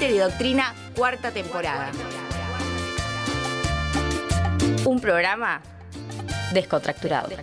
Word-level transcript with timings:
Y 0.00 0.18
Doctrina, 0.18 0.74
cuarta 0.96 1.30
temporada. 1.30 1.90
Un 4.84 5.00
programa 5.00 5.60
descontracturado. 6.52 7.28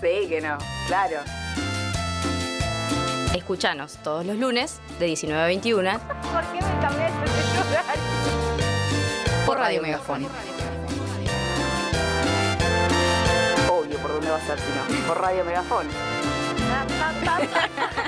Sí, 0.00 0.28
que 0.28 0.40
no, 0.40 0.56
claro. 0.86 1.16
Escuchanos 3.34 3.94
todos 4.04 4.24
los 4.24 4.36
lunes 4.36 4.78
de 5.00 5.06
19 5.06 5.42
a 5.42 5.46
21 5.46 5.90
¿Por 5.90 6.00
qué 6.52 6.60
me 6.64 6.80
cambiaste 6.80 7.24
de 7.24 7.30
horario? 7.68 8.02
por 9.44 9.58
Radio 9.58 9.82
Megafón. 9.82 10.24
Obvio, 13.68 13.98
¿por 13.98 14.12
dónde 14.12 14.30
va 14.30 14.36
a 14.36 14.40
ser 14.46 14.60
si 14.60 14.70
no? 14.70 14.84
Por 15.08 15.20
Radio 15.20 15.44
Megafón. 15.44 15.88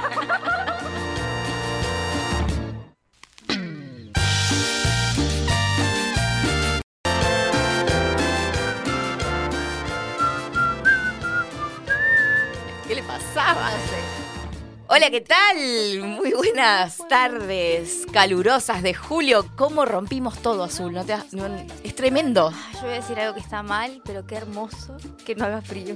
Hola, 14.93 15.09
¿qué 15.11 15.21
tal? 15.21 16.01
Muy 16.01 16.33
buenas 16.33 16.99
tardes 17.09 18.07
calurosas 18.13 18.83
de 18.83 18.93
julio. 18.93 19.47
¿Cómo 19.57 19.85
rompimos 19.85 20.43
todo 20.43 20.65
azul? 20.65 20.93
¿No 20.93 21.05
te 21.05 21.13
has- 21.13 21.33
no- 21.33 21.47
es 21.85 21.95
tremendo. 21.95 22.51
Yo 22.75 22.81
voy 22.83 22.91
a 22.91 22.95
decir 22.95 23.19
algo 23.21 23.35
que 23.35 23.41
está 23.41 23.63
mal, 23.63 24.03
pero 24.05 24.27
qué 24.27 24.35
hermoso 24.35 24.97
que 25.25 25.37
no 25.37 25.45
haga 25.45 25.63
frío. 25.63 25.95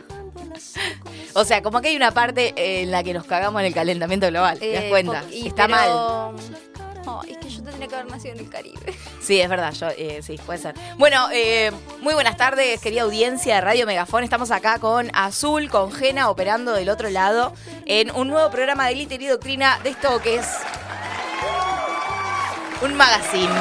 O 1.34 1.44
sea, 1.44 1.60
como 1.62 1.80
que 1.80 1.88
hay 1.88 1.96
una 1.96 2.12
parte 2.12 2.54
en 2.56 2.92
la 2.92 3.02
que 3.02 3.12
nos 3.14 3.24
cagamos 3.24 3.60
en 3.62 3.66
el 3.66 3.74
calentamiento 3.74 4.28
global. 4.28 4.60
¿Te 4.60 4.72
das 4.72 4.84
Eh, 4.84 4.88
cuenta? 4.90 5.22
po- 5.22 5.28
y- 5.32 5.48
Está 5.48 5.66
mal. 5.66 5.88
pero- 5.88 6.73
No, 7.06 7.22
es 7.22 7.36
que 7.36 7.50
yo 7.50 7.62
tendría 7.62 7.86
que 7.86 7.94
haber 7.96 8.10
nacido 8.10 8.34
en 8.34 8.40
el 8.40 8.48
Caribe. 8.48 8.94
Sí, 9.20 9.40
es 9.40 9.48
verdad, 9.48 9.72
yo, 9.72 9.88
eh, 9.96 10.20
sí, 10.22 10.38
puede 10.44 10.58
ser. 10.58 10.74
Bueno, 10.96 11.28
eh, 11.32 11.70
muy 12.00 12.14
buenas 12.14 12.36
tardes, 12.36 12.80
querida 12.80 13.02
audiencia 13.02 13.56
de 13.56 13.60
Radio 13.60 13.86
Megafón. 13.86 14.24
Estamos 14.24 14.50
acá 14.50 14.78
con 14.78 15.10
Azul, 15.14 15.68
con 15.68 15.92
Jena, 15.92 16.30
operando 16.30 16.72
del 16.72 16.88
otro 16.88 17.10
lado, 17.10 17.52
en 17.86 18.10
un 18.14 18.28
nuevo 18.28 18.50
programa 18.50 18.86
de 18.86 18.94
Glitter 18.94 19.20
y 19.20 19.26
Doctrina 19.26 19.78
de 19.82 19.90
esto 19.90 20.20
que 20.22 20.36
es 20.36 20.46
un 22.82 22.94
magazine. 22.94 23.52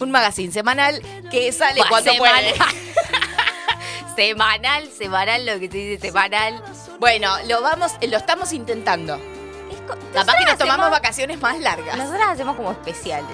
Un 0.00 0.10
magazine 0.10 0.52
semanal 0.52 1.00
que 1.30 1.52
sale 1.52 1.80
cuando 1.88 2.12
semanal. 2.12 2.44
puede. 2.56 4.14
semanal, 4.16 4.88
semanal, 4.90 5.46
lo 5.46 5.58
que 5.58 5.68
te 5.68 5.76
dice 5.78 6.06
semanal. 6.08 6.62
Bueno, 6.98 7.34
lo 7.46 7.60
vamos, 7.62 7.92
lo 8.08 8.16
estamos 8.16 8.52
intentando. 8.52 9.18
Capaz 10.12 10.34
que 10.38 10.44
nos 10.44 10.58
tomamos 10.58 10.86
hacemos- 10.86 10.90
vacaciones 10.90 11.40
más 11.40 11.58
largas. 11.60 11.96
Nosotras 11.96 12.28
hacemos 12.30 12.56
como 12.56 12.70
especiales. 12.72 13.30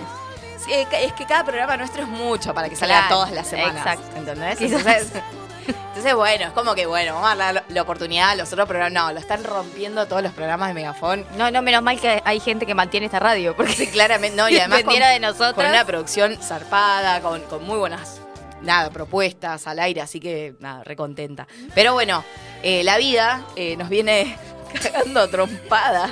Sí, 0.64 0.72
es 0.72 1.12
que- 1.14 1.24
cada 1.26 1.44
programa 1.44 1.76
nuestro 1.76 2.02
es 2.02 2.08
mucho 2.08 2.52
para 2.54 2.68
que 2.68 2.76
salga 2.76 3.00
Claro, 3.00 3.14
todas 3.14 3.32
las 3.32 3.46
semanas. 3.46 3.76
exacto. 3.78 4.16
¿Entendés? 4.16 4.60
Entonces, 4.60 5.08
entonces, 5.66 6.14
bueno, 6.14 6.46
es 6.46 6.50
como 6.52 6.74
que, 6.74 6.84
bueno, 6.86 7.14
vamos 7.14 7.30
a 7.32 7.36
dar 7.36 7.64
la, 7.68 7.82
oportunidad 7.82 8.30
a 8.30 8.34
los 8.34 8.52
otros 8.52 8.68
programas. 8.68 8.92
No, 8.92 9.12
lo 9.12 9.20
están 9.20 9.42
rompiendo 9.44 10.06
todos 10.06 10.22
los 10.22 10.32
programas 10.32 10.68
de 10.68 10.74
Megafón. 10.74 11.24
No, 11.36 11.50
no, 11.50 11.62
menos 11.62 11.82
mal 11.82 11.98
que 12.00 12.20
hay 12.24 12.40
gente 12.40 12.66
que 12.66 12.74
mantiene 12.74 13.06
esta 13.06 13.18
radio, 13.20 13.56
porque 13.56 13.72
Sí, 13.72 13.86
claramente, 13.86 14.36
no, 14.36 14.48
y 14.50 14.56
además 14.58 14.82
con, 14.84 14.94
de 14.98 15.20
nosotras. 15.20 15.54
con 15.54 15.66
una 15.66 15.84
producción 15.84 16.36
zarpada, 16.42 17.20
con, 17.20 17.40
con 17.42 17.64
muy 17.64 17.78
buenas, 17.78 18.20
nada, 18.60 18.90
propuestas 18.90 19.66
al 19.66 19.78
aire, 19.78 20.02
así 20.02 20.20
que, 20.20 20.54
nada, 20.60 20.84
recontenta. 20.84 21.46
Pero 21.74 21.94
bueno, 21.94 22.22
eh, 22.62 22.82
la 22.84 22.98
vida 22.98 23.44
eh, 23.56 23.76
nos 23.78 23.88
viene 23.88 24.36
cagando 24.82 25.28
trompadas 25.30 26.10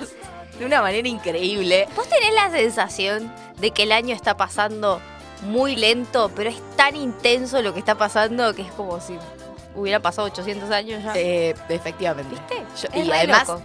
de 0.59 0.67
una 0.67 0.83
manera 0.83 1.07
increíble. 1.09 1.87
vos 1.97 2.09
tenés 2.09 2.35
la 2.35 2.51
sensación 2.51 3.33
de 3.59 3.71
que 3.71 3.85
el 3.85 3.93
año 3.93 4.15
está 4.15 4.37
pasando 4.37 5.01
muy 5.43 5.77
lento, 5.77 6.31
pero 6.35 6.51
es 6.51 6.57
tan 6.77 6.97
intenso 6.97 7.63
lo 7.63 7.73
que 7.73 7.79
está 7.81 7.95
pasando 7.97 8.55
que 8.55 8.63
es 8.63 8.73
como 8.73 9.01
si 9.01 9.17
hubiera 9.75 10.01
pasado 10.01 10.27
800 10.29 10.71
años 10.71 11.03
ya. 11.05 11.13
Eh, 11.15 11.55
efectivamente. 11.69 12.35
¿Viste? 12.35 12.65
Yo- 12.83 12.89
Es 13.01 13.07
y 13.07 13.09
re 13.11 13.17
además, 13.19 13.47
loco. 13.49 13.63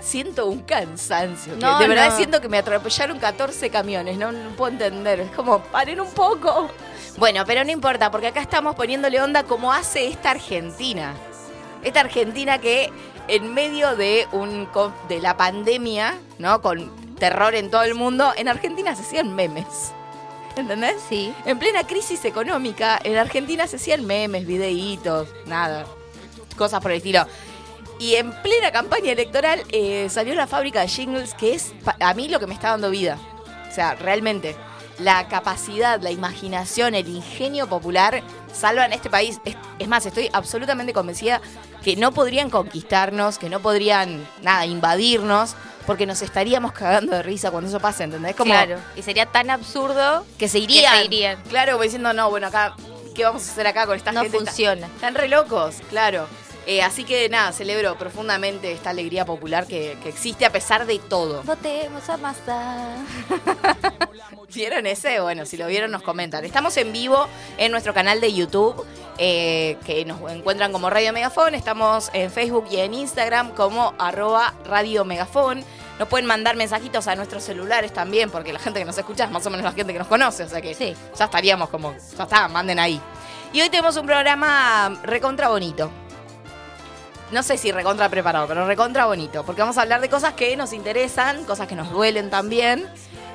siento 0.00 0.46
un 0.46 0.60
cansancio. 0.60 1.54
No, 1.56 1.78
de 1.78 1.88
verdad 1.88 2.10
no. 2.10 2.16
siento 2.16 2.40
que 2.40 2.48
me 2.48 2.58
atropellaron 2.58 3.18
14 3.18 3.70
camiones. 3.70 4.18
No, 4.18 4.32
no 4.32 4.50
puedo 4.50 4.72
entender. 4.72 5.20
Es 5.20 5.30
como, 5.30 5.60
paren 5.60 6.00
un 6.00 6.10
poco. 6.10 6.68
Bueno, 7.16 7.44
pero 7.46 7.64
no 7.64 7.70
importa, 7.70 8.10
porque 8.10 8.28
acá 8.28 8.40
estamos 8.40 8.74
poniéndole 8.74 9.20
onda 9.20 9.42
como 9.44 9.72
hace 9.72 10.06
esta 10.06 10.30
Argentina. 10.32 11.14
Esta 11.82 12.00
Argentina 12.00 12.58
que 12.58 12.90
en 13.30 13.54
medio 13.54 13.96
de, 13.96 14.26
un, 14.32 14.68
de 15.08 15.20
la 15.20 15.36
pandemia, 15.36 16.18
¿no? 16.38 16.60
Con 16.60 16.90
terror 17.16 17.54
en 17.54 17.70
todo 17.70 17.84
el 17.84 17.94
mundo, 17.94 18.32
en 18.36 18.48
Argentina 18.48 18.94
se 18.96 19.02
hacían 19.02 19.34
memes. 19.34 19.92
¿Entendés? 20.56 20.96
Sí. 21.08 21.32
En 21.44 21.58
plena 21.60 21.86
crisis 21.86 22.24
económica, 22.24 22.98
en 23.04 23.16
Argentina 23.16 23.68
se 23.68 23.76
hacían 23.76 24.04
memes, 24.04 24.46
videitos, 24.46 25.28
nada, 25.46 25.86
cosas 26.56 26.80
por 26.80 26.90
el 26.90 26.96
estilo. 26.96 27.24
Y 28.00 28.16
en 28.16 28.32
plena 28.42 28.72
campaña 28.72 29.12
electoral 29.12 29.62
eh, 29.70 30.08
salió 30.10 30.34
la 30.34 30.48
fábrica 30.48 30.80
de 30.80 30.88
jingles, 30.88 31.34
que 31.34 31.54
es 31.54 31.72
a 32.00 32.14
mí 32.14 32.28
lo 32.28 32.40
que 32.40 32.48
me 32.48 32.54
está 32.54 32.70
dando 32.70 32.90
vida. 32.90 33.16
O 33.70 33.72
sea, 33.72 33.94
realmente, 33.94 34.56
la 35.00 35.28
capacidad, 35.28 36.00
la 36.00 36.10
imaginación, 36.10 36.94
el 36.94 37.08
ingenio 37.08 37.68
popular 37.68 38.22
salvan 38.52 38.92
este 38.92 39.10
país. 39.10 39.40
Es, 39.44 39.56
es 39.78 39.88
más, 39.88 40.06
estoy 40.06 40.30
absolutamente 40.32 40.92
convencida 40.92 41.40
que 41.82 41.96
no 41.96 42.12
podrían 42.12 42.50
conquistarnos, 42.50 43.38
que 43.38 43.48
no 43.48 43.60
podrían, 43.60 44.26
nada, 44.42 44.66
invadirnos, 44.66 45.54
porque 45.86 46.06
nos 46.06 46.22
estaríamos 46.22 46.72
cagando 46.72 47.12
de 47.12 47.22
risa 47.22 47.50
cuando 47.50 47.68
eso 47.68 47.80
pase, 47.80 48.04
¿entendés? 48.04 48.36
Como, 48.36 48.52
claro. 48.52 48.76
Y 48.96 49.02
sería 49.02 49.26
tan 49.26 49.50
absurdo 49.50 50.24
que 50.38 50.48
se 50.48 50.58
irían. 50.58 50.98
se 50.98 51.04
irían. 51.06 51.42
Claro, 51.48 51.72
como 51.72 51.84
diciendo, 51.84 52.12
no, 52.12 52.28
bueno, 52.30 52.48
acá, 52.48 52.74
¿qué 53.14 53.24
vamos 53.24 53.46
a 53.48 53.50
hacer 53.50 53.66
acá 53.66 53.86
con 53.86 53.96
esta 53.96 54.12
no 54.12 54.22
gente? 54.22 54.36
funciona. 54.38 54.86
Están 54.86 55.14
re 55.14 55.28
locos, 55.28 55.76
claro. 55.88 56.26
Eh, 56.66 56.82
así 56.82 57.04
que 57.04 57.28
nada, 57.28 57.52
celebro 57.52 57.96
profundamente 57.96 58.70
esta 58.72 58.90
alegría 58.90 59.24
popular 59.24 59.66
que, 59.66 59.96
que 60.02 60.08
existe 60.10 60.44
a 60.44 60.50
pesar 60.52 60.86
de 60.86 60.98
todo. 60.98 61.42
Votemos 61.42 62.08
a 62.08 62.16
Massa. 62.18 62.96
¿Vieron 64.54 64.86
ese? 64.86 65.20
Bueno, 65.20 65.46
si 65.46 65.56
lo 65.56 65.66
vieron 65.66 65.90
nos 65.90 66.02
comentan. 66.02 66.44
Estamos 66.44 66.76
en 66.76 66.92
vivo 66.92 67.28
en 67.56 67.70
nuestro 67.70 67.94
canal 67.94 68.20
de 68.20 68.32
YouTube, 68.32 68.84
eh, 69.18 69.76
que 69.86 70.04
nos 70.04 70.20
encuentran 70.30 70.72
como 70.72 70.90
Radio 70.90 71.12
Megafón. 71.12 71.54
Estamos 71.54 72.10
en 72.12 72.30
Facebook 72.30 72.66
y 72.70 72.78
en 72.78 72.94
Instagram 72.94 73.50
como 73.54 73.94
arroba 73.98 74.54
Radio 74.64 75.04
Megafón. 75.04 75.64
Nos 75.98 76.08
pueden 76.08 76.26
mandar 76.26 76.56
mensajitos 76.56 77.06
a 77.08 77.14
nuestros 77.14 77.44
celulares 77.44 77.92
también, 77.92 78.30
porque 78.30 78.52
la 78.52 78.58
gente 78.58 78.80
que 78.80 78.84
nos 78.86 78.98
escucha 78.98 79.24
es 79.24 79.30
más 79.30 79.46
o 79.46 79.50
menos 79.50 79.64
la 79.64 79.72
gente 79.72 79.92
que 79.92 79.98
nos 79.98 80.08
conoce. 80.08 80.44
O 80.44 80.48
sea 80.48 80.60
que 80.60 80.74
Sí. 80.74 80.96
ya 81.16 81.24
estaríamos 81.26 81.68
como, 81.68 81.94
ya 82.16 82.24
está, 82.24 82.48
manden 82.48 82.78
ahí. 82.78 83.00
Y 83.52 83.60
hoy 83.60 83.68
tenemos 83.70 83.96
un 83.96 84.06
programa 84.06 84.98
recontra 85.04 85.48
bonito. 85.48 85.90
No 87.32 87.42
sé 87.42 87.56
si 87.58 87.70
recontra 87.70 88.08
preparado, 88.08 88.48
pero 88.48 88.66
recontra 88.66 89.06
bonito, 89.06 89.44
porque 89.44 89.60
vamos 89.60 89.78
a 89.78 89.82
hablar 89.82 90.00
de 90.00 90.08
cosas 90.08 90.34
que 90.34 90.56
nos 90.56 90.72
interesan, 90.72 91.44
cosas 91.44 91.68
que 91.68 91.76
nos 91.76 91.90
duelen 91.90 92.28
también, 92.30 92.88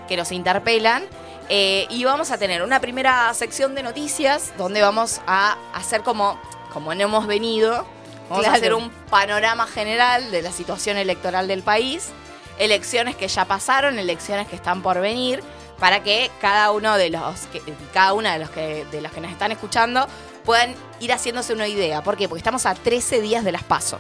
que 0.08 0.18
nos 0.18 0.32
interpelan. 0.32 1.04
eh, 1.48 1.86
y 1.92 2.04
vamos 2.06 2.32
a 2.32 2.40
tener 2.40 2.64
una 2.64 2.80
primera 2.82 3.32
sección 3.36 3.76
de 3.76 3.84
noticias 3.84 4.52
donde 4.58 4.82
vamos 4.82 5.22
a 5.28 5.56
hacer 5.76 6.02
como, 6.02 6.40
como 6.74 6.96
no 6.96 7.04
hemos 7.04 7.28
venido, 7.28 7.86
vamos 8.30 8.40
Claro. 8.46 8.50
a 8.50 8.58
hacer 8.58 8.74
un 8.74 8.90
panorama 9.12 9.68
general 9.68 10.32
de 10.32 10.42
la 10.42 10.52
situación 10.52 10.98
electoral 10.98 11.48
del 11.48 11.62
país, 11.62 12.10
elecciones 12.58 13.16
que 13.16 13.28
ya 13.28 13.46
pasaron, 13.46 14.00
elecciones 14.00 14.48
que 14.48 14.56
están 14.56 14.82
por 14.82 15.00
venir, 15.00 15.44
para 15.80 16.02
que 16.02 16.32
cada 16.42 16.72
uno 16.72 16.98
de 16.98 17.12
los 17.12 17.42
que, 17.52 17.62
cada 17.94 18.14
una 18.14 18.34
de 18.34 18.40
los 18.40 18.50
que 18.50 18.86
de 18.86 19.02
los 19.02 19.12
que 19.12 19.22
nos 19.22 19.30
están 19.32 19.52
escuchando 19.52 20.08
puedan 20.46 20.74
ir 21.00 21.12
haciéndose 21.12 21.54
una 21.54 21.68
idea. 21.68 22.04
¿Por 22.04 22.18
qué? 22.18 22.28
Porque 22.28 22.40
estamos 22.40 22.66
a 22.66 22.74
13 22.74 23.22
días 23.22 23.44
de 23.44 23.52
las 23.52 23.64
paso. 23.64 23.98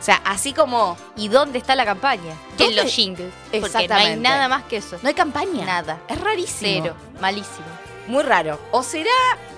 O 0.00 0.02
sea, 0.04 0.20
así 0.26 0.52
como 0.52 0.98
¿Y 1.16 1.28
dónde 1.28 1.58
está 1.58 1.74
la 1.74 1.86
campaña? 1.86 2.34
¿Dónde? 2.58 2.74
En 2.74 2.76
los 2.84 2.92
jingles. 2.92 3.32
Porque 3.50 3.88
no 3.88 3.94
hay 3.94 4.16
nada 4.16 4.48
más 4.48 4.64
que 4.64 4.76
eso. 4.76 4.98
no 5.02 5.08
hay 5.08 5.14
campaña. 5.14 5.64
Nada. 5.64 5.98
Es 6.08 6.20
rarísimo. 6.20 6.82
Cero. 6.82 6.96
Malísimo. 7.20 7.66
Muy 8.06 8.22
raro. 8.22 8.60
O 8.70 8.82
será 8.82 9.10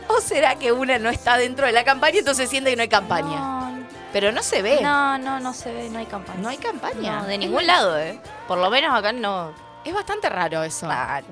o 0.09 0.21
será 0.21 0.55
que 0.57 0.71
una 0.71 0.99
no 0.99 1.11
está 1.11 1.37
dentro 1.37 1.67
de 1.67 1.73
la 1.73 1.83
campaña 1.83 2.17
y 2.17 2.19
entonces 2.19 2.49
siente 2.49 2.71
que 2.71 2.77
no 2.77 2.83
hay 2.83 2.89
campaña. 2.89 3.37
No, 3.37 3.87
Pero 4.13 4.31
no 4.31 4.43
se 4.43 4.63
ve. 4.63 4.81
no, 4.83 5.19
no, 5.19 5.41
no 5.41 5.53
se 5.53 5.73
ve, 5.73 5.89
no 5.91 5.99
hay 5.99 6.07
campaña. 6.07 6.39
No 6.41 6.49
hay 6.49 6.59
campaña. 6.59 7.23
No, 7.23 7.27
de 7.27 7.39
ningún 7.39 7.67
lado, 7.67 7.99
¿eh? 7.99 8.21
Por 8.47 8.59
lo 8.59 8.71
menos 8.71 8.97
acá 8.97 9.13
no. 9.13 9.53
Es 9.85 9.93
bastante 9.93 10.29
raro 10.29 10.63
eso. 10.63 10.87
Claro. 10.87 11.27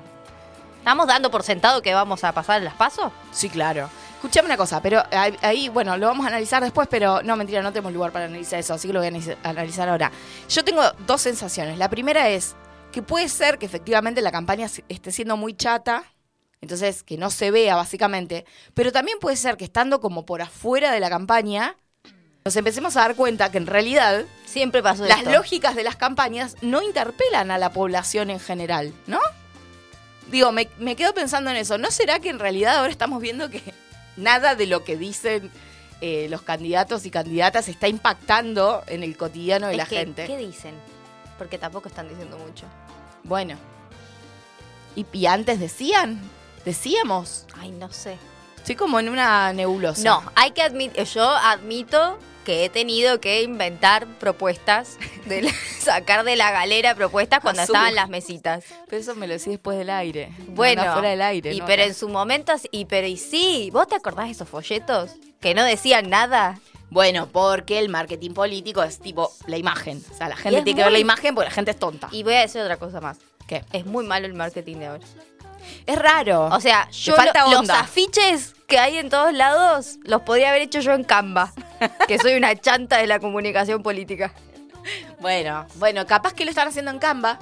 ¿Estamos 0.79 1.07
dando 1.07 1.31
por 1.31 1.43
sentado 1.43 1.81
que 1.81 1.93
vamos 1.93 2.23
a 2.23 2.31
pasar 2.31 2.61
las 2.61 2.73
pasos? 2.73 3.11
Sí, 3.31 3.49
claro. 3.49 3.89
Escuchame 4.15 4.47
una 4.47 4.57
cosa, 4.57 4.81
pero 4.81 5.03
ahí, 5.41 5.69
bueno, 5.69 5.97
lo 5.97 6.07
vamos 6.07 6.25
a 6.25 6.29
analizar 6.29 6.63
después, 6.63 6.87
pero 6.89 7.21
no, 7.21 7.35
mentira, 7.35 7.61
no 7.61 7.71
tenemos 7.71 7.93
lugar 7.93 8.11
para 8.11 8.25
analizar 8.25 8.59
eso, 8.59 8.73
así 8.73 8.87
que 8.87 8.93
lo 8.93 8.99
voy 8.99 9.07
a 9.07 9.11
analiz- 9.11 9.37
analizar 9.43 9.87
ahora. 9.87 10.11
Yo 10.49 10.63
tengo 10.63 10.81
dos 11.05 11.21
sensaciones. 11.21 11.77
La 11.77 11.89
primera 11.89 12.29
es 12.29 12.55
que 12.91 13.01
puede 13.03 13.29
ser 13.29 13.59
que 13.59 13.65
efectivamente 13.67 14.21
la 14.21 14.31
campaña 14.31 14.67
esté 14.89 15.11
siendo 15.11 15.37
muy 15.37 15.53
chata, 15.53 16.03
entonces 16.61 17.03
que 17.03 17.17
no 17.17 17.29
se 17.29 17.51
vea 17.51 17.75
básicamente, 17.75 18.45
pero 18.73 18.91
también 18.91 19.19
puede 19.19 19.35
ser 19.35 19.57
que 19.57 19.65
estando 19.65 19.99
como 20.01 20.25
por 20.25 20.41
afuera 20.41 20.91
de 20.91 20.99
la 20.99 21.09
campaña, 21.09 21.75
nos 22.43 22.55
empecemos 22.55 22.95
a 22.97 23.01
dar 23.01 23.15
cuenta 23.15 23.51
que 23.51 23.57
en 23.59 23.67
realidad 23.67 24.23
Siempre 24.45 24.81
pasó 24.81 25.03
las 25.05 25.19
esto. 25.19 25.31
lógicas 25.31 25.75
de 25.75 25.83
las 25.83 25.97
campañas 25.97 26.55
no 26.61 26.81
interpelan 26.81 27.51
a 27.51 27.57
la 27.59 27.71
población 27.73 28.29
en 28.31 28.39
general, 28.39 28.93
¿no? 29.07 29.19
Digo, 30.31 30.51
me, 30.51 30.67
me 30.79 30.95
quedo 30.95 31.13
pensando 31.13 31.51
en 31.51 31.57
eso. 31.57 31.77
¿No 31.77 31.91
será 31.91 32.19
que 32.19 32.29
en 32.29 32.39
realidad 32.39 32.77
ahora 32.77 32.91
estamos 32.91 33.21
viendo 33.21 33.49
que 33.49 33.61
nada 34.17 34.55
de 34.55 34.65
lo 34.67 34.83
que 34.83 34.97
dicen 34.97 35.51
eh, 36.01 36.27
los 36.29 36.41
candidatos 36.41 37.05
y 37.05 37.11
candidatas 37.11 37.67
está 37.67 37.87
impactando 37.87 38.83
en 38.87 39.03
el 39.03 39.15
cotidiano 39.17 39.67
de 39.67 39.73
Es 39.73 39.77
la 39.77 39.85
que, 39.85 39.97
gente? 39.97 40.25
¿Qué 40.25 40.37
dicen? 40.37 40.75
Porque 41.37 41.57
tampoco 41.57 41.89
están 41.89 42.09
diciendo 42.09 42.37
mucho. 42.37 42.65
Bueno. 43.23 43.57
¿Y, 44.95 45.05
y 45.11 45.25
antes 45.25 45.59
decían? 45.59 46.19
Decíamos. 46.63 47.45
Ay, 47.57 47.71
no 47.71 47.91
sé. 47.91 48.17
Estoy 48.57 48.75
como 48.75 48.99
en 48.99 49.09
una 49.09 49.53
nebulosa. 49.53 50.03
No, 50.03 50.23
hay 50.35 50.51
que 50.51 50.63
admitir, 50.63 51.03
yo 51.03 51.29
admito 51.29 52.17
que 52.45 52.63
he 52.63 52.69
tenido 52.69 53.19
que 53.19 53.41
inventar 53.43 54.07
propuestas, 54.19 54.97
de 55.25 55.41
la- 55.41 55.51
sacar 55.79 56.23
de 56.23 56.37
la 56.37 56.51
galera 56.51 56.95
propuestas 56.95 57.41
cuando 57.41 57.61
estaban 57.63 57.93
las 57.95 58.07
mesitas. 58.07 58.63
Pero 58.87 59.01
eso 59.01 59.15
me 59.15 59.27
lo 59.27 59.33
decís 59.33 59.47
después 59.49 59.77
del 59.77 59.89
aire. 59.89 60.31
Bueno, 60.47 60.85
No, 60.85 60.93
fuera 60.93 61.09
del 61.09 61.21
aire. 61.21 61.53
y 61.53 61.59
¿no? 61.59 61.65
pero 61.65 61.83
en 61.83 61.93
su 61.93 62.07
momento, 62.07 62.53
y 62.71 62.85
pero 62.85 63.05
y 63.07 63.17
sí, 63.17 63.69
¿vos 63.73 63.87
te 63.89 63.95
acordás 63.95 64.27
de 64.27 64.31
esos 64.31 64.47
folletos? 64.47 65.11
Que 65.41 65.53
no 65.53 65.63
decían 65.65 66.09
nada. 66.09 66.57
Bueno, 66.89 67.27
porque 67.31 67.79
el 67.79 67.89
marketing 67.89 68.31
político 68.31 68.81
es 68.83 68.99
tipo 68.99 69.31
la 69.47 69.57
imagen. 69.57 70.01
O 70.13 70.17
sea, 70.17 70.29
la 70.29 70.35
gente 70.37 70.61
tiene 70.61 70.77
que 70.77 70.83
ver 70.83 70.91
la 70.93 70.99
imagen 70.99 71.35
porque 71.35 71.49
la 71.49 71.53
gente 71.53 71.71
es 71.71 71.79
tonta. 71.79 72.07
Y 72.11 72.23
voy 72.23 72.35
a 72.35 72.41
decir 72.41 72.61
otra 72.61 72.77
cosa 72.77 73.01
más. 73.01 73.17
¿Qué? 73.47 73.63
Es 73.73 73.85
muy 73.85 74.05
malo 74.05 74.27
el 74.27 74.33
marketing 74.33 74.77
de 74.77 74.85
ahora. 74.87 75.03
Es 75.85 75.97
raro. 75.97 76.45
O 76.45 76.59
sea, 76.61 76.89
yo 76.91 77.15
falta 77.15 77.43
lo- 77.49 77.61
los 77.61 77.69
afiches 77.69 78.54
que 78.67 78.79
hay 78.79 78.97
en 78.97 79.09
todos 79.09 79.33
lados 79.33 79.97
los 80.03 80.21
podría 80.21 80.49
haber 80.49 80.63
hecho 80.63 80.79
yo 80.79 80.93
en 80.93 81.03
Canva, 81.03 81.53
que 82.07 82.17
soy 82.19 82.33
una 82.35 82.55
chanta 82.55 82.97
de 82.97 83.07
la 83.07 83.19
comunicación 83.19 83.83
política. 83.83 84.33
Bueno, 85.19 85.65
bueno, 85.75 86.05
capaz 86.05 86.33
que 86.33 86.45
lo 86.45 86.49
están 86.51 86.67
haciendo 86.67 86.91
en 86.91 86.99
Canva. 86.99 87.39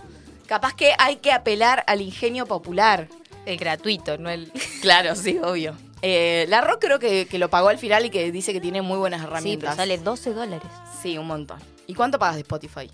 Capaz 0.47 0.73
que 0.73 0.93
hay 0.97 1.17
que 1.17 1.31
apelar 1.31 1.83
al 1.87 2.01
ingenio 2.01 2.45
popular. 2.45 3.07
El 3.45 3.57
gratuito, 3.57 4.17
no 4.17 4.29
el... 4.29 4.51
Claro, 4.81 5.15
sí, 5.15 5.39
obvio. 5.43 5.75
Eh, 6.01 6.45
la 6.49 6.59
Rock 6.61 6.79
creo 6.81 6.99
que, 6.99 7.25
que 7.27 7.37
lo 7.39 7.49
pagó 7.49 7.69
al 7.69 7.77
final 7.77 8.05
y 8.05 8.09
que 8.09 8.29
dice 8.31 8.51
que 8.51 8.59
tiene 8.59 8.81
muy 8.81 8.97
buenas 8.97 9.19
Sí, 9.21 9.25
pero 9.25 9.35
herramientas. 9.37 9.75
sale 9.77 9.97
12 9.97 10.33
dólares. 10.33 10.67
Sí, 11.01 11.17
un 11.17 11.27
montón. 11.27 11.59
¿Y 11.87 11.93
cuánto 11.93 12.19
pagas 12.19 12.35
de 12.35 12.41
Spotify? 12.41 12.89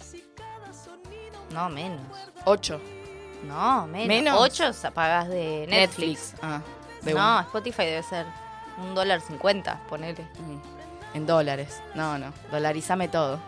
No, 1.53 1.69
menos. 1.69 2.01
Ocho. 2.45 2.79
No, 3.47 3.87
menos. 3.87 4.07
¿Menos? 4.07 4.37
8 4.39 4.71
pagas 4.93 5.29
de 5.29 5.65
Netflix. 5.67 6.33
Ah, 6.41 6.61
de 7.01 7.13
No. 7.13 7.39
Spotify 7.41 7.83
debe 7.85 8.03
ser 8.03 8.25
un 8.77 8.95
dólar 8.95 9.21
cincuenta, 9.21 9.79
ponele. 9.89 10.23
Mm, 10.39 11.15
En 11.17 11.25
dólares. 11.25 11.81
No, 11.95 12.17
no. 12.17 12.31
Dolarizame 12.51 13.07
todo. 13.07 13.39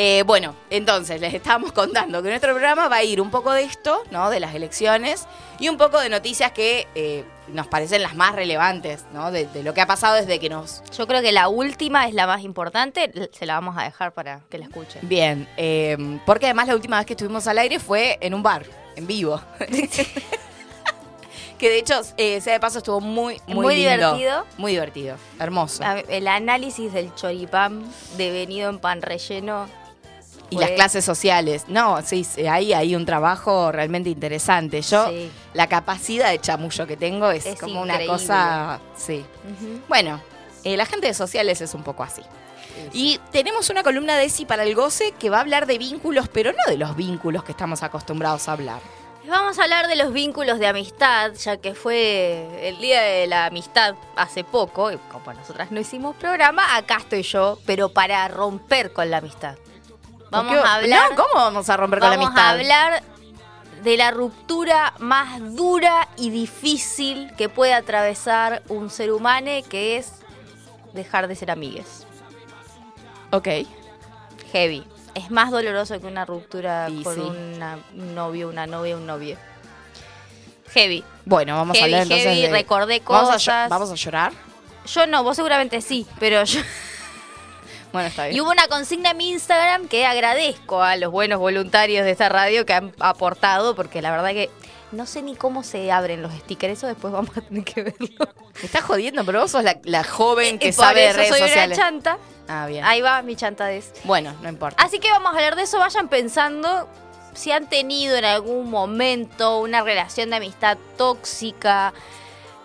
Eh, 0.00 0.22
bueno, 0.26 0.54
entonces 0.70 1.20
les 1.20 1.34
estábamos 1.34 1.72
contando 1.72 2.22
que 2.22 2.28
nuestro 2.28 2.52
programa 2.52 2.86
va 2.88 2.96
a 2.96 3.02
ir 3.02 3.20
un 3.20 3.30
poco 3.32 3.50
de 3.52 3.64
esto, 3.64 4.00
¿no? 4.12 4.30
De 4.30 4.38
las 4.38 4.54
elecciones 4.54 5.26
y 5.58 5.68
un 5.70 5.76
poco 5.76 5.98
de 5.98 6.08
noticias 6.08 6.52
que 6.52 6.86
eh, 6.94 7.24
nos 7.48 7.66
parecen 7.66 8.02
las 8.02 8.14
más 8.14 8.32
relevantes, 8.36 9.06
¿no? 9.12 9.32
De, 9.32 9.46
de 9.46 9.64
lo 9.64 9.74
que 9.74 9.80
ha 9.80 9.86
pasado 9.88 10.14
desde 10.14 10.38
que 10.38 10.48
nos. 10.50 10.84
Yo 10.96 11.08
creo 11.08 11.20
que 11.20 11.32
la 11.32 11.48
última 11.48 12.06
es 12.06 12.14
la 12.14 12.28
más 12.28 12.42
importante, 12.42 13.10
se 13.32 13.44
la 13.44 13.54
vamos 13.54 13.76
a 13.76 13.82
dejar 13.82 14.12
para 14.14 14.42
que 14.48 14.58
la 14.58 14.66
escuchen. 14.66 15.00
Bien, 15.08 15.48
eh, 15.56 15.96
porque 16.24 16.46
además 16.46 16.68
la 16.68 16.74
última 16.76 16.98
vez 16.98 17.06
que 17.06 17.14
estuvimos 17.14 17.48
al 17.48 17.58
aire 17.58 17.80
fue 17.80 18.18
en 18.20 18.34
un 18.34 18.42
bar, 18.44 18.66
en 18.94 19.04
vivo. 19.08 19.40
que 21.58 21.68
de 21.70 21.78
hecho, 21.78 22.00
eh, 22.16 22.40
sea 22.40 22.54
de 22.54 22.60
paso, 22.60 22.78
estuvo 22.78 23.00
muy, 23.00 23.40
muy, 23.46 23.54
Muy 23.54 23.76
lindo. 23.76 23.90
divertido. 24.14 24.46
Muy 24.56 24.72
divertido. 24.72 25.16
Hermoso. 25.38 25.82
El 26.08 26.28
análisis 26.28 26.92
del 26.92 27.14
choripán 27.14 27.84
devenido 28.16 28.70
en 28.70 28.78
pan 28.78 29.02
relleno. 29.02 29.66
Y 30.50 30.54
fue- 30.56 30.64
las 30.64 30.70
clases 30.76 31.04
sociales. 31.04 31.64
No, 31.68 32.00
sí, 32.02 32.24
sí, 32.24 32.46
ahí 32.46 32.72
hay 32.72 32.94
un 32.96 33.04
trabajo 33.04 33.70
realmente 33.70 34.08
interesante. 34.08 34.80
Yo, 34.80 35.08
Sí. 35.10 35.30
la 35.52 35.66
capacidad 35.66 36.30
de 36.30 36.38
chamullo 36.38 36.86
que 36.86 36.96
tengo 36.96 37.30
es, 37.30 37.44
Es 37.44 37.60
como 37.60 37.82
una 37.82 37.98
cosa. 38.06 38.80
Sí. 38.96 39.26
Bueno, 39.88 40.22
eh, 40.64 40.76
la 40.78 40.86
gente 40.86 41.06
de 41.08 41.12
sociales 41.14 41.60
es 41.60 41.74
un 41.74 41.82
poco 41.82 42.02
así. 42.02 42.22
Y 42.92 43.18
tenemos 43.32 43.68
una 43.70 43.82
columna 43.82 44.16
de 44.16 44.24
ESI 44.24 44.46
para 44.46 44.62
el 44.62 44.74
goce 44.74 45.12
que 45.18 45.28
va 45.30 45.38
a 45.38 45.40
hablar 45.40 45.66
de 45.66 45.78
vínculos, 45.78 46.28
pero 46.28 46.52
no 46.52 46.58
de 46.70 46.78
los 46.78 46.94
vínculos 46.96 47.42
que 47.44 47.50
estamos 47.52 47.82
acostumbrados 47.82 48.48
a 48.48 48.52
hablar. 48.52 48.80
Vamos 49.28 49.58
a 49.58 49.64
hablar 49.64 49.88
de 49.88 49.96
los 49.96 50.12
vínculos 50.12 50.58
de 50.58 50.66
amistad, 50.66 51.32
ya 51.34 51.58
que 51.58 51.74
fue 51.74 52.68
el 52.68 52.78
día 52.78 53.02
de 53.02 53.26
la 53.26 53.46
amistad 53.46 53.94
hace 54.16 54.42
poco, 54.42 54.90
y 54.90 54.96
como 54.96 55.32
nosotras 55.32 55.70
no 55.70 55.80
hicimos 55.80 56.16
programa, 56.16 56.76
acá 56.76 56.96
estoy 56.96 57.22
yo, 57.22 57.58
pero 57.66 57.90
para 57.90 58.26
romper 58.28 58.92
con 58.92 59.10
la 59.10 59.18
amistad. 59.18 59.56
Vamos 60.30 60.56
a 60.56 60.76
hablar. 60.76 61.10
No, 61.10 61.16
¿cómo 61.16 61.34
vamos 61.34 61.68
a 61.68 61.76
romper 61.76 62.00
con 62.00 62.10
la 62.10 62.16
Vamos 62.16 62.30
amistad? 62.30 62.46
a 62.46 62.50
hablar 62.50 63.02
de 63.82 63.96
la 63.96 64.10
ruptura 64.10 64.94
más 64.98 65.54
dura 65.54 66.08
y 66.16 66.30
difícil 66.30 67.30
que 67.36 67.48
puede 67.48 67.74
atravesar 67.74 68.62
un 68.68 68.90
ser 68.90 69.12
humano, 69.12 69.50
que 69.68 69.98
es 69.98 70.12
dejar 70.94 71.28
de 71.28 71.36
ser 71.36 71.50
amigues. 71.50 72.06
Ok. 73.30 73.48
Heavy. 74.52 74.86
Es 75.14 75.30
más 75.30 75.50
doloroso 75.50 76.00
que 76.00 76.06
una 76.06 76.24
ruptura 76.24 76.88
Y 76.90 77.02
con 77.02 77.14
sí. 77.14 77.20
una- 77.20 77.78
un 77.94 78.14
novio, 78.14 78.48
una 78.48 78.66
novia, 78.66 78.96
un 78.96 79.06
novio. 79.06 79.36
Heavy. 80.70 81.02
Bueno, 81.24 81.56
vamos 81.56 81.78
a 81.80 81.84
hablar 81.84 82.02
entonces 82.02 82.26
heavy, 82.26 82.42
de- 82.42 82.50
recordé 82.50 83.02
¿Vamos 83.06 83.30
a, 83.30 83.32
cosas. 83.34 83.68
¿Vamos 83.70 83.90
a 83.90 83.94
llorar? 83.94 84.32
Yo 84.86 85.06
no, 85.06 85.22
vos 85.22 85.36
seguramente 85.36 85.80
sí, 85.80 86.06
pero 86.18 86.44
yo... 86.44 86.60
Bueno, 87.90 88.08
está 88.08 88.24
bien. 88.24 88.36
Y 88.36 88.40
hubo 88.42 88.50
una 88.50 88.68
consigna 88.68 89.12
en 89.12 89.16
mi 89.16 89.30
Instagram 89.30 89.88
que 89.88 90.04
agradezco 90.04 90.82
a 90.82 90.96
los 90.96 91.10
buenos 91.10 91.38
voluntarios 91.40 92.04
de 92.04 92.10
esta 92.10 92.28
radio 92.28 92.66
que 92.66 92.74
han 92.74 92.92
aportado, 93.00 93.74
porque 93.74 94.02
la 94.02 94.10
verdad 94.10 94.28
que 94.32 94.50
no 94.92 95.06
sé 95.06 95.22
ni 95.22 95.36
cómo 95.36 95.62
se 95.62 95.90
abren 95.92 96.22
los 96.22 96.32
stickers, 96.32 96.74
eso 96.78 96.86
después 96.86 97.12
vamos 97.12 97.36
a 97.36 97.40
tener 97.42 97.64
que 97.64 97.82
verlo. 97.82 98.08
Me 98.60 98.64
estás 98.66 98.82
jodiendo, 98.84 99.24
pero 99.24 99.40
vos 99.40 99.50
sos 99.50 99.62
la, 99.64 99.78
la 99.84 100.02
joven 100.04 100.58
que 100.58 100.68
Y 100.68 100.72
por 100.72 100.84
sabe 100.86 101.00
de 101.02 101.08
eso 101.08 101.16
redes 101.18 101.28
soy 101.30 101.40
sociales. 101.40 101.78
una 101.78 101.86
chanta. 101.86 102.18
Ah, 102.48 102.66
bien. 102.66 102.84
Ahí 102.84 103.00
va 103.02 103.20
mi 103.22 103.36
chantadez. 103.36 103.92
Bueno, 104.04 104.34
no 104.42 104.48
importa. 104.48 104.82
Así 104.82 104.98
que 104.98 105.10
vamos 105.10 105.32
a 105.32 105.36
hablar 105.36 105.54
de 105.56 105.62
eso. 105.62 105.78
Vayan 105.78 106.08
pensando 106.08 106.88
si 107.34 107.52
han 107.52 107.68
tenido 107.68 108.16
en 108.16 108.24
algún 108.24 108.70
momento 108.70 109.60
una 109.60 109.82
relación 109.82 110.30
de 110.30 110.36
amistad 110.36 110.78
tóxica, 110.96 111.92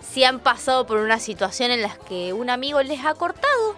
si 0.02 0.24
han 0.24 0.40
pasado 0.40 0.86
por 0.88 0.98
una 0.98 1.20
situación 1.20 1.72
en 1.72 1.81
la 1.81 1.96
que 2.08 2.34
un 2.34 2.50
amigo 2.50 2.81
les 2.81 3.04
ha 3.06 3.14
cortado. 3.14 3.75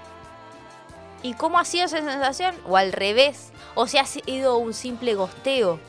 ¿Y 1.23 1.33
cómo 1.33 1.57
ha 1.57 1.65
sido 1.65 1.85
esa 1.85 1.97
sensación? 1.97 2.55
O 2.67 2.77
al 2.77 2.93
revés. 2.93 3.49
O 3.73 3.87
si 3.87 3.97
ha 3.97 4.05
sido 4.05 4.57
un 4.57 4.73
simple 4.75 5.15
gosteo. 5.15 5.79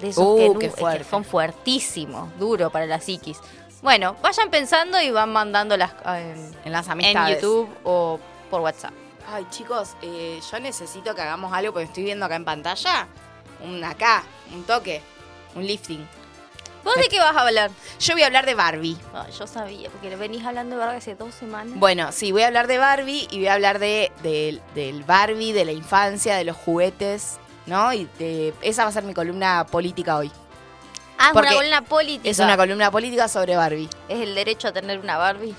De 0.00 0.08
esos 0.08 0.24
Uh, 0.24 0.52
que, 0.54 0.58
qué 0.60 0.66
es 0.66 0.74
que 0.74 0.80
fuerte. 0.80 1.04
son 1.04 1.24
fuertísimos, 1.24 2.28
duro 2.38 2.70
para 2.70 2.86
la 2.86 3.00
psiquis. 3.00 3.38
Bueno, 3.82 4.16
vayan 4.22 4.50
pensando 4.50 5.00
y 5.00 5.10
van 5.10 5.32
mandando 5.32 5.76
las 5.76 5.92
en, 6.04 6.54
En 6.64 6.72
las 6.72 6.86
en 6.86 6.92
amistades. 6.92 7.40
YouTube 7.42 7.68
o 7.84 8.18
por 8.50 8.60
WhatsApp. 8.60 8.92
Ay, 9.32 9.46
chicos, 9.50 9.90
eh, 10.02 10.40
yo 10.50 10.60
necesito 10.60 11.14
que 11.14 11.20
hagamos 11.22 11.52
algo 11.52 11.72
porque 11.72 11.84
estoy 11.86 12.04
viendo 12.04 12.26
acá 12.26 12.36
en 12.36 12.44
pantalla. 12.44 13.06
Un 13.62 13.82
acá, 13.84 14.22
un 14.52 14.64
toque, 14.64 15.02
un 15.54 15.66
lifting. 15.66 16.06
¿Vos 16.82 16.94
de 16.96 17.08
qué 17.08 17.20
vas 17.20 17.36
a 17.36 17.42
hablar? 17.46 17.70
Yo 18.00 18.14
voy 18.14 18.22
a 18.22 18.26
hablar 18.26 18.46
de 18.46 18.54
Barbie. 18.54 18.96
Ay, 19.12 19.30
yo 19.38 19.46
sabía, 19.46 19.90
porque 19.90 20.16
venís 20.16 20.44
hablando 20.46 20.76
de 20.76 20.80
verdad 20.80 20.96
hace 20.96 21.14
dos 21.14 21.34
semanas. 21.34 21.78
Bueno, 21.78 22.10
sí, 22.10 22.32
voy 22.32 22.40
a 22.42 22.46
hablar 22.46 22.66
de 22.68 22.78
Barbie 22.78 23.28
y 23.30 23.36
voy 23.36 23.48
a 23.48 23.54
hablar 23.54 23.78
de, 23.78 24.10
del- 24.22 24.62
del 24.74 25.04
Barbie, 25.04 25.52
de 25.52 25.66
la 25.66 25.72
infancia, 25.72 26.36
de 26.36 26.44
los 26.44 26.56
juguetes, 26.56 27.38
¿no? 27.66 27.92
Y 27.92 28.08
esa 28.62 28.84
va 28.84 28.90
a 28.90 28.92
ser 28.92 29.04
mi 29.04 29.14
columna 29.14 29.66
política 29.66 30.16
hoy. 30.16 30.30
ah, 31.18 31.30
es 31.30 31.36
una 31.36 31.52
columna 31.54 31.82
política. 31.82 32.30
Es 32.30 32.38
una 32.38 32.56
columna 32.56 32.90
política 32.90 33.28
sobre 33.28 33.56
Barbie. 33.56 33.88
Es 34.08 34.20
el 34.20 34.34
derecho 34.34 34.68
a 34.68 34.72
tener 34.72 34.98
una 34.98 35.16
Barbie. 35.16 35.54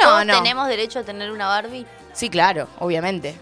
No, 0.00 0.08
¿Todos 0.08 0.26
no. 0.26 0.34
tenemos 0.42 0.68
derecho 0.68 1.00
a 1.00 1.02
tener 1.02 1.30
una 1.30 1.46
Barbie? 1.48 1.86
Sí, 2.12 2.28
claro, 2.30 2.68
obviamente. 2.78 3.34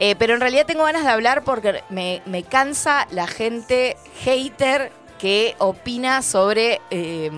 Eh, 0.00 0.14
pero 0.16 0.34
en 0.34 0.40
realidad 0.40 0.64
tengo 0.66 0.84
ganas 0.84 1.02
de 1.04 1.10
hablar 1.10 1.42
porque 1.42 1.82
me, 1.88 2.22
me 2.24 2.44
cansa 2.44 3.08
la 3.10 3.26
gente 3.26 3.96
hater 4.22 4.92
que 5.18 5.56
opina 5.58 6.22
sobre 6.22 6.80
eh, 6.90 7.32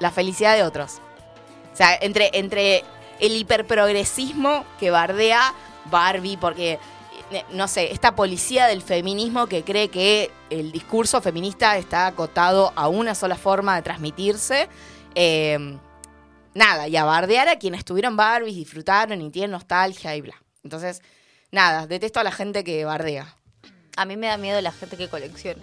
la 0.00 0.10
felicidad 0.10 0.56
de 0.56 0.64
otros. 0.64 1.00
O 1.72 1.76
sea, 1.76 1.94
entre, 2.00 2.30
entre 2.32 2.84
el 3.20 3.36
hiperprogresismo 3.36 4.64
que 4.80 4.90
bardea 4.90 5.54
Barbie, 5.84 6.36
porque, 6.36 6.80
no 7.52 7.68
sé, 7.68 7.92
esta 7.92 8.14
policía 8.14 8.66
del 8.66 8.82
feminismo 8.82 9.46
que 9.46 9.62
cree 9.62 9.88
que 9.88 10.30
el 10.50 10.72
discurso 10.72 11.20
feminista 11.20 11.76
está 11.76 12.06
acotado 12.06 12.72
a 12.76 12.88
una 12.88 13.14
sola 13.14 13.36
forma 13.36 13.76
de 13.76 13.82
transmitirse. 13.82 14.68
eh, 15.14 15.78
nada, 16.54 16.88
y 16.88 16.96
a 16.96 17.04
bardear 17.04 17.48
a 17.48 17.58
quienes 17.58 17.84
tuvieron 17.84 18.16
Barbies, 18.16 18.56
disfrutaron 18.56 19.20
y 19.20 19.30
tienen 19.30 19.52
nostalgia 19.52 20.14
y 20.16 20.20
bla. 20.20 20.34
Entonces, 20.64 21.02
nada, 21.50 21.86
detesto 21.86 22.20
a 22.20 22.24
la 22.24 22.32
gente 22.32 22.64
que 22.64 22.84
bardea. 22.84 23.34
A 23.96 24.04
mí 24.04 24.16
me 24.16 24.28
da 24.28 24.36
miedo 24.36 24.60
la 24.60 24.72
gente 24.72 24.96
que 24.96 25.08
colecciona. 25.08 25.62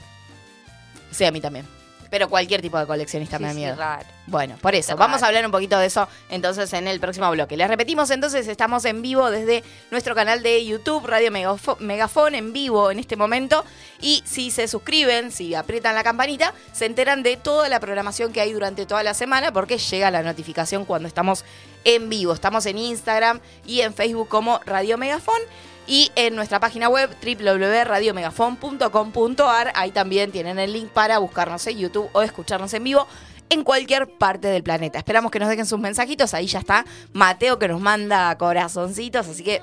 Sí, 1.12 1.26
a 1.26 1.32
mí 1.32 1.42
también. 1.42 1.77
Pero 2.10 2.30
cualquier 2.30 2.62
tipo 2.62 2.78
de 2.78 2.86
coleccionista 2.86 3.40
me 3.40 3.48
da 3.48 3.52
Sí, 3.54 3.56
sí, 3.56 3.62
miedo. 3.66 3.76
raro. 3.78 4.06
Bueno, 4.28 4.56
por 4.62 4.76
eso, 4.76 4.90
Raro. 4.90 5.00
vamos 5.00 5.24
a 5.24 5.28
hablar 5.28 5.46
un 5.46 5.52
poquito 5.52 5.78
de 5.80 5.86
eso 5.88 6.08
entonces 6.30 6.72
en 6.74 6.88
el 6.88 7.00
próximo 7.00 7.30
bloque. 7.32 7.56
Les 7.58 7.68
repetimos 7.68 8.10
entonces, 8.10 8.48
estamos 8.48 8.84
en 8.86 9.02
vivo 9.02 9.30
desde 9.32 9.64
nuestro 9.92 10.16
canal 10.16 10.44
de 10.44 10.66
YouTube, 10.66 11.06
Radio 11.06 11.32
Megafón, 11.80 12.36
en 12.36 12.54
vivo 12.54 12.92
en 12.92 13.00
este 13.00 13.16
momento. 13.16 13.64
Y 14.02 14.22
si 14.26 14.52
se 14.52 14.68
suscriben, 14.68 15.32
si 15.32 15.56
aprietan 15.56 15.96
la 15.96 16.04
campanita, 16.04 16.54
se 16.74 16.86
enteran 16.86 17.24
de 17.24 17.38
toda 17.38 17.70
la 17.70 17.80
programación 17.80 18.34
que 18.34 18.42
hay 18.42 18.52
durante 18.54 18.86
toda 18.86 19.04
la 19.04 19.14
semana 19.14 19.52
porque 19.52 19.78
llega 19.78 20.12
la 20.12 20.24
notificación 20.24 20.86
cuando 20.86 21.08
estamos 21.08 21.46
en 21.86 22.10
vivo. 22.10 22.34
Estamos 22.34 22.66
en 22.66 22.78
Instagram 22.78 23.40
y 23.66 23.82
en 23.82 23.94
Facebook 23.94 24.28
como 24.28 24.60
Radio 24.66 24.98
Megafón. 24.98 25.40
Y 25.88 26.12
en 26.16 26.36
nuestra 26.36 26.60
página 26.60 26.90
web 26.90 27.10
www.radiomegafon.com.ar, 27.24 29.72
ahí 29.74 29.92
también 29.92 30.32
tienen 30.32 30.60
el 30.60 30.74
link 30.74 30.90
para 30.90 31.20
buscarnos 31.20 31.66
en 31.68 31.78
YouTube 31.78 32.10
o 32.12 32.22
escucharnos 32.22 32.74
en 32.74 32.84
vivo 32.84 33.08
en 33.50 33.64
cualquier 33.64 34.10
parte 34.18 34.50
del 34.50 34.64
planeta. 34.64 35.00
Esperamos 35.00 35.32
que 35.32 35.40
nos 35.40 35.48
dejen 35.50 35.66
sus 35.66 35.80
mensajitos, 35.80 36.34
ahí 36.34 36.48
ya 36.48 36.60
está 36.60 36.86
Mateo 37.14 37.58
que 37.58 37.70
nos 37.70 37.80
manda 37.80 38.38
corazoncitos, 38.38 39.26
así 39.28 39.44
que 39.44 39.62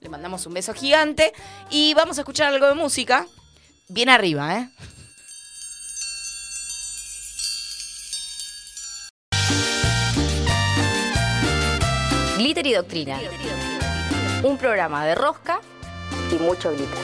le 0.00 0.08
mandamos 0.08 0.46
un 0.46 0.54
beso 0.54 0.72
gigante 0.74 1.32
y 1.70 1.92
vamos 1.94 2.18
a 2.18 2.20
escuchar 2.20 2.52
algo 2.52 2.68
de 2.68 2.74
música. 2.74 3.26
Bien 3.88 4.08
arriba, 4.08 4.58
¿eh? 4.58 4.70
Glitter 12.36 12.66
y 12.66 12.72
Doctrina. 12.74 13.18
Un 14.44 14.58
programa 14.58 15.06
de 15.06 15.14
rosca 15.14 15.58
Y 16.30 16.34
mucho 16.34 16.70
glitter. 16.70 16.98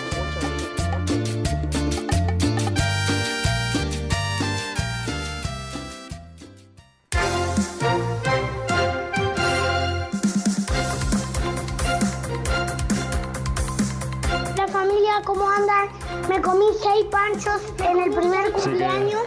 La 14.54 14.68
familia, 14.68 15.22
¿cómo 15.24 15.48
andan? 15.48 15.88
Me 16.28 16.42
comí 16.42 16.66
seis 16.82 17.06
panchos 17.10 17.62
en 17.88 18.00
el 18.00 18.10
primer 18.12 18.52
cumpleaños. 18.52 19.22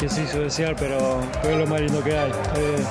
Que 0.00 0.08
se 0.08 0.22
hizo 0.22 0.40
desear, 0.40 0.74
pero, 0.76 1.20
pero 1.42 1.54
es 1.54 1.60
lo 1.60 1.66
más 1.66 1.80
lindo 1.82 2.02
que 2.02 2.16
hay. 2.16 2.30
Eh, 2.30 2.82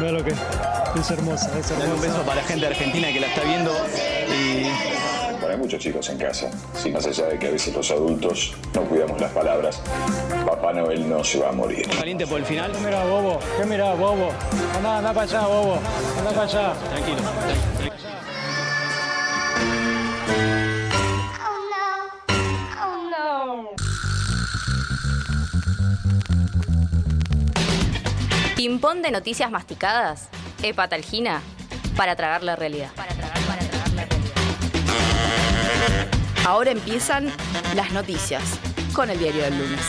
mira 0.00 0.12
lo 0.12 0.24
que 0.24 0.30
es 0.30 1.10
hermosa, 1.10 1.50
es 1.58 1.70
un 1.70 2.00
beso 2.00 2.22
para 2.22 2.36
la 2.36 2.42
gente 2.42 2.60
de 2.62 2.66
Argentina 2.68 3.12
que 3.12 3.20
la 3.20 3.26
está 3.26 3.42
viendo 3.42 3.70
y 4.32 4.62
Bueno, 5.40 5.48
hay 5.48 5.56
muchos 5.58 5.78
chicos 5.78 6.08
en 6.08 6.16
casa. 6.16 6.50
Sí, 6.74 6.90
más 6.90 7.06
allá 7.06 7.26
de 7.26 7.38
que 7.38 7.48
a 7.48 7.50
veces 7.50 7.74
los 7.74 7.90
adultos 7.90 8.54
no 8.72 8.80
cuidamos 8.82 9.20
las 9.20 9.32
palabras, 9.32 9.82
Papá 10.46 10.72
Noel 10.72 11.06
no 11.06 11.22
se 11.22 11.38
va 11.38 11.50
a 11.50 11.52
morir. 11.52 11.86
caliente 11.98 12.26
por 12.26 12.38
el 12.38 12.46
final. 12.46 12.72
¿Qué 12.72 12.78
mirá, 12.78 13.04
bobo? 13.04 13.38
¿Qué 13.58 13.66
mirá, 13.66 13.92
bobo? 13.94 14.30
Anda, 14.76 14.98
anda 14.98 15.12
para 15.12 15.26
allá, 15.26 15.46
bobo. 15.46 15.78
Anda 16.18 16.30
para 16.30 16.42
allá. 16.44 16.72
Tranquilo. 16.90 17.18
Ping-pong 28.64 29.02
de 29.02 29.10
noticias 29.10 29.50
masticadas. 29.50 30.30
Hepatalgina. 30.62 31.42
Para 31.98 32.16
tragar 32.16 32.42
la 32.42 32.56
realidad. 32.56 32.90
Para 32.96 33.12
tragar, 33.12 33.38
para 33.46 33.60
tragar 33.60 33.90
la 33.90 34.04
realidad. 34.06 34.32
Ahora 36.46 36.70
empiezan 36.70 37.30
las 37.76 37.92
noticias 37.92 38.42
con 38.94 39.10
el 39.10 39.18
diario 39.18 39.42
del 39.42 39.58
lunes. 39.58 39.80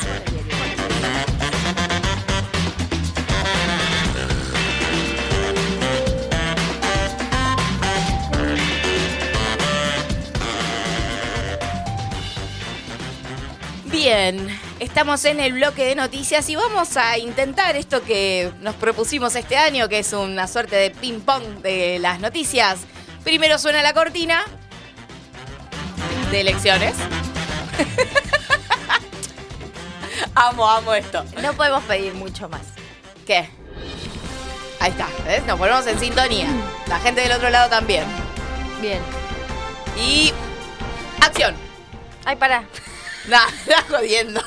Bien, 13.85 14.49
estamos 14.79 15.25
en 15.25 15.39
el 15.39 15.53
bloque 15.53 15.85
de 15.85 15.95
noticias 15.95 16.49
y 16.49 16.55
vamos 16.55 16.97
a 16.97 17.17
intentar 17.17 17.75
esto 17.75 18.03
que 18.03 18.51
nos 18.61 18.75
propusimos 18.75 19.35
este 19.35 19.57
año, 19.57 19.87
que 19.87 19.99
es 19.99 20.13
una 20.13 20.47
suerte 20.47 20.75
de 20.75 20.91
ping-pong 20.91 21.61
de 21.61 21.99
las 21.99 22.19
noticias. 22.19 22.79
Primero 23.23 23.57
suena 23.57 23.81
la 23.81 23.93
cortina 23.93 24.43
de 26.31 26.41
elecciones. 26.41 26.95
amo, 30.35 30.69
amo 30.69 30.93
esto. 30.93 31.23
No 31.41 31.53
podemos 31.53 31.83
pedir 31.83 32.13
mucho 32.13 32.49
más. 32.49 32.61
¿Qué? 33.25 33.49
Ahí 34.79 34.91
está, 34.91 35.07
¿ves? 35.25 35.45
Nos 35.45 35.57
ponemos 35.57 35.87
en 35.87 35.99
sintonía. 35.99 36.47
La 36.87 36.99
gente 36.99 37.21
del 37.21 37.31
otro 37.31 37.49
lado 37.49 37.69
también. 37.69 38.03
Bien. 38.81 38.99
Y. 39.97 40.33
¡Acción! 41.21 41.55
Ay, 42.25 42.35
para. 42.35 42.65
Nah, 43.27 43.47
está 43.67 43.81
jodiendo. 43.83 44.41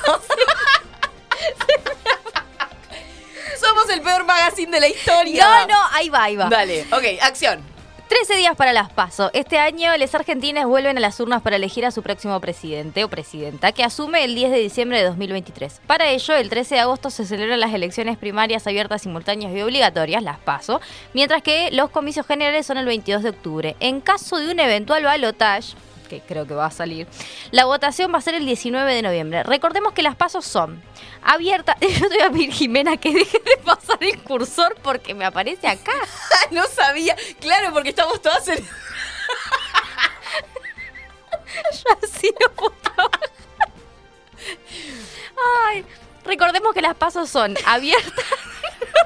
Somos 3.59 3.89
el 3.89 4.01
peor 4.01 4.25
magazine 4.25 4.71
de 4.71 4.79
la 4.79 4.87
historia. 4.87 5.43
No, 5.43 5.67
no, 5.67 5.79
ahí 5.91 6.09
va, 6.09 6.23
ahí 6.23 6.35
va. 6.35 6.49
Dale, 6.49 6.85
ok, 6.91 7.21
acción. 7.21 7.63
13 8.09 8.37
días 8.37 8.55
para 8.55 8.73
las 8.73 8.89
PASO. 8.91 9.29
Este 9.33 9.59
año, 9.59 9.95
los 9.95 10.15
argentinos 10.15 10.65
vuelven 10.65 10.97
a 10.97 10.99
las 10.99 11.19
urnas 11.19 11.43
para 11.43 11.57
elegir 11.57 11.85
a 11.85 11.91
su 11.91 12.01
próximo 12.01 12.39
presidente 12.41 13.03
o 13.03 13.09
presidenta, 13.09 13.71
que 13.71 13.83
asume 13.83 14.23
el 14.23 14.33
10 14.33 14.49
de 14.49 14.57
diciembre 14.57 14.97
de 14.97 15.03
2023. 15.03 15.81
Para 15.85 16.09
ello, 16.09 16.35
el 16.35 16.49
13 16.49 16.73
de 16.73 16.81
agosto 16.81 17.11
se 17.11 17.23
celebran 17.23 17.59
las 17.59 17.71
elecciones 17.71 18.17
primarias 18.17 18.65
abiertas, 18.65 19.03
simultáneas 19.03 19.53
y 19.53 19.61
obligatorias, 19.61 20.23
las 20.23 20.39
PASO, 20.39 20.81
mientras 21.13 21.43
que 21.43 21.69
los 21.71 21.91
comicios 21.91 22.25
generales 22.25 22.65
son 22.65 22.79
el 22.79 22.87
22 22.87 23.21
de 23.21 23.29
octubre. 23.29 23.75
En 23.79 24.01
caso 24.01 24.37
de 24.37 24.49
un 24.49 24.59
eventual 24.59 25.03
balotage, 25.03 25.75
que 26.09 26.19
creo 26.19 26.45
que 26.45 26.53
va 26.53 26.65
a 26.65 26.71
salir, 26.71 27.07
la 27.51 27.63
votación 27.63 28.13
va 28.13 28.17
a 28.17 28.21
ser 28.21 28.33
el 28.33 28.45
19 28.45 28.93
de 28.93 29.01
noviembre. 29.01 29.43
Recordemos 29.43 29.93
que 29.93 30.01
las 30.03 30.17
pasos 30.17 30.45
son 30.45 30.83
abiertas. 31.23 31.77
Yo 31.81 32.09
te 32.09 32.17
voy 32.17 32.25
a 32.25 32.31
pedir, 32.31 32.51
Jimena, 32.51 32.97
que 32.97 33.13
deje 33.13 33.39
de 33.39 33.55
pasar 33.63 34.03
el 34.03 34.21
cursor 34.23 34.75
porque 34.81 35.13
me 35.13 35.23
aparece 35.23 35.67
acá. 35.67 35.93
no 36.51 36.65
sabía. 36.67 37.15
Claro, 37.39 37.71
porque 37.73 37.89
estamos 37.89 38.21
todas 38.21 38.45
en. 38.49 38.57
Yo 41.71 41.97
así 42.03 42.33
no 42.39 42.51
puedo 42.53 42.75
trabajar. 42.81 43.31
Ay, 45.67 45.85
recordemos 46.25 46.73
que 46.73 46.81
las 46.81 46.95
pasos 46.95 47.29
son 47.29 47.55
abiertas. 47.65 48.25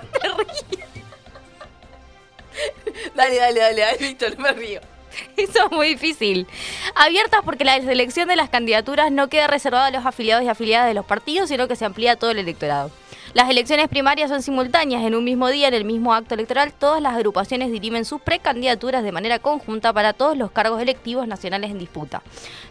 no 0.02 0.20
te 0.20 0.30
rías, 0.30 0.90
Dale, 3.16 3.36
dale, 3.38 3.60
dale, 3.60 3.82
dale, 3.82 3.98
listo, 4.00 4.30
no 4.30 4.38
me 4.38 4.52
río. 4.54 4.93
Eso 5.38 5.66
es 5.66 5.72
muy 5.72 5.90
difícil. 5.90 6.48
Abiertas 6.96 7.42
porque 7.44 7.66
la 7.66 7.80
selección 7.82 8.28
de 8.28 8.36
las 8.36 8.50
candidaturas 8.50 9.12
no 9.12 9.30
queda 9.30 9.48
reservada 9.48 9.88
a 9.88 9.92
los 9.92 10.06
afiliados 10.06 10.44
y 10.44 10.50
afiliadas 10.50 10.88
de 10.88 10.94
los 10.94 11.06
partidos, 11.06 11.50
sino 11.50 11.68
que 11.68 11.76
se 11.76 11.86
amplía 11.86 12.14
a 12.14 12.16
todo 12.16 12.32
el 12.32 12.40
electorado. 12.40 12.92
Las 13.34 13.50
elecciones 13.50 13.88
primarias 13.88 14.30
son 14.30 14.44
simultáneas 14.44 15.04
en 15.04 15.16
un 15.16 15.24
mismo 15.24 15.50
día, 15.50 15.68
en 15.68 15.74
el 15.74 15.86
mismo 15.86 16.14
acto 16.14 16.36
electoral. 16.36 16.72
Todas 16.72 17.02
las 17.02 17.16
agrupaciones 17.16 17.72
dirimen 17.72 18.06
sus 18.06 18.22
precandidaturas 18.22 19.04
de 19.04 19.12
manera 19.12 19.40
conjunta 19.40 19.92
para 19.92 20.14
todos 20.14 20.38
los 20.38 20.52
cargos 20.52 20.80
electivos 20.80 21.28
nacionales 21.28 21.72
en 21.72 21.80
disputa. 21.80 22.22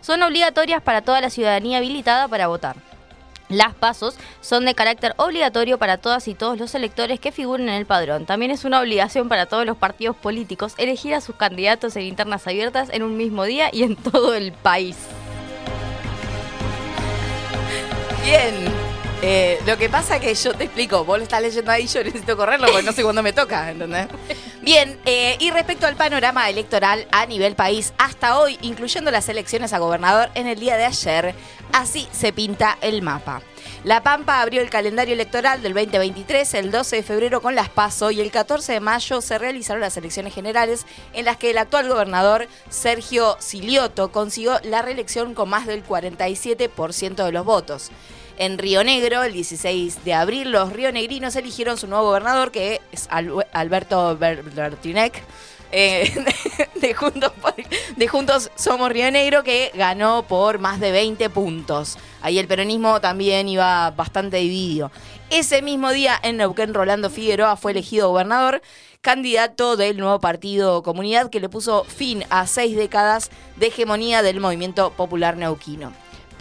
Son 0.00 0.22
obligatorias 0.22 0.80
para 0.80 1.02
toda 1.02 1.20
la 1.20 1.30
ciudadanía 1.30 1.78
habilitada 1.78 2.28
para 2.28 2.46
votar. 2.46 2.76
Las 3.52 3.74
pasos 3.74 4.14
son 4.40 4.64
de 4.64 4.74
carácter 4.74 5.12
obligatorio 5.18 5.78
para 5.78 5.98
todas 5.98 6.26
y 6.26 6.34
todos 6.34 6.58
los 6.58 6.74
electores 6.74 7.20
que 7.20 7.32
figuren 7.32 7.68
en 7.68 7.74
el 7.74 7.84
padrón. 7.84 8.24
También 8.24 8.50
es 8.50 8.64
una 8.64 8.80
obligación 8.80 9.28
para 9.28 9.44
todos 9.44 9.66
los 9.66 9.76
partidos 9.76 10.16
políticos 10.16 10.72
elegir 10.78 11.14
a 11.14 11.20
sus 11.20 11.36
candidatos 11.36 11.94
en 11.96 12.04
internas 12.04 12.46
abiertas 12.46 12.88
en 12.90 13.02
un 13.02 13.18
mismo 13.18 13.44
día 13.44 13.68
y 13.70 13.82
en 13.82 13.96
todo 13.96 14.34
el 14.34 14.52
país. 14.52 14.96
Bien. 18.24 18.92
Eh, 19.24 19.60
lo 19.66 19.76
que 19.78 19.88
pasa 19.88 20.18
que 20.18 20.34
yo 20.34 20.52
te 20.52 20.64
explico, 20.64 21.04
vos 21.04 21.16
lo 21.16 21.22
estás 21.22 21.40
leyendo 21.40 21.70
ahí, 21.70 21.86
yo 21.86 22.02
necesito 22.02 22.36
correrlo 22.36 22.66
porque 22.66 22.82
no 22.82 22.90
sé 22.90 23.04
cuándo 23.04 23.22
me 23.22 23.32
toca, 23.32 23.70
¿entendés? 23.70 24.08
Bien, 24.62 24.98
eh, 25.06 25.36
y 25.38 25.52
respecto 25.52 25.86
al 25.86 25.94
panorama 25.94 26.50
electoral 26.50 27.06
a 27.12 27.24
nivel 27.26 27.54
país, 27.54 27.94
hasta 27.98 28.38
hoy, 28.38 28.58
incluyendo 28.62 29.12
las 29.12 29.28
elecciones 29.28 29.72
a 29.72 29.78
gobernador 29.78 30.28
en 30.34 30.48
el 30.48 30.58
día 30.58 30.76
de 30.76 30.86
ayer, 30.86 31.34
así 31.72 32.08
se 32.12 32.32
pinta 32.32 32.78
el 32.80 33.02
mapa. 33.02 33.42
La 33.84 34.02
Pampa 34.02 34.40
abrió 34.40 34.60
el 34.60 34.70
calendario 34.70 35.14
electoral 35.14 35.60
del 35.62 35.74
2023 35.74 36.54
el 36.54 36.70
12 36.70 36.96
de 36.96 37.02
febrero 37.02 37.40
con 37.42 37.54
las 37.54 37.68
PASO 37.68 38.10
y 38.12 38.20
el 38.20 38.30
14 38.30 38.72
de 38.74 38.80
mayo 38.80 39.20
se 39.20 39.38
realizaron 39.38 39.80
las 39.80 39.96
elecciones 39.96 40.34
generales 40.34 40.86
en 41.12 41.24
las 41.24 41.36
que 41.36 41.50
el 41.50 41.58
actual 41.58 41.88
gobernador 41.88 42.46
Sergio 42.70 43.36
Silioto 43.40 44.12
consiguió 44.12 44.60
la 44.62 44.82
reelección 44.82 45.34
con 45.34 45.48
más 45.48 45.66
del 45.66 45.84
47% 45.84 47.24
de 47.24 47.32
los 47.32 47.44
votos. 47.44 47.90
En 48.38 48.56
Río 48.58 48.82
Negro, 48.82 49.22
el 49.24 49.32
16 49.32 50.04
de 50.04 50.14
abril, 50.14 50.50
los 50.52 50.72
rionegrinos 50.72 51.36
eligieron 51.36 51.76
su 51.76 51.86
nuevo 51.86 52.04
gobernador, 52.06 52.50
que 52.50 52.80
es 52.90 53.06
Al- 53.10 53.46
Alberto 53.52 54.16
Ber- 54.16 54.42
Bertinec. 54.42 55.22
Eh, 55.72 56.12
de, 56.74 56.94
Juntos 56.94 57.32
de 57.96 58.08
Juntos 58.08 58.50
Somos 58.54 58.90
Río 58.90 59.10
Negro, 59.10 59.42
que 59.42 59.72
ganó 59.74 60.24
por 60.28 60.58
más 60.58 60.80
de 60.80 60.92
20 60.92 61.30
puntos. 61.30 61.98
Ahí 62.20 62.38
el 62.38 62.46
peronismo 62.46 63.00
también 63.00 63.48
iba 63.48 63.90
bastante 63.90 64.36
dividido. 64.36 64.90
Ese 65.30 65.62
mismo 65.62 65.90
día, 65.90 66.18
en 66.22 66.36
Neuquén, 66.36 66.74
Rolando 66.74 67.08
Figueroa 67.08 67.56
fue 67.56 67.72
elegido 67.72 68.10
gobernador, 68.10 68.60
candidato 69.00 69.76
del 69.76 69.96
nuevo 69.96 70.20
partido 70.20 70.82
Comunidad, 70.82 71.30
que 71.30 71.40
le 71.40 71.48
puso 71.48 71.84
fin 71.84 72.22
a 72.28 72.46
seis 72.46 72.76
décadas 72.76 73.30
de 73.56 73.68
hegemonía 73.68 74.22
del 74.22 74.40
movimiento 74.40 74.90
popular 74.90 75.36
neuquino. 75.36 75.92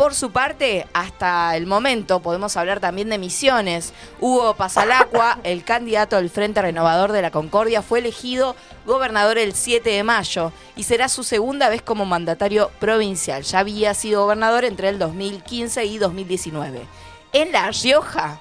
Por 0.02 0.16
su 0.16 0.32
parte, 0.32 0.88
hasta 0.94 1.56
el 1.56 1.68
momento 1.68 2.24
podemos 2.24 2.58
hablar 2.58 2.80
también 2.80 3.08
de 3.10 3.20
Misiones. 3.20 3.94
Hugo 4.20 4.56
Pasalacua, 4.56 5.38
el 5.44 5.64
candidato 5.64 6.16
del 6.16 6.32
Frente 6.32 6.60
Renovador 6.60 7.12
de 7.12 7.22
la 7.22 7.30
Concordia, 7.30 7.84
fue 7.84 8.00
elegido 8.00 8.56
gobernador 8.88 9.38
el 9.38 9.54
7 9.54 9.88
de 9.88 10.04
mayo 10.04 10.54
y 10.76 10.86
será 10.86 11.08
su 11.08 11.24
segunda 11.24 11.70
vez 11.70 11.84
como 11.84 12.08
mandatario 12.08 12.72
provincial. 12.80 13.44
Ya 13.44 13.60
había 13.60 13.94
sido 13.94 14.24
gobernador 14.24 14.66
entre 14.66 14.90
el 14.90 14.98
2015 14.98 15.86
y 15.86 16.00
2019. 16.00 16.82
En 17.34 17.52
La 17.52 17.70
Rioja, 17.70 18.40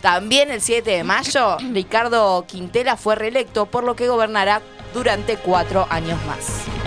también 0.00 0.52
el 0.52 0.60
7 0.60 0.88
de 0.92 1.02
mayo, 1.02 1.56
Ricardo 1.72 2.44
Quintela 2.46 2.96
fue 2.96 3.16
reelecto, 3.16 3.66
por 3.66 3.82
lo 3.82 3.96
que 3.96 4.06
gobernará 4.06 4.62
durante 4.94 5.38
cuatro 5.38 5.88
años 5.90 6.20
más. 6.26 6.79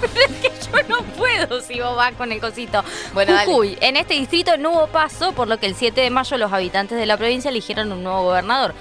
Pero 0.14 0.26
es 0.26 0.40
que 0.40 0.50
yo 0.70 0.88
no 0.88 1.02
puedo 1.14 1.60
si 1.60 1.80
vos 1.80 1.96
vas 1.96 2.12
con 2.14 2.32
el 2.32 2.40
cosito. 2.40 2.82
Bueno, 3.12 3.32
dale. 3.32 3.78
En 3.80 3.96
este 3.96 4.14
distrito 4.14 4.56
no 4.56 4.72
hubo 4.72 4.86
paso, 4.86 5.32
por 5.32 5.48
lo 5.48 5.58
que 5.58 5.66
el 5.66 5.74
7 5.74 6.00
de 6.00 6.10
mayo 6.10 6.36
los 6.38 6.52
habitantes 6.52 6.98
de 6.98 7.06
la 7.06 7.16
provincia 7.16 7.50
eligieron 7.50 7.92
un 7.92 8.02
nuevo 8.02 8.24
gobernador. 8.24 8.74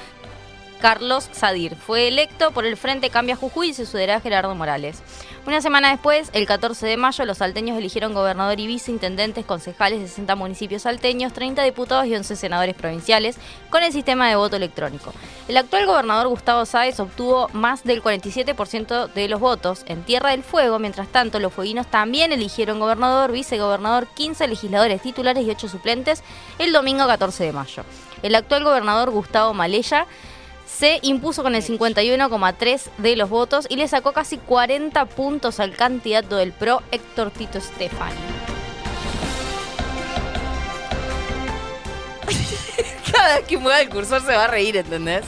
Carlos 0.79 1.29
Sadir 1.31 1.75
fue 1.75 2.07
electo 2.07 2.51
por 2.51 2.65
el 2.65 2.77
Frente 2.77 3.09
Cambia 3.09 3.35
Jujuy 3.35 3.69
y 3.69 3.73
sucederá 3.73 4.15
a 4.15 4.21
Gerardo 4.21 4.55
Morales. 4.55 5.01
Una 5.45 5.61
semana 5.61 5.89
después, 5.89 6.29
el 6.33 6.45
14 6.45 6.85
de 6.85 6.97
mayo, 6.97 7.25
los 7.25 7.39
salteños 7.39 7.77
eligieron 7.77 8.13
gobernador 8.13 8.59
y 8.59 8.67
viceintendentes, 8.67 9.45
concejales 9.45 9.99
de 9.99 10.07
60 10.07 10.35
municipios 10.35 10.83
salteños, 10.83 11.33
30 11.33 11.63
diputados 11.63 12.05
y 12.05 12.15
11 12.15 12.35
senadores 12.35 12.75
provinciales, 12.75 13.37
con 13.69 13.83
el 13.83 13.91
sistema 13.91 14.29
de 14.29 14.35
voto 14.35 14.57
electrónico. 14.57 15.13
El 15.47 15.57
actual 15.57 15.85
gobernador 15.85 16.27
Gustavo 16.27 16.65
Sáez 16.65 16.99
obtuvo 16.99 17.49
más 17.53 17.83
del 17.83 18.03
47% 18.03 19.11
de 19.11 19.27
los 19.27 19.39
votos 19.39 19.83
en 19.87 20.03
Tierra 20.03 20.31
del 20.31 20.43
Fuego, 20.43 20.77
mientras 20.77 21.07
tanto 21.07 21.39
los 21.39 21.53
fueguinos 21.53 21.87
también 21.87 22.31
eligieron 22.31 22.79
gobernador, 22.79 23.31
vicegobernador, 23.31 24.07
15 24.07 24.47
legisladores 24.47 25.01
titulares 25.01 25.45
y 25.45 25.49
8 25.49 25.67
suplentes 25.67 26.23
el 26.59 26.71
domingo 26.71 27.07
14 27.07 27.45
de 27.45 27.53
mayo. 27.53 27.83
El 28.21 28.35
actual 28.35 28.63
gobernador 28.63 29.09
Gustavo 29.09 29.53
Malella 29.53 30.05
se 30.77 30.99
impuso 31.01 31.43
con 31.43 31.55
el 31.55 31.63
51,3 31.63 32.81
de 32.97 33.15
los 33.15 33.29
votos 33.29 33.65
y 33.69 33.75
le 33.75 33.87
sacó 33.87 34.13
casi 34.13 34.37
40 34.37 35.05
puntos 35.05 35.59
al 35.59 35.75
candidato 35.75 36.35
del 36.37 36.51
PRO, 36.53 36.81
Héctor 36.91 37.31
Tito 37.31 37.59
Stefani. 37.59 38.15
Cada 43.11 43.37
vez 43.37 43.47
que 43.47 43.57
mueva 43.57 43.81
el 43.81 43.89
cursor 43.89 44.21
se 44.21 44.35
va 44.35 44.45
a 44.45 44.47
reír, 44.47 44.77
¿entendés? 44.77 45.25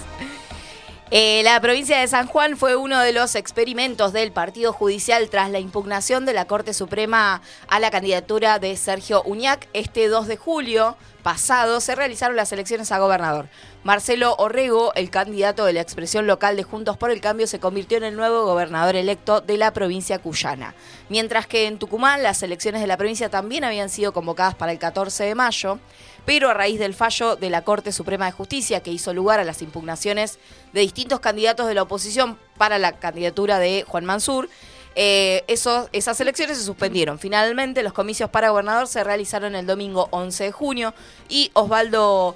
Eh, 1.14 1.42
la 1.44 1.60
provincia 1.60 2.00
de 2.00 2.08
San 2.08 2.26
Juan 2.26 2.56
fue 2.56 2.78
uno 2.78 2.98
de 3.02 3.12
los 3.12 3.36
experimentos 3.36 4.14
del 4.14 4.32
Partido 4.32 4.72
Judicial 4.72 5.30
tras 5.30 5.50
la 5.50 5.60
impugnación 5.60 6.26
de 6.26 6.32
la 6.32 6.46
Corte 6.46 6.74
Suprema 6.74 7.42
a 7.68 7.80
la 7.82 7.92
candidatura 7.92 8.60
de 8.60 8.78
Sergio 8.78 9.22
Uñac. 9.24 9.68
Este 9.74 10.08
2 10.08 10.28
de 10.28 10.38
julio 10.38 10.96
pasado 11.22 11.82
se 11.82 11.96
realizaron 11.96 12.38
las 12.38 12.54
elecciones 12.54 12.94
a 12.94 13.00
gobernador. 13.00 13.50
Marcelo 13.84 14.36
Orrego, 14.38 14.94
el 14.96 15.10
candidato 15.10 15.66
de 15.66 15.74
la 15.74 15.82
expresión 15.82 16.28
local 16.28 16.56
de 16.56 16.64
Juntos 16.64 16.96
por 16.96 17.12
el 17.12 17.20
Cambio, 17.20 17.46
se 17.46 17.60
convirtió 17.60 17.98
en 17.98 18.06
el 18.06 18.16
nuevo 18.16 18.46
gobernador 18.46 18.96
electo 18.96 19.42
de 19.42 19.58
la 19.58 19.74
provincia 19.74 20.20
cuyana. 20.20 20.76
Mientras 21.10 21.46
que 21.46 21.68
en 21.68 21.78
Tucumán 21.78 22.24
las 22.24 22.42
elecciones 22.42 22.80
de 22.80 22.88
la 22.88 22.96
provincia 22.96 23.30
también 23.30 23.66
habían 23.66 23.90
sido 23.90 24.14
convocadas 24.14 24.56
para 24.56 24.72
el 24.72 24.80
14 24.80 25.26
de 25.26 25.36
mayo, 25.36 25.78
pero 26.26 26.50
a 26.50 26.54
raíz 26.54 26.80
del 26.80 26.94
fallo 26.94 27.36
de 27.36 27.50
la 27.50 27.64
Corte 27.64 27.92
Suprema 27.92 28.26
de 28.26 28.32
Justicia 28.32 28.82
que 28.82 28.92
hizo 28.92 29.14
lugar 29.14 29.40
a 29.40 29.44
las 29.44 29.62
impugnaciones 29.62 30.40
de 30.74 30.82
distintos 30.82 31.20
candidatos 31.20 31.68
de 31.68 31.74
la 31.74 31.84
oposición 31.84 32.38
para 32.58 32.80
la 32.80 32.94
candidatura 32.94 33.60
de 33.60 33.86
Juan 33.88 34.06
Mansur, 34.06 34.50
eh, 34.96 35.44
esas 35.48 36.20
elecciones 36.20 36.58
se 36.58 36.66
suspendieron. 36.66 37.18
Finalmente, 37.18 37.82
los 37.84 37.94
comicios 37.94 38.30
para 38.30 38.50
gobernador 38.50 38.88
se 38.88 39.04
realizaron 39.04 39.56
el 39.56 39.66
domingo 39.66 40.10
11 40.12 40.46
de 40.46 40.52
junio 40.52 40.94
y 41.30 41.50
Osvaldo 41.54 42.36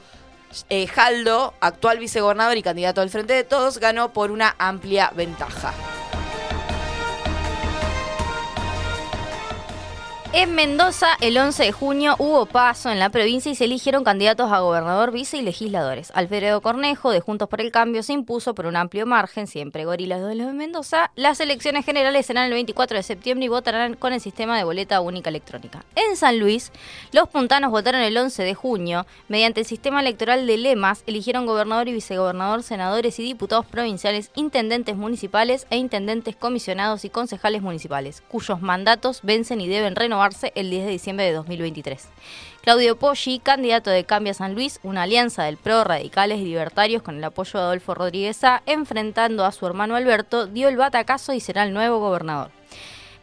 eh, 0.69 0.87
Jaldo, 0.87 1.53
actual 1.59 1.99
vicegobernador 1.99 2.55
y 2.57 2.63
candidato 2.63 3.01
del 3.01 3.09
Frente 3.09 3.33
de 3.33 3.43
Todos, 3.43 3.77
ganó 3.79 4.13
por 4.13 4.31
una 4.31 4.55
amplia 4.57 5.11
ventaja. 5.15 5.73
En 10.33 10.53
Mendoza, 10.53 11.07
el 11.21 11.37
11 11.37 11.63
de 11.63 11.71
junio, 11.71 12.15
hubo 12.19 12.45
paso 12.45 12.89
en 12.89 12.99
la 12.99 13.09
provincia 13.09 13.51
y 13.51 13.55
se 13.55 13.65
eligieron 13.65 14.03
candidatos 14.03 14.51
a 14.51 14.59
gobernador, 14.59 15.11
vice 15.11 15.37
y 15.37 15.41
legisladores. 15.41 16.11
Alfredo 16.13 16.61
Cornejo, 16.61 17.11
de 17.11 17.21
Juntos 17.21 17.47
por 17.47 17.61
el 17.61 17.71
Cambio, 17.71 18.03
se 18.03 18.13
impuso 18.13 18.53
por 18.53 18.65
un 18.65 18.75
amplio 18.75 19.05
margen, 19.05 19.47
siempre 19.47 19.85
gorilas 19.85 20.21
de 20.21 20.35
los 20.35 20.47
de 20.47 20.53
Mendoza. 20.53 21.11
Las 21.15 21.39
elecciones 21.39 21.85
generales 21.85 22.25
serán 22.25 22.47
el 22.47 22.53
24 22.53 22.97
de 22.97 23.03
septiembre 23.03 23.45
y 23.45 23.49
votarán 23.49 23.93
con 23.93 24.11
el 24.11 24.19
sistema 24.19 24.57
de 24.57 24.65
boleta 24.65 24.99
única 24.99 25.29
electrónica. 25.29 25.85
En 25.95 26.17
San 26.17 26.37
Luis, 26.39 26.71
los 27.13 27.29
puntanos 27.29 27.71
votaron 27.71 28.01
el 28.01 28.17
11 28.17 28.43
de 28.43 28.55
junio. 28.55 29.05
Mediante 29.29 29.61
el 29.61 29.65
sistema 29.65 30.01
electoral 30.01 30.47
de 30.47 30.57
lemas, 30.57 31.03
eligieron 31.07 31.45
gobernador 31.45 31.87
y 31.87 31.93
vicegobernador, 31.93 32.63
senadores 32.63 33.19
y 33.19 33.23
diputados 33.23 33.65
provinciales, 33.67 34.31
intendentes 34.35 34.97
municipales 34.97 35.65
e 35.69 35.77
intendentes 35.77 36.35
comisionados 36.35 37.05
y 37.05 37.09
concejales 37.09 37.61
municipales, 37.61 38.21
cuyos 38.27 38.61
mandatos 38.61 39.21
vencen 39.23 39.61
y 39.61 39.67
deben 39.69 39.95
el 40.55 40.69
10 40.69 40.85
de 40.85 40.91
diciembre 40.91 41.25
de 41.25 41.33
2023. 41.33 42.07
Claudio 42.61 42.97
Poggi, 42.97 43.39
candidato 43.39 43.89
de 43.91 44.05
Cambia 44.05 44.33
San 44.33 44.55
Luis, 44.55 44.79
una 44.81 45.03
alianza 45.03 45.43
del 45.43 45.57
PRO, 45.57 45.83
radicales 45.83 46.39
y 46.39 46.45
libertarios 46.45 47.03
con 47.03 47.17
el 47.17 47.23
apoyo 47.23 47.59
de 47.59 47.65
Adolfo 47.65 47.93
Rodríguez 47.93 48.43
A, 48.43 48.63
enfrentando 48.65 49.45
a 49.45 49.51
su 49.51 49.67
hermano 49.67 49.95
Alberto, 49.95 50.47
dio 50.47 50.67
el 50.67 50.77
batacazo 50.77 51.33
y 51.33 51.39
será 51.39 51.63
el 51.63 51.73
nuevo 51.73 51.99
gobernador. 51.99 52.49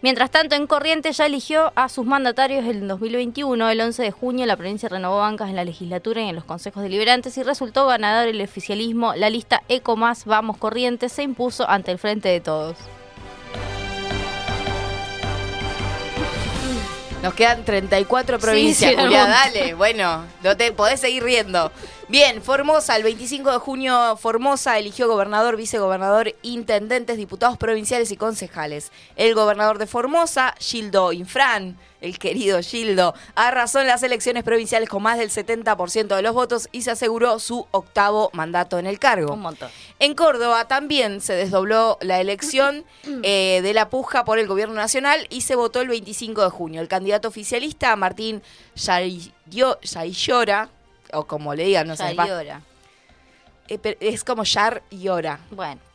Mientras 0.00 0.30
tanto, 0.30 0.56
en 0.56 0.66
Corrientes 0.66 1.16
ya 1.16 1.26
eligió 1.26 1.72
a 1.76 1.88
sus 1.88 2.04
mandatarios 2.04 2.64
en 2.64 2.88
2021. 2.88 3.70
El 3.70 3.80
11 3.80 4.02
de 4.02 4.10
junio, 4.10 4.46
la 4.46 4.56
provincia 4.56 4.88
renovó 4.88 5.18
bancas 5.18 5.48
en 5.48 5.56
la 5.56 5.64
legislatura 5.64 6.22
y 6.22 6.28
en 6.28 6.34
los 6.34 6.44
consejos 6.44 6.82
deliberantes 6.82 7.38
y 7.38 7.42
resultó 7.44 7.86
ganador 7.86 8.28
el 8.28 8.40
oficialismo. 8.40 9.14
La 9.14 9.30
lista 9.30 9.62
Eco 9.68 9.96
Más 9.96 10.24
Vamos 10.24 10.56
Corrientes 10.56 11.12
se 11.12 11.22
impuso 11.22 11.68
ante 11.70 11.92
el 11.92 11.98
Frente 11.98 12.28
de 12.28 12.40
Todos. 12.40 12.76
Nos 17.22 17.34
quedan 17.34 17.64
34 17.64 18.40
provincias, 18.40 18.90
sí, 18.90 18.96
Julia, 18.96 19.26
montón. 19.26 19.30
dale. 19.30 19.74
Bueno, 19.74 20.24
no 20.42 20.56
te 20.56 20.72
podés 20.72 20.98
seguir 20.98 21.22
riendo. 21.22 21.70
Bien, 22.08 22.42
Formosa, 22.42 22.96
el 22.96 23.04
25 23.04 23.52
de 23.52 23.58
junio, 23.58 24.16
Formosa 24.16 24.76
eligió 24.76 25.06
gobernador, 25.06 25.56
vicegobernador, 25.56 26.34
intendentes, 26.42 27.16
diputados 27.16 27.56
provinciales 27.56 28.10
y 28.10 28.16
concejales. 28.16 28.90
El 29.14 29.36
gobernador 29.36 29.78
de 29.78 29.86
Formosa, 29.86 30.56
Gildo 30.58 31.12
Infran, 31.12 31.78
el 32.02 32.18
querido 32.18 32.60
Gildo, 32.60 33.14
arrasó 33.34 33.80
en 33.80 33.86
las 33.86 34.02
elecciones 34.02 34.42
provinciales 34.44 34.88
con 34.88 35.02
más 35.02 35.18
del 35.18 35.30
70% 35.30 36.14
de 36.14 36.22
los 36.22 36.34
votos 36.34 36.68
y 36.72 36.82
se 36.82 36.90
aseguró 36.90 37.38
su 37.38 37.66
octavo 37.70 38.30
mandato 38.34 38.78
en 38.78 38.86
el 38.86 38.98
cargo. 38.98 39.32
Un 39.32 39.40
montón. 39.40 39.70
En 39.98 40.14
Córdoba 40.14 40.68
también 40.68 41.20
se 41.20 41.34
desdobló 41.34 41.98
la 42.00 42.20
elección 42.20 42.84
eh, 43.22 43.60
de 43.62 43.72
la 43.72 43.88
puja 43.88 44.24
por 44.24 44.38
el 44.38 44.46
gobierno 44.46 44.74
nacional 44.74 45.26
y 45.30 45.42
se 45.42 45.54
votó 45.54 45.80
el 45.80 45.88
25 45.88 46.42
de 46.42 46.50
junio. 46.50 46.80
El 46.80 46.88
candidato 46.88 47.28
oficialista, 47.28 47.94
Martín 47.96 48.42
Yayora, 48.74 50.68
o 51.12 51.24
como 51.24 51.54
le 51.54 51.64
digan, 51.64 51.86
no 51.86 51.96
sé, 51.96 52.16
eh, 53.68 53.96
es 54.00 54.24
como 54.24 54.44
Yar 54.44 54.82
Yora, 54.90 55.40
Bueno. 55.50 55.91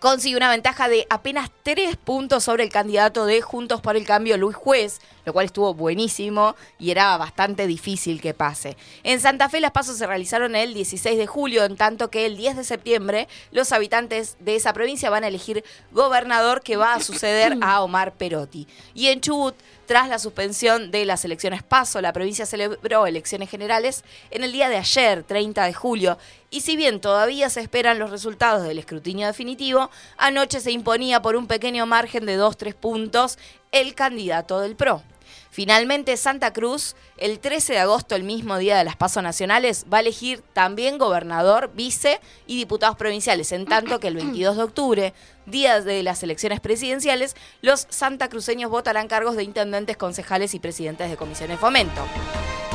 Consiguió 0.00 0.38
una 0.38 0.50
ventaja 0.50 0.88
de 0.88 1.06
apenas 1.10 1.50
tres 1.62 1.96
puntos 1.96 2.42
sobre 2.44 2.64
el 2.64 2.70
candidato 2.70 3.26
de 3.26 3.42
Juntos 3.42 3.82
por 3.82 3.96
el 3.96 4.06
Cambio, 4.06 4.38
Luis 4.38 4.56
Juez, 4.56 5.00
lo 5.26 5.34
cual 5.34 5.44
estuvo 5.44 5.74
buenísimo 5.74 6.56
y 6.78 6.90
era 6.90 7.16
bastante 7.18 7.66
difícil 7.66 8.20
que 8.20 8.32
pase. 8.32 8.78
En 9.04 9.20
Santa 9.20 9.50
Fe 9.50 9.60
las 9.60 9.72
pasos 9.72 9.98
se 9.98 10.06
realizaron 10.06 10.56
el 10.56 10.72
16 10.72 11.18
de 11.18 11.26
julio, 11.26 11.64
en 11.64 11.76
tanto 11.76 12.10
que 12.10 12.24
el 12.24 12.38
10 12.38 12.56
de 12.56 12.64
septiembre 12.64 13.28
los 13.52 13.72
habitantes 13.72 14.36
de 14.40 14.56
esa 14.56 14.72
provincia 14.72 15.10
van 15.10 15.22
a 15.22 15.28
elegir 15.28 15.62
gobernador 15.92 16.62
que 16.62 16.78
va 16.78 16.94
a 16.94 17.00
suceder 17.00 17.58
a 17.60 17.82
Omar 17.82 18.14
Perotti. 18.14 18.66
Y 18.94 19.08
en 19.08 19.20
Chubut, 19.20 19.54
tras 19.90 20.08
la 20.08 20.20
suspensión 20.20 20.92
de 20.92 21.04
las 21.04 21.24
elecciones 21.24 21.64
PASO, 21.64 22.00
la 22.00 22.12
provincia 22.12 22.46
celebró 22.46 23.08
elecciones 23.08 23.50
generales 23.50 24.04
en 24.30 24.44
el 24.44 24.52
día 24.52 24.68
de 24.68 24.76
ayer, 24.76 25.24
30 25.24 25.64
de 25.64 25.74
julio, 25.74 26.16
y 26.48 26.60
si 26.60 26.76
bien 26.76 27.00
todavía 27.00 27.50
se 27.50 27.60
esperan 27.60 27.98
los 27.98 28.12
resultados 28.12 28.62
del 28.62 28.78
escrutinio 28.78 29.26
definitivo, 29.26 29.90
anoche 30.16 30.60
se 30.60 30.70
imponía 30.70 31.22
por 31.22 31.34
un 31.34 31.48
pequeño 31.48 31.86
margen 31.86 32.24
de 32.24 32.38
2-3 32.38 32.74
puntos 32.74 33.36
el 33.72 33.96
candidato 33.96 34.60
del 34.60 34.76
PRO. 34.76 35.02
Finalmente, 35.50 36.16
Santa 36.16 36.52
Cruz, 36.52 36.94
el 37.16 37.40
13 37.40 37.72
de 37.72 37.78
agosto, 37.80 38.14
el 38.14 38.22
mismo 38.22 38.56
día 38.58 38.78
de 38.78 38.84
las 38.84 38.96
pasos 38.96 39.22
nacionales, 39.22 39.84
va 39.92 39.98
a 39.98 40.00
elegir 40.00 40.42
también 40.52 40.96
gobernador, 40.96 41.72
vice 41.74 42.20
y 42.46 42.56
diputados 42.56 42.96
provinciales, 42.96 43.50
en 43.50 43.66
tanto 43.66 43.98
que 43.98 44.08
el 44.08 44.14
22 44.14 44.56
de 44.56 44.62
octubre, 44.62 45.14
día 45.46 45.80
de 45.80 46.04
las 46.04 46.22
elecciones 46.22 46.60
presidenciales, 46.60 47.34
los 47.62 47.88
santacruceños 47.90 48.70
votarán 48.70 49.08
cargos 49.08 49.34
de 49.34 49.42
intendentes, 49.42 49.96
concejales 49.96 50.54
y 50.54 50.60
presidentes 50.60 51.10
de 51.10 51.16
comisiones 51.16 51.56
de 51.56 51.60
fomento. 51.60 52.06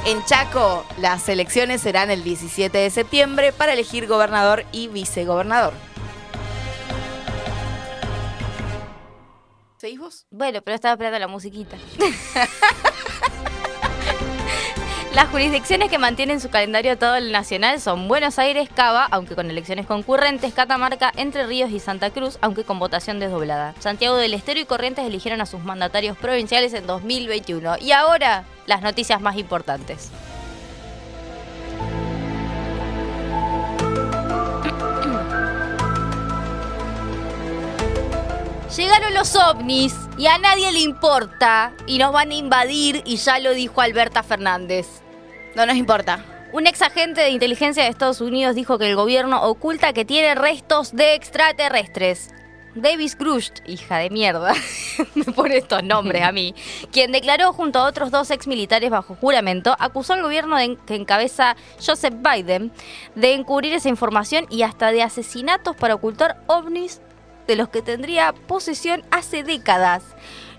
En 0.05 0.23
Chaco, 0.25 0.85
las 0.99 1.29
elecciones 1.29 1.81
serán 1.81 2.11
el 2.11 2.23
17 2.23 2.77
de 2.77 2.89
septiembre 2.89 3.53
para 3.53 3.73
elegir 3.73 4.05
gobernador 4.05 4.65
y 4.71 4.89
vicegobernador. 4.89 5.73
Bueno, 10.31 10.61
pero 10.61 10.75
estaba 10.75 10.93
esperando 10.93 11.19
la 11.19 11.27
musiquita. 11.27 11.77
Las 15.15 15.29
jurisdicciones 15.29 15.89
que 15.89 15.97
mantienen 15.97 16.41
su 16.41 16.49
calendario 16.49 16.97
todo 16.97 17.15
el 17.15 17.31
nacional 17.31 17.79
son 17.79 18.09
Buenos 18.09 18.37
Aires, 18.37 18.67
Cava, 18.75 19.07
aunque 19.11 19.33
con 19.33 19.49
elecciones 19.49 19.85
concurrentes, 19.85 20.53
Catamarca, 20.53 21.13
Entre 21.15 21.47
Ríos 21.47 21.71
y 21.71 21.79
Santa 21.79 22.09
Cruz, 22.09 22.37
aunque 22.41 22.65
con 22.65 22.79
votación 22.79 23.19
desdoblada. 23.19 23.75
Santiago 23.79 24.17
del 24.17 24.33
Estero 24.33 24.59
y 24.59 24.65
Corrientes 24.65 25.05
eligieron 25.05 25.39
a 25.39 25.45
sus 25.45 25.63
mandatarios 25.63 26.17
provinciales 26.17 26.73
en 26.73 26.85
2021. 26.85 27.77
Y 27.79 27.93
ahora, 27.93 28.43
las 28.65 28.81
noticias 28.81 29.21
más 29.21 29.37
importantes. 29.37 30.11
Llegaron 38.75 39.13
los 39.13 39.35
ovnis 39.35 39.93
y 40.17 40.27
a 40.27 40.37
nadie 40.37 40.71
le 40.71 40.79
importa 40.79 41.71
y 41.87 41.97
nos 41.97 42.11
van 42.11 42.31
a 42.31 42.35
invadir 42.35 43.03
y 43.05 43.17
ya 43.17 43.39
lo 43.39 43.51
dijo 43.53 43.79
Alberta 43.81 44.23
Fernández. 44.23 44.87
No 45.55 45.65
nos 45.65 45.75
importa. 45.75 46.25
Un 46.51 46.67
ex 46.67 46.81
agente 46.81 47.21
de 47.21 47.29
inteligencia 47.29 47.83
de 47.83 47.89
Estados 47.89 48.21
Unidos 48.21 48.55
dijo 48.55 48.77
que 48.77 48.89
el 48.89 48.95
gobierno 48.95 49.41
oculta 49.43 49.93
que 49.93 50.03
tiene 50.05 50.35
restos 50.35 50.93
de 50.95 51.13
extraterrestres. 51.13 52.31
Davis 52.73 53.17
Grush, 53.17 53.51
hija 53.65 53.99
de 53.99 54.09
mierda, 54.09 54.53
me 55.15 55.23
pone 55.23 55.55
estos 55.55 55.81
nombres 55.81 56.23
a 56.23 56.33
mí, 56.33 56.53
quien 56.91 57.13
declaró 57.13 57.53
junto 57.53 57.79
a 57.79 57.85
otros 57.85 58.11
dos 58.11 58.29
ex 58.31 58.47
militares 58.47 58.89
bajo 58.89 59.15
juramento, 59.15 59.77
acusó 59.79 60.11
al 60.11 60.21
gobierno 60.23 60.57
de- 60.57 60.77
que 60.85 60.95
encabeza 60.95 61.55
Joseph 61.85 62.15
Biden 62.19 62.73
de 63.15 63.33
encubrir 63.33 63.73
esa 63.73 63.87
información 63.87 64.45
y 64.49 64.63
hasta 64.63 64.91
de 64.91 65.03
asesinatos 65.03 65.77
para 65.77 65.95
ocultar 65.95 66.41
ovnis 66.47 66.99
de 67.47 67.55
los 67.55 67.69
que 67.69 67.81
tendría 67.81 68.33
posesión 68.33 69.03
hace 69.11 69.43
décadas. 69.43 70.03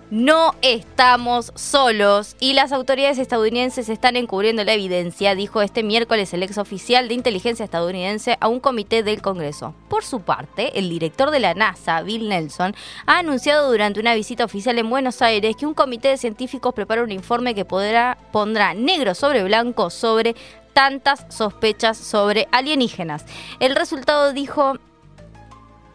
No 0.08 0.54
estamos 0.62 1.50
solos 1.56 2.36
y 2.38 2.52
las 2.52 2.70
autoridades 2.70 3.18
estadounidenses 3.18 3.88
están 3.88 4.14
encubriendo 4.14 4.62
la 4.62 4.74
evidencia, 4.74 5.34
dijo 5.34 5.62
este 5.62 5.82
miércoles 5.82 6.32
el 6.32 6.44
ex 6.44 6.58
oficial 6.58 7.08
de 7.08 7.14
inteligencia 7.14 7.64
estadounidense 7.64 8.38
a 8.40 8.46
un 8.46 8.60
comité 8.60 9.02
del 9.02 9.20
Congreso. 9.20 9.74
Por 9.88 10.04
su 10.04 10.20
parte, 10.20 10.78
el 10.78 10.88
director 10.88 11.32
de 11.32 11.40
la 11.40 11.54
NASA, 11.54 12.02
Bill 12.02 12.28
Nelson, 12.28 12.76
ha 13.06 13.18
anunciado 13.18 13.68
durante 13.68 13.98
una 13.98 14.14
visita 14.14 14.44
oficial 14.44 14.78
en 14.78 14.88
Buenos 14.88 15.22
Aires 15.22 15.56
que 15.56 15.66
un 15.66 15.74
comité 15.74 16.06
de 16.06 16.18
científicos 16.18 16.72
prepara 16.72 17.02
un 17.02 17.10
informe 17.10 17.56
que 17.56 17.64
podrá, 17.64 18.16
pondrá 18.30 18.74
negro 18.74 19.12
sobre 19.16 19.42
blanco 19.42 19.90
sobre 19.90 20.36
tantas 20.72 21.26
sospechas 21.34 21.96
sobre 21.96 22.46
alienígenas. 22.52 23.24
El 23.58 23.74
resultado 23.74 24.32
dijo 24.32 24.74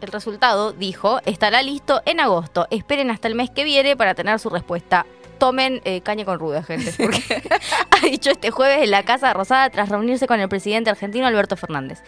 el 0.06 0.12
resultado, 0.12 0.72
dijo, 0.72 1.20
estará 1.24 1.62
listo 1.62 2.02
en 2.06 2.20
agosto. 2.20 2.66
Esperen 2.70 3.10
hasta 3.10 3.28
el 3.28 3.34
mes 3.34 3.50
que 3.50 3.64
viene 3.64 3.96
para 3.96 4.14
tener 4.14 4.38
su 4.38 4.50
respuesta. 4.50 5.06
Tomen 5.38 5.80
eh, 5.84 6.00
caña 6.02 6.24
con 6.24 6.38
ruda, 6.38 6.62
gente. 6.62 6.92
Porque 6.98 7.42
ha 7.90 8.06
dicho 8.06 8.30
este 8.30 8.50
jueves 8.50 8.82
en 8.82 8.90
la 8.90 9.04
Casa 9.04 9.32
Rosada 9.32 9.70
tras 9.70 9.88
reunirse 9.88 10.26
con 10.26 10.40
el 10.40 10.48
presidente 10.48 10.90
argentino 10.90 11.26
Alberto 11.26 11.56
Fernández. 11.56 12.02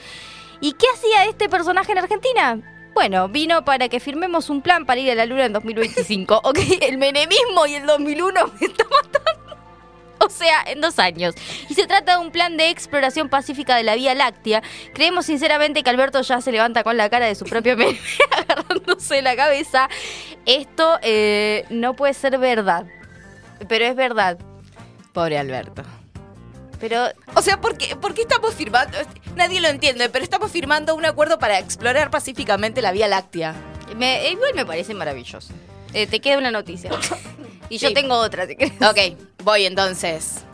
¿Y 0.60 0.72
qué 0.72 0.86
hacía 0.94 1.24
este 1.26 1.48
personaje 1.48 1.92
en 1.92 1.98
Argentina? 1.98 2.60
Bueno, 2.94 3.28
vino 3.28 3.64
para 3.64 3.88
que 3.88 3.98
firmemos 3.98 4.50
un 4.50 4.62
plan 4.62 4.86
para 4.86 5.00
ir 5.00 5.10
a 5.10 5.14
la 5.16 5.26
luna 5.26 5.46
en 5.46 5.52
2025. 5.52 6.40
ok, 6.44 6.58
el 6.82 6.98
menemismo 6.98 7.66
y 7.66 7.74
el 7.74 7.86
2001 7.86 8.46
me 8.60 8.66
está 8.66 8.84
matando. 8.84 9.43
O 10.26 10.30
sea, 10.30 10.62
en 10.66 10.80
dos 10.80 10.98
años. 10.98 11.34
Y 11.68 11.74
se 11.74 11.86
trata 11.86 12.18
de 12.18 12.24
un 12.24 12.30
plan 12.32 12.56
de 12.56 12.70
exploración 12.70 13.28
pacífica 13.28 13.76
de 13.76 13.82
la 13.84 13.94
Vía 13.94 14.14
Láctea. 14.14 14.62
Creemos 14.94 15.26
sinceramente 15.26 15.82
que 15.82 15.90
Alberto 15.90 16.20
ya 16.22 16.40
se 16.40 16.50
levanta 16.52 16.82
con 16.82 16.96
la 16.96 17.08
cara 17.10 17.26
de 17.26 17.34
su 17.34 17.44
propio 17.44 17.76
meme, 17.78 17.98
agarrándose 18.30 19.22
la 19.22 19.36
cabeza. 19.36 19.88
Esto 20.46 20.98
eh, 21.02 21.64
no 21.70 21.94
puede 21.94 22.14
ser 22.14 22.38
verdad. 22.38 22.86
Pero 23.68 23.84
es 23.84 23.94
verdad. 23.96 24.38
Pobre 25.12 25.38
Alberto. 25.38 25.82
Pero 26.80 27.04
O 27.34 27.40
sea, 27.42 27.60
¿por 27.60 27.78
qué, 27.78 27.94
por 27.96 28.14
qué 28.14 28.22
estamos 28.22 28.52
firmando? 28.54 28.98
Nadie 29.36 29.60
lo 29.60 29.68
entiende, 29.68 30.08
pero 30.08 30.24
estamos 30.24 30.50
firmando 30.50 30.94
un 30.94 31.04
acuerdo 31.06 31.38
para 31.38 31.58
explorar 31.58 32.10
pacíficamente 32.10 32.82
la 32.82 32.92
Vía 32.92 33.08
Láctea. 33.08 33.54
me- 33.96 34.28
igual 34.30 34.52
me 34.54 34.66
parece 34.66 34.92
maravilloso. 34.94 35.52
Eh, 35.94 36.06
te 36.06 36.20
queda 36.20 36.38
una 36.38 36.50
noticia. 36.50 36.90
Y 37.70 37.78
yo 37.78 37.94
tengo 37.94 38.14
otra, 38.16 38.46
si 38.46 38.56
querés. 38.56 38.74
Ok, 38.82 39.18
voy 39.42 39.64
entonces. 39.64 40.44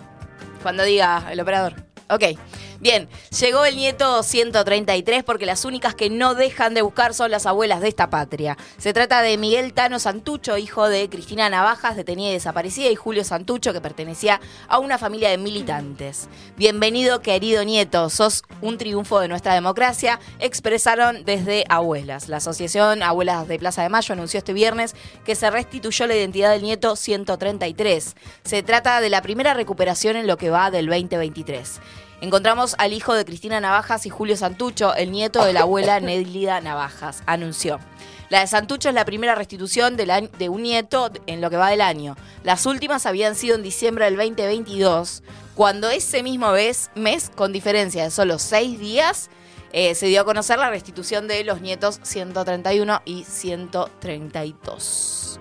Cuando 0.63 0.85
diga 0.85 1.27
el 1.33 1.41
operador. 1.41 1.75
Ok. 2.09 2.39
Bien, 2.81 3.11
llegó 3.39 3.67
el 3.67 3.77
nieto 3.77 4.23
133 4.23 5.23
porque 5.23 5.45
las 5.45 5.67
únicas 5.67 5.95
que 5.95 6.09
no 6.09 6.35
dejan 6.35 6.73
de 6.73 6.81
buscar 6.81 7.13
son 7.13 7.31
las 7.31 7.45
abuelas 7.45 7.83
de 7.83 7.89
esta 7.89 8.09
patria. 8.09 8.57
Se 8.79 8.95
trata 8.95 9.21
de 9.21 9.37
Miguel 9.37 9.75
Tano 9.75 9.99
Santucho, 9.99 10.57
hijo 10.57 10.89
de 10.89 11.11
Cristina 11.11 11.51
Navajas, 11.51 11.95
detenida 11.95 12.31
y 12.31 12.33
desaparecida, 12.33 12.89
y 12.89 12.97
Julio 12.97 13.23
Santucho, 13.23 13.75
que 13.75 13.83
pertenecía 13.83 14.41
a 14.67 14.79
una 14.79 14.97
familia 14.97 15.29
de 15.29 15.37
militantes. 15.37 16.31
Bienvenido, 16.57 17.21
querido 17.21 17.65
nieto, 17.65 18.09
sos 18.09 18.45
un 18.63 18.79
triunfo 18.79 19.21
de 19.21 19.29
nuestra 19.29 19.53
democracia, 19.53 20.19
expresaron 20.39 21.27
desde 21.27 21.67
Abuelas. 21.69 22.31
La 22.31 22.39
Asociación 22.39 23.03
Abuelas 23.03 23.47
de 23.47 23.59
Plaza 23.59 23.83
de 23.83 23.91
Mayo 23.91 24.15
anunció 24.15 24.39
este 24.39 24.55
viernes 24.55 24.97
que 25.27 25.35
se 25.35 25.51
restituyó 25.51 26.07
la 26.07 26.17
identidad 26.17 26.53
del 26.53 26.63
nieto 26.63 26.97
133. 26.97 28.17
Se 28.43 28.63
trata 28.63 29.03
de 29.03 29.11
la 29.11 29.21
primera 29.21 29.53
recuperación 29.53 30.17
en 30.17 30.27
lo 30.27 30.39
que 30.39 30.49
va 30.49 30.71
del 30.71 30.87
2023. 30.87 31.79
Encontramos 32.21 32.75
al 32.77 32.93
hijo 32.93 33.15
de 33.15 33.25
Cristina 33.25 33.61
Navajas 33.61 34.05
y 34.05 34.11
Julio 34.11 34.37
Santucho, 34.37 34.95
el 34.95 35.11
nieto 35.11 35.43
de 35.43 35.55
la 35.55 35.63
abuela 35.63 36.01
Nélida 36.01 36.61
Navajas, 36.61 37.23
anunció. 37.25 37.81
La 38.29 38.41
de 38.41 38.47
Santucho 38.47 38.91
es 38.91 38.95
la 38.95 39.07
primera 39.07 39.35
restitución 39.35 39.97
de 39.97 40.49
un 40.51 40.63
nieto 40.63 41.11
en 41.27 41.41
lo 41.41 41.49
que 41.49 41.57
va 41.57 41.71
del 41.71 41.81
año. 41.81 42.17
Las 42.45 42.67
últimas 42.67 43.07
habían 43.07 43.35
sido 43.35 43.57
en 43.57 43.63
diciembre 43.63 44.05
del 44.05 44.17
2022, 44.17 45.23
cuando 45.55 45.89
ese 45.89 46.23
mismo 46.23 46.53
mes, 46.53 46.91
mes 46.95 47.31
con 47.35 47.53
diferencia 47.53 48.05
de 48.05 48.11
solo 48.11 48.39
seis 48.39 48.79
días, 48.79 49.31
eh, 49.73 49.95
se 49.95 50.07
dio 50.07 50.21
a 50.21 50.25
conocer 50.25 50.59
la 50.59 50.69
restitución 50.69 51.27
de 51.27 51.43
los 51.43 51.63
nietos 51.63 52.01
131 52.03 53.01
y 53.05 53.25
132. 53.25 55.40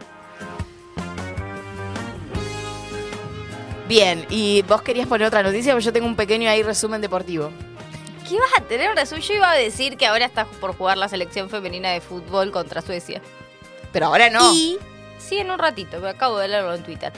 Bien, 3.89 4.25
y 4.29 4.61
vos 4.61 4.83
querías 4.83 5.07
poner 5.07 5.27
otra 5.27 5.41
noticia, 5.43 5.73
porque 5.73 5.83
yo 5.85 5.91
tengo 5.91 6.05
un 6.05 6.15
pequeño 6.15 6.47
ahí 6.49 6.61
resumen 6.63 7.01
deportivo. 7.01 7.51
¿Qué 8.29 8.35
vas 8.39 8.51
a 8.59 8.61
tener 8.61 8.87
un 8.91 8.95
resumen? 8.95 9.23
Yo 9.23 9.33
iba 9.33 9.49
a 9.49 9.55
decir 9.55 9.97
que 9.97 10.05
ahora 10.05 10.25
está 10.25 10.45
por 10.45 10.77
jugar 10.77 10.97
la 10.99 11.09
selección 11.09 11.49
femenina 11.49 11.89
de 11.89 11.99
fútbol 11.99 12.51
contra 12.51 12.83
Suecia. 12.83 13.19
Pero 13.91 14.05
ahora 14.05 14.29
no. 14.29 14.53
Y, 14.53 14.77
sí, 15.17 15.39
en 15.39 15.49
un 15.49 15.57
ratito, 15.57 15.99
me 15.99 16.09
acabo 16.09 16.37
de 16.37 16.47
leerlo 16.49 16.75
en 16.75 16.83
Twitter. 16.83 17.11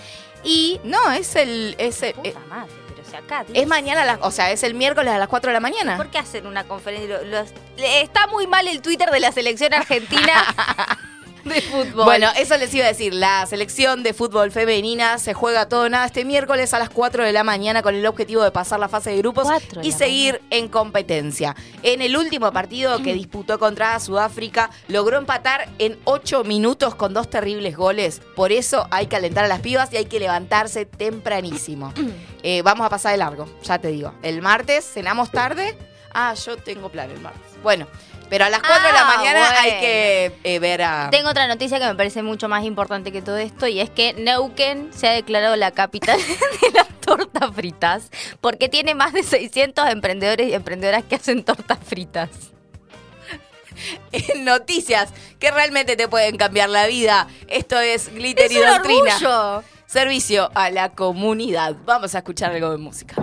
Y, 0.45 0.79
No, 0.85 1.11
es 1.11 1.35
el. 1.35 1.75
Es, 1.77 2.01
el- 2.03 2.13
puta 2.13 2.39
madre, 2.47 2.71
pero 2.95 3.07
si 3.07 3.15
acá... 3.17 3.45
es 3.53 3.67
mañana, 3.67 4.03
a 4.03 4.05
las- 4.05 4.19
o 4.21 4.31
sea, 4.31 4.51
es 4.51 4.63
el 4.63 4.73
miércoles 4.73 5.11
a 5.13 5.17
las 5.19 5.27
4 5.27 5.49
de 5.49 5.53
la 5.53 5.59
mañana. 5.59 5.97
¿Por 5.97 6.07
qué 6.07 6.19
hacen 6.19 6.47
una 6.47 6.63
conferencia? 6.63 7.21
Los- 7.23 7.49
está 7.77 8.27
muy 8.27 8.47
mal 8.47 8.65
el 8.69 8.81
Twitter 8.81 9.11
de 9.11 9.19
la 9.19 9.33
selección 9.33 9.73
argentina 9.73 10.45
de 11.45 11.61
fútbol. 11.61 12.05
Bueno, 12.05 12.27
eso 12.37 12.57
les 12.57 12.73
iba 12.73 12.85
a 12.85 12.89
decir. 12.89 13.13
La 13.13 13.45
selección 13.45 14.03
de 14.03 14.13
fútbol 14.13 14.51
femenina 14.51 15.17
se 15.17 15.33
juega 15.33 15.67
todo 15.67 15.89
nada 15.89 16.05
este 16.05 16.25
miércoles 16.25 16.73
a 16.73 16.79
las 16.79 16.89
4 16.89 17.23
de 17.23 17.31
la 17.31 17.43
mañana 17.43 17.81
con 17.81 17.95
el 17.95 18.05
objetivo 18.05 18.43
de 18.43 18.51
pasar 18.51 18.79
la 18.79 18.89
fase 18.89 19.11
de 19.11 19.17
grupos 19.17 19.47
de 19.47 19.61
y 19.83 19.91
seguir 19.91 20.41
en 20.49 20.67
competencia. 20.67 21.55
En 21.83 22.01
el 22.01 22.17
último 22.17 22.51
partido 22.51 23.01
que 23.01 23.13
disputó 23.13 23.59
contra 23.59 23.99
Sudáfrica, 23.99 24.69
logró 24.87 25.17
empatar 25.17 25.69
en 25.79 25.97
8 26.05 26.43
minutos 26.43 26.95
con 26.95 27.13
dos 27.13 27.29
terribles 27.29 27.75
goles. 27.75 28.21
Por 28.35 28.51
eso 28.51 28.87
hay 28.91 29.07
que 29.07 29.15
alentar 29.15 29.45
a 29.45 29.47
las 29.47 29.61
pibas 29.61 29.91
y 29.93 29.97
hay 29.97 30.05
que 30.05 30.19
levantarse 30.19 30.85
tempranísimo. 30.85 31.93
Eh, 32.43 32.63
vamos 32.63 32.87
a 32.87 32.89
pasar 32.89 33.11
de 33.11 33.19
largo, 33.19 33.45
ya 33.61 33.77
te 33.77 33.89
digo. 33.89 34.15
El 34.23 34.41
martes 34.41 34.83
cenamos 34.83 35.29
tarde. 35.29 35.77
Ah, 36.13 36.33
yo 36.33 36.57
tengo 36.57 36.89
plan 36.89 37.09
el 37.11 37.19
martes. 37.19 37.41
Bueno, 37.63 37.87
pero 38.29 38.45
a 38.45 38.49
las 38.49 38.59
4 38.61 38.87
de 38.87 38.93
la 38.93 39.01
Ah, 39.01 39.17
mañana 39.17 39.49
hay 39.61 39.71
que 39.79 40.31
eh, 40.43 40.59
ver 40.59 40.81
a... 40.83 41.09
Tengo 41.11 41.29
otra 41.29 41.47
noticia 41.47 41.79
que 41.79 41.85
me 41.85 41.95
parece 41.95 42.21
mucho 42.23 42.47
más 42.49 42.63
importante 42.63 43.11
que 43.11 43.21
todo 43.21 43.37
esto 43.37 43.67
y 43.67 43.79
es 43.79 43.89
que 43.89 44.13
Neuquén 44.13 44.91
se 44.93 45.07
ha 45.07 45.11
declarado 45.11 45.55
la 45.55 45.71
capital 45.71 46.17
de 46.61 46.71
las 46.73 46.87
tortas 47.01 47.51
fritas 47.53 48.09
porque 48.39 48.69
tiene 48.69 48.95
más 48.95 49.13
de 49.13 49.23
600 49.23 49.89
emprendedores 49.89 50.47
y 50.47 50.53
emprendedoras 50.53 51.03
que 51.03 51.15
hacen 51.15 51.43
tortas 51.43 51.79
fritas. 51.85 52.29
en 54.11 54.45
noticias 54.45 55.09
que 55.39 55.49
realmente 55.51 55.95
te 55.95 56.07
pueden 56.07 56.37
cambiar 56.37 56.69
la 56.69 56.87
vida. 56.87 57.27
Esto 57.47 57.79
es 57.79 58.13
Glitter 58.13 58.45
Es 58.45 58.51
y 58.51 58.55
Doctrina. 58.59 59.15
orgullo. 59.15 59.63
servicio 59.87 60.51
a 60.55 60.69
la 60.69 60.89
comunidad. 60.93 61.75
Vamos 61.85 62.13
a 62.15 62.19
escuchar 62.19 62.51
algo 62.51 62.69
de 62.71 62.77
música. 62.77 63.15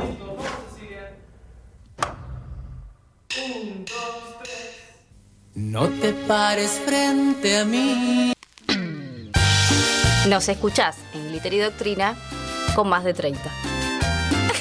No 5.55 5.89
te 5.89 6.13
pares 6.13 6.81
frente 6.85 7.59
a 7.59 7.65
mí. 7.65 8.33
Nos 10.29 10.49
escuchás 10.49 10.97
en 11.15 11.29
Glitter 11.29 11.55
y 11.55 11.59
Doctrina 11.59 12.17
con 12.75 12.89
más 12.89 13.05
de 13.05 13.15
30. 13.15 13.41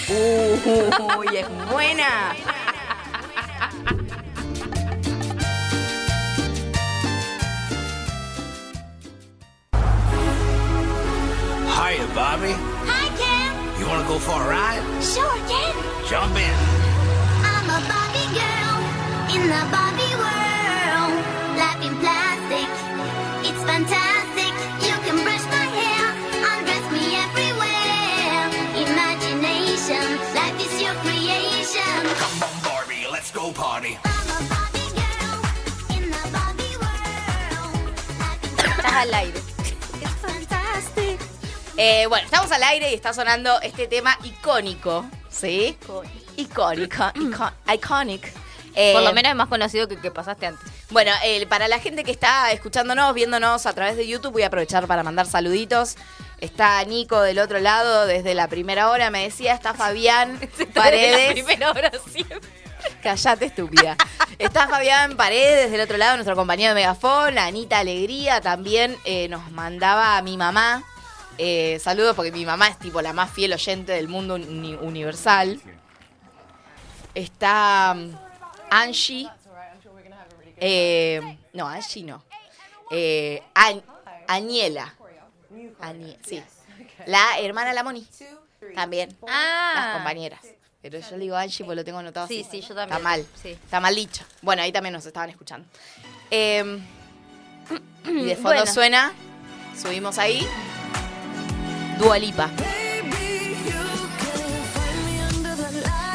Uy, 0.10 1.28
es 1.36 1.48
buena. 1.72 2.36
Hiya, 11.76 12.06
Bobby. 12.16 12.54
Hi, 12.88 13.10
Ken. 13.18 13.80
You 13.80 13.88
wanna 13.88 14.08
go 14.08 14.18
for 14.20 14.42
a 14.42 14.50
ride? 14.50 15.04
Sure, 15.04 15.24
Ken. 15.48 15.74
Jump 16.10 16.36
in. 16.38 16.97
Al 38.98 39.14
aire. 39.14 39.38
it's 40.02 40.16
fantastic. 40.22 41.20
Eh, 41.78 42.06
bueno, 42.08 42.26
estamos 42.26 42.52
al 42.52 42.64
aire 42.64 42.92
y 42.92 42.96
está 42.96 43.14
sonando 43.14 43.62
este 43.62 43.88
tema 43.88 44.18
icónico, 44.24 45.06
¿sí? 45.30 45.78
Icónico, 46.36 47.04
ico- 47.16 47.54
iconic. 47.74 48.34
Eh, 48.80 48.94
Por 48.94 49.02
lo 49.02 49.12
menos 49.12 49.32
es 49.32 49.36
más 49.36 49.48
conocido 49.48 49.88
que 49.88 49.98
que 49.98 50.12
pasaste 50.12 50.46
antes. 50.46 50.72
Bueno, 50.92 51.12
eh, 51.24 51.48
para 51.48 51.68
la 51.68 51.80
gente 51.80 52.04
que 52.04 52.12
está 52.12 52.52
escuchándonos, 52.52 53.12
viéndonos 53.16 53.66
a 53.66 53.74
través 53.74 53.98
de 53.98 54.08
YouTube, 54.08 54.34
voy 54.34 54.44
a 54.44 54.48
aprovechar 54.48 54.86
para 54.86 55.02
mandar 55.02 55.26
saluditos. 55.26 55.96
Está 56.42 56.84
Nico 56.86 57.20
del 57.22 57.40
otro 57.40 57.60
lado 57.60 58.06
desde 58.06 58.36
la 58.36 58.48
primera 58.48 58.92
hora, 58.92 59.10
me 59.10 59.24
decía, 59.24 59.54
está 59.56 59.74
Fabián 59.74 60.40
Paredes. 60.76 61.34
primera 61.34 61.72
hora 61.72 61.92
siempre. 62.12 62.40
Callate, 63.02 63.46
estúpida. 63.46 63.98
Está 64.38 64.68
Fabián 64.68 65.18
Paredes 65.18 65.72
del 65.72 65.82
otro 65.82 65.98
lado, 65.98 66.16
nuestro 66.16 66.36
compañero 66.36 66.70
de 66.70 66.76
Megafon. 66.82 67.40
Anita 67.40 67.80
Alegría 67.80 68.42
también 68.42 68.96
eh, 69.06 69.28
nos 69.30 69.50
mandaba 69.52 70.18
a 70.18 70.22
mi 70.22 70.38
mamá. 70.38 70.84
eh, 71.40 71.80
saludos 71.84 72.16
porque 72.16 72.32
mi 72.32 72.46
mamá 72.46 72.68
es 72.68 72.78
tipo 72.78 73.02
la 73.02 73.14
más 73.14 73.32
fiel 73.32 73.54
oyente 73.54 73.94
del 73.94 74.08
mundo 74.08 74.36
uni- 74.36 74.78
universal. 74.80 75.60
Está 77.16 77.96
mm, 77.96 78.27
Angie. 78.70 79.30
Eh, 80.60 81.38
no, 81.54 81.68
Angie 81.68 82.04
no. 82.04 82.24
Eh, 82.92 83.42
An- 83.54 83.84
Aniela. 84.28 84.94
Anie- 85.82 86.18
sí. 86.26 86.44
La 87.06 87.40
hermana 87.40 87.74
La 87.74 87.84
Moni. 87.84 88.08
También. 88.76 89.16
Ah. 89.28 89.72
Las 89.76 89.96
compañeras. 89.96 90.40
Pero 90.82 91.00
yo 91.00 91.12
le 91.12 91.24
digo 91.24 91.36
Angie 91.36 91.66
porque 91.66 91.76
lo 91.76 91.84
tengo 91.84 92.00
anotado 92.00 92.28
Sí, 92.28 92.42
así. 92.48 92.62
sí, 92.62 92.68
yo 92.68 92.76
también. 92.76 92.98
Está 92.98 93.00
mal. 93.00 93.26
Sí. 93.42 93.50
Está 93.50 93.80
mal 93.80 93.96
dicho. 93.96 94.24
Bueno, 94.42 94.62
ahí 94.62 94.72
también 94.72 94.94
nos 94.94 95.06
estaban 95.06 95.30
escuchando. 95.30 95.68
Eh, 96.32 96.80
y 98.06 98.26
de 98.26 98.36
fondo 98.36 98.50
Bueno. 98.50 98.66
suena, 98.74 99.14
subimos 99.82 100.18
ahí, 100.18 100.46
Dualipa. 102.00 102.50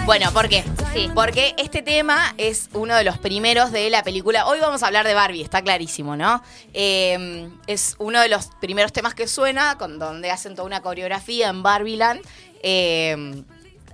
Bueno, 0.05 0.33
¿por 0.33 0.49
qué? 0.49 0.65
Sí. 0.93 1.09
Porque 1.15 1.55
este 1.59 1.81
tema 1.81 2.35
es 2.37 2.69
uno 2.73 2.97
de 2.97 3.05
los 3.05 3.19
primeros 3.19 3.71
de 3.71 3.89
la 3.89 4.03
película. 4.03 4.47
Hoy 4.47 4.59
vamos 4.61 4.83
a 4.83 4.87
hablar 4.89 5.07
de 5.07 5.15
Barbie, 5.15 5.43
está 5.43 5.63
clarísimo, 5.63 6.17
¿no? 6.17 6.43
Eh, 6.75 7.49
es 7.69 7.95
uno 7.99 8.21
de 8.21 8.29
los 8.29 8.47
primeros 8.61 8.93
temas 8.93 9.15
que 9.15 9.29
suena, 9.29 9.79
con 9.79 9.99
donde 9.99 10.31
hacen 10.31 10.55
toda 10.57 10.67
una 10.67 10.83
coreografía 10.83 11.49
en 11.49 11.63
Barbieland, 11.63 12.21
eh, 12.63 13.43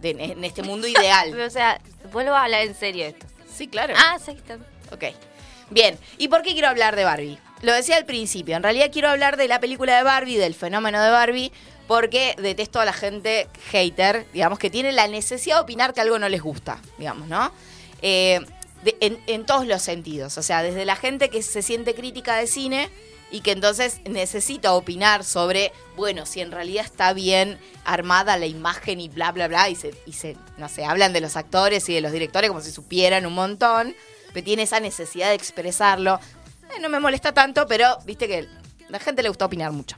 de- 0.00 0.10
en 0.10 0.44
este 0.44 0.62
mundo 0.62 0.86
ideal. 0.88 1.38
O 1.46 1.50
sea, 1.50 1.78
vuelvo 2.12 2.32
a 2.34 2.44
hablar 2.44 2.62
en 2.62 2.74
serio 2.74 3.04
de 3.04 3.10
esto. 3.10 3.26
Sí, 3.54 3.68
claro. 3.68 3.94
Ah, 3.96 4.18
sí, 4.24 4.32
está. 4.32 4.54
Ok. 4.92 5.14
Bien. 5.70 5.98
¿Y 6.16 6.28
por 6.28 6.42
qué 6.42 6.52
quiero 6.52 6.68
hablar 6.68 6.96
de 6.96 7.04
Barbie? 7.04 7.38
Lo 7.60 7.72
decía 7.74 7.96
al 7.96 8.06
principio. 8.06 8.56
En 8.56 8.62
realidad 8.62 8.88
quiero 8.92 9.10
hablar 9.10 9.36
de 9.36 9.46
la 9.46 9.60
película 9.60 9.96
de 9.98 10.02
Barbie, 10.04 10.36
del 10.38 10.54
fenómeno 10.54 11.02
de 11.02 11.10
Barbie, 11.10 11.52
porque 11.88 12.36
detesto 12.38 12.78
a 12.80 12.84
la 12.84 12.92
gente 12.92 13.48
hater, 13.70 14.26
digamos, 14.32 14.58
que 14.58 14.68
tiene 14.68 14.92
la 14.92 15.08
necesidad 15.08 15.56
de 15.56 15.62
opinar 15.62 15.94
que 15.94 16.02
algo 16.02 16.18
no 16.18 16.28
les 16.28 16.42
gusta, 16.42 16.80
digamos, 16.98 17.26
¿no? 17.28 17.50
Eh, 18.02 18.40
en, 19.00 19.46
todos 19.46 19.66
los 19.66 19.82
sentidos. 19.82 20.36
O 20.36 20.42
sea, 20.42 20.62
desde 20.62 20.84
la 20.84 20.96
gente 20.96 21.30
que 21.30 21.42
se 21.42 21.62
siente 21.62 21.94
crítica 21.94 22.36
de 22.36 22.46
cine 22.46 22.90
y 23.30 23.40
que 23.40 23.52
entonces 23.52 24.02
necesita 24.08 24.74
opinar 24.74 25.24
sobre, 25.24 25.72
bueno, 25.96 26.26
si 26.26 26.42
en 26.42 26.52
realidad 26.52 26.84
está 26.84 27.14
bien 27.14 27.58
armada 27.86 28.36
la 28.36 28.46
imagen 28.46 29.00
y 29.00 29.08
bla, 29.08 29.32
bla, 29.32 29.48
bla, 29.48 29.70
y 29.70 29.74
se, 29.74 29.94
y 30.04 30.12
se 30.12 30.36
no 30.58 30.68
sé, 30.68 30.84
hablan 30.84 31.14
de 31.14 31.22
los 31.22 31.36
actores 31.36 31.88
y 31.88 31.94
de 31.94 32.02
los 32.02 32.12
directores 32.12 32.50
como 32.50 32.60
si 32.60 32.70
supieran 32.70 33.24
un 33.24 33.32
montón, 33.32 33.96
pero 34.34 34.44
tiene 34.44 34.64
esa 34.64 34.78
necesidad 34.78 35.30
de 35.30 35.34
expresarlo. 35.34 36.20
No 36.82 36.90
me 36.90 37.00
molesta 37.00 37.32
tanto, 37.32 37.66
pero 37.66 37.98
viste 38.04 38.28
que 38.28 38.40
a 38.40 38.90
la 38.90 38.98
gente 38.98 39.22
le 39.22 39.30
gusta 39.30 39.46
opinar 39.46 39.72
mucho. 39.72 39.96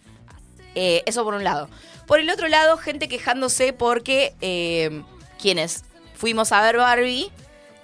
Eh, 0.74 1.02
eso 1.06 1.24
por 1.24 1.34
un 1.34 1.44
lado. 1.44 1.68
Por 2.06 2.20
el 2.20 2.30
otro 2.30 2.48
lado, 2.48 2.76
gente 2.76 3.08
quejándose 3.08 3.72
porque 3.72 4.34
eh, 4.40 5.02
quienes 5.40 5.84
fuimos 6.14 6.52
a 6.52 6.60
ver 6.62 6.76
Barbie, 6.76 7.30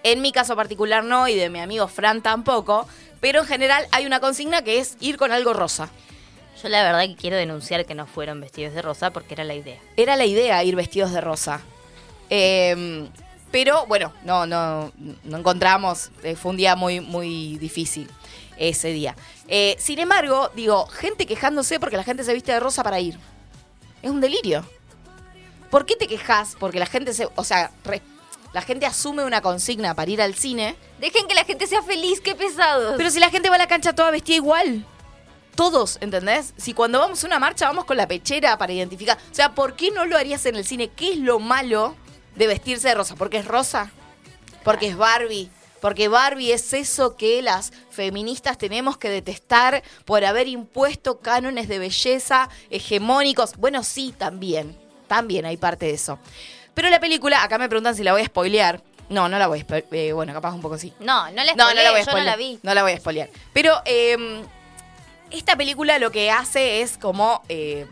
en 0.03 0.21
mi 0.21 0.33
caso 0.33 0.57
particular 0.57 1.05
no, 1.05 1.29
y 1.29 1.35
de 1.35 1.49
mi 1.49 1.61
amigo 1.61 1.89
Fran 1.89 2.23
tampoco, 2.23 2.89
pero 3.21 3.41
en 3.41 3.47
general 3.47 3.87
hay 3.93 4.07
una 4.07 4.21
consigna 4.21 4.63
que 4.63 4.79
es 4.79 4.97
ir 5.01 5.17
con 5.17 5.33
algo 5.33 5.53
rosa. 5.53 5.91
Yo 6.63 6.69
la 6.69 6.83
verdad 6.83 7.03
que 7.03 7.17
quiero 7.17 7.37
denunciar 7.37 7.85
que 7.87 7.95
no 7.95 8.07
fueron 8.07 8.41
vestidos 8.41 8.75
de 8.75 8.83
rosa 8.83 9.13
porque 9.13 9.35
era 9.35 9.45
la 9.45 9.55
idea. 9.55 9.79
Era 9.97 10.17
la 10.17 10.25
idea 10.25 10.63
ir 10.65 10.75
vestidos 10.75 11.13
de 11.13 11.21
rosa. 11.21 11.61
Eh, 12.31 13.09
pero 13.51 13.87
bueno, 13.87 14.13
no, 14.25 14.47
no, 14.47 14.93
no 15.25 15.37
encontramos. 15.39 16.11
eh, 16.23 16.35
fue 16.35 16.51
un 16.51 16.57
día 16.57 16.77
muy, 16.77 17.01
muy 17.01 17.59
difícil 17.59 18.11
ese 18.57 18.89
día. 18.89 19.15
Eh, 19.49 19.77
sin 19.79 19.99
embargo, 19.99 20.51
digo, 20.55 20.87
gente 20.87 21.27
quejándose 21.27 21.79
porque 21.81 21.97
la 21.97 22.05
gente 22.05 22.25
se 22.25 22.33
viste 22.35 22.53
de 22.53 22.61
rosa 22.61 22.83
para 22.83 23.01
ir. 23.01 23.19
Es 24.03 24.11
un 24.11 24.21
delirio. 24.21 24.65
¿Por 25.71 25.85
qué 25.87 25.97
te 25.97 26.07
quejas? 26.07 26.57
Porque 26.59 26.79
la 26.79 26.87
gente 26.87 27.13
se. 27.13 27.29
O 27.35 27.45
sea, 27.45 27.71
re- 27.85 28.03
la 28.53 28.63
gente 28.63 28.87
asume 28.87 29.25
una 29.25 29.41
consigna 29.43 29.95
para 29.95 30.11
ir 30.11 30.23
al 30.23 30.35
cine. 30.35 30.77
Dejen 31.01 31.27
que 31.27 31.35
la 31.35 31.45
gente 31.45 31.67
sea 31.67 31.83
feliz, 31.83 32.21
qué 32.21 32.35
pesados. 32.35 32.95
Pero 32.97 33.11
si 33.11 33.19
la 33.21 33.31
gente 33.31 33.49
va 33.51 33.57
a 33.57 33.59
la 33.59 33.67
cancha 33.69 33.93
toda 33.95 34.11
vestida 34.11 34.37
igual. 34.37 34.87
Todos, 35.55 35.99
¿entendés? 36.03 36.53
Si 36.59 36.75
cuando 36.75 36.99
vamos 36.99 37.25
a 37.25 37.27
una 37.27 37.39
marcha 37.39 37.67
vamos 37.67 37.87
con 37.87 37.97
la 37.97 38.07
pechera 38.07 38.59
para 38.59 38.73
identificar. 38.75 39.17
O 39.31 39.35
sea, 39.35 39.55
¿por 39.55 39.75
qué 39.75 39.91
no 39.91 40.05
lo 40.05 40.17
harías 40.17 40.45
en 40.47 40.55
el 40.57 40.67
cine? 40.67 40.89
¿Qué 40.89 41.13
es 41.15 41.19
lo 41.19 41.39
malo 41.39 41.97
de 42.35 42.47
vestirse 42.47 42.89
de 42.89 42.95
rosa? 42.95 43.17
¿Porque 43.17 43.39
es 43.39 43.47
rosa? 43.47 43.91
¿Porque 44.65 44.89
es 44.89 44.97
Barbie? 44.97 45.51
Porque 45.87 46.09
Barbie 46.09 46.51
es 46.51 46.73
eso 46.73 47.17
que 47.17 47.41
las 47.43 47.73
feministas 47.91 48.59
tenemos 48.59 48.99
que 48.99 49.09
detestar 49.09 49.85
por 50.05 50.25
haber 50.25 50.49
impuesto 50.49 51.21
cánones 51.21 51.69
de 51.69 51.79
belleza 51.79 52.49
hegemónicos. 52.71 53.57
Bueno, 53.57 53.85
sí, 53.85 54.13
también. 54.19 54.77
También 55.07 55.47
hay 55.47 55.57
parte 55.57 55.87
de 55.87 55.93
eso. 55.93 56.19
Pero 56.75 56.91
la 56.91 56.99
película, 56.99 57.41
acá 57.41 57.57
me 57.57 57.69
preguntan 57.69 57.95
si 57.95 58.03
la 58.03 58.11
voy 58.11 58.23
a 58.23 58.25
spoilear. 58.25 58.83
No, 59.11 59.29
no 59.29 59.39
la 59.39 59.47
voy 59.47 59.61
a 59.61 59.63
spoilear. 59.63 60.13
bueno, 60.15 60.33
capaz 60.33 60.55
un 60.55 60.61
poco 60.61 60.77
sí. 60.77 60.93
No, 60.99 61.31
no 61.31 61.45
la 61.45 61.55
No, 61.55 61.71
no 61.71 61.71
spoileé, 61.71 61.85
la 61.85 61.91
voy 61.93 62.01
a 62.01 62.03
yo 62.03 62.07
no 62.07 62.11
spoilear. 62.11 62.25
la 62.25 62.37
vi. 62.37 62.59
No 62.65 62.75
la 62.75 62.83
voy 62.83 62.91
a 62.91 62.97
spoilear. 62.99 63.31
Pero 63.53 63.81
eh, 63.85 64.43
esta 65.31 65.55
película 65.55 66.01
lo 66.01 66.11
que 66.11 66.33
hace 66.33 66.83
es 66.83 66.99
como 66.99 67.45
eh, 67.49 67.87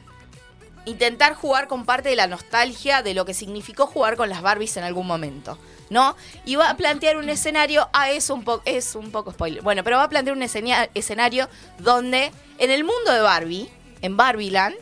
intentar 0.84 1.34
jugar 1.34 1.68
con 1.68 1.84
parte 1.84 2.08
de 2.08 2.16
la 2.16 2.26
nostalgia 2.26 3.02
de 3.02 3.14
lo 3.14 3.24
que 3.24 3.34
significó 3.34 3.86
jugar 3.86 4.16
con 4.16 4.28
las 4.28 4.42
Barbies 4.42 4.76
en 4.78 4.82
algún 4.82 5.06
momento. 5.06 5.56
¿No? 5.90 6.16
Y 6.44 6.56
va 6.56 6.70
a 6.70 6.76
plantear 6.76 7.16
un 7.18 7.28
escenario. 7.28 7.88
Ah, 7.92 8.10
es 8.10 8.30
un, 8.30 8.42
po- 8.42 8.62
es 8.64 8.94
un 8.94 9.10
poco 9.10 9.32
spoiler. 9.32 9.62
Bueno, 9.62 9.84
pero 9.84 9.98
va 9.98 10.04
a 10.04 10.08
plantear 10.08 10.36
un 10.36 10.42
escena- 10.42 10.88
escenario 10.94 11.48
donde 11.78 12.32
en 12.58 12.70
el 12.70 12.84
mundo 12.84 13.12
de 13.12 13.20
Barbie, 13.20 13.68
en 14.00 14.16
Barbieland, 14.16 14.74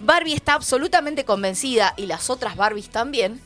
Barbie 0.00 0.34
está 0.34 0.54
absolutamente 0.54 1.24
convencida, 1.24 1.94
y 1.96 2.06
las 2.06 2.30
otras 2.30 2.56
Barbies 2.56 2.88
también, 2.90 3.40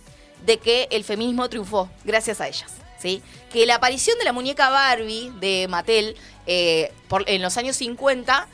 de 0.46 0.58
que 0.58 0.88
el 0.90 1.04
feminismo 1.04 1.48
triunfó 1.48 1.90
gracias 2.04 2.40
a 2.40 2.48
ellas. 2.48 2.72
¿sí? 2.98 3.22
Que 3.52 3.66
la 3.66 3.74
aparición 3.76 4.16
de 4.18 4.24
la 4.24 4.32
muñeca 4.32 4.70
Barbie 4.70 5.30
de 5.40 5.66
Mattel 5.68 6.16
eh, 6.46 6.92
en 7.26 7.42
los 7.42 7.56
años 7.56 7.76
50 7.76 8.46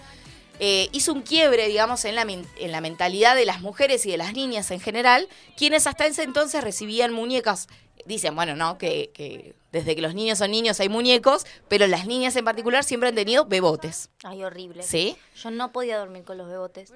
eh, 0.61 0.89
hizo 0.93 1.13
un 1.13 1.23
quiebre, 1.23 1.69
digamos, 1.69 2.05
en 2.05 2.15
la, 2.15 2.23
en 2.23 2.73
la 2.73 2.81
mentalidad 2.81 3.35
de 3.37 3.45
las 3.47 3.61
mujeres 3.61 4.05
y 4.07 4.11
de 4.11 4.17
las 4.19 4.33
niñas 4.35 4.71
en 4.71 4.81
general, 4.81 5.29
quienes 5.57 5.87
hasta 5.87 6.07
ese 6.07 6.23
entonces 6.23 6.63
recibían 6.65 7.13
muñecas. 7.13 7.69
Dicen, 8.07 8.35
bueno, 8.35 8.55
no, 8.57 8.79
que, 8.79 9.11
que 9.15 9.55
Desde 9.73 9.95
que 9.95 10.03
los 10.03 10.15
niños 10.15 10.39
son 10.39 10.51
niños 10.51 10.81
hay 10.81 10.89
muñecos, 10.89 11.47
pero 11.69 11.87
las 11.87 12.07
niñas 12.07 12.35
en 12.37 12.45
particular 12.45 12.83
siempre 12.83 13.09
han 13.09 13.15
tenido 13.15 13.45
bebotes. 13.45 14.11
Ay, 14.25 14.43
horrible. 14.43 14.83
¿Sí? 14.83 15.17
Yo 15.37 15.51
no 15.53 15.71
podía 15.73 15.99
dormir 15.99 16.25
con 16.25 16.39
los 16.39 16.49
bebotes. 16.49 16.93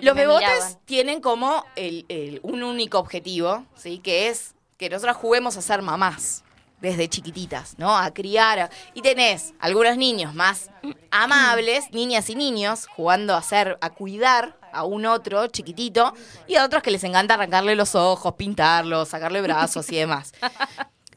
Los 0.00 0.14
bebotes 0.14 0.48
miraban. 0.48 0.78
tienen 0.84 1.20
como 1.20 1.64
el- 1.76 2.04
el- 2.08 2.38
un 2.44 2.62
único 2.62 2.98
objetivo, 2.98 3.64
¿sí? 3.74 3.98
Que 3.98 4.28
es 4.28 4.54
que 4.78 4.88
nosotras 4.88 5.16
juguemos 5.16 5.56
a 5.56 5.62
ser 5.62 5.82
mamás 5.82 6.44
desde 6.82 7.08
chiquititas, 7.08 7.78
¿no? 7.78 7.96
A 7.96 8.12
criar. 8.12 8.58
a- 8.58 8.70
Y 8.92 9.00
tenés 9.00 9.54
algunos 9.60 9.96
niños 9.96 10.34
más 10.34 10.68
amables, 11.10 11.84
niñas 11.92 12.28
y 12.28 12.34
niños, 12.34 12.86
jugando 12.86 13.34
a 13.34 13.42
ser, 13.42 13.78
a 13.80 13.90
cuidar 13.90 14.58
a 14.72 14.84
un 14.84 15.06
otro 15.06 15.46
chiquitito, 15.48 16.14
y 16.48 16.56
a 16.56 16.64
otros 16.64 16.82
que 16.82 16.90
les 16.90 17.04
encanta 17.04 17.34
arrancarle 17.34 17.74
los 17.76 17.94
ojos, 17.94 18.34
pintarlos, 18.34 19.08
sacarle 19.10 19.40
brazos 19.42 19.90
y 19.92 19.96
demás. 19.96 20.32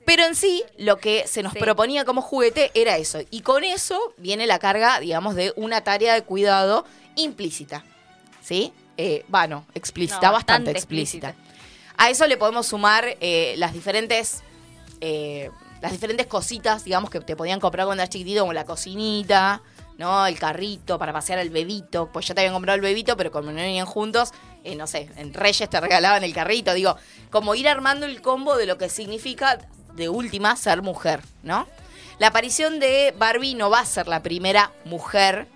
Pero 0.06 0.23
en 0.25 0.36
sí, 0.36 0.63
lo 0.78 0.97
que 0.97 1.25
se 1.28 1.41
nos 1.41 1.54
Sí. 1.54 1.60
proponía 1.60 2.06
como 2.06 2.21
juguete 2.21 2.69
era 2.75 2.97
eso. 2.97 3.19
Y 3.32 3.41
con 3.41 3.63
eso 3.63 4.13
viene 4.17 4.45
la 4.45 4.60
carga, 4.60 4.99
digamos, 4.99 5.36
de 5.36 5.51
una 5.56 5.82
tarea 5.84 6.13
de 6.13 6.21
cuidado 6.23 6.86
implícita. 7.15 7.84
¿Sí? 8.41 8.71
Eh, 8.97 9.25
bueno, 9.30 9.65
explícita, 9.73 10.28
No, 10.28 10.34
bastante, 10.34 10.71
bastante 10.71 10.71
explícita. 10.71 11.30
explícita. 11.30 11.56
A 11.97 12.10
eso 12.10 12.28
le 12.28 12.38
podemos 12.38 12.67
sumar 12.67 13.17
eh, 13.21 13.56
las 13.58 13.73
diferentes. 13.73 14.43
Eh, 15.01 15.49
las 15.81 15.91
diferentes 15.91 16.27
cositas, 16.27 16.84
digamos, 16.84 17.10
que 17.10 17.19
te 17.19 17.36
podían 17.36 17.60
comprar 17.60 17.86
cuando 17.86 18.01
eras 18.01 18.10
chiquitito, 18.10 18.41
como 18.41 18.53
la 18.53 18.65
cocinita, 18.65 19.62
¿no? 19.97 20.25
El 20.25 20.39
carrito 20.39 20.97
para 20.97 21.13
pasear 21.13 21.39
al 21.39 21.49
bebito. 21.49 22.10
Pues 22.12 22.27
ya 22.27 22.36
te 22.36 22.41
habían 22.41 22.53
comprado 22.53 22.75
el 22.75 22.81
bebito, 22.81 23.15
pero 23.17 23.31
como 23.31 23.51
no 23.51 23.58
venían 23.58 23.86
juntos, 23.86 24.31
eh, 24.63 24.75
no 24.75 24.88
sé, 24.88 25.10
en 25.17 25.34
Reyes 25.34 25.69
te 25.69 25.79
regalaban 25.79 26.23
el 26.23 26.34
carrito. 26.34 26.73
Digo, 26.73 26.95
como 27.29 27.55
ir 27.55 27.67
armando 27.67 28.05
el 28.05 28.21
combo 28.21 28.58
de 28.58 28.65
lo 28.65 28.77
que 28.77 28.89
significa, 28.89 29.60
de 29.93 30.10
última, 30.10 30.55
ser 30.55 30.81
mujer, 30.81 31.21
¿no? 31.43 31.67
La 32.17 32.27
aparición 32.27 32.79
de 32.79 33.13
Barbie 33.17 33.55
no 33.55 33.69
va 33.69 33.79
a 33.79 33.86
ser 33.86 34.08
la 34.08 34.23
primera 34.23 34.71
mujer 34.86 35.47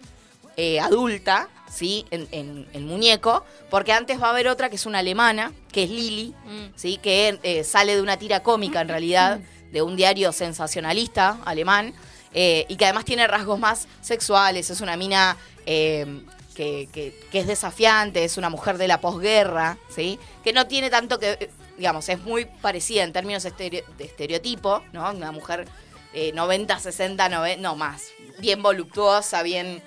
eh, 0.57 0.79
adulta, 0.79 1.47
¿sí? 1.71 2.05
En, 2.11 2.27
en- 2.31 2.67
en 2.73 2.85
muñeco, 2.87 3.45
porque 3.69 3.91
antes 3.93 4.21
va 4.21 4.27
a 4.27 4.29
haber 4.31 4.47
otra 4.47 4.69
que 4.69 4.75
es 4.75 4.85
una 4.85 4.99
alemana, 4.99 5.51
que 5.71 5.83
es 5.83 5.89
Lily, 5.89 6.33
Mm. 6.45 6.73
¿sí? 6.75 6.97
Que 7.01 7.39
eh, 7.43 7.63
sale 7.63 7.95
de 7.95 8.01
una 8.01 8.17
tira 8.17 8.41
cómica 8.43 8.81
en 8.81 8.87
realidad, 8.89 9.39
de 9.71 9.81
un 9.81 9.95
diario 9.95 10.31
sensacionalista 10.31 11.39
alemán, 11.45 11.93
eh, 12.33 12.65
y 12.69 12.75
que 12.75 12.85
además 12.85 13.05
tiene 13.05 13.25
rasgos 13.27 13.59
más 13.59 13.87
sexuales, 14.01 14.69
es 14.69 14.81
una 14.81 14.97
mina 14.97 15.37
eh, 15.65 16.21
que, 16.55 16.89
que- 16.91 17.13
que 17.31 17.39
es 17.39 17.47
desafiante, 17.47 18.23
es 18.23 18.37
una 18.37 18.49
mujer 18.49 18.77
de 18.77 18.87
la 18.87 18.99
posguerra, 18.99 19.77
¿sí? 19.89 20.19
Que 20.43 20.51
no 20.53 20.65
tiene 20.67 20.89
tanto 20.89 21.19
que, 21.19 21.49
digamos, 21.77 22.09
es 22.09 22.19
muy 22.21 22.45
parecida 22.45 23.03
en 23.03 23.13
términos 23.13 23.43
de 23.43 23.83
estereotipo, 23.99 24.83
¿no? 24.91 25.09
Una 25.11 25.31
mujer 25.31 25.67
eh, 26.13 26.31
90, 26.33 26.79
60, 26.79 27.29
90, 27.29 27.61
no 27.61 27.75
más, 27.75 28.03
bien 28.39 28.61
voluptuosa, 28.63 29.41
bien 29.43 29.81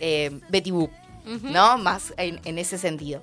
Betty 0.00 0.70
Boop, 0.70 0.90
¿no? 1.42 1.78
Más 1.78 2.12
en, 2.16 2.40
en 2.44 2.58
ese 2.58 2.78
sentido. 2.78 3.22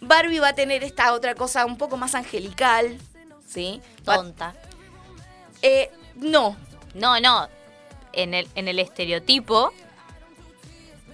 Barbie 0.00 0.38
va 0.38 0.48
a 0.48 0.54
tener 0.54 0.84
esta 0.84 1.12
otra 1.12 1.34
cosa 1.34 1.64
un 1.66 1.76
poco 1.76 1.96
más 1.96 2.14
angelical, 2.14 2.98
¿sí? 3.46 3.80
Tonta. 4.04 4.54
eh, 5.62 5.90
no, 6.16 6.56
No, 6.94 7.20
no. 7.20 7.48
En 8.12 8.34
el, 8.34 8.48
en 8.54 8.68
el 8.68 8.78
estereotipo 8.78 9.72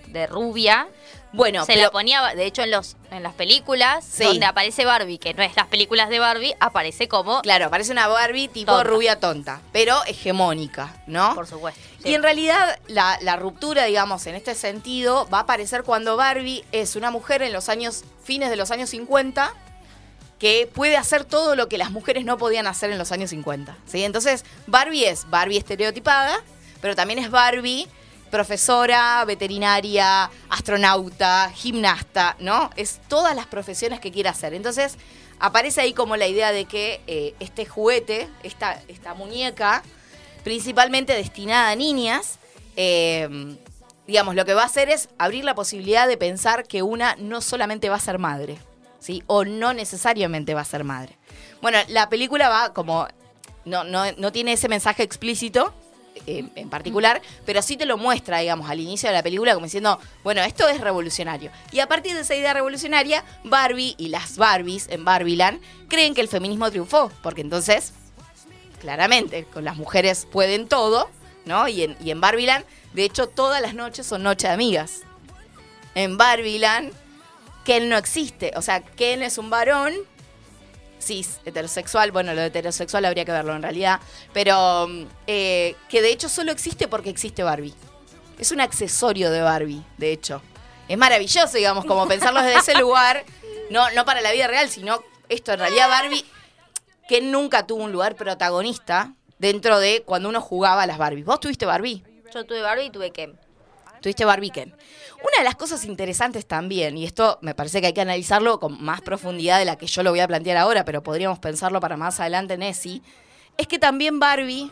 de 0.08 0.26
rubia, 0.26 0.86
bueno, 1.32 1.64
se 1.66 1.72
pero- 1.72 1.82
la 1.86 1.90
ponía, 1.90 2.22
de 2.34 2.46
hecho, 2.46 2.62
en 2.62 2.70
los 2.70 2.96
en 3.10 3.22
las 3.22 3.34
películas 3.34 4.04
Sí. 4.04 4.24
donde 4.24 4.46
aparece 4.46 4.84
Barbie, 4.84 5.18
que 5.18 5.34
no 5.34 5.42
es 5.42 5.56
las 5.56 5.66
películas 5.66 6.08
de 6.08 6.18
Barbie, 6.20 6.54
aparece 6.60 7.08
como, 7.08 7.42
claro, 7.42 7.68
parece 7.70 7.90
una 7.92 8.06
Barbie 8.06 8.48
tipo 8.48 8.72
Tonta. 8.72 8.84
rubia 8.88 9.18
tonta, 9.20 9.60
pero 9.72 10.04
hegemónica, 10.06 10.94
¿no? 11.06 11.34
por 11.34 11.46
supuesto. 11.46 11.80
Y 12.04 12.14
en 12.14 12.22
realidad 12.22 12.78
la, 12.86 13.36
ruptura, 13.36 13.84
digamos, 13.84 14.26
en 14.26 14.34
este 14.34 14.54
sentido, 14.54 15.26
va 15.32 15.38
a 15.38 15.42
aparecer 15.42 15.82
cuando 15.84 16.16
Barbie 16.16 16.64
es 16.70 16.96
una 16.96 17.10
mujer 17.10 17.42
en 17.42 17.52
los 17.52 17.68
años, 17.68 18.04
fines 18.22 18.50
de 18.50 18.56
los 18.56 18.70
años 18.70 18.90
50, 18.90 19.54
que 20.38 20.68
puede 20.72 20.98
hacer 20.98 21.24
todo 21.24 21.56
lo 21.56 21.68
que 21.68 21.78
las 21.78 21.90
mujeres 21.90 22.24
no 22.24 22.36
podían 22.36 22.66
hacer 22.66 22.90
en 22.90 22.98
los 22.98 23.10
años 23.10 23.30
50. 23.30 23.76
¿sí? 23.86 24.04
Entonces, 24.04 24.44
Barbie 24.66 25.06
es 25.06 25.28
Barbie 25.30 25.56
estereotipada, 25.56 26.42
pero 26.82 26.94
también 26.94 27.18
es 27.18 27.30
Barbie 27.30 27.88
profesora, 28.30 29.24
veterinaria, 29.24 30.28
astronauta, 30.50 31.52
gimnasta, 31.54 32.34
¿no? 32.40 32.68
Es 32.74 33.00
todas 33.06 33.36
las 33.36 33.46
profesiones 33.46 34.00
que 34.00 34.10
quiere 34.10 34.28
hacer. 34.28 34.54
Entonces, 34.54 34.96
aparece 35.38 35.82
ahí 35.82 35.92
como 35.92 36.16
la 36.16 36.26
idea 36.26 36.50
de 36.50 36.64
que 36.64 37.00
eh, 37.06 37.36
este 37.38 37.64
juguete, 37.64 38.28
esta 38.42 39.14
muñeca, 39.14 39.84
principalmente 40.44 41.14
destinada 41.14 41.70
a 41.70 41.74
niñas, 41.74 42.38
eh, 42.76 43.56
digamos, 44.06 44.36
lo 44.36 44.44
que 44.44 44.54
va 44.54 44.62
a 44.62 44.66
hacer 44.66 44.90
es 44.90 45.08
abrir 45.18 45.44
la 45.44 45.54
posibilidad 45.54 46.06
de 46.06 46.16
pensar 46.16 46.66
que 46.66 46.82
una 46.82 47.16
no 47.16 47.40
solamente 47.40 47.88
va 47.88 47.96
a 47.96 48.00
ser 48.00 48.18
madre, 48.18 48.58
¿sí? 49.00 49.24
O 49.26 49.44
no 49.44 49.72
necesariamente 49.72 50.54
va 50.54 50.60
a 50.60 50.64
ser 50.64 50.84
madre. 50.84 51.16
Bueno, 51.62 51.78
la 51.88 52.08
película 52.08 52.48
va 52.48 52.72
como, 52.74 53.08
no, 53.64 53.82
no, 53.82 54.12
no 54.12 54.30
tiene 54.30 54.52
ese 54.52 54.68
mensaje 54.68 55.02
explícito. 55.02 55.72
eh, 56.26 56.44
en 56.54 56.68
particular, 56.70 57.20
pero 57.44 57.60
sí 57.62 57.76
te 57.76 57.86
lo 57.86 57.98
muestra, 57.98 58.38
digamos, 58.38 58.70
al 58.70 58.80
inicio 58.80 59.08
de 59.08 59.14
la 59.14 59.22
película 59.22 59.54
como 59.54 59.66
diciendo, 59.66 59.98
bueno, 60.22 60.42
esto 60.42 60.68
es 60.68 60.80
revolucionario. 60.80 61.50
Y 61.72 61.80
a 61.80 61.88
partir 61.88 62.14
de 62.14 62.20
esa 62.20 62.34
idea 62.34 62.54
revolucionaria, 62.54 63.24
Barbie 63.44 63.94
y 63.98 64.08
las 64.08 64.36
Barbies 64.36 64.88
en 64.90 65.04
Barbieland 65.04 65.60
creen 65.88 66.14
que 66.14 66.20
el 66.20 66.28
feminismo 66.28 66.70
triunfó, 66.70 67.10
porque 67.22 67.40
entonces 67.40 67.92
claramente, 68.84 69.44
con 69.44 69.64
las 69.64 69.76
mujeres 69.76 70.28
pueden 70.30 70.68
todo, 70.68 71.08
¿no? 71.46 71.66
Y 71.68 71.84
en, 71.84 71.96
y 72.04 72.10
en 72.10 72.20
Barbieland, 72.20 72.66
de 72.92 73.04
hecho, 73.04 73.26
todas 73.26 73.62
las 73.62 73.72
noches 73.72 74.06
son 74.06 74.22
noche 74.22 74.46
de 74.46 74.52
amigas. 74.52 75.00
En 75.94 76.18
Barbieland, 76.18 76.92
Ken 77.64 77.88
no 77.88 77.96
existe. 77.96 78.52
O 78.56 78.62
sea, 78.62 78.82
Ken 78.82 79.22
es 79.22 79.38
un 79.38 79.48
varón 79.48 79.94
cis, 81.00 81.40
heterosexual. 81.46 82.10
Bueno, 82.12 82.34
lo 82.34 82.42
de 82.42 82.48
heterosexual 82.48 83.06
habría 83.06 83.24
que 83.24 83.32
verlo 83.32 83.56
en 83.56 83.62
realidad. 83.62 84.00
Pero 84.34 84.86
eh, 85.26 85.76
que 85.88 86.02
de 86.02 86.10
hecho 86.10 86.28
solo 86.28 86.52
existe 86.52 86.86
porque 86.86 87.08
existe 87.08 87.42
Barbie. 87.42 87.74
Es 88.38 88.52
un 88.52 88.60
accesorio 88.60 89.30
de 89.30 89.40
Barbie, 89.40 89.82
de 89.96 90.12
hecho. 90.12 90.42
Es 90.88 90.98
maravilloso, 90.98 91.56
digamos, 91.56 91.86
como 91.86 92.06
pensarlo 92.06 92.42
desde 92.42 92.58
ese 92.58 92.74
lugar. 92.78 93.24
No, 93.70 93.90
no 93.92 94.04
para 94.04 94.20
la 94.20 94.30
vida 94.30 94.46
real, 94.46 94.68
sino 94.68 95.02
esto 95.30 95.54
en 95.54 95.60
realidad 95.60 95.88
Barbie 95.88 96.24
que 97.08 97.20
nunca 97.20 97.66
tuvo 97.66 97.84
un 97.84 97.92
lugar 97.92 98.16
protagonista 98.16 99.14
dentro 99.38 99.78
de 99.78 100.02
cuando 100.04 100.28
uno 100.28 100.40
jugaba 100.40 100.82
a 100.82 100.86
las 100.86 100.98
Barbies. 100.98 101.24
¿Vos 101.24 101.40
tuviste 101.40 101.66
Barbie? 101.66 102.02
Yo 102.32 102.44
tuve 102.44 102.62
Barbie 102.62 102.86
y 102.86 102.90
tuve 102.90 103.10
Ken. 103.10 103.38
Tuviste 104.00 104.24
Barbie 104.24 104.50
Ken. 104.50 104.70
Una 104.70 105.38
de 105.38 105.44
las 105.44 105.54
cosas 105.54 105.84
interesantes 105.84 106.46
también, 106.46 106.98
y 106.98 107.06
esto 107.06 107.38
me 107.40 107.54
parece 107.54 107.80
que 107.80 107.86
hay 107.86 107.92
que 107.94 108.02
analizarlo 108.02 108.60
con 108.60 108.82
más 108.82 109.00
profundidad 109.00 109.58
de 109.58 109.64
la 109.64 109.76
que 109.76 109.86
yo 109.86 110.02
lo 110.02 110.10
voy 110.10 110.20
a 110.20 110.28
plantear 110.28 110.58
ahora, 110.58 110.84
pero 110.84 111.02
podríamos 111.02 111.38
pensarlo 111.38 111.80
para 111.80 111.96
más 111.96 112.20
adelante, 112.20 112.58
Nessie, 112.58 113.02
es 113.56 113.66
que 113.66 113.78
también 113.78 114.20
Barbie, 114.20 114.70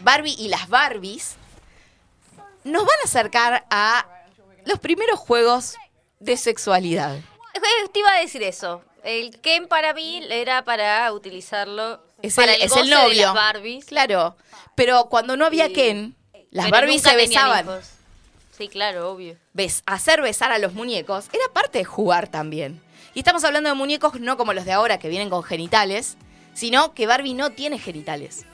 Barbie 0.00 0.34
y 0.38 0.48
las 0.48 0.68
Barbies 0.68 1.36
nos 2.64 2.82
van 2.82 2.98
a 3.02 3.04
acercar 3.04 3.66
a 3.70 4.06
los 4.66 4.78
primeros 4.78 5.18
juegos 5.18 5.76
de 6.18 6.36
sexualidad. 6.36 7.16
Eh, 7.16 7.88
Te 7.92 7.98
iba 8.00 8.10
a 8.12 8.20
decir 8.20 8.42
eso. 8.42 8.82
El 9.04 9.40
Ken 9.40 9.66
para 9.68 9.94
mí 9.94 10.22
era 10.30 10.64
para 10.64 11.12
utilizarlo 11.12 12.00
Es 12.22 12.34
para 12.34 12.54
el, 12.54 12.62
es 12.62 12.70
goce 12.70 12.82
el 12.82 12.88
de 12.90 12.94
novio. 12.94 13.22
las 13.26 13.34
Barbies. 13.34 13.84
Claro. 13.86 14.36
Pero 14.74 15.06
cuando 15.10 15.36
no 15.36 15.46
había 15.46 15.68
Y- 15.68 15.72
Ken, 15.72 16.16
las 16.50 16.66
pero 16.66 16.76
Barbies 16.78 17.02
se 17.02 17.16
besaban. 17.16 17.64
hijos. 17.64 17.90
Sí, 18.56 18.68
claro, 18.68 19.10
obvio. 19.10 19.36
Bes- 19.54 19.82
hacer 19.86 20.20
besar 20.20 20.52
a 20.52 20.58
los 20.58 20.74
muñecos 20.74 21.26
era 21.32 21.44
parte 21.52 21.78
de 21.78 21.84
jugar 21.84 22.28
también. 22.28 22.80
Y 23.14 23.20
estamos 23.20 23.42
hablando 23.44 23.68
de 23.70 23.74
muñecos 23.74 24.20
no 24.20 24.36
como 24.36 24.52
los 24.52 24.64
de 24.66 24.72
ahora 24.72 24.98
que 24.98 25.08
vienen 25.08 25.30
con 25.30 25.42
genitales, 25.42 26.16
sino 26.54 26.92
que 26.94 27.06
Barbie 27.06 27.34
no 27.34 27.50
tiene 27.50 27.78
genitales. 27.78 28.44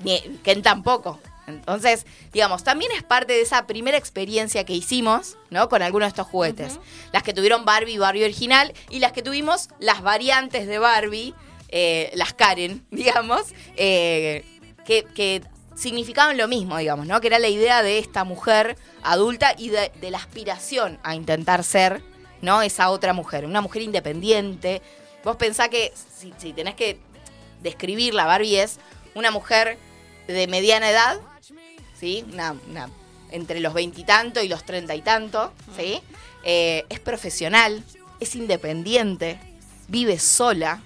Ni 0.00 0.18
Ken 0.42 0.62
tampoco. 0.62 1.20
Entonces, 1.48 2.06
digamos, 2.32 2.62
también 2.62 2.92
es 2.92 3.02
parte 3.02 3.32
de 3.32 3.40
esa 3.40 3.66
primera 3.66 3.96
experiencia 3.96 4.64
que 4.64 4.74
hicimos, 4.74 5.36
¿no? 5.50 5.68
Con 5.68 5.82
algunos 5.82 6.06
de 6.06 6.10
estos 6.10 6.26
juguetes. 6.26 6.78
Las 7.12 7.22
que 7.22 7.32
tuvieron 7.32 7.64
Barbie, 7.64 7.98
Barbie 7.98 8.24
original, 8.24 8.72
y 8.90 8.98
las 8.98 9.12
que 9.12 9.22
tuvimos 9.22 9.68
las 9.80 10.02
variantes 10.02 10.66
de 10.66 10.78
Barbie, 10.78 11.34
eh, 11.68 12.10
las 12.14 12.34
Karen, 12.34 12.84
digamos, 12.90 13.42
eh, 13.76 14.44
que, 14.84 15.04
que 15.04 15.42
significaban 15.74 16.36
lo 16.36 16.48
mismo, 16.48 16.76
digamos, 16.76 17.06
¿no? 17.06 17.20
Que 17.20 17.28
era 17.28 17.38
la 17.38 17.48
idea 17.48 17.82
de 17.82 17.98
esta 17.98 18.24
mujer 18.24 18.76
adulta 19.02 19.54
y 19.56 19.70
de, 19.70 19.90
de 20.00 20.10
la 20.10 20.18
aspiración 20.18 20.98
a 21.02 21.14
intentar 21.14 21.64
ser, 21.64 22.02
¿no? 22.42 22.62
Esa 22.62 22.90
otra 22.90 23.12
mujer, 23.12 23.46
una 23.46 23.60
mujer 23.60 23.82
independiente. 23.82 24.82
Vos 25.24 25.36
pensá 25.36 25.68
que 25.68 25.92
si, 26.18 26.32
si 26.36 26.52
tenés 26.52 26.74
que 26.74 26.98
describirla, 27.62 28.26
Barbie 28.26 28.58
es 28.58 28.78
una 29.14 29.30
mujer 29.30 29.78
de 30.26 30.46
mediana 30.46 30.90
edad, 30.90 31.18
¿sí? 31.98 32.24
Una, 32.32 32.54
una- 32.68 32.88
entre 33.30 33.60
los 33.60 33.74
veintitantos 33.74 34.42
y, 34.42 34.48
los 34.48 34.64
treinta 34.64 34.94
y 34.94 35.02
tanto, 35.02 35.52
¿sí? 35.76 36.00
Eh, 36.44 36.86
es 36.88 36.98
profesional, 36.98 37.84
es 38.20 38.34
independiente, 38.34 39.38
vive 39.88 40.18
sola 40.18 40.80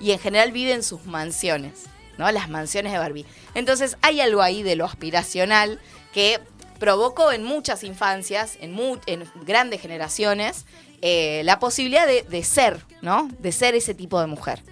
y 0.00 0.12
en 0.12 0.18
general 0.20 0.52
vive 0.52 0.72
en 0.72 0.82
sus 0.84 1.04
mansiones, 1.06 1.84
¿no? 2.16 2.30
Las 2.30 2.48
mansiones 2.48 2.92
de 2.92 2.98
Barbie. 2.98 3.26
Entonces 3.54 3.96
hay 4.02 4.20
algo 4.20 4.40
ahí 4.40 4.62
de 4.62 4.76
lo 4.76 4.84
aspiracional 4.84 5.80
que 6.12 6.38
provocó 6.78 7.32
en 7.32 7.42
muchas 7.42 7.82
infancias, 7.82 8.56
en, 8.60 8.72
mu- 8.72 8.98
en 9.06 9.24
grandes 9.44 9.80
generaciones, 9.80 10.66
eh, 11.02 11.42
la 11.44 11.58
posibilidad 11.58 12.06
de, 12.06 12.22
de 12.22 12.44
ser, 12.44 12.84
¿no? 13.02 13.28
De 13.40 13.52
ser 13.52 13.74
ese 13.74 13.94
tipo 13.94 14.20
de 14.20 14.26
mujer. 14.28 14.62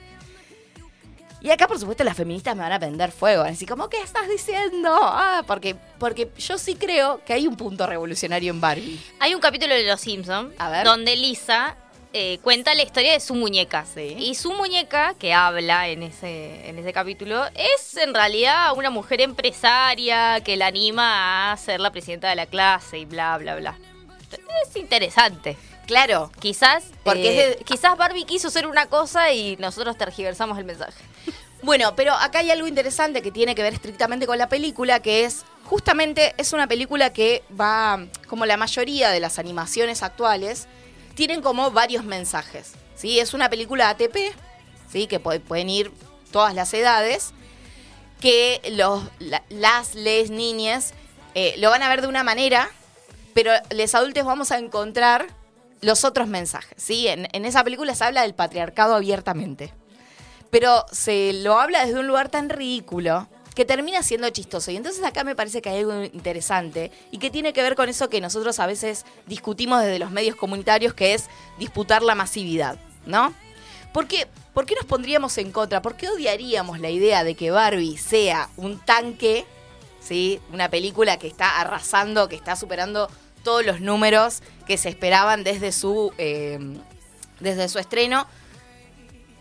Y 1.40 1.50
acá, 1.50 1.68
por 1.68 1.78
supuesto, 1.78 2.02
las 2.02 2.16
feministas 2.16 2.56
me 2.56 2.62
van 2.62 2.72
a 2.72 2.80
prender 2.80 3.12
fuego. 3.12 3.42
Así 3.42 3.64
como, 3.64 3.88
¿qué 3.88 4.00
estás 4.00 4.28
diciendo? 4.28 4.90
Ah, 4.92 5.44
porque, 5.46 5.76
porque 5.98 6.30
yo 6.36 6.58
sí 6.58 6.74
creo 6.74 7.22
que 7.24 7.32
hay 7.32 7.46
un 7.46 7.56
punto 7.56 7.86
revolucionario 7.86 8.50
en 8.50 8.60
Barbie. 8.60 9.00
Hay 9.20 9.34
un 9.34 9.40
capítulo 9.40 9.74
de 9.74 9.84
Los 9.84 10.00
Simpsons 10.00 10.52
donde 10.84 11.14
Lisa 11.14 11.76
eh, 12.12 12.38
cuenta 12.42 12.74
la 12.74 12.82
historia 12.82 13.12
de 13.12 13.20
su 13.20 13.36
muñeca. 13.36 13.84
Sí. 13.84 14.16
Y 14.18 14.34
su 14.34 14.52
muñeca, 14.52 15.14
que 15.18 15.32
habla 15.32 15.88
en 15.88 16.02
ese, 16.02 16.68
en 16.68 16.78
ese 16.78 16.92
capítulo, 16.92 17.44
es 17.54 17.96
en 17.96 18.14
realidad 18.14 18.72
una 18.76 18.90
mujer 18.90 19.20
empresaria 19.20 20.40
que 20.40 20.56
la 20.56 20.66
anima 20.66 21.52
a 21.52 21.56
ser 21.56 21.78
la 21.78 21.92
presidenta 21.92 22.28
de 22.30 22.34
la 22.34 22.46
clase 22.46 22.98
y 22.98 23.04
bla, 23.04 23.38
bla, 23.38 23.54
bla. 23.54 23.78
Es 24.66 24.74
interesante. 24.74 25.56
Claro, 25.88 26.30
Quizás, 26.38 26.84
Porque 27.02 27.28
eh, 27.28 27.50
es 27.52 27.58
de- 27.58 27.64
quizás 27.64 27.96
Barbie 27.96 28.24
quiso 28.24 28.50
ser 28.50 28.66
una 28.68 28.86
cosa 28.86 29.32
y 29.32 29.56
nosotros 29.56 29.98
tergiversamos 29.98 30.56
el 30.58 30.64
mensaje. 30.64 31.02
Bueno, 31.60 31.96
pero 31.96 32.12
acá 32.14 32.38
hay 32.38 32.52
algo 32.52 32.68
interesante 32.68 33.20
que 33.20 33.32
tiene 33.32 33.56
que 33.56 33.64
ver 33.64 33.74
estrictamente 33.74 34.28
con 34.28 34.38
la 34.38 34.48
película, 34.48 35.00
que 35.02 35.24
es 35.24 35.44
justamente 35.64 36.32
es 36.38 36.52
una 36.52 36.68
película 36.68 37.12
que 37.12 37.42
va, 37.60 37.98
como 38.28 38.46
la 38.46 38.56
mayoría 38.56 39.10
de 39.10 39.18
las 39.18 39.40
animaciones 39.40 40.04
actuales, 40.04 40.68
tienen 41.16 41.42
como 41.42 41.72
varios 41.72 42.04
mensajes. 42.04 42.74
¿sí? 42.94 43.18
Es 43.18 43.34
una 43.34 43.50
película 43.50 43.88
ATP, 43.88 44.16
¿sí? 44.88 45.08
que 45.08 45.20
pu- 45.20 45.40
pueden 45.40 45.68
ir 45.68 45.90
todas 46.30 46.54
las 46.54 46.72
edades, 46.74 47.32
que 48.20 48.60
los, 48.70 49.02
la- 49.18 49.42
las, 49.48 49.96
les, 49.96 50.30
niñas 50.30 50.92
eh, 51.34 51.54
lo 51.58 51.70
van 51.70 51.82
a 51.82 51.88
ver 51.88 52.02
de 52.02 52.06
una 52.06 52.22
manera, 52.22 52.70
pero 53.34 53.50
les 53.70 53.96
adultos 53.96 54.24
vamos 54.24 54.52
a 54.52 54.58
encontrar 54.58 55.26
los 55.80 56.04
otros 56.04 56.28
mensajes. 56.28 56.82
¿sí? 56.82 57.08
En, 57.08 57.44
esa 57.44 57.64
película 57.64 57.94
se 57.94 58.04
habla 58.04 58.22
del 58.22 58.34
patriarcado 58.34 58.94
abiertamente 58.94 59.72
pero 60.50 60.86
se 60.90 61.32
lo 61.34 61.60
habla 61.60 61.84
desde 61.84 62.00
un 62.00 62.06
lugar 62.06 62.30
tan 62.30 62.48
ridículo 62.48 63.28
que 63.54 63.64
termina 63.64 64.02
siendo 64.02 64.30
chistoso. 64.30 64.70
Y 64.70 64.76
entonces 64.76 65.04
acá 65.04 65.24
me 65.24 65.34
parece 65.34 65.60
que 65.60 65.68
hay 65.68 65.80
algo 65.80 66.04
interesante 66.04 66.92
y 67.10 67.18
que 67.18 67.28
tiene 67.28 67.52
que 67.52 67.60
ver 67.60 67.74
con 67.74 67.88
eso 67.88 68.08
que 68.08 68.20
nosotros 68.20 68.60
a 68.60 68.66
veces 68.66 69.04
discutimos 69.26 69.82
desde 69.82 69.98
los 69.98 70.10
medios 70.10 70.36
comunitarios, 70.36 70.94
que 70.94 71.14
es 71.14 71.28
disputar 71.58 72.02
la 72.02 72.14
masividad, 72.14 72.78
¿no? 73.04 73.34
¿Por 73.92 74.06
qué, 74.06 74.28
¿Por 74.54 74.64
qué 74.64 74.76
nos 74.76 74.84
pondríamos 74.84 75.36
en 75.38 75.50
contra? 75.50 75.82
¿Por 75.82 75.96
qué 75.96 76.08
odiaríamos 76.08 76.78
la 76.78 76.90
idea 76.90 77.24
de 77.24 77.34
que 77.34 77.50
Barbie 77.50 77.98
sea 77.98 78.48
un 78.56 78.78
tanque, 78.78 79.44
¿sí? 79.98 80.40
Una 80.52 80.70
película 80.70 81.18
que 81.18 81.26
está 81.26 81.60
arrasando, 81.60 82.28
que 82.28 82.36
está 82.36 82.54
superando 82.54 83.10
todos 83.38 83.64
los 83.64 83.80
números 83.80 84.42
que 84.66 84.76
se 84.76 84.88
esperaban 84.88 85.44
desde 85.44 85.72
su, 85.72 86.12
eh, 86.18 86.58
desde 87.40 87.68
su 87.68 87.78
estreno? 87.78 88.26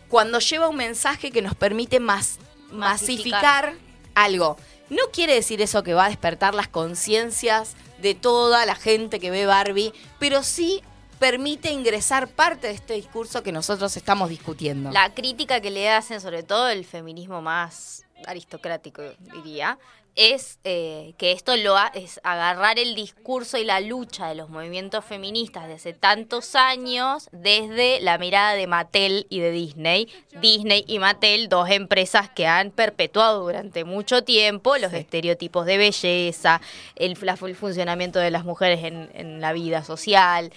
cuando 0.07 0.39
lleva 0.39 0.67
un 0.67 0.75
mensaje 0.75 1.31
que 1.31 1.41
nos 1.41 1.55
permite 1.55 1.99
más, 1.99 2.39
masificar. 2.71 3.73
algo. 4.15 4.57
No 4.89 5.03
quiere 5.11 5.33
decir 5.33 5.61
eso 5.61 5.83
que 5.83 5.93
va 5.93 6.05
a 6.05 6.09
despertar 6.09 6.55
las 6.55 6.67
conciencias 6.67 7.75
de 8.01 8.15
toda 8.15 8.65
la 8.65 8.75
gente 8.75 9.19
que 9.19 9.31
ve 9.31 9.45
Barbie, 9.45 9.93
pero 10.17 10.43
sí 10.43 10.81
permite 11.19 11.71
ingresar 11.71 12.27
parte 12.27 12.67
de 12.67 12.73
este 12.73 12.93
discurso 12.93 13.43
que 13.43 13.51
nosotros 13.51 13.97
estamos 13.97 14.29
discutiendo. 14.29 14.91
La 14.91 15.13
crítica 15.13 15.59
que 15.61 15.71
le 15.71 15.89
hacen, 15.89 16.21
sobre 16.21 16.43
todo 16.43 16.69
el 16.69 16.85
feminismo 16.85 17.41
más 17.41 18.06
aristocrático, 18.26 19.01
diría, 19.34 19.78
es 20.15 20.57
eh, 20.63 21.13
que 21.20 21.32
esto 21.32 21.55
lo 21.57 21.78
ha- 21.78 21.91
es 21.93 22.20
agarrar 22.24 22.80
el 22.80 22.95
discurso 22.95 23.59
y 23.59 23.63
la 23.63 23.80
lucha 23.82 24.28
de 24.30 24.34
los 24.34 24.49
movimientos 24.49 25.05
feministas 25.05 25.68
de 25.68 25.76
hace 25.76 25.93
tantos 25.93 26.55
años 26.55 27.30
desde 27.32 27.99
la 28.01 28.18
mirada 28.18 28.53
de 28.55 28.65
Mattel 28.65 29.28
y 29.30 29.39
de 29.41 29.51
Disney. 29.51 30.07
Disney 30.41 30.84
y 30.88 30.97
Mattel, 30.97 31.49
dos 31.49 31.70
empresas 31.70 32.32
que 32.32 32.47
han 32.47 32.72
perpetuado 32.72 33.43
durante 33.43 33.84
mucho 33.84 34.24
tiempo 34.24 34.76
los 34.78 34.89
Sí. 34.91 34.97
estereotipos 34.97 35.68
de 35.68 35.78
belleza, 35.78 36.61
el, 36.95 37.15
la- 37.22 37.38
el 37.39 37.55
funcionamiento 37.55 38.18
de 38.18 38.32
las 38.32 38.43
mujeres 38.43 38.84
en, 38.86 39.11
en 39.13 39.39
la 39.39 39.53
vida 39.53 39.84
social. 39.84 40.51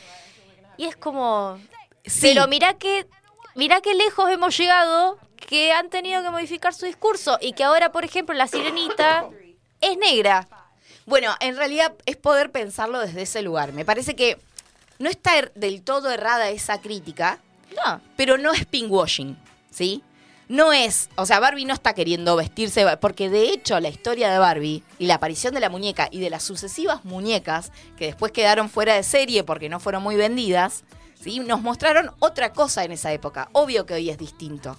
Y 0.79 0.87
es 0.87 0.97
como, 0.97 1.59
Sí. 2.07 2.21
pero 2.23 2.49
mirá 2.49 2.79
que, 2.79 3.07
mirá 3.57 3.83
qué 3.83 3.95
lejos 3.95 4.31
hemos 4.31 4.57
llegado 4.57 5.19
que 5.49 5.73
han 5.73 5.91
tenido 5.91 6.23
que 6.23 6.31
modificar 6.31 6.73
su 6.75 6.87
discurso 6.87 7.39
y 7.41 7.53
que 7.55 7.65
ahora, 7.65 7.93
por 7.93 8.05
ejemplo, 8.05 8.35
la 8.35 8.47
sirenita 8.47 9.29
es 9.81 9.97
negra. 9.99 10.49
Bueno, 11.07 11.35
en 11.41 11.57
realidad 11.57 11.95
es 12.07 12.17
poder 12.17 12.53
pensarlo 12.53 13.01
desde 13.01 13.23
ese 13.23 13.43
lugar. 13.43 13.73
Me 13.73 13.85
parece 13.85 14.15
que 14.15 14.39
no 14.99 15.09
está 15.11 15.37
er- 15.39 15.53
del 15.55 15.83
todo 15.83 16.11
errada 16.11 16.51
esa 16.51 16.81
crítica, 16.81 17.39
No. 17.85 18.01
pero 18.17 18.37
no 18.39 18.53
es 18.53 18.65
pinkwashing, 18.67 19.37
¿sí? 19.71 20.03
No 20.49 20.73
es, 20.73 21.09
o 21.17 21.27
sea, 21.27 21.39
Barbie 21.41 21.65
no 21.65 21.75
está 21.75 21.95
queriendo 21.95 22.35
vestirse, 22.37 22.85
porque 22.99 23.31
de 23.31 23.51
hecho 23.51 23.79
la 23.81 23.89
historia 23.89 24.31
de 24.33 24.39
Barbie 24.39 24.83
y 24.99 25.07
la 25.07 25.15
aparición 25.15 25.55
de 25.55 25.61
la 25.61 25.69
muñeca 25.71 26.09
y 26.11 26.19
de 26.21 26.29
las 26.29 26.43
sucesivas 26.43 27.05
muñecas 27.05 27.71
que 27.97 28.07
después 28.07 28.33
quedaron 28.33 28.69
fuera 28.69 28.95
de 28.95 29.05
serie 29.05 29.45
porque 29.45 29.69
no 29.69 29.79
fueron 29.79 30.03
muy 30.03 30.17
vendidas, 30.17 30.83
¿sí? 31.23 31.39
Nos 31.39 31.63
mostraron 31.63 32.11
otra 32.19 32.53
cosa 32.53 32.83
en 32.85 32.91
esa 32.93 33.13
época. 33.13 33.49
Obvio 33.53 33.87
que 33.87 33.95
hoy 33.95 34.11
es 34.11 34.19
distinto. 34.19 34.77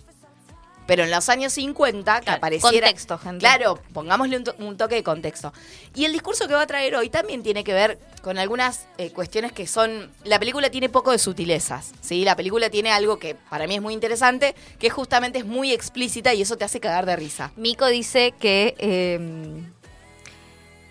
Pero 0.87 1.03
en 1.03 1.11
los 1.11 1.29
años 1.29 1.53
50, 1.53 2.19
que 2.19 2.25
Claro, 2.25 2.37
apareciera... 2.37 2.87
contexto, 2.87 3.17
gente. 3.17 3.39
Claro, 3.39 3.79
pongámosle 3.93 4.37
un, 4.37 4.43
to- 4.43 4.55
un 4.59 4.75
toque 4.77 4.95
de 4.95 5.03
contexto. 5.03 5.53
Y 5.95 6.05
el 6.05 6.11
discurso 6.11 6.47
que 6.47 6.53
va 6.53 6.63
a 6.63 6.67
traer 6.67 6.95
hoy 6.95 7.09
también 7.09 7.43
tiene 7.43 7.63
que 7.63 7.73
ver 7.73 7.99
con 8.21 8.37
algunas 8.37 8.87
eh, 8.97 9.11
cuestiones 9.11 9.51
que 9.53 9.67
son... 9.67 10.11
La 10.25 10.39
película 10.39 10.69
tiene 10.69 10.89
poco 10.89 11.11
de 11.11 11.19
sutilezas, 11.19 11.91
¿sí? 12.01 12.25
La 12.25 12.35
película 12.35 12.69
tiene 12.69 12.91
algo 12.91 13.19
que 13.19 13.35
para 13.35 13.67
mí 13.67 13.75
es 13.75 13.81
muy 13.81 13.93
interesante, 13.93 14.55
que 14.79 14.89
justamente 14.89 15.39
es 15.39 15.45
muy 15.45 15.71
explícita 15.71 16.33
y 16.33 16.41
eso 16.41 16.57
te 16.57 16.65
hace 16.65 16.79
cagar 16.79 17.05
de 17.05 17.15
risa. 17.15 17.51
Mico 17.55 17.87
dice 17.87 18.33
que 18.39 18.75
eh, 18.79 19.61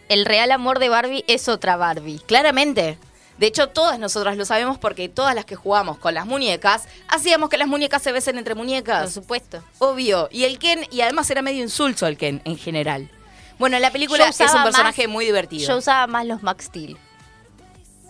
el 0.08 0.24
real 0.24 0.50
amor 0.52 0.78
de 0.78 0.88
Barbie 0.88 1.24
es 1.28 1.48
otra 1.48 1.76
Barbie. 1.76 2.20
Claramente. 2.26 2.96
De 3.40 3.46
hecho, 3.46 3.68
todas 3.70 3.98
nosotras 3.98 4.36
lo 4.36 4.44
sabemos 4.44 4.78
porque 4.78 5.08
todas 5.08 5.34
las 5.34 5.44
que 5.46 5.56
jugamos 5.56 5.98
con 5.98 6.12
las 6.14 6.26
muñecas, 6.26 6.86
hacíamos 7.08 7.48
que 7.48 7.56
las 7.58 7.66
muñecas 7.68 8.02
se 8.02 8.12
besen 8.12 8.36
entre 8.38 8.54
Por 8.54 8.64
muñecas. 8.64 9.12
supuesto. 9.12 9.64
Obvio. 9.78 10.28
Y 10.30 10.44
el 10.44 10.58
Ken, 10.58 10.86
y 10.90 11.00
además 11.00 11.28
era 11.30 11.40
medio 11.42 11.62
insulso 11.62 12.06
el 12.06 12.16
Ken 12.18 12.42
en 12.44 12.58
general. 12.58 13.10
Bueno, 13.58 13.76
en 13.76 13.82
la 13.82 13.90
película 13.90 14.28
es 14.28 14.38
un 14.40 14.62
personaje 14.62 15.06
más- 15.06 15.12
muy 15.12 15.24
divertido. 15.24 15.66
Yo 15.66 15.76
usaba 15.78 16.06
más 16.06 16.26
los 16.26 16.42
Max 16.42 16.66
Steel. 16.66 16.96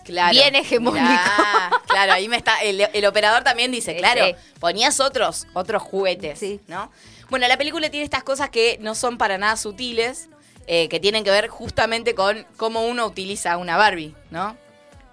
Claro. 0.03 0.31
Bien 0.33 0.55
hegemónico. 0.55 1.05
Mirá, 1.05 1.71
claro, 1.87 2.13
ahí 2.13 2.27
me 2.27 2.35
está. 2.35 2.59
El, 2.61 2.81
el 2.93 3.05
operador 3.05 3.43
también 3.43 3.71
dice, 3.71 3.95
claro, 3.95 4.35
ponías 4.59 4.99
otros, 4.99 5.47
otros 5.53 5.81
juguetes. 5.81 6.39
Sí. 6.39 6.59
¿no? 6.67 6.91
Bueno, 7.29 7.47
la 7.47 7.57
película 7.57 7.89
tiene 7.89 8.03
estas 8.03 8.23
cosas 8.23 8.49
que 8.49 8.77
no 8.81 8.95
son 8.95 9.17
para 9.17 9.37
nada 9.37 9.55
sutiles, 9.55 10.27
eh, 10.67 10.89
que 10.89 10.99
tienen 10.99 11.23
que 11.23 11.31
ver 11.31 11.47
justamente 11.47 12.15
con 12.15 12.45
cómo 12.57 12.85
uno 12.85 13.05
utiliza 13.05 13.55
una 13.57 13.77
Barbie, 13.77 14.13
¿no? 14.31 14.57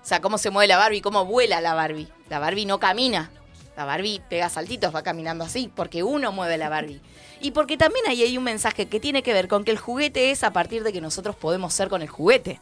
O 0.08 0.14
sea, 0.16 0.22
cómo 0.22 0.38
se 0.38 0.48
mueve 0.48 0.68
la 0.68 0.78
Barbie, 0.78 1.02
cómo 1.02 1.26
vuela 1.26 1.60
la 1.60 1.74
Barbie. 1.74 2.08
La 2.30 2.38
Barbie 2.38 2.64
no 2.64 2.80
camina. 2.80 3.30
La 3.76 3.84
Barbie 3.84 4.22
pega 4.30 4.48
saltitos, 4.48 4.94
va 4.94 5.02
caminando 5.02 5.44
así, 5.44 5.70
porque 5.76 6.02
uno 6.02 6.32
mueve 6.32 6.56
la 6.56 6.70
Barbie. 6.70 7.02
Y 7.42 7.50
porque 7.50 7.76
también 7.76 8.06
ahí 8.08 8.22
hay 8.22 8.38
un 8.38 8.44
mensaje 8.44 8.86
que 8.86 9.00
tiene 9.00 9.22
que 9.22 9.34
ver 9.34 9.48
con 9.48 9.64
que 9.64 9.70
el 9.70 9.76
juguete 9.76 10.30
es 10.30 10.44
a 10.44 10.50
partir 10.54 10.82
de 10.82 10.94
que 10.94 11.02
nosotros 11.02 11.36
podemos 11.36 11.74
ser 11.74 11.90
con 11.90 12.00
el 12.00 12.08
juguete. 12.08 12.58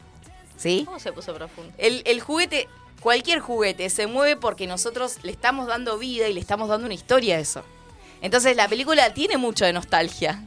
¿Sí? 0.56 0.82
¿Cómo 0.86 0.98
se 0.98 1.12
puso 1.12 1.32
profundo? 1.34 1.72
El, 1.78 2.02
el 2.04 2.20
juguete, 2.20 2.68
cualquier 3.00 3.38
juguete, 3.38 3.90
se 3.90 4.08
mueve 4.08 4.34
porque 4.34 4.66
nosotros 4.66 5.18
le 5.22 5.30
estamos 5.30 5.68
dando 5.68 5.98
vida 5.98 6.26
y 6.26 6.32
le 6.32 6.40
estamos 6.40 6.68
dando 6.68 6.86
una 6.86 6.94
historia 6.94 7.36
a 7.36 7.38
eso. 7.38 7.62
Entonces 8.22 8.56
la 8.56 8.66
película 8.66 9.14
tiene 9.14 9.36
mucho 9.36 9.64
de 9.64 9.72
nostalgia. 9.72 10.42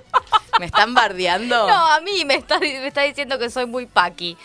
¿Me 0.58 0.64
están 0.64 0.94
bardeando? 0.94 1.68
No, 1.68 1.92
a 1.92 2.00
mí 2.00 2.24
me 2.24 2.36
está, 2.36 2.58
me 2.58 2.86
está 2.86 3.02
diciendo 3.02 3.38
que 3.38 3.50
soy 3.50 3.66
muy 3.66 3.84
paqui. 3.84 4.38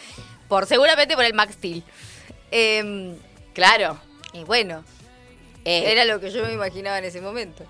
Por, 0.48 0.66
seguramente 0.66 1.16
por 1.16 1.24
el 1.26 1.34
Max 1.34 1.54
Steel. 1.56 1.84
Em, 2.52 3.16
Claro. 3.54 3.98
y 4.34 4.44
bueno, 4.44 4.84
Eh, 5.66 5.92
era 5.94 6.04
lo 6.06 6.20
que 6.20 6.30
yo 6.32 6.44
me 6.46 6.52
imaginaba 6.54 6.98
en 6.98 7.06
ese 7.06 7.22
momento. 7.22 7.64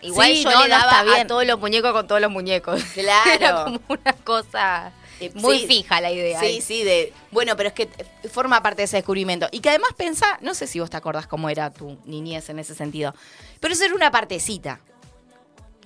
Igual 0.00 0.28
Sí, 0.32 0.42
yo 0.44 0.50
no, 0.50 0.62
le 0.62 0.68
no, 0.70 0.78
daba 0.78 1.02
bien. 1.04 1.20
a 1.20 1.26
todos 1.26 1.46
los 1.46 1.58
muñecos 1.60 1.92
con 1.92 2.06
todos 2.06 2.20
los 2.20 2.30
muñecos. 2.30 2.82
Claro. 2.94 3.30
Era 3.34 3.64
como 3.64 3.80
una 3.88 4.12
cosa 4.24 4.92
Eh, 5.20 5.30
muy 5.34 5.60
sí. 5.60 5.66
fija 5.66 6.00
la 6.00 6.10
idea. 6.10 6.40
Sí, 6.40 6.46
ahí. 6.46 6.60
sí, 6.62 6.82
de. 6.84 7.12
Bueno, 7.30 7.54
pero 7.56 7.68
es 7.68 7.74
que 7.74 7.88
forma 8.32 8.60
parte 8.62 8.78
de 8.82 8.84
ese 8.86 8.96
descubrimiento. 8.96 9.46
Y 9.52 9.60
que 9.60 9.68
además 9.68 9.90
pensá, 9.96 10.38
no 10.40 10.54
sé 10.54 10.66
si 10.66 10.80
vos 10.80 10.90
te 10.90 10.96
acordás 10.96 11.26
cómo 11.28 11.48
era 11.50 11.70
tu 11.70 11.98
niñez 12.06 12.48
en 12.48 12.58
ese 12.58 12.74
sentido. 12.74 13.14
Pero 13.60 13.74
eso 13.74 13.84
era 13.84 13.94
una 13.94 14.10
partecita 14.10 14.80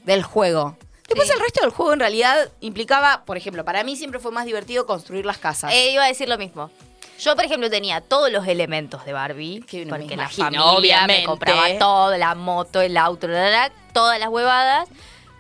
del 0.04 0.22
juego. 0.22 0.78
Después 1.08 1.28
Sí. 1.28 1.34
el 1.34 1.40
resto 1.40 1.60
del 1.60 1.70
juego 1.70 1.92
en 1.92 2.00
realidad 2.00 2.50
implicaba, 2.60 3.24
por 3.24 3.36
ejemplo, 3.36 3.64
para 3.64 3.84
mí 3.84 3.96
siempre 3.96 4.18
fue 4.20 4.32
más 4.32 4.44
divertido 4.44 4.86
construir 4.86 5.24
las 5.24 5.38
casas. 5.38 5.72
Eh, 5.72 5.90
iba 5.92 6.04
a 6.04 6.08
decir 6.08 6.28
lo 6.28 6.36
mismo. 6.38 6.70
Yo, 7.18 7.34
por 7.34 7.44
ejemplo, 7.44 7.70
tenía 7.70 8.00
todos 8.02 8.30
los 8.30 8.46
elementos 8.46 9.04
de 9.06 9.12
Barbie. 9.12 9.62
Que 9.62 9.86
porque 9.86 10.16
la 10.16 10.28
familia 10.28 10.64
obviamente. 10.64 11.22
me 11.22 11.26
compraba 11.26 11.66
todo, 11.78 12.16
la 12.18 12.34
moto, 12.34 12.80
el 12.82 12.96
auto, 12.96 13.26
la, 13.28 13.48
la, 13.50 13.72
todas 13.94 14.18
las 14.20 14.28
huevadas. 14.28 14.88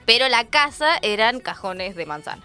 Pero 0.06 0.28
la 0.28 0.44
casa 0.46 0.98
eran 1.02 1.40
cajones 1.40 1.96
de 1.96 2.06
manzana. 2.06 2.42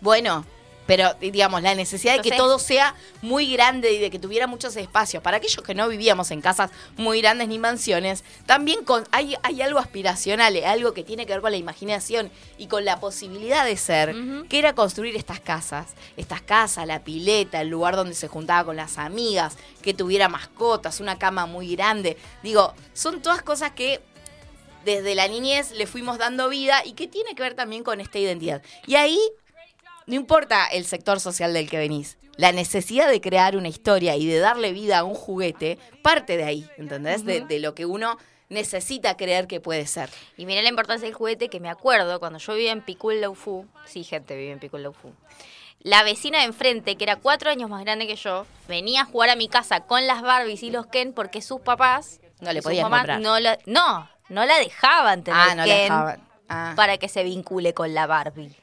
Bueno, 0.00 0.44
pero 0.86 1.14
digamos, 1.20 1.62
la 1.62 1.74
necesidad 1.74 2.16
de 2.16 2.22
que 2.22 2.36
todo 2.36 2.58
sea 2.58 2.94
muy 3.22 3.52
grande 3.52 3.92
y 3.92 3.98
de 3.98 4.10
que 4.10 4.18
tuviera 4.18 4.46
muchos 4.46 4.76
espacios. 4.76 5.22
Para 5.22 5.38
aquellos 5.38 5.62
que 5.62 5.74
no 5.74 5.88
vivíamos 5.88 6.30
en 6.30 6.40
casas 6.40 6.70
muy 6.96 7.20
grandes 7.20 7.48
ni 7.48 7.58
mansiones, 7.58 8.24
también 8.46 8.84
con, 8.84 9.04
hay, 9.10 9.36
hay 9.42 9.62
algo 9.62 9.78
aspiracional, 9.78 10.56
eh, 10.56 10.66
algo 10.66 10.92
que 10.92 11.04
tiene 11.04 11.26
que 11.26 11.32
ver 11.32 11.40
con 11.40 11.50
la 11.50 11.56
imaginación 11.56 12.30
y 12.58 12.66
con 12.66 12.84
la 12.84 13.00
posibilidad 13.00 13.64
de 13.64 13.76
ser, 13.76 14.14
que 14.48 14.58
era 14.58 14.74
construir 14.74 15.16
estas 15.16 15.40
casas. 15.40 15.94
Estas 16.16 16.42
casas, 16.42 16.86
la 16.86 17.02
pileta, 17.02 17.60
el 17.60 17.68
lugar 17.68 17.96
donde 17.96 18.14
se 18.14 18.28
juntaba 18.28 18.64
con 18.64 18.76
las 18.76 18.98
amigas, 18.98 19.56
que 19.82 19.94
tuviera 19.94 20.28
mascotas, 20.28 21.00
una 21.00 21.18
cama 21.18 21.46
muy 21.46 21.74
grande. 21.74 22.16
Digo, 22.42 22.74
son 22.92 23.20
todas 23.22 23.42
cosas 23.42 23.72
que 23.72 24.00
desde 24.84 25.14
la 25.14 25.28
niñez 25.28 25.72
le 25.72 25.86
fuimos 25.86 26.18
dando 26.18 26.48
vida 26.48 26.84
y 26.84 26.92
que 26.92 27.08
tiene 27.08 27.34
que 27.34 27.42
ver 27.42 27.54
también 27.54 27.82
con 27.82 28.00
esta 28.00 28.18
identidad. 28.18 28.62
Y 28.86 28.96
ahí 28.96 29.18
no 30.06 30.14
importa 30.14 30.66
el 30.66 30.84
sector 30.86 31.20
social 31.20 31.52
del 31.52 31.68
que 31.68 31.78
venís. 31.78 32.18
La 32.36 32.50
necesidad 32.52 33.08
de 33.08 33.20
crear 33.20 33.56
una 33.56 33.68
historia 33.68 34.16
y 34.16 34.26
de 34.26 34.38
darle 34.38 34.72
vida 34.72 34.98
a 34.98 35.04
un 35.04 35.14
juguete 35.14 35.78
parte 36.02 36.36
de 36.36 36.44
ahí, 36.44 36.68
¿entendés? 36.76 37.24
de, 37.24 37.40
de 37.42 37.58
lo 37.60 37.74
que 37.74 37.86
uno 37.86 38.18
necesita 38.48 39.16
creer 39.16 39.46
que 39.46 39.60
puede 39.60 39.86
ser. 39.86 40.10
Y 40.36 40.46
mirá 40.46 40.60
la 40.62 40.68
importancia 40.68 41.06
del 41.06 41.14
juguete 41.14 41.48
que 41.48 41.60
me 41.60 41.68
acuerdo 41.70 42.18
cuando 42.20 42.38
yo 42.38 42.54
vivía 42.54 42.72
en 42.72 42.82
Picul 42.82 43.20
Laufu. 43.20 43.66
Sí, 43.86 44.04
gente, 44.04 44.36
vivía 44.36 44.52
en 44.52 44.58
Picul 44.58 44.82
Laufu. 44.82 45.12
La 45.80 46.02
vecina 46.02 46.38
de 46.38 46.44
enfrente, 46.44 46.96
que 46.96 47.04
era 47.04 47.16
cuatro 47.16 47.50
años 47.50 47.68
más 47.70 47.82
grande 47.84 48.06
que 48.06 48.16
yo, 48.16 48.46
venía 48.68 49.02
a 49.02 49.04
jugar 49.04 49.30
a 49.30 49.36
mi 49.36 49.48
casa 49.48 49.80
con 49.80 50.06
las 50.06 50.22
Barbies 50.22 50.62
y 50.62 50.70
los 50.70 50.86
Ken 50.86 51.12
porque 51.12 51.42
sus 51.42 51.60
papás 51.60 52.20
No 52.40 52.52
le 52.52 52.62
mamás 52.62 53.00
comprar. 53.00 53.20
no 53.20 53.38
la, 53.38 53.58
no, 53.66 54.08
no 54.28 54.44
la 54.46 54.58
dejaban 54.58 55.22
tener 55.24 55.40
Ah, 55.40 55.54
no 55.54 55.66
la 55.66 55.74
dejaban. 55.74 56.20
Ah, 56.48 56.72
para 56.76 56.98
que 56.98 57.08
se 57.08 57.22
vincule 57.22 57.74
con 57.74 57.94
la 57.94 58.06
Barbie. 58.06 58.54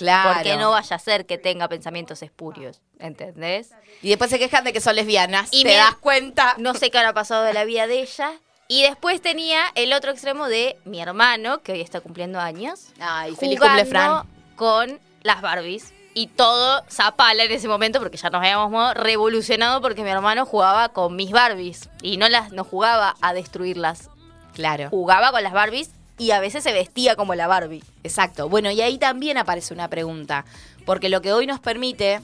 Claro. 0.00 0.34
Porque 0.34 0.56
no 0.56 0.70
vaya 0.72 0.96
a 0.96 0.98
ser 0.98 1.26
que 1.26 1.38
tenga 1.38 1.68
pensamientos 1.68 2.22
espurios, 2.22 2.80
¿entendés? 2.98 3.70
Y 4.02 4.08
después 4.08 4.30
se 4.30 4.38
quejan 4.38 4.64
de 4.64 4.72
que 4.72 4.80
son 4.80 4.96
lesbianas. 4.96 5.48
Y 5.52 5.62
¿Te 5.62 5.68
me- 5.70 5.76
das 5.76 5.94
cuenta? 5.94 6.54
No 6.58 6.74
sé 6.74 6.90
qué 6.90 6.98
habrá 6.98 7.12
pasado 7.12 7.44
de 7.44 7.52
la 7.52 7.64
vida 7.64 7.86
de 7.86 8.00
ella. 8.00 8.32
Y 8.68 8.82
después 8.82 9.20
tenía 9.20 9.62
el 9.74 9.92
otro 9.92 10.10
extremo 10.12 10.46
de 10.48 10.78
mi 10.84 11.00
hermano, 11.00 11.60
que 11.62 11.72
hoy 11.72 11.80
está 11.80 12.00
cumpliendo 12.00 12.38
años, 12.40 12.86
Ay, 13.00 13.34
feliz 13.36 13.58
cumple, 13.58 13.84
Fran. 13.84 14.22
con 14.56 15.00
las 15.22 15.40
Barbies. 15.42 15.92
Y 16.14 16.26
todo 16.28 16.82
zapala 16.90 17.44
en 17.44 17.52
ese 17.52 17.68
momento, 17.68 17.98
porque 18.00 18.16
ya 18.16 18.30
nos 18.30 18.40
habíamos 18.40 18.94
revolucionado 18.94 19.80
porque 19.80 20.02
mi 20.02 20.10
hermano 20.10 20.44
jugaba 20.46 20.88
con 20.90 21.14
mis 21.14 21.30
Barbies. 21.30 21.88
Y 22.02 22.16
no 22.16 22.28
las 22.28 22.50
no 22.52 22.64
jugaba 22.64 23.14
a 23.20 23.32
destruirlas. 23.32 24.08
Claro. 24.54 24.88
Jugaba 24.90 25.30
con 25.30 25.42
las 25.44 25.52
Barbies 25.52 25.90
y 26.20 26.32
a 26.32 26.40
veces 26.40 26.62
se 26.62 26.74
vestía 26.74 27.16
como 27.16 27.34
la 27.34 27.46
Barbie. 27.46 27.82
Exacto. 28.04 28.50
Bueno, 28.50 28.70
y 28.70 28.82
ahí 28.82 28.98
también 28.98 29.38
aparece 29.38 29.72
una 29.72 29.88
pregunta. 29.88 30.44
Porque 30.84 31.08
lo 31.08 31.22
que 31.22 31.32
hoy 31.32 31.46
nos 31.46 31.60
permite, 31.60 32.20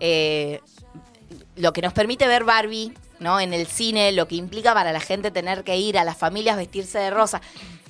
eh, 0.00 0.60
lo 1.56 1.72
que 1.72 1.80
nos 1.80 1.94
permite 1.94 2.28
ver 2.28 2.44
Barbie, 2.44 2.92
¿no? 3.18 3.40
En 3.40 3.54
el 3.54 3.66
cine, 3.66 4.12
lo 4.12 4.28
que 4.28 4.34
implica 4.34 4.74
para 4.74 4.92
la 4.92 5.00
gente 5.00 5.30
tener 5.30 5.64
que 5.64 5.78
ir 5.78 5.96
a 5.96 6.04
las 6.04 6.18
familias 6.18 6.58
vestirse 6.58 6.98
de 6.98 7.08
rosa. 7.08 7.40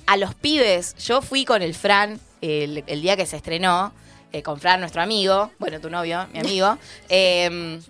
A 0.05 0.15
los 0.15 0.33
pibes, 0.33 0.95
yo 0.95 1.21
fui 1.21 1.43
con 1.43 1.61
el 1.61 1.75
Fran 1.75 2.21
el, 2.39 2.85
el 2.87 3.01
día 3.01 3.17
que 3.17 3.25
se 3.25 3.35
estrenó, 3.35 3.91
eh, 4.31 4.41
con 4.43 4.61
Fran, 4.61 4.79
nuestro 4.79 5.01
amigo, 5.01 5.51
bueno, 5.59 5.81
tu 5.81 5.89
novio, 5.89 6.25
mi 6.31 6.39
amigo. 6.39 6.77
eh, 7.09 7.81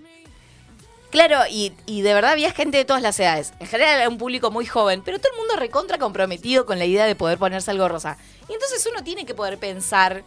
Claro, 1.10 1.40
y, 1.50 1.74
y 1.86 2.02
de 2.02 2.14
verdad 2.14 2.32
había 2.32 2.52
gente 2.52 2.78
de 2.78 2.86
todas 2.86 3.02
las 3.02 3.20
edades. 3.20 3.54
En 3.60 3.68
general 3.68 4.02
era 4.02 4.10
un 4.10 4.18
público 4.18 4.52
muy 4.52 4.66
joven, 4.66 5.02
pero 5.06 5.20
todo 5.20 5.32
el 5.32 5.40
mundo 5.40 5.56
recontra 5.56 5.98
comprometido 5.98 6.66
con 6.66 6.80
la 6.80 6.86
idea 6.86 7.06
de 7.06 7.16
poder 7.16 7.38
ponerse 7.38 7.72
algo 7.72 7.88
rosa. 7.88 8.18
Y 8.50 8.54
entonces 8.54 8.88
uno 8.92 9.04
tiene 9.04 9.26
que 9.26 9.34
poder 9.34 9.58
pensar, 9.58 10.24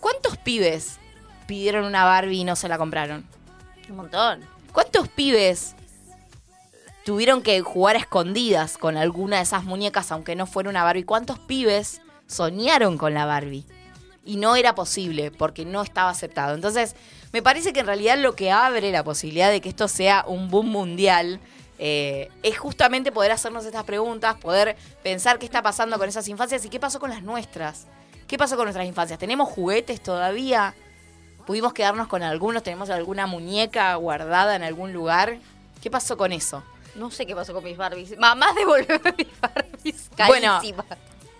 ¿cuántos 0.00 0.38
pibes 0.38 0.98
pidieron 1.46 1.84
una 1.84 2.04
Barbie 2.04 2.40
y 2.40 2.44
no 2.44 2.56
se 2.56 2.68
la 2.68 2.78
compraron? 2.78 3.26
Un 3.88 3.96
montón. 3.96 4.40
¿Cuántos 4.72 5.08
pibes 5.08 5.74
tuvieron 7.04 7.42
que 7.42 7.60
jugar 7.60 7.96
a 7.96 8.00
escondidas 8.00 8.78
con 8.78 8.96
alguna 8.96 9.36
de 9.36 9.42
esas 9.42 9.64
muñecas 9.64 10.10
aunque 10.10 10.36
no 10.36 10.46
fuera 10.46 10.70
una 10.70 10.84
Barbie? 10.84 11.04
¿Cuántos 11.04 11.38
pibes 11.38 12.00
soñaron 12.26 12.96
con 12.96 13.12
la 13.12 13.26
Barbie? 13.26 13.66
Y 14.24 14.36
no 14.36 14.56
era 14.56 14.74
posible 14.74 15.30
porque 15.30 15.66
no 15.66 15.82
estaba 15.82 16.08
aceptado. 16.08 16.54
Entonces, 16.54 16.96
me 17.34 17.42
parece 17.42 17.72
que 17.72 17.80
en 17.80 17.86
realidad 17.86 18.16
lo 18.16 18.36
que 18.36 18.52
abre 18.52 18.92
la 18.92 19.02
posibilidad 19.02 19.50
de 19.50 19.60
que 19.60 19.68
esto 19.68 19.88
sea 19.88 20.24
un 20.24 20.52
boom 20.52 20.68
mundial 20.68 21.40
eh, 21.80 22.30
es 22.44 22.56
justamente 22.56 23.10
poder 23.10 23.32
hacernos 23.32 23.66
estas 23.66 23.82
preguntas, 23.82 24.36
poder 24.36 24.76
pensar 25.02 25.40
qué 25.40 25.44
está 25.44 25.60
pasando 25.60 25.98
con 25.98 26.08
esas 26.08 26.28
infancias 26.28 26.64
y 26.64 26.68
qué 26.68 26.78
pasó 26.78 27.00
con 27.00 27.10
las 27.10 27.24
nuestras. 27.24 27.88
¿Qué 28.28 28.38
pasó 28.38 28.54
con 28.54 28.66
nuestras 28.66 28.86
infancias? 28.86 29.18
¿Tenemos 29.18 29.48
juguetes 29.48 30.00
todavía? 30.00 30.76
¿Pudimos 31.44 31.72
quedarnos 31.72 32.06
con 32.06 32.22
algunos? 32.22 32.62
¿Tenemos 32.62 32.88
alguna 32.88 33.26
muñeca 33.26 33.92
guardada 33.96 34.54
en 34.54 34.62
algún 34.62 34.92
lugar? 34.92 35.38
¿Qué 35.82 35.90
pasó 35.90 36.16
con 36.16 36.30
eso? 36.30 36.62
No 36.94 37.10
sé 37.10 37.26
qué 37.26 37.34
pasó 37.34 37.52
con 37.52 37.64
mis 37.64 37.76
Barbies. 37.76 38.16
Mamá 38.16 38.52
devolvió 38.56 39.00
mis 39.18 39.40
Barbies. 39.40 40.08
Bueno. 40.28 40.60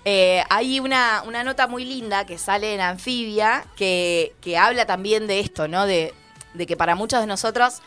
Eh, 0.07 0.45
hay 0.51 0.81
una, 0.81 1.23
una 1.27 1.43
nota 1.45 1.67
muy 1.67 1.85
linda 1.85 2.27
que 2.27 2.37
sale 2.37 2.75
en 2.75 2.81
Anfibia 2.81 3.65
que, 3.77 4.35
que 4.41 4.59
habla 4.59 4.85
también 4.85 5.27
de 5.27 5.41
esto, 5.41 5.67
¿no? 5.67 5.87
De, 5.87 6.13
de 6.53 6.67
que 6.67 6.77
para 6.77 6.95
muchos 6.95 7.21
de 7.21 7.27
nosotros 7.27 7.81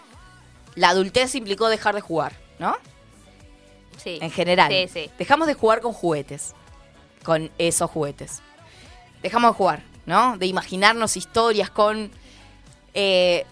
la 0.75 0.89
adultez 0.89 1.35
implicó 1.35 1.69
dejar 1.69 1.93
de 1.95 2.01
jugar, 2.01 2.33
¿no? 2.59 2.75
Sí. 3.97 4.19
En 4.21 4.31
general. 4.31 4.71
Sí, 4.71 4.87
sí. 4.91 5.11
Dejamos 5.17 5.47
de 5.47 5.53
jugar 5.53 5.81
con 5.81 5.93
juguetes, 5.93 6.53
con 7.23 7.51
esos 7.57 7.89
juguetes. 7.89 8.41
Dejamos 9.21 9.51
de 9.51 9.57
jugar, 9.57 9.83
¿no? 10.05 10.37
De 10.37 10.45
imaginarnos 10.45 11.17
historias 11.17 11.69
con... 11.69 12.11
eh, 12.93 13.45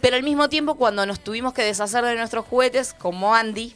pero 0.00 0.16
al 0.16 0.22
mismo 0.22 0.48
tiempo, 0.48 0.74
cuando 0.74 1.06
nos 1.06 1.20
tuvimos 1.20 1.54
que 1.54 1.62
deshacer 1.62 2.04
de 2.04 2.14
nuestros 2.16 2.44
juguetes, 2.44 2.92
como 2.92 3.34
Andy 3.34 3.74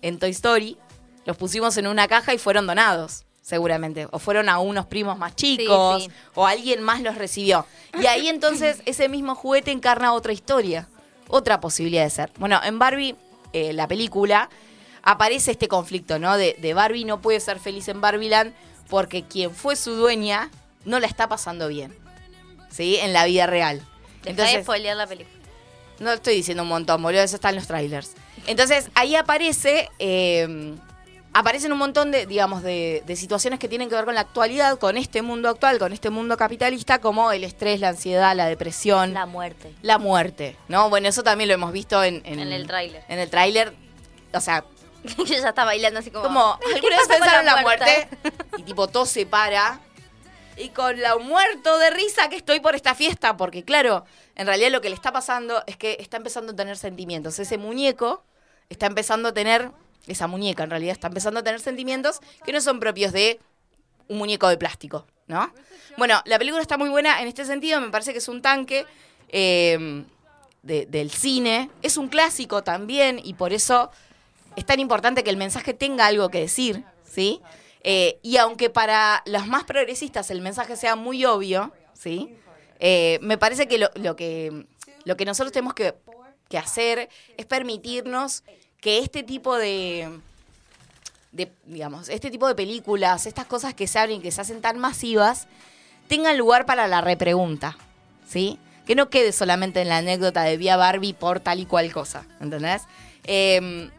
en 0.00 0.18
Toy 0.18 0.30
Story, 0.30 0.78
los 1.26 1.36
pusimos 1.36 1.76
en 1.76 1.86
una 1.86 2.08
caja 2.08 2.32
y 2.32 2.38
fueron 2.38 2.66
donados, 2.66 3.25
seguramente. 3.46 4.08
O 4.10 4.18
fueron 4.18 4.48
a 4.48 4.58
unos 4.58 4.86
primos 4.86 5.16
más 5.16 5.36
chicos, 5.36 6.02
sí. 6.02 6.10
o 6.34 6.46
alguien 6.46 6.82
más 6.82 7.00
los 7.00 7.14
recibió. 7.14 7.64
Y 7.98 8.06
ahí 8.06 8.28
entonces 8.28 8.82
ese 8.86 9.08
mismo 9.08 9.36
juguete 9.36 9.70
encarna 9.70 10.12
otra 10.12 10.32
historia, 10.32 10.88
otra 11.28 11.60
posibilidad 11.60 12.02
de 12.02 12.10
ser. 12.10 12.32
Bueno, 12.38 12.60
en 12.64 12.80
Barbie, 12.80 13.14
eh, 13.52 13.72
la 13.72 13.86
película, 13.86 14.50
aparece 15.02 15.52
este 15.52 15.68
conflicto, 15.68 16.18
¿no? 16.18 16.36
De, 16.36 16.56
de 16.58 16.74
Barbie 16.74 17.04
no 17.04 17.20
puede 17.20 17.38
ser 17.38 17.60
feliz 17.60 17.86
en 17.86 18.00
Barbieland 18.00 18.52
porque 18.88 19.22
quien 19.22 19.52
fue 19.54 19.76
su 19.76 19.92
dueña 19.92 20.50
no 20.84 20.98
la 20.98 21.06
está 21.06 21.28
pasando 21.28 21.68
bien, 21.68 21.94
¿sí? 22.68 22.96
En 22.96 23.12
la 23.12 23.26
vida 23.26 23.46
real. 23.46 23.80
Entonces, 24.24 24.62
spoilear 24.62 24.96
la 24.96 25.06
película. 25.06 25.36
no 26.00 26.12
estoy 26.12 26.34
diciendo 26.34 26.64
un 26.64 26.68
montón, 26.68 27.00
boludo, 27.00 27.22
eso 27.22 27.36
está 27.36 27.50
en 27.50 27.54
los 27.54 27.68
trailers. 27.68 28.14
Entonces, 28.48 28.90
ahí 28.94 29.14
aparece, 29.14 29.88
eh, 30.00 30.74
aparecen 31.38 31.72
un 31.72 31.78
montón 31.78 32.10
de, 32.10 32.26
digamos, 32.26 32.62
de, 32.62 33.02
de 33.06 33.16
situaciones 33.16 33.58
que 33.58 33.68
tienen 33.68 33.88
que 33.88 33.94
ver 33.94 34.04
con 34.04 34.14
la 34.14 34.22
actualidad, 34.22 34.78
con 34.78 34.96
este 34.96 35.22
mundo 35.22 35.48
actual, 35.48 35.78
con 35.78 35.92
este 35.92 36.10
mundo 36.10 36.36
capitalista, 36.36 36.98
como 37.00 37.32
el 37.32 37.44
estrés, 37.44 37.80
la 37.80 37.88
ansiedad, 37.90 38.34
la 38.34 38.46
depresión, 38.46 39.12
La 39.12 39.20
la, 39.20 39.26
muerte. 39.26 39.74
muerte, 40.00 40.56
¿no? 40.68 40.88
Bueno, 40.88 41.08
eso 41.08 41.22
también 41.22 41.48
lo 41.48 41.54
hemos 41.54 41.72
visto 41.72 42.02
en, 42.02 42.22
En 42.24 42.40
el 42.40 42.66
tráiler. 42.66 43.04
En 43.08 43.18
el 43.18 43.28
tráiler, 43.28 43.74
o 44.32 44.40
sea, 44.40 44.64
Yo 45.18 45.24
ya 45.24 45.36
estaba 45.36 45.66
bailando 45.66 46.00
así 46.00 46.10
como. 46.10 46.24
como, 46.24 46.58
¿qué 46.58 46.74
¿alguna 46.74 46.96
vez 46.96 47.08
pensaron 47.08 47.40
en 47.40 47.46
la 47.46 47.60
muerta? 47.62 47.84
muerte? 47.84 48.08
Y 48.58 48.62
tipo, 48.62 48.88
todo 48.88 49.06
se 49.06 49.26
para. 49.26 49.80
Y 50.56 50.70
con 50.70 51.00
la 51.00 51.16
muerto 51.18 51.78
de 51.78 51.90
risa 51.90 52.28
que 52.30 52.36
estoy 52.36 52.60
por 52.60 52.74
esta 52.74 52.94
fiesta, 52.94 53.36
porque 53.36 53.62
claro, 53.62 54.04
en 54.36 54.46
realidad 54.46 54.70
lo 54.70 54.80
que 54.80 54.88
le 54.88 54.94
está 54.94 55.12
pasando 55.12 55.62
es 55.66 55.76
que 55.76 55.98
está 56.00 56.16
empezando 56.16 56.52
a 56.52 56.56
tener 56.56 56.78
sentimientos. 56.78 57.38
Ese 57.38 57.58
muñeco 57.58 58.24
está 58.70 58.86
empezando 58.86 59.28
a 59.28 59.32
tener, 59.34 59.70
esa 60.06 60.26
muñeca 60.26 60.64
en 60.64 60.70
realidad 60.70 60.92
está 60.92 61.08
empezando 61.08 61.40
a 61.40 61.42
tener 61.42 61.60
sentimientos 61.60 62.20
que 62.44 62.52
no 62.52 62.60
son 62.60 62.80
propios 62.80 63.12
de 63.12 63.40
un 64.08 64.18
muñeco 64.18 64.48
de 64.48 64.56
plástico, 64.56 65.06
¿no? 65.26 65.52
Bueno, 65.96 66.20
la 66.26 66.38
película 66.38 66.62
está 66.62 66.76
muy 66.78 66.88
buena 66.88 67.20
en 67.22 67.28
este 67.28 67.44
sentido, 67.44 67.80
me 67.80 67.88
parece 67.88 68.12
que 68.12 68.18
es 68.18 68.28
un 68.28 68.42
tanque 68.42 68.86
eh, 69.28 70.04
de- 70.62 70.86
del 70.86 71.10
cine, 71.10 71.70
es 71.82 71.96
un 71.96 72.08
clásico 72.08 72.62
también 72.62 73.20
y 73.22 73.34
por 73.34 73.52
eso 73.52 73.90
es 74.54 74.64
tan 74.64 74.78
importante 74.80 75.24
que 75.24 75.30
el 75.30 75.36
mensaje 75.36 75.74
tenga 75.74 76.06
algo 76.06 76.28
que 76.28 76.40
decir, 76.40 76.84
¿sí? 77.04 77.40
Eh, 77.82 78.18
y 78.22 78.36
aunque 78.36 78.70
para 78.70 79.22
los 79.26 79.46
más 79.46 79.64
progresistas 79.64 80.30
el 80.30 80.40
mensaje 80.40 80.76
sea 80.76 80.96
muy 80.96 81.24
obvio, 81.24 81.72
¿sí? 81.92 82.34
Eh, 82.78 83.18
me 83.22 83.38
parece 83.38 83.66
que 83.68 83.78
lo, 83.78 83.90
que 84.16 84.66
lo 85.04 85.16
que 85.16 85.24
nosotros 85.24 85.52
tenemos 85.52 85.74
que 85.74 85.94
hacer 86.58 87.08
es 87.36 87.46
permitirnos 87.46 88.44
que 88.86 88.98
este 88.98 89.24
tipo 89.24 89.56
de, 89.56 90.20
digamos, 91.64 92.08
este 92.08 92.30
tipo 92.30 92.46
de 92.46 92.54
películas, 92.54 93.26
estas 93.26 93.44
cosas 93.44 93.74
que 93.74 93.88
se 93.88 93.98
abren, 93.98 94.22
que 94.22 94.30
se 94.30 94.40
hacen 94.40 94.60
tan 94.60 94.78
masivas, 94.78 95.48
tengan 96.06 96.38
lugar 96.38 96.66
para 96.66 96.86
la 96.86 97.00
repregunta, 97.00 97.76
¿sí? 98.28 98.60
Que 98.86 98.94
no 98.94 99.10
quede 99.10 99.32
solamente 99.32 99.80
en 99.80 99.88
la 99.88 99.96
anécdota 99.96 100.44
de 100.44 100.56
vía 100.56 100.76
Barbie 100.76 101.14
por 101.14 101.40
tal 101.40 101.58
y 101.58 101.66
cual 101.66 101.92
cosa, 101.92 102.26
¿entendés? 102.40 102.82
Eh, 103.24 103.90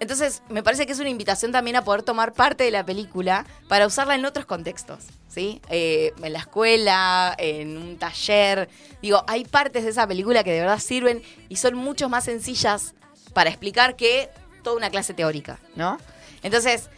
Entonces, 0.00 0.42
me 0.48 0.62
parece 0.62 0.86
que 0.86 0.92
es 0.92 0.98
una 0.98 1.10
invitación 1.10 1.52
también 1.52 1.76
a 1.76 1.84
poder 1.84 2.02
tomar 2.02 2.32
parte 2.32 2.64
de 2.64 2.70
la 2.70 2.86
película 2.86 3.44
para 3.68 3.86
usarla 3.86 4.14
en 4.14 4.24
otros 4.24 4.46
contextos, 4.46 5.04
¿sí? 5.28 5.60
Eh, 5.68 6.14
en 6.22 6.32
la 6.32 6.38
escuela, 6.38 7.34
en 7.36 7.76
un 7.76 7.98
taller. 7.98 8.70
Digo, 9.02 9.24
hay 9.26 9.44
partes 9.44 9.84
de 9.84 9.90
esa 9.90 10.06
película 10.06 10.42
que 10.42 10.52
de 10.52 10.60
verdad 10.60 10.78
sirven 10.78 11.22
y 11.50 11.56
son 11.56 11.74
mucho 11.74 12.08
más 12.08 12.24
sencillas 12.24 12.94
para 13.36 13.50
explicar 13.50 13.96
que 13.96 14.30
toda 14.62 14.78
una 14.78 14.88
clase 14.88 15.12
teórica, 15.12 15.58
¿no? 15.74 15.98
Entonces, 16.42 16.88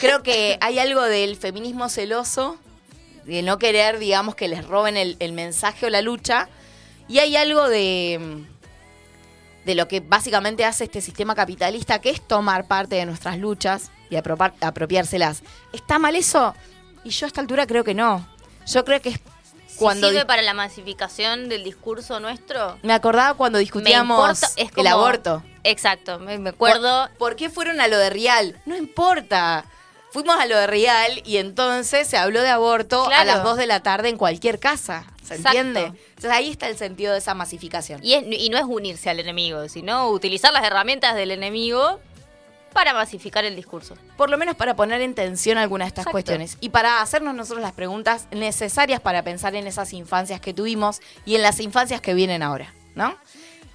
creo 0.00 0.22
que 0.22 0.56
hay 0.62 0.78
algo 0.78 1.02
del 1.02 1.36
feminismo 1.36 1.90
celoso, 1.90 2.56
de 3.26 3.42
no 3.42 3.58
querer, 3.58 3.98
digamos, 3.98 4.34
que 4.34 4.48
les 4.48 4.66
roben 4.66 4.96
el, 4.96 5.32
mensaje 5.34 5.84
o 5.84 5.90
la 5.90 6.00
lucha, 6.00 6.48
y 7.08 7.18
hay 7.18 7.36
algo 7.36 7.68
de 7.68 8.42
de 9.66 9.74
lo 9.74 9.86
que 9.86 10.00
básicamente 10.00 10.64
hace 10.64 10.84
este 10.84 11.02
sistema 11.02 11.34
capitalista, 11.34 12.00
que 12.00 12.08
es 12.08 12.26
tomar 12.26 12.66
parte 12.66 12.96
de 12.96 13.04
nuestras 13.04 13.38
luchas 13.38 13.90
y 14.08 14.16
apropiárselas. 14.16 15.42
¿Está 15.74 15.98
mal 15.98 16.16
eso? 16.16 16.54
Y 17.04 17.10
yo 17.10 17.26
a 17.26 17.28
esta 17.28 17.42
altura 17.42 17.66
creo 17.66 17.84
que 17.84 17.92
no. 17.92 18.26
Yo 18.66 18.86
creo 18.86 19.02
que 19.02 19.10
es 19.10 19.20
cuando... 19.76 20.08
sirve 20.08 20.24
para 20.26 20.42
la 20.42 20.54
masificación 20.54 21.48
del 21.48 21.64
discurso 21.64 22.20
nuestro. 22.20 22.78
Me 22.82 22.92
acordaba 22.92 23.34
cuando 23.34 23.58
discutíamos 23.58 24.18
importa, 24.18 24.48
es 24.56 24.70
como- 24.70 24.80
el 24.80 24.86
aborto. 24.92 25.42
Exacto, 25.64 26.18
me, 26.18 26.38
me 26.38 26.50
acuerdo. 26.50 27.08
¿Por, 27.10 27.18
por 27.18 27.36
qué 27.36 27.50
fueron 27.50 27.80
a 27.80 27.88
lo 27.88 27.96
de 27.98 28.10
Real? 28.10 28.60
No 28.66 28.76
importa. 28.76 29.64
Fuimos 30.10 30.36
a 30.38 30.44
lo 30.46 30.58
de 30.58 30.66
Real 30.66 31.22
y 31.24 31.38
entonces 31.38 32.06
se 32.06 32.18
habló 32.18 32.42
de 32.42 32.50
aborto 32.50 33.08
a 33.10 33.24
las 33.24 33.42
2 33.44 33.56
de 33.56 33.66
la 33.66 33.80
tarde 33.80 34.08
en 34.10 34.18
cualquier 34.18 34.58
casa. 34.58 35.06
¿Se 35.22 35.36
Exacto. 35.36 35.58
entiende? 35.58 35.98
Entonces 36.08 36.30
ahí 36.32 36.50
está 36.50 36.68
el 36.68 36.76
sentido 36.76 37.12
de 37.12 37.20
esa 37.20 37.32
masificación. 37.34 38.00
Y, 38.04 38.14
es- 38.14 38.24
y 38.28 38.50
no 38.50 38.58
es 38.58 38.64
unirse 38.64 39.08
al 39.08 39.20
enemigo, 39.20 39.68
sino 39.70 40.08
utilizar 40.10 40.52
las 40.52 40.64
herramientas 40.64 41.14
del 41.14 41.30
enemigo 41.30 41.98
para 42.72 42.94
masificar 42.94 43.44
el 43.44 43.56
discurso. 43.56 43.96
por 44.16 44.30
lo 44.30 44.38
menos 44.38 44.56
para 44.56 44.74
poner 44.76 45.00
en 45.00 45.14
tensión 45.14 45.58
algunas 45.58 45.86
de 45.86 45.88
estas 45.88 46.02
Exacto. 46.02 46.12
cuestiones 46.12 46.56
y 46.60 46.70
para 46.70 47.00
hacernos 47.00 47.34
nosotros 47.34 47.62
las 47.62 47.72
preguntas 47.72 48.28
necesarias 48.30 49.00
para 49.00 49.22
pensar 49.22 49.54
en 49.54 49.66
esas 49.66 49.92
infancias 49.92 50.40
que 50.40 50.54
tuvimos 50.54 51.00
y 51.24 51.34
en 51.34 51.42
las 51.42 51.60
infancias 51.60 52.00
que 52.00 52.14
vienen 52.14 52.42
ahora, 52.42 52.72
¿no? 52.94 53.16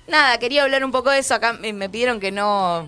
Nada, 0.08 0.38
quería 0.40 0.64
hablar 0.64 0.86
un 0.86 0.92
poco 0.92 1.12
de 1.12 1.20
eso. 1.20 1.36
Acá 1.36 1.54
me, 1.54 1.90
pidieron 1.90 2.20
que 2.20 2.32
no 2.32 2.88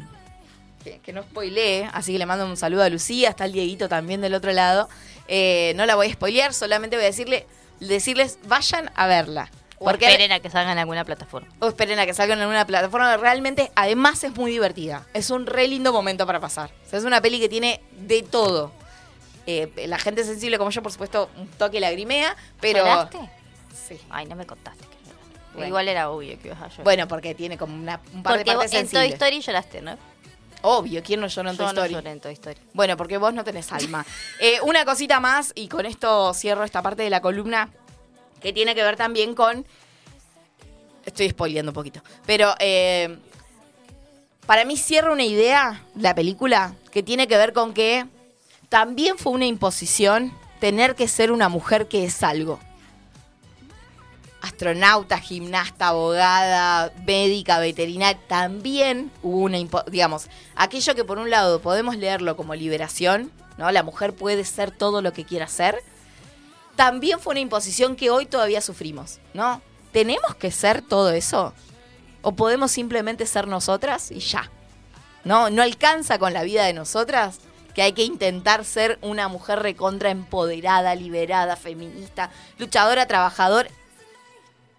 que, 0.84 1.00
que 1.00 1.12
no 1.12 1.24
spoilee, 1.24 1.90
así 1.92 2.14
que 2.14 2.20
le 2.20 2.26
mando 2.26 2.46
un 2.46 2.56
saludo 2.56 2.84
a 2.84 2.90
Lucía, 2.90 3.30
está 3.30 3.46
el 3.46 3.52
Dieguito 3.52 3.90
también 3.90 4.22
del 4.22 4.34
otro 4.34 4.54
lado. 4.54 4.88
Eh, 5.28 5.74
no 5.76 5.86
la 5.86 5.96
voy 5.96 6.08
a 6.08 6.14
spoilear, 6.14 6.54
solamente 6.54 6.96
voy 6.96 7.04
a 7.04 7.10
decirle, 7.10 7.46
decirles 7.80 8.40
vayan 8.48 8.90
a 8.96 9.08
verla. 9.08 9.52
O 9.80 9.90
esperen 9.90 10.32
a 10.32 10.40
que 10.40 10.50
salgan 10.50 10.74
en 10.74 10.80
alguna 10.80 11.06
plataforma. 11.06 11.48
o 11.60 11.68
esperen 11.68 12.00
a 12.00 12.06
que 12.06 12.14
salgan 12.14 12.40
en 12.42 12.48
una 12.48 12.66
plataforma. 12.66 13.16
Realmente, 13.18 13.72
además, 13.76 14.24
es 14.24 14.36
muy 14.36 14.52
divertida. 14.52 15.06
Es 15.14 15.30
un 15.30 15.46
re 15.46 15.68
lindo 15.68 15.94
momento 15.94 16.26
para 16.26 16.40
pasar. 16.40 16.72
O 16.86 16.90
sea, 16.90 17.00
es 17.00 17.06
una 17.06 17.22
peli 17.22 17.40
que 17.40 17.50
tiene 17.50 17.82
de 17.92 18.22
todo. 18.24 18.72
Eh, 19.48 19.72
la 19.88 19.98
gente 19.98 20.24
sensible 20.24 20.58
como 20.58 20.70
yo, 20.70 20.84
por 20.84 20.92
supuesto, 20.92 21.30
un 21.38 21.48
toque 21.48 21.80
lagrimea, 21.80 22.36
pero... 22.60 22.80
¿Lloraste? 22.80 23.18
Sí. 23.88 24.00
Ay, 24.10 24.26
no 24.26 24.36
me 24.36 24.46
contaste 24.46 24.84
que. 24.84 25.00
Bueno. 25.54 25.68
Igual 25.68 25.88
era 25.88 26.12
obvio 26.12 26.40
que 26.40 26.50
ibas 26.50 26.62
a 26.62 26.68
llorar. 26.68 26.84
Bueno, 26.84 27.08
porque 27.08 27.34
tiene 27.34 27.58
como 27.58 27.74
una, 27.74 28.00
un 28.14 28.22
par 28.22 28.36
Porque 28.36 28.52
de 28.52 28.56
vos 28.56 28.66
partes 28.66 28.82
en 28.82 28.90
Toy. 28.90 29.08
Story 29.14 29.42
lloraste, 29.42 29.82
¿no? 29.82 29.98
Obvio, 30.62 31.02
¿quién 31.02 31.22
no 31.22 31.28
lloró 31.28 31.50
en 31.50 31.58
Toy 31.58 31.66
Yo 31.66 31.74
no 31.74 31.82
Story? 31.82 31.94
lloré 31.94 32.12
en 32.12 32.20
Toy 32.20 32.34
Story. 32.34 32.58
Bueno, 32.74 32.96
porque 32.98 33.18
vos 33.18 33.34
no 33.34 33.44
tenés 33.44 33.72
alma. 33.72 34.06
Eh, 34.40 34.60
una 34.62 34.86
cosita 34.86 35.20
más, 35.20 35.52
y 35.56 35.68
con 35.68 35.86
esto 35.86 36.34
cierro 36.34 36.64
esta 36.64 36.82
parte 36.82 37.02
de 37.02 37.10
la 37.10 37.22
columna, 37.22 37.70
que 38.42 38.54
tiene 38.54 38.76
que 38.76 38.84
ver 38.84 38.96
también 38.96 39.36
con... 39.36 39.66
Estoy 41.06 41.30
spoileando 41.30 41.72
un 41.72 41.76
poquito. 41.76 42.02
Pero 42.26 42.54
eh, 42.60 43.18
para 44.46 44.66
mí 44.66 44.78
cierra 44.78 45.12
una 45.12 45.24
idea, 45.24 45.84
la 45.96 46.16
película, 46.16 46.74
que 46.92 47.04
tiene 47.04 47.28
que 47.28 47.38
ver 47.38 47.54
con 47.54 47.74
que 47.74 48.06
también 48.70 49.18
fue 49.18 49.34
una 49.34 49.46
imposición 49.46 50.34
tener 50.60 50.96
que 50.96 51.08
ser 51.08 51.32
una 51.32 51.50
mujer 51.50 51.88
que 51.88 52.04
es 52.06 52.24
algo. 52.24 52.60
Astronauta, 54.42 55.20
gimnasta, 55.20 55.90
abogada, 55.90 56.94
médica, 57.06 57.60
veterinaria, 57.60 58.20
también 58.28 59.12
hubo 59.22 59.40
una, 59.40 59.58
digamos, 59.92 60.30
aquello 60.56 60.96
que 60.96 61.04
por 61.04 61.20
un 61.20 61.30
lado 61.30 61.62
podemos 61.62 61.98
leerlo 61.98 62.36
como 62.36 62.56
liberación, 62.56 63.32
¿no? 63.58 63.70
La 63.72 63.84
mujer 63.84 64.14
puede 64.14 64.46
ser 64.46 64.72
todo 64.72 65.02
lo 65.02 65.14
que 65.14 65.26
quiera 65.26 65.48
ser, 65.48 65.84
también 66.80 67.20
fue 67.20 67.32
una 67.32 67.42
imposición 67.42 67.98
que 67.98 68.10
hoy 68.10 68.26
todavía 68.26 68.62
sufrimos, 68.62 69.20
¿no? 69.34 69.62
¿Tenemos 69.92 70.34
que 70.36 70.50
ser 70.50 70.82
todo 70.82 71.12
eso? 71.12 71.54
¿O 72.22 72.32
podemos 72.32 72.72
simplemente 72.72 73.26
ser 73.26 73.50
nosotras 73.50 74.12
y 74.12 74.20
ya? 74.20 74.50
¿No? 75.26 75.50
¿No 75.50 75.62
alcanza 75.62 76.20
con 76.20 76.32
la 76.32 76.44
vida 76.44 76.64
de 76.64 76.72
nosotras? 76.72 77.40
Que 77.76 77.82
hay 77.82 77.92
que 77.92 78.06
intentar 78.06 78.64
ser 78.64 78.98
una 79.02 79.28
mujer 79.28 79.60
recontra 79.60 80.10
empoderada, 80.10 80.96
liberada, 80.96 81.58
feminista, 81.58 82.30
luchadora, 82.58 83.06
trabajadora. 83.08 83.70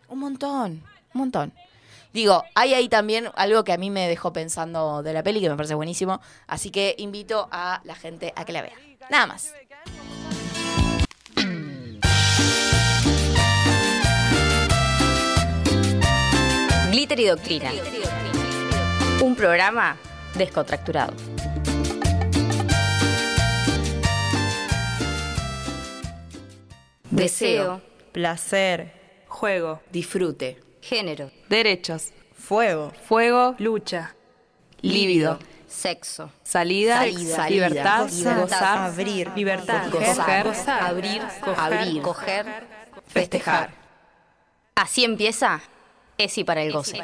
Un 0.08 0.20
montón, 0.20 0.82
un 1.12 1.20
montón. 1.20 1.52
Digo, 2.14 2.44
hay 2.54 2.72
ahí 2.72 2.88
también 2.88 3.30
algo 3.34 3.62
que 3.62 3.74
a 3.74 3.76
mí 3.76 3.90
me 3.90 4.08
dejó 4.08 4.32
pensando 4.32 5.02
de 5.02 5.12
la 5.12 5.22
peli, 5.22 5.42
que 5.42 5.50
me 5.50 5.56
parece 5.56 5.74
buenísimo. 5.74 6.22
Así 6.46 6.70
que 6.70 6.94
invito 6.96 7.50
a 7.52 7.82
la 7.84 7.94
gente 7.94 8.32
a 8.36 8.46
que 8.46 8.52
la 8.54 8.62
vea. 8.62 8.76
Nada 9.10 9.26
más. 9.26 9.52
Glitter 16.90 17.20
y 17.20 17.26
Doctrina. 17.26 17.70
Un 19.22 19.36
programa 19.36 19.96
descontracturado. 20.34 21.14
Deseo, 27.10 27.80
placer, 28.12 28.92
juego, 29.28 29.80
Disfrute. 29.90 30.60
género, 30.80 31.30
derechos, 31.48 32.10
fuego, 32.34 32.92
fuego, 33.06 33.54
lucha, 33.58 34.14
líbido, 34.80 35.38
sexo, 35.68 36.32
salida, 36.42 36.98
Salida, 36.98 37.48
libertad, 37.48 38.08
salida, 38.08 38.40
gozar, 38.40 38.78
abrir, 38.78 39.30
libertad, 39.36 39.90
gozar, 39.90 40.44
coger, 40.44 40.70
abrir, 40.70 41.22
coger, 41.40 41.58
abrir, 41.58 42.02
coger. 42.02 42.46
festejar. 43.06 43.70
Así 44.74 45.04
empieza 45.04 45.60
Esi 46.24 46.44
para 46.44 46.62
el 46.62 46.70
goce. 46.70 47.00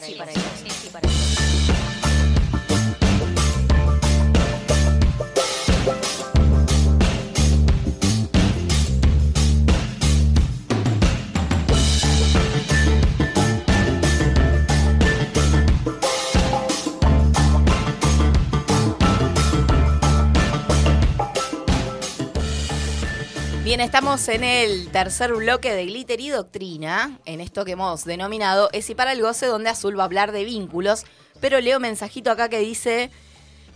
Bien, 23.76 23.84
estamos 23.84 24.26
en 24.28 24.42
el 24.42 24.88
tercer 24.88 25.34
bloque 25.34 25.70
de 25.74 25.84
Glitter 25.84 26.18
y 26.18 26.30
Doctrina, 26.30 27.18
en 27.26 27.42
esto 27.42 27.66
que 27.66 27.72
hemos 27.72 28.06
denominado 28.06 28.70
Es 28.72 28.88
y 28.88 28.94
para 28.94 29.12
el 29.12 29.20
goce, 29.20 29.44
donde 29.44 29.68
Azul 29.68 29.98
va 29.98 30.04
a 30.04 30.06
hablar 30.06 30.32
de 30.32 30.44
vínculos. 30.44 31.04
Pero 31.42 31.60
leo 31.60 31.78
mensajito 31.78 32.30
acá 32.30 32.48
que 32.48 32.58
dice: 32.58 33.10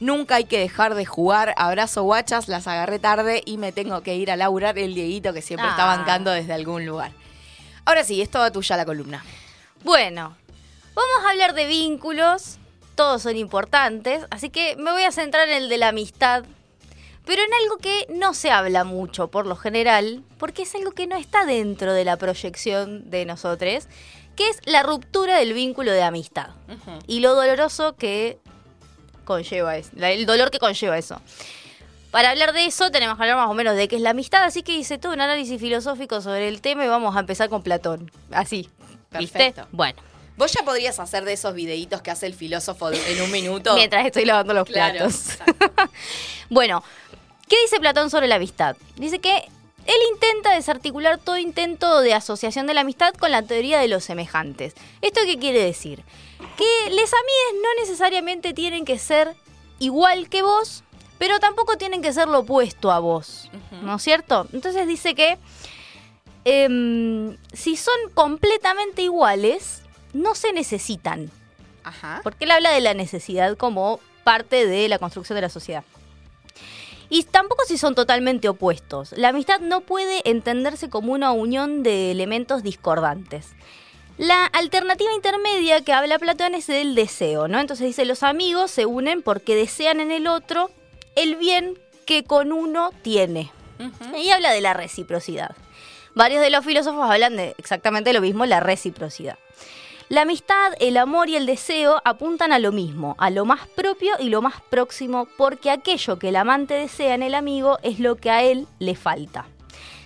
Nunca 0.01 0.37
hay 0.37 0.45
que 0.45 0.59
dejar 0.59 0.95
de 0.95 1.05
jugar. 1.05 1.53
Abrazo 1.59 2.03
guachas, 2.05 2.49
las 2.49 2.67
agarré 2.67 2.99
tarde 2.99 3.43
y 3.45 3.59
me 3.59 3.73
tengo 3.73 4.01
que 4.03 4.15
ir 4.15 4.31
a 4.31 4.37
laburar 4.37 4.79
el 4.79 4.95
Dieguito 4.95 5.35
que 5.35 5.43
siempre 5.43 5.69
está 5.69 5.83
Ah. 5.93 5.99
bancando 5.99 6.31
desde 6.31 6.55
algún 6.55 6.87
lugar. 6.87 7.13
Ahora 7.85 8.03
sí, 8.03 8.23
es 8.23 8.31
toda 8.31 8.51
tuya 8.51 8.79
la 8.79 8.87
columna. 8.87 9.23
Bueno, 9.85 10.35
vamos 10.95 11.27
a 11.27 11.31
hablar 11.31 11.53
de 11.53 11.67
vínculos. 11.67 12.57
Todos 12.95 13.21
son 13.21 13.37
importantes, 13.37 14.25
así 14.31 14.49
que 14.49 14.77
me 14.77 14.93
voy 14.93 15.03
a 15.03 15.13
centrar 15.13 15.47
en 15.51 15.65
el 15.65 15.69
de 15.69 15.77
la 15.77 15.89
amistad. 15.89 16.45
Pero 17.31 17.43
en 17.45 17.55
algo 17.63 17.77
que 17.77 18.07
no 18.13 18.35
se 18.35 18.51
habla 18.51 18.83
mucho 18.83 19.29
por 19.29 19.47
lo 19.47 19.55
general, 19.55 20.25
porque 20.37 20.63
es 20.63 20.75
algo 20.75 20.91
que 20.91 21.07
no 21.07 21.17
está 21.17 21.47
dentro 21.47 21.93
de 21.93 22.05
la 22.05 22.17
proyección 22.17 23.09
de 23.09 23.25
nosotros, 23.25 23.87
que 24.35 24.49
es 24.49 24.59
la 24.65 24.83
ruptura 24.83 25.37
del 25.39 25.53
vínculo 25.53 25.93
de 25.93 26.03
amistad. 26.03 26.49
Y 27.07 27.21
lo 27.21 27.37
doloroso 27.37 27.95
que 27.95 28.41
conlleva 29.25 29.77
eso, 29.77 29.91
el 29.97 30.27
dolor 30.27 30.51
que 30.51 30.59
conlleva 30.59 30.99
eso. 30.99 31.23
Para 32.11 32.31
hablar 32.31 32.53
de 32.53 32.67
eso 32.67 32.91
tenemos 32.91 33.17
que 33.17 33.23
hablar 33.23 33.37
más 33.37 33.49
o 33.49 33.55
menos 33.55 33.77
de 33.77 33.87
qué 33.87 33.95
es 33.95 34.03
la 34.03 34.11
amistad, 34.11 34.43
así 34.43 34.65
que 34.65 34.73
hice 34.73 34.99
todo 34.99 35.13
un 35.13 35.21
análisis 35.21 35.61
filosófico 35.61 36.21
sobre 36.21 36.49
el 36.49 36.61
tema 36.61 36.85
y 36.85 36.89
vamos 36.89 37.15
a 37.15 37.21
empezar 37.21 37.49
con 37.49 37.63
Platón. 37.63 38.11
Así. 38.33 38.69
¿Viste? 39.17 39.39
Perfecto. 39.39 39.69
Bueno, 39.71 40.03
Vos 40.37 40.53
ya 40.55 40.65
podrías 40.65 40.99
hacer 40.99 41.27
de 41.27 41.35
esos 41.35 41.53
videitos 41.53 42.01
que 42.01 42.11
hace 42.11 42.25
el 42.25 42.33
filósofo 42.33 42.91
en 42.91 43.21
un 43.21 43.31
minuto. 43.31 43.75
mientras 43.75 44.07
estoy 44.07 44.25
lavando 44.25 44.55
los 44.55 44.65
Claro, 44.65 44.97
platos. 44.97 45.39
bueno, 46.49 46.83
¿qué 47.51 47.57
dice 47.63 47.81
Platón 47.81 48.09
sobre 48.09 48.29
la 48.29 48.37
amistad? 48.37 48.77
Dice 48.97 49.19
que 49.19 49.37
él 49.37 49.97
intenta 50.13 50.55
desarticular 50.55 51.19
todo 51.19 51.37
intento 51.37 52.01
de 52.01 52.15
asociación 52.15 52.67
de 52.67 52.75
la 52.75 52.83
amistad 52.83 53.13
con 53.15 53.33
la 53.33 53.43
teoría 53.43 53.81
de 53.81 53.89
los 53.89 54.05
semejantes. 54.05 54.75
¿Esto 55.03 55.21
qué 55.27 55.37
quiere 55.39 55.63
decir? 55.63 56.05
Que 56.57 56.91
les 56.91 57.13
amigues 57.13 57.63
no 57.63 57.83
necesariamente 57.83 58.55
tienen 58.55 58.85
que 58.85 58.99
ser 58.99 59.35
igual 59.81 60.29
que 60.29 60.43
vos, 60.43 60.85
pero 61.19 61.41
tampoco 61.41 61.77
tienen 61.77 62.03
que 62.03 62.13
ser 62.13 62.29
lo 62.29 62.41
opuesto 62.41 62.93
a 62.93 63.01
vos, 63.01 63.51
¿no 63.83 63.97
es 63.97 64.03
cierto? 64.03 64.47
Entonces 64.53 64.87
dice 64.87 65.15
que 65.15 65.37
em, 66.45 67.37
si 67.53 67.77
son 67.77 67.97
completamente 68.15 69.03
iguales, 69.03 69.83
no 70.13 70.37
se 70.37 70.53
necesitan. 70.53 71.31
Ajá. 71.83 72.21
Porque 72.23 72.45
él 72.45 72.53
habla 72.53 72.71
de 72.71 72.81
la 72.81 72.95
necesidad 72.95 73.57
como 73.57 73.99
parte 74.23 74.67
de 74.67 74.89
la 74.89 74.99
construcción 74.99 75.35
de 75.35 75.43
la 75.43 75.49
sociedad. 75.49 75.83
Y 77.11 77.25
tampoco 77.25 77.65
si 77.67 77.77
son 77.77 77.95
totalmente 77.95 78.49
opuestos. 78.49 79.13
La 79.13 79.29
amistad 79.29 79.61
no 79.61 79.83
puede 79.83 80.29
entenderse 80.31 80.89
como 80.89 81.13
una 81.13 81.33
unión 81.33 81.83
de 81.83 82.13
elementos 82.13 82.63
discordantes. 82.63 83.49
La 84.17 84.47
alternativa 84.47 85.13
intermedia 85.13 85.83
que 85.83 85.93
habla 85.93 86.19
Platón 86.19 86.55
es 86.55 86.67
del 86.67 86.95
deseo, 86.95 87.49
¿no? 87.49 87.59
Entonces 87.59 87.87
dice, 87.87 88.05
los 88.05 88.23
amigos 88.23 88.71
se 88.71 88.87
unen 88.87 89.23
porque 89.23 89.57
desean 89.57 89.99
en 89.99 90.13
el 90.13 90.27
otro 90.27 90.71
el 91.17 91.37
bien 91.37 91.79
que 92.07 92.23
con 92.25 92.53
uno 92.53 92.91
tiene. 93.03 93.51
Y 94.15 94.31
habla 94.31 94.53
de 94.53 94.61
la 94.61 94.75
reciprocidad. 94.75 95.57
Varios 96.15 96.43
de 96.43 96.51
los 96.51 96.65
filósofos 96.65 97.11
hablan 97.11 97.37
de 97.37 97.55
exactamente 97.57 98.13
lo 98.13 98.21
mismo, 98.21 98.45
la 98.45 98.61
reciprocidad. 98.61 99.39
La 100.11 100.23
amistad, 100.23 100.73
el 100.81 100.97
amor 100.97 101.29
y 101.29 101.37
el 101.37 101.47
deseo 101.47 102.03
apuntan 102.05 102.51
a 102.51 102.59
lo 102.59 102.73
mismo, 102.73 103.15
a 103.19 103.31
lo 103.31 103.45
más 103.45 103.69
propio 103.69 104.15
y 104.19 104.29
lo 104.29 104.43
más 104.43 104.61
próximo, 104.61 105.29
porque 105.37 105.71
aquello 105.71 106.19
que 106.19 106.31
el 106.31 106.37
amante 106.37 106.75
desea 106.75 107.15
en 107.15 107.23
el 107.23 107.33
amigo 107.33 107.79
es 107.85 108.01
lo 108.01 108.17
que 108.17 108.29
a 108.29 108.43
él 108.43 108.67
le 108.81 108.97
falta. 108.97 109.47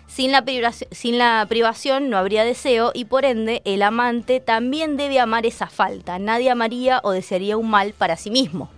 Sin 0.07 0.31
la, 0.31 0.43
privación, 0.43 0.91
sin 0.93 1.17
la 1.17 1.47
privación 1.49 2.11
no 2.11 2.19
habría 2.19 2.45
deseo 2.45 2.91
y 2.93 3.07
por 3.07 3.25
ende 3.25 3.63
el 3.65 3.81
amante 3.81 4.41
también 4.41 4.99
debe 4.99 5.21
amar 5.21 5.47
esa 5.47 5.69
falta. 5.69 6.19
Nadie 6.19 6.51
amaría 6.51 7.01
o 7.03 7.13
desearía 7.13 7.57
un 7.57 7.71
mal 7.71 7.95
para 7.95 8.19
sí 8.19 8.31
mismo. 8.31 8.69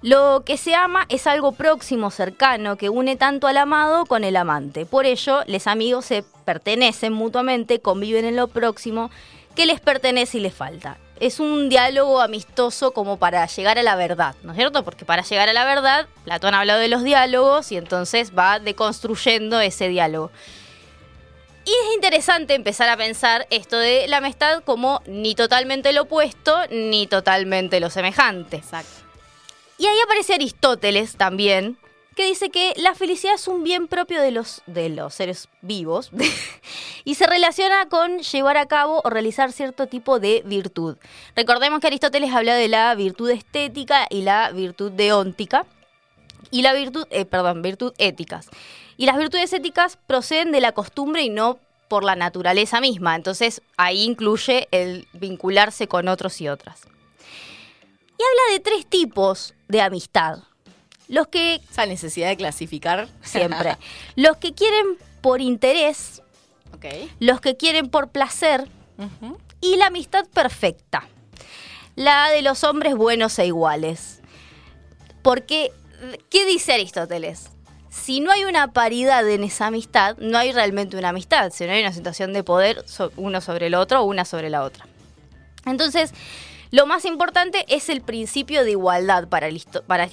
Lo 0.00 0.44
que 0.46 0.56
se 0.56 0.74
ama 0.74 1.04
es 1.10 1.26
algo 1.26 1.52
próximo, 1.52 2.10
cercano, 2.10 2.76
que 2.76 2.88
une 2.88 3.16
tanto 3.16 3.46
al 3.46 3.58
amado 3.58 4.06
con 4.06 4.24
el 4.24 4.36
amante. 4.36 4.86
Por 4.86 5.04
ello, 5.04 5.40
los 5.46 5.66
amigos 5.66 6.06
se 6.06 6.24
pertenecen 6.46 7.12
mutuamente, 7.12 7.80
conviven 7.80 8.24
en 8.24 8.36
lo 8.36 8.48
próximo 8.48 9.10
que 9.58 9.66
les 9.66 9.80
pertenece 9.80 10.38
y 10.38 10.40
les 10.40 10.54
falta. 10.54 10.98
Es 11.18 11.40
un 11.40 11.68
diálogo 11.68 12.20
amistoso 12.20 12.92
como 12.92 13.16
para 13.16 13.44
llegar 13.46 13.76
a 13.76 13.82
la 13.82 13.96
verdad, 13.96 14.36
¿no 14.44 14.52
es 14.52 14.56
cierto? 14.56 14.84
Porque 14.84 15.04
para 15.04 15.24
llegar 15.24 15.48
a 15.48 15.52
la 15.52 15.64
verdad, 15.64 16.06
Platón 16.22 16.54
ha 16.54 16.60
hablado 16.60 16.78
de 16.78 16.86
los 16.86 17.02
diálogos 17.02 17.72
y 17.72 17.76
entonces 17.76 18.38
va 18.38 18.60
deconstruyendo 18.60 19.58
ese 19.58 19.88
diálogo. 19.88 20.30
Y 21.64 21.70
es 21.70 21.94
interesante 21.96 22.54
empezar 22.54 22.88
a 22.88 22.96
pensar 22.96 23.48
esto 23.50 23.76
de 23.76 24.06
la 24.06 24.18
amistad 24.18 24.62
como 24.62 25.02
ni 25.06 25.34
totalmente 25.34 25.92
lo 25.92 26.02
opuesto 26.02 26.56
ni 26.70 27.08
totalmente 27.08 27.80
lo 27.80 27.90
semejante. 27.90 28.58
Exacto. 28.58 29.02
Y 29.76 29.86
ahí 29.86 29.98
aparece 30.04 30.34
Aristóteles 30.34 31.16
también, 31.16 31.78
que 32.18 32.26
dice 32.26 32.50
que 32.50 32.74
la 32.76 32.96
felicidad 32.96 33.36
es 33.36 33.46
un 33.46 33.62
bien 33.62 33.86
propio 33.86 34.20
de 34.20 34.32
los, 34.32 34.62
de 34.66 34.88
los 34.88 35.14
seres 35.14 35.48
vivos 35.62 36.10
y 37.04 37.14
se 37.14 37.28
relaciona 37.28 37.88
con 37.88 38.18
llevar 38.18 38.56
a 38.56 38.66
cabo 38.66 39.00
o 39.04 39.08
realizar 39.08 39.52
cierto 39.52 39.86
tipo 39.86 40.18
de 40.18 40.42
virtud. 40.44 40.96
Recordemos 41.36 41.78
que 41.78 41.86
Aristóteles 41.86 42.34
habla 42.34 42.56
de 42.56 42.66
la 42.66 42.92
virtud 42.96 43.30
estética 43.30 44.08
y 44.10 44.22
la 44.22 44.50
virtud 44.50 44.90
deóntica 44.90 45.64
y 46.50 46.62
la 46.62 46.72
virtud, 46.72 47.06
eh, 47.10 47.24
perdón, 47.24 47.62
virtud 47.62 47.92
éticas. 47.98 48.48
Y 48.96 49.06
las 49.06 49.16
virtudes 49.16 49.52
éticas 49.52 49.96
proceden 50.08 50.50
de 50.50 50.60
la 50.60 50.72
costumbre 50.72 51.22
y 51.22 51.30
no 51.30 51.60
por 51.86 52.02
la 52.02 52.16
naturaleza 52.16 52.80
misma. 52.80 53.14
Entonces 53.14 53.62
ahí 53.76 54.02
incluye 54.02 54.66
el 54.72 55.06
vincularse 55.12 55.86
con 55.86 56.08
otros 56.08 56.40
y 56.40 56.48
otras. 56.48 56.82
Y 58.18 58.22
habla 58.24 58.54
de 58.54 58.58
tres 58.58 58.86
tipos 58.86 59.54
de 59.68 59.82
amistad. 59.82 60.47
Los 61.08 61.28
que 61.28 61.60
Esa 61.70 61.86
necesidad 61.86 62.28
de 62.28 62.36
clasificar. 62.36 63.08
siempre. 63.22 63.76
los 64.16 64.36
que 64.36 64.52
quieren 64.54 64.98
por 65.20 65.40
interés, 65.40 66.22
ok. 66.74 66.84
los 67.18 67.40
que 67.40 67.56
quieren 67.56 67.90
por 67.90 68.10
placer 68.10 68.68
y 69.60 69.76
la 69.76 69.86
amistad 69.86 70.26
perfecta. 70.26 71.08
La 71.96 72.30
de 72.30 72.42
los 72.42 72.62
hombres 72.62 72.94
buenos 72.94 73.38
e 73.38 73.46
iguales. 73.46 74.20
Porque, 75.22 75.72
¿qué 76.30 76.46
dice 76.46 76.72
Aristóteles? 76.72 77.50
Si 77.90 78.20
no 78.20 78.30
hay 78.30 78.44
una 78.44 78.72
paridad 78.72 79.28
en 79.28 79.42
esa 79.42 79.66
amistad, 79.66 80.16
no 80.18 80.38
hay 80.38 80.52
realmente 80.52 80.96
una 80.96 81.08
amistad, 81.08 81.50
si 81.50 81.66
no 81.66 81.72
hay 81.72 81.80
una 81.80 81.92
situación 81.92 82.32
de 82.32 82.44
poder 82.44 82.84
uno 83.16 83.40
sobre 83.40 83.66
el 83.66 83.74
otro 83.74 84.02
o 84.02 84.04
una 84.04 84.24
sobre 84.24 84.50
la 84.50 84.62
otra. 84.62 84.86
Entonces, 85.66 86.12
lo 86.70 86.86
más 86.86 87.04
importante 87.04 87.64
es 87.68 87.88
el 87.88 88.02
principio 88.02 88.64
de 88.64 88.72
igualdad 88.72 89.28
para, 89.28 89.48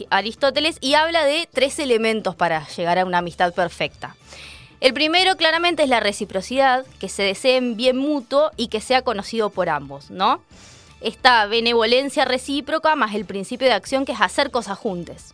Aristóteles 0.09 0.77
y 0.79 0.93
habla 0.93 1.25
de 1.25 1.49
tres 1.51 1.79
elementos 1.79 2.35
para 2.35 2.67
llegar 2.69 2.99
a 2.99 3.05
una 3.05 3.17
amistad 3.17 3.53
perfecta. 3.53 4.15
El 4.81 4.93
primero 4.93 5.35
claramente 5.35 5.83
es 5.83 5.89
la 5.89 5.99
reciprocidad, 5.99 6.85
que 6.99 7.09
se 7.09 7.23
deseen 7.23 7.75
bien 7.75 7.97
mutuo 7.97 8.51
y 8.55 8.67
que 8.67 8.81
sea 8.81 9.01
conocido 9.01 9.49
por 9.49 9.69
ambos, 9.69 10.11
¿no? 10.11 10.41
Esta 11.01 11.45
benevolencia 11.45 12.25
recíproca 12.25 12.95
más 12.95 13.15
el 13.15 13.25
principio 13.25 13.67
de 13.67 13.73
acción 13.73 14.05
que 14.05 14.11
es 14.13 14.21
hacer 14.21 14.51
cosas 14.51 14.77
juntas. 14.77 15.33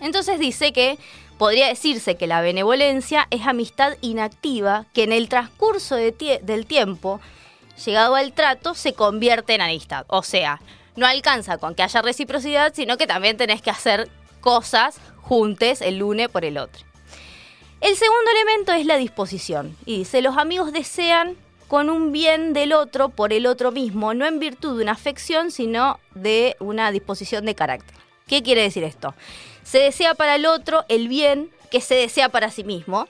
Entonces 0.00 0.38
dice 0.38 0.72
que 0.72 0.98
podría 1.38 1.68
decirse 1.68 2.16
que 2.16 2.26
la 2.26 2.40
benevolencia 2.40 3.26
es 3.30 3.46
amistad 3.46 3.94
inactiva 4.00 4.86
que 4.92 5.04
en 5.04 5.12
el 5.12 5.28
transcurso 5.28 5.96
del 5.96 6.66
tiempo, 6.66 7.20
llegado 7.84 8.14
al 8.14 8.32
trato, 8.32 8.74
se 8.74 8.94
convierte 8.94 9.54
en 9.54 9.60
amistad. 9.60 10.06
O 10.08 10.22
sea, 10.22 10.60
no 10.96 11.06
alcanza 11.06 11.58
con 11.58 11.74
que 11.74 11.82
haya 11.82 12.02
reciprocidad, 12.02 12.72
sino 12.74 12.96
que 12.96 13.06
también 13.06 13.36
tenés 13.36 13.62
que 13.62 13.70
hacer 13.70 14.08
cosas 14.40 14.98
juntes 15.20 15.82
el 15.82 16.02
uno 16.02 16.28
por 16.28 16.44
el 16.44 16.58
otro. 16.58 16.84
El 17.80 17.94
segundo 17.96 18.30
elemento 18.30 18.72
es 18.72 18.86
la 18.86 18.96
disposición. 18.96 19.76
Y 19.84 19.98
dice, 19.98 20.22
los 20.22 20.36
amigos 20.38 20.72
desean 20.72 21.36
con 21.68 21.90
un 21.90 22.12
bien 22.12 22.52
del 22.52 22.72
otro 22.72 23.08
por 23.10 23.32
el 23.32 23.46
otro 23.46 23.72
mismo, 23.72 24.14
no 24.14 24.24
en 24.24 24.38
virtud 24.38 24.76
de 24.76 24.84
una 24.84 24.92
afección, 24.92 25.50
sino 25.50 25.98
de 26.14 26.56
una 26.60 26.90
disposición 26.90 27.44
de 27.44 27.54
carácter. 27.54 27.96
¿Qué 28.26 28.42
quiere 28.42 28.62
decir 28.62 28.84
esto? 28.84 29.14
Se 29.62 29.78
desea 29.78 30.14
para 30.14 30.36
el 30.36 30.46
otro 30.46 30.84
el 30.88 31.08
bien 31.08 31.50
que 31.70 31.80
se 31.80 31.94
desea 31.94 32.28
para 32.28 32.50
sí 32.50 32.64
mismo. 32.64 33.08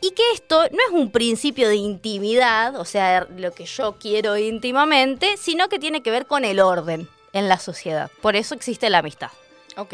Y 0.00 0.12
que 0.12 0.22
esto 0.32 0.62
no 0.70 0.78
es 0.86 0.92
un 0.92 1.10
principio 1.10 1.68
de 1.68 1.76
intimidad, 1.76 2.76
o 2.76 2.84
sea, 2.84 3.26
lo 3.36 3.52
que 3.52 3.66
yo 3.66 3.96
quiero 3.98 4.36
íntimamente, 4.36 5.36
sino 5.36 5.68
que 5.68 5.78
tiene 5.78 6.02
que 6.02 6.10
ver 6.10 6.26
con 6.26 6.44
el 6.44 6.60
orden 6.60 7.08
en 7.32 7.48
la 7.48 7.58
sociedad. 7.58 8.10
Por 8.22 8.34
eso 8.34 8.54
existe 8.54 8.88
la 8.88 8.98
amistad. 8.98 9.30
Ok. 9.76 9.92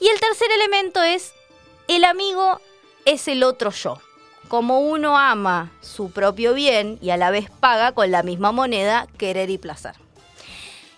Y 0.00 0.08
el 0.08 0.20
tercer 0.20 0.50
elemento 0.50 1.02
es, 1.02 1.32
el 1.88 2.04
amigo 2.04 2.60
es 3.04 3.28
el 3.28 3.42
otro 3.42 3.70
yo. 3.70 4.00
Como 4.48 4.80
uno 4.80 5.16
ama 5.16 5.72
su 5.80 6.10
propio 6.10 6.52
bien 6.52 6.98
y 7.00 7.10
a 7.10 7.16
la 7.16 7.30
vez 7.30 7.48
paga 7.48 7.92
con 7.92 8.10
la 8.10 8.22
misma 8.22 8.52
moneda 8.52 9.06
querer 9.16 9.48
y 9.48 9.56
placer. 9.56 9.94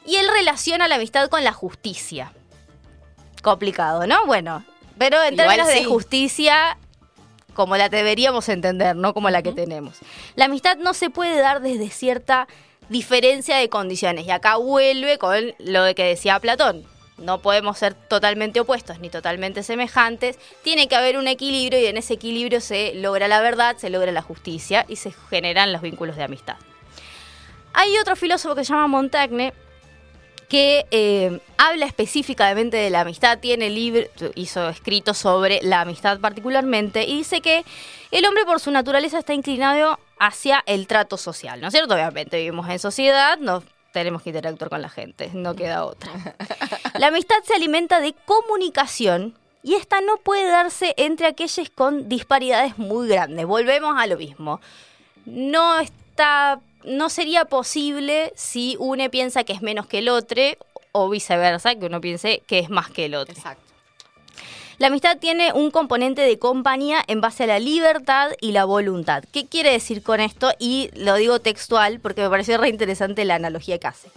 Y 0.05 0.17
él 0.17 0.29
relaciona 0.29 0.89
la 0.89 0.97
amistad 0.97 1.29
con 1.29 1.45
la 1.45 1.53
justicia. 1.53 2.33
Complicado, 3.43 4.07
¿no? 4.07 4.27
Bueno, 4.27 4.65
pero 4.99 5.23
en 5.23 5.35
Igual 5.35 5.49
términos 5.49 5.69
de 5.69 5.85
justicia, 5.85 6.79
como 7.55 7.77
la 7.77 7.89
deberíamos 7.89 8.49
entender, 8.49 8.95
no 8.97 9.15
como 9.15 9.31
la 9.31 9.43
que 9.43 9.53
tenemos. 9.53 9.99
La 10.37 10.47
amistad 10.47 10.77
no 10.77 10.93
se 10.93 11.11
puede 11.11 11.39
dar 11.41 11.63
desde 11.63 11.89
cierta 11.91 12.47
diferencia 12.89 13.57
de 13.57 13.69
condiciones. 13.69 14.27
Y 14.27 14.31
acá 14.31 14.57
vuelve 14.57 15.19
con 15.19 15.55
lo 15.59 15.95
que 15.95 16.05
decía 16.05 16.39
Platón. 16.41 16.85
No 17.17 17.41
podemos 17.41 17.79
ser 17.79 17.95
totalmente 17.95 18.59
opuestos 18.61 18.99
ni 18.99 19.09
totalmente 19.09 19.63
semejantes. 19.63 20.39
Tiene 20.63 20.89
que 20.89 20.97
haber 20.97 21.17
un 21.17 21.29
equilibrio 21.29 21.79
y 21.79 21.87
en 21.87 21.97
ese 21.97 22.15
equilibrio 22.15 22.61
se 22.61 22.95
logra 22.95 23.29
la 23.29 23.41
verdad, 23.41 23.77
se 23.77 23.89
logra 23.89 24.11
la 24.11 24.23
justicia 24.23 24.85
y 24.89 24.97
se 24.97 25.13
generan 25.31 25.73
los 25.73 25.81
vínculos 25.81 26.17
de 26.17 26.25
amistad. 26.25 26.57
Hay 27.73 27.97
otro 27.99 28.17
filósofo 28.17 28.55
que 28.55 28.65
se 28.65 28.73
llama 28.73 28.89
Montaigne 28.89 29.53
que 30.55 30.87
eh, 30.93 31.41
habla 31.59 31.85
específicamente 31.85 32.77
de 32.77 32.89
la 32.89 33.01
amistad, 33.01 33.41
tiene 33.41 33.71
libro, 33.71 34.05
hizo 34.37 34.69
escritos 34.69 35.19
sobre 35.19 35.59
la 35.65 35.81
amistad 35.81 36.21
particularmente, 36.21 37.03
y 37.03 37.17
dice 37.17 37.41
que 37.41 37.65
el 38.13 38.25
hombre 38.25 38.45
por 38.45 38.61
su 38.61 38.71
naturaleza 38.71 39.19
está 39.19 39.35
inclinado 39.35 39.99
hacia 40.21 40.63
el 40.67 40.87
trato 40.87 41.17
social, 41.17 41.61
¿no 41.61 41.67
es 41.67 41.73
cierto? 41.73 41.95
Obviamente 41.95 42.37
vivimos 42.37 42.69
en 42.69 42.79
sociedad, 42.79 43.37
nos 43.39 43.65
tenemos 43.93 44.23
que 44.23 44.31
interactuar 44.31 44.71
con 44.71 44.81
la 44.81 44.89
gente, 44.89 45.29
no 45.33 45.57
queda 45.57 45.85
otra. 45.85 46.13
La 47.01 47.09
amistad 47.09 47.35
se 47.43 47.55
alimenta 47.55 47.99
de 47.99 48.15
comunicación 48.25 49.35
y 49.65 49.75
esta 49.75 50.03
no 50.03 50.19
puede 50.19 50.47
darse 50.47 50.95
entre 50.97 51.27
aquellos 51.27 51.69
con 51.71 52.09
disparidades 52.09 52.79
muy 52.79 53.09
grandes. 53.09 53.45
Volvemos 53.45 53.97
a 53.99 54.07
lo 54.07 54.17
mismo. 54.17 54.61
No 55.27 55.81
está 55.81 56.61
no 56.85 57.11
sería 57.11 57.45
posible 57.45 58.33
si 58.37 58.77
uno 58.79 59.11
piensa 59.11 59.45
que 59.45 59.53
es 59.53 59.63
menos 59.63 59.87
que 59.87 59.99
el 59.99 60.09
otro 60.09 60.43
o 60.93 61.09
viceversa, 61.09 61.75
que 61.75 61.87
uno 61.87 62.01
piense 62.01 62.43
que 62.47 62.61
es 62.61 62.71
más 62.71 62.91
que 62.91 63.07
el 63.07 63.15
otro. 63.15 63.35
Exacto. 63.35 63.63
La 64.79 64.89
amistad 64.89 65.19
tiene 65.19 65.53
un 65.53 65.71
componente 65.71 66.23
de 66.23 66.39
compañía 66.39 67.03
en 67.07 67.21
base 67.21 67.45
a 67.45 67.47
la 67.47 67.59
libertad 67.61 68.31
y 68.41 68.53
la 68.53 68.65
voluntad. 68.65 69.23
¿Qué 69.33 69.47
quiere 69.47 69.71
decir 69.71 70.03
con 70.03 70.21
esto? 70.21 70.51
Y 70.59 70.91
lo 70.95 71.15
digo 71.15 71.39
textual 71.39 72.01
porque 72.01 72.23
me 72.23 72.31
pareció 72.31 72.59
re 72.59 72.71
interesante 72.71 73.25
la 73.25 73.37
analogía 73.37 73.79
que 73.79 73.87
hace. 73.87 74.09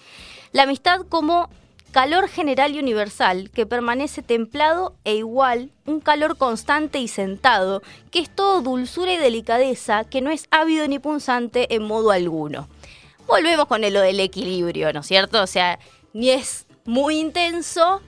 La 0.54 0.64
amistad 0.64 1.02
como 1.10 1.50
calor 1.92 2.28
general 2.28 2.76
y 2.76 2.80
universal 2.80 3.50
que 3.52 3.66
permanece 3.66 4.22
templado 4.22 4.96
e 5.04 5.16
igual, 5.16 5.72
un 5.86 6.00
calor 6.00 6.38
constante 6.38 7.00
y 7.00 7.08
sentado, 7.08 7.82
que 8.12 8.20
es 8.20 8.30
todo 8.30 8.62
dulzura 8.62 9.14
y 9.14 9.18
delicadeza, 9.18 10.04
que 10.04 10.22
no 10.22 10.30
es 10.30 10.48
ávido 10.52 10.88
ni 10.88 11.00
punzante 11.00 11.74
en 11.76 11.84
modo 11.84 12.12
alguno. 12.12 12.68
Volvemos 13.26 13.66
con 13.66 13.82
lo 13.82 14.02
del 14.02 14.20
equilibrio, 14.20 14.94
¿no 14.94 15.02
es 15.02 15.08
cierto? 15.08 15.42
O 15.42 15.48
sea, 15.48 15.80
ni 16.14 16.30
es 16.30 16.66
muy 16.86 17.20
intenso 17.20 18.02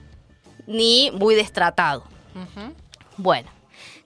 ni 0.66 1.10
muy 1.12 1.34
destratado. 1.34 2.04
Bueno, 3.16 3.50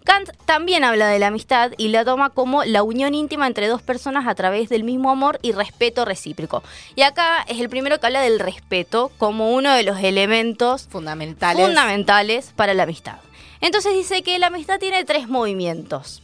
Kant 0.04 0.30
también 0.44 0.84
habla 0.84 1.08
de 1.08 1.18
la 1.18 1.28
amistad 1.28 1.72
y 1.78 1.88
la 1.88 2.04
toma 2.04 2.28
como 2.30 2.62
la 2.64 2.82
unión 2.82 3.14
íntima 3.14 3.46
entre 3.46 3.68
dos 3.68 3.80
personas 3.80 4.26
a 4.26 4.34
través 4.34 4.68
del 4.68 4.84
mismo 4.84 5.10
amor 5.10 5.38
y 5.40 5.52
respeto 5.52 6.04
recíproco. 6.04 6.62
Y 6.94 7.02
acá 7.02 7.42
es 7.48 7.58
el 7.58 7.70
primero 7.70 7.98
que 7.98 8.06
habla 8.06 8.20
del 8.20 8.38
respeto 8.38 9.10
como 9.16 9.54
uno 9.54 9.72
de 9.72 9.82
los 9.82 9.98
elementos 10.00 10.88
Fundamentales. 10.90 11.64
fundamentales 11.64 12.52
para 12.54 12.74
la 12.74 12.82
amistad. 12.82 13.16
Entonces 13.62 13.94
dice 13.94 14.22
que 14.22 14.38
la 14.38 14.48
amistad 14.48 14.78
tiene 14.78 15.04
tres 15.04 15.26
movimientos. 15.26 16.20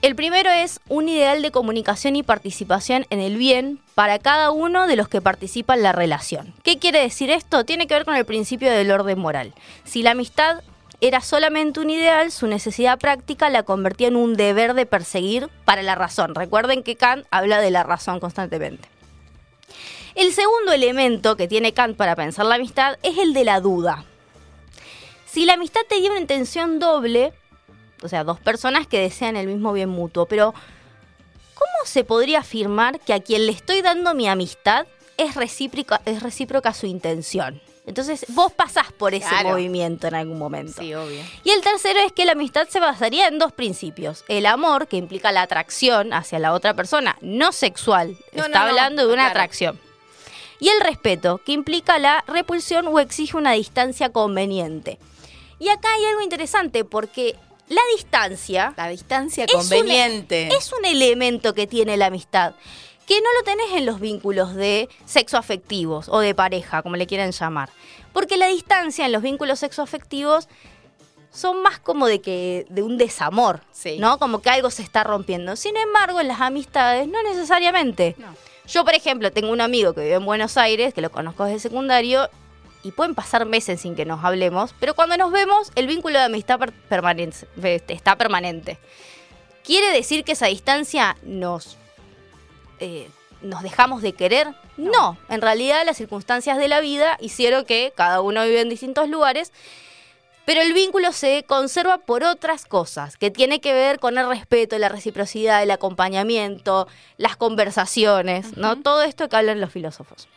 El 0.00 0.14
primero 0.14 0.48
es 0.50 0.78
un 0.88 1.08
ideal 1.08 1.42
de 1.42 1.50
comunicación 1.50 2.14
y 2.14 2.22
participación 2.22 3.06
en 3.10 3.18
el 3.18 3.36
bien 3.36 3.80
para 3.96 4.20
cada 4.20 4.52
uno 4.52 4.86
de 4.86 4.94
los 4.94 5.08
que 5.08 5.20
participan 5.20 5.78
en 5.78 5.82
la 5.82 5.92
relación. 5.92 6.54
¿Qué 6.62 6.78
quiere 6.78 7.00
decir 7.00 7.30
esto? 7.30 7.64
Tiene 7.64 7.88
que 7.88 7.94
ver 7.94 8.04
con 8.04 8.14
el 8.14 8.24
principio 8.24 8.70
del 8.70 8.92
orden 8.92 9.18
moral. 9.18 9.54
Si 9.84 10.04
la 10.04 10.12
amistad 10.12 10.62
era 11.06 11.20
solamente 11.20 11.80
un 11.80 11.90
ideal, 11.90 12.32
su 12.32 12.46
necesidad 12.46 12.98
práctica 12.98 13.48
la 13.48 13.62
convertía 13.62 14.08
en 14.08 14.16
un 14.16 14.34
deber 14.34 14.74
de 14.74 14.86
perseguir 14.86 15.48
para 15.64 15.82
la 15.82 15.94
razón. 15.94 16.34
Recuerden 16.34 16.82
que 16.82 16.96
Kant 16.96 17.26
habla 17.30 17.60
de 17.60 17.70
la 17.70 17.84
razón 17.84 18.18
constantemente. 18.18 18.88
El 20.14 20.32
segundo 20.32 20.72
elemento 20.72 21.36
que 21.36 21.46
tiene 21.46 21.72
Kant 21.72 21.96
para 21.96 22.16
pensar 22.16 22.46
la 22.46 22.56
amistad 22.56 22.98
es 23.02 23.18
el 23.18 23.34
de 23.34 23.44
la 23.44 23.60
duda. 23.60 24.04
Si 25.26 25.44
la 25.44 25.54
amistad 25.54 25.82
tenía 25.88 26.10
una 26.10 26.20
intención 26.20 26.78
doble, 26.78 27.32
o 28.02 28.08
sea, 28.08 28.24
dos 28.24 28.40
personas 28.40 28.86
que 28.86 29.00
desean 29.00 29.36
el 29.36 29.46
mismo 29.46 29.72
bien 29.72 29.90
mutuo, 29.90 30.26
pero 30.26 30.54
¿cómo 31.54 31.84
se 31.84 32.02
podría 32.02 32.40
afirmar 32.40 32.98
que 33.00 33.12
a 33.12 33.20
quien 33.20 33.46
le 33.46 33.52
estoy 33.52 33.82
dando 33.82 34.14
mi 34.14 34.28
amistad 34.28 34.86
es 35.18 35.36
es 35.36 36.22
recíproca 36.22 36.72
su 36.72 36.86
intención? 36.86 37.60
Entonces 37.86 38.26
vos 38.28 38.52
pasás 38.52 38.92
por 38.92 39.14
ese 39.14 39.28
Claro. 39.28 39.50
movimiento 39.50 40.08
en 40.08 40.16
algún 40.16 40.38
momento. 40.38 40.82
Sí, 40.82 40.92
obvio. 40.94 41.22
Y 41.44 41.50
el 41.50 41.60
tercero 41.60 42.00
es 42.00 42.12
que 42.12 42.24
la 42.24 42.32
amistad 42.32 42.66
se 42.68 42.80
basaría 42.80 43.28
en 43.28 43.38
dos 43.38 43.52
principios. 43.52 44.24
El 44.28 44.44
amor, 44.46 44.88
que 44.88 44.96
implica 44.96 45.30
la 45.30 45.42
atracción 45.42 46.12
hacia 46.12 46.38
la 46.40 46.52
otra 46.52 46.74
persona, 46.74 47.16
no 47.20 47.52
sexual. 47.52 48.16
No, 48.32 48.46
Está 48.46 48.48
no, 48.48 48.64
no, 48.64 48.70
hablando 48.70 49.02
de 49.06 49.12
una 49.12 49.22
claro. 49.24 49.30
atracción. 49.30 49.80
Y 50.58 50.68
el 50.70 50.80
respeto, 50.80 51.38
que 51.44 51.52
implica 51.52 51.98
la 51.98 52.24
repulsión 52.26 52.88
o 52.88 52.98
exige 52.98 53.36
una 53.36 53.52
distancia 53.52 54.10
conveniente. 54.10 54.98
Y 55.58 55.68
acá 55.68 55.88
hay 55.94 56.06
algo 56.06 56.22
interesante 56.22 56.84
porque 56.84 57.36
la 57.68 57.80
distancia 57.94 58.72
La 58.76 58.88
distancia 58.88 59.44
Es 59.44 59.52
un- 59.54 59.60
conveniente. 59.60 60.48
es 60.54 60.72
un 60.72 60.84
elemento 60.84 61.52
que 61.54 61.66
tiene 61.66 61.96
la 61.96 62.06
amistad, 62.06 62.54
que 63.06 63.20
no 63.20 63.28
lo 63.38 63.44
tenés 63.44 63.72
en 63.72 63.86
los 63.86 64.00
vínculos 64.00 64.54
de 64.54 64.88
sexoafectivos 65.04 66.08
o 66.08 66.18
de 66.20 66.34
pareja, 66.34 66.82
como 66.82 66.96
le 66.96 67.06
quieran 67.06 67.30
llamar. 67.30 67.70
Porque 68.12 68.36
la 68.36 68.46
distancia 68.48 69.06
en 69.06 69.12
los 69.12 69.22
vínculos 69.22 69.60
sexoafectivos 69.60 70.48
son 71.30 71.62
más 71.62 71.78
como 71.78 72.06
de 72.06 72.20
que 72.20 72.66
de 72.70 72.82
un 72.82 72.96
desamor, 72.98 73.60
Sí. 73.70 73.98
¿no? 73.98 74.18
Como 74.18 74.40
que 74.40 74.50
algo 74.50 74.70
se 74.70 74.82
está 74.82 75.04
rompiendo. 75.04 75.54
Sin 75.56 75.76
embargo, 75.76 76.20
en 76.20 76.28
las 76.28 76.40
amistades 76.40 77.06
no 77.08 77.22
necesariamente. 77.22 78.14
No. 78.18 78.34
Yo, 78.66 78.84
por 78.84 78.94
ejemplo, 78.94 79.30
tengo 79.30 79.52
un 79.52 79.60
amigo 79.60 79.92
que 79.94 80.00
vive 80.00 80.14
en 80.14 80.24
Buenos 80.24 80.56
Aires, 80.56 80.92
que 80.94 81.00
lo 81.02 81.10
conozco 81.12 81.44
desde 81.44 81.60
secundario, 81.60 82.28
y 82.82 82.92
pueden 82.92 83.14
pasar 83.14 83.44
meses 83.46 83.80
sin 83.82 83.94
que 83.94 84.04
nos 84.04 84.24
hablemos, 84.24 84.74
pero 84.80 84.94
cuando 84.94 85.16
nos 85.16 85.30
vemos, 85.30 85.70
el 85.74 85.86
vínculo 85.86 86.18
de 86.18 86.24
amistad 86.24 86.58
per- 86.58 86.72
permanece- 86.88 87.46
este, 87.62 87.92
está 87.94 88.16
permanente. 88.16 88.78
¿Quiere 89.64 89.90
decir 89.92 90.24
que 90.24 90.32
esa 90.32 90.46
distancia 90.46 91.16
nos, 91.22 91.76
eh, 92.80 93.08
nos 93.42 93.62
dejamos 93.62 94.02
de 94.02 94.12
querer? 94.12 94.48
No. 94.76 95.16
en 95.30 95.40
realidad 95.40 95.84
las 95.86 95.96
circunstancias 95.96 96.58
de 96.58 96.68
la 96.68 96.80
vida 96.80 97.16
hicieron 97.20 97.64
que 97.64 97.92
cada 97.96 98.20
uno 98.20 98.44
vive 98.44 98.60
en 98.60 98.68
distintos 98.68 99.08
lugares, 99.08 99.52
pero 100.44 100.60
el 100.60 100.72
vínculo 100.74 101.12
se 101.12 101.44
conserva 101.44 101.98
por 101.98 102.22
otras 102.22 102.66
cosas, 102.66 103.16
que 103.16 103.30
tiene 103.30 103.60
que 103.60 103.72
ver 103.72 103.98
con 103.98 104.16
el 104.16 104.28
respeto, 104.28 104.78
la 104.78 104.88
reciprocidad, 104.88 105.62
el 105.62 105.70
acompañamiento, 105.70 106.86
las 107.16 107.36
conversaciones, 107.36 108.56
¿no? 108.56 108.76
Todo 108.76 109.02
esto 109.02 109.28
que 109.28 109.36
hablan 109.36 109.60
los 109.60 109.72
filósofos. 109.72 110.28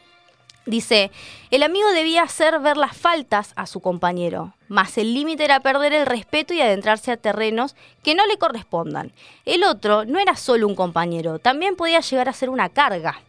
Dice, 0.69 1.09
el 1.49 1.63
amigo 1.63 1.89
debía 1.93 2.21
hacer 2.21 2.59
ver 2.59 2.77
las 2.77 2.95
faltas 2.95 3.53
a 3.55 3.65
su 3.65 3.79
compañero, 3.79 4.53
mas 4.67 4.99
el 4.99 5.15
límite 5.15 5.43
era 5.43 5.61
perder 5.61 5.93
el 5.93 6.05
respeto 6.05 6.53
y 6.53 6.61
adentrarse 6.61 7.11
a 7.11 7.17
terrenos 7.17 7.75
que 8.03 8.13
no 8.13 8.27
le 8.27 8.37
correspondan. 8.37 9.11
El 9.45 9.63
otro 9.63 10.05
no 10.05 10.19
era 10.19 10.35
solo 10.35 10.67
un 10.67 10.75
compañero, 10.75 11.39
también 11.39 11.75
podía 11.75 12.01
llegar 12.01 12.29
a 12.29 12.33
ser 12.33 12.51
una 12.51 12.69
carga. 12.69 13.19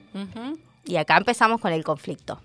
Y 0.85 0.97
acá 0.97 1.17
empezamos 1.17 1.63
con 1.63 1.73
el 1.73 1.83
conflicto. 1.83 2.43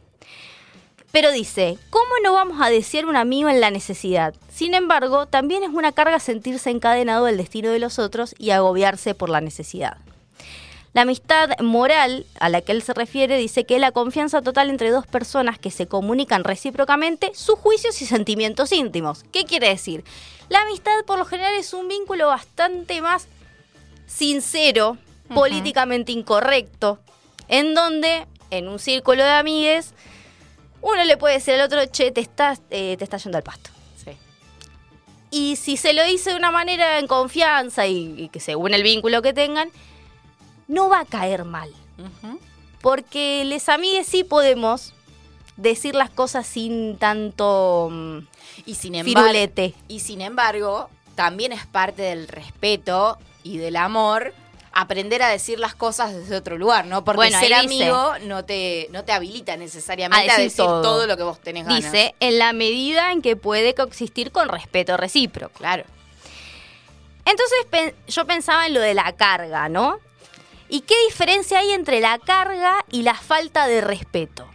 Pero 1.11 1.33
dice, 1.33 1.77
¿cómo 1.89 2.11
no 2.23 2.31
vamos 2.31 2.61
a 2.61 2.69
desear 2.69 3.05
un 3.05 3.17
amigo 3.17 3.49
en 3.49 3.59
la 3.59 3.71
necesidad? 3.71 4.33
Sin 4.49 4.73
embargo, 4.73 5.25
también 5.25 5.63
es 5.63 5.71
una 5.71 5.91
carga 5.91 6.19
sentirse 6.19 6.69
encadenado 6.69 7.25
al 7.25 7.35
destino 7.35 7.69
de 7.69 7.79
los 7.79 7.99
otros 7.99 8.33
y 8.37 8.51
agobiarse 8.51 9.13
por 9.13 9.27
la 9.27 9.41
necesidad. 9.41 9.97
La 10.95 11.01
amistad 11.01 11.49
moral 11.59 12.25
a 12.39 12.47
la 12.47 12.61
que 12.61 12.71
él 12.71 12.81
se 12.81 12.93
refiere 12.93 13.37
dice 13.37 13.65
que 13.65 13.75
es 13.75 13.81
la 13.81 13.91
confianza 13.91 14.41
total 14.41 14.69
entre 14.69 14.91
dos 14.91 15.05
personas 15.05 15.59
que 15.59 15.69
se 15.69 15.87
comunican 15.87 16.45
recíprocamente 16.45 17.31
sus 17.35 17.59
juicios 17.59 18.01
y 18.01 18.05
sentimientos 18.05 18.71
íntimos. 18.71 19.25
¿Qué 19.33 19.43
quiere 19.43 19.67
decir? 19.67 20.05
La 20.47 20.61
amistad 20.61 20.93
por 21.05 21.19
lo 21.19 21.25
general 21.25 21.53
es 21.55 21.73
un 21.73 21.89
vínculo 21.89 22.27
bastante 22.27 23.01
más 23.01 23.27
sincero, 24.07 24.97
políticamente 25.33 26.13
incorrecto, 26.13 26.99
en 27.49 27.75
donde 27.75 28.25
en 28.49 28.69
un 28.69 28.79
círculo 28.79 29.21
de 29.21 29.31
amigues 29.31 29.93
uno 30.81 31.03
le 31.03 31.17
puede 31.17 31.33
decir 31.33 31.55
al 31.55 31.61
otro, 31.65 31.85
che, 31.87 32.11
te 32.11 32.21
estás, 32.21 32.61
eh, 32.69 32.95
te 32.97 33.03
estás 33.03 33.21
yendo 33.21 33.37
al 33.37 33.43
pasto. 33.43 33.69
Sí. 34.01 34.11
Y 35.29 35.57
si 35.57 35.75
se 35.75 35.91
lo 35.91 36.05
dice 36.05 36.29
de 36.29 36.37
una 36.37 36.51
manera 36.51 36.99
en 36.99 37.07
confianza 37.07 37.85
y, 37.85 38.15
y 38.17 38.29
que 38.29 38.39
según 38.39 38.73
el 38.73 38.81
vínculo 38.81 39.21
que 39.21 39.33
tengan, 39.33 39.69
no 40.67 40.89
va 40.89 41.01
a 41.01 41.05
caer 41.05 41.43
mal. 41.45 41.71
Porque 42.81 43.43
les 43.45 43.67
amigues 43.69 44.05
sí 44.07 44.23
podemos 44.23 44.93
decir 45.57 45.95
las 45.95 46.09
cosas 46.09 46.45
sin 46.45 46.97
tanto 46.97 47.87
mm, 47.91 48.17
Y 48.65 48.75
sin 48.75 48.95
embargo, 48.95 49.21
firulete. 49.27 49.73
y 49.87 49.99
sin 50.01 50.21
embargo, 50.21 50.89
también 51.15 51.51
es 51.51 51.65
parte 51.65 52.01
del 52.03 52.27
respeto 52.27 53.17
y 53.43 53.57
del 53.57 53.75
amor 53.77 54.33
aprender 54.73 55.23
a 55.23 55.29
decir 55.29 55.57
las 55.57 55.73
cosas 55.73 56.13
desde 56.13 56.35
otro 56.35 56.57
lugar, 56.57 56.85
¿no? 56.85 57.05
Porque 57.05 57.15
Bueno, 57.15 57.39
ser 57.39 57.47
dice- 57.61 57.85
amigo 57.85 58.13
no 58.25 58.43
te, 58.43 58.89
no 58.91 59.05
te 59.05 59.13
habilita 59.13 59.55
necesariamente 59.55 60.29
A 60.29 60.35
a 60.35 60.37
decir 60.39 60.57
todo. 60.57 60.81
todo. 60.81 61.07
lo 61.07 61.15
que 61.15 61.23
vos 61.23 61.39
tenés 61.39 61.65
ganas. 61.65 61.81
Dice, 61.91 62.13
en 62.19 62.37
la 62.37 62.51
medida 62.51 63.13
en 63.13 63.21
que 63.21 63.37
puede 63.37 63.73
coexistir 63.73 64.33
con 64.33 64.49
respeto 64.49 64.97
recíproco. 64.97 65.57
Claro. 65.57 65.85
Entonces 67.23 67.93
yo 68.07 68.25
pensaba 68.27 68.67
en 68.67 68.73
lo 68.73 68.81
de 68.81 68.93
la 68.93 69.13
carga, 69.13 69.69
¿no? 69.69 69.97
¿Y 70.69 70.81
qué 70.81 70.95
diferencia 71.07 71.59
hay 71.59 71.71
entre 71.71 71.99
la 71.99 72.17
carga 72.19 72.83
y 72.91 73.03
la 73.03 73.15
falta 73.15 73.67
de 73.67 73.81
respeto? 73.81 74.47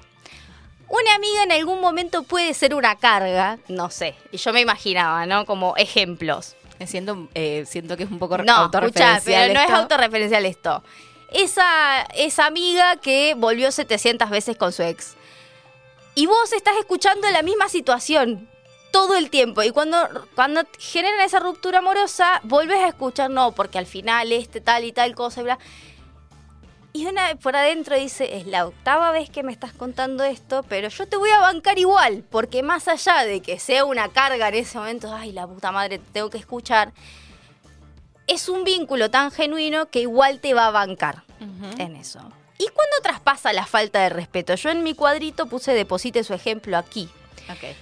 Una 0.88 1.14
amiga 1.14 1.44
en 1.44 1.52
algún 1.52 1.80
momento 1.80 2.24
puede 2.24 2.52
ser 2.52 2.74
una 2.74 2.96
carga, 2.96 3.58
no 3.68 3.90
sé, 3.90 4.16
y 4.32 4.38
yo 4.38 4.52
me 4.52 4.60
imaginaba, 4.60 5.24
¿no? 5.24 5.46
Como 5.46 5.76
ejemplos. 5.76 6.56
Siento, 6.86 7.28
eh, 7.34 7.64
siento 7.66 7.96
que 7.96 8.04
es 8.04 8.10
un 8.10 8.18
poco 8.18 8.38
No, 8.38 8.42
escuchá, 8.42 8.62
autorreferencial 8.62 9.48
pero 9.48 9.60
no 9.60 9.66
es 9.66 9.70
autorreferencial 9.70 10.46
esto. 10.46 10.82
Esa, 11.30 12.02
esa 12.14 12.46
amiga 12.46 12.96
que 12.96 13.34
volvió 13.36 13.70
700 13.70 14.30
veces 14.30 14.56
con 14.56 14.72
su 14.72 14.82
ex. 14.82 15.14
Y 16.14 16.26
vos 16.26 16.52
estás 16.52 16.76
escuchando 16.78 17.30
la 17.30 17.42
misma 17.42 17.68
situación 17.68 18.48
todo 18.90 19.16
el 19.16 19.30
tiempo. 19.30 19.62
Y 19.62 19.70
cuando, 19.70 20.26
cuando 20.34 20.62
generan 20.78 21.20
esa 21.20 21.38
ruptura 21.38 21.78
amorosa, 21.78 22.40
volvés 22.44 22.78
a 22.78 22.88
escuchar, 22.88 23.30
no, 23.30 23.52
porque 23.52 23.78
al 23.78 23.86
final 23.86 24.32
este 24.32 24.60
tal 24.60 24.84
y 24.84 24.92
tal 24.92 25.14
cosa 25.14 25.40
y 25.40 25.44
bla. 25.44 25.58
Y 26.92 27.06
una 27.06 27.28
vez 27.28 27.36
por 27.36 27.54
adentro 27.54 27.96
dice, 27.96 28.38
es 28.38 28.46
la 28.46 28.66
octava 28.66 29.12
vez 29.12 29.30
que 29.30 29.44
me 29.44 29.52
estás 29.52 29.72
contando 29.72 30.24
esto, 30.24 30.64
pero 30.68 30.88
yo 30.88 31.06
te 31.06 31.16
voy 31.16 31.30
a 31.30 31.38
bancar 31.38 31.78
igual, 31.78 32.24
porque 32.30 32.64
más 32.64 32.88
allá 32.88 33.24
de 33.24 33.40
que 33.40 33.60
sea 33.60 33.84
una 33.84 34.08
carga 34.08 34.48
en 34.48 34.56
ese 34.56 34.76
momento, 34.76 35.14
ay, 35.14 35.30
la 35.30 35.46
puta 35.46 35.70
madre, 35.70 35.98
te 35.98 36.10
tengo 36.12 36.30
que 36.30 36.38
escuchar, 36.38 36.92
es 38.26 38.48
un 38.48 38.64
vínculo 38.64 39.08
tan 39.10 39.30
genuino 39.30 39.88
que 39.88 40.00
igual 40.00 40.40
te 40.40 40.52
va 40.52 40.66
a 40.66 40.70
bancar 40.70 41.22
en 41.78 41.96
eso. 41.96 42.18
¿Y 42.58 42.66
cuándo 42.66 42.96
traspasa 43.02 43.52
la 43.52 43.66
falta 43.66 44.02
de 44.02 44.10
respeto? 44.10 44.54
Yo 44.54 44.70
en 44.70 44.82
mi 44.82 44.94
cuadrito 44.94 45.46
puse 45.46 45.72
deposite 45.72 46.24
su 46.24 46.34
ejemplo 46.34 46.76
aquí. 46.76 47.08
Ok. 47.48 47.74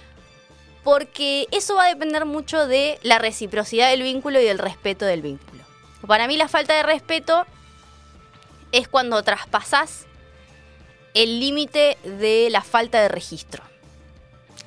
Porque 0.83 1.47
eso 1.51 1.75
va 1.75 1.85
a 1.85 1.89
depender 1.89 2.25
mucho 2.25 2.65
de 2.65 2.97
la 3.03 3.19
reciprocidad 3.19 3.89
del 3.89 4.03
vínculo 4.03 4.39
y 4.39 4.45
del 4.45 4.57
respeto 4.57 5.05
del 5.05 5.21
vínculo. 5.21 5.63
Para 6.07 6.27
mí 6.27 6.37
la 6.37 6.47
falta 6.47 6.75
de 6.75 6.83
respeto 6.83 7.45
es 8.71 8.87
cuando 8.87 9.21
traspasás 9.23 10.05
el 11.13 11.39
límite 11.39 11.97
de 12.03 12.49
la 12.51 12.61
falta 12.61 13.01
de 13.01 13.07
registro. 13.07 13.63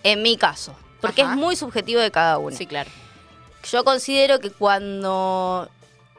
En 0.02 0.22
mi 0.22 0.36
caso. 0.36 0.74
Porque 1.00 1.22
Ajá. 1.22 1.32
es 1.32 1.38
muy 1.38 1.56
subjetivo 1.56 2.00
de 2.00 2.10
cada 2.10 2.38
uno. 2.38 2.56
Sí, 2.56 2.66
claro. 2.66 2.90
Yo 3.70 3.84
considero 3.84 4.40
que 4.40 4.50
cuando 4.50 5.68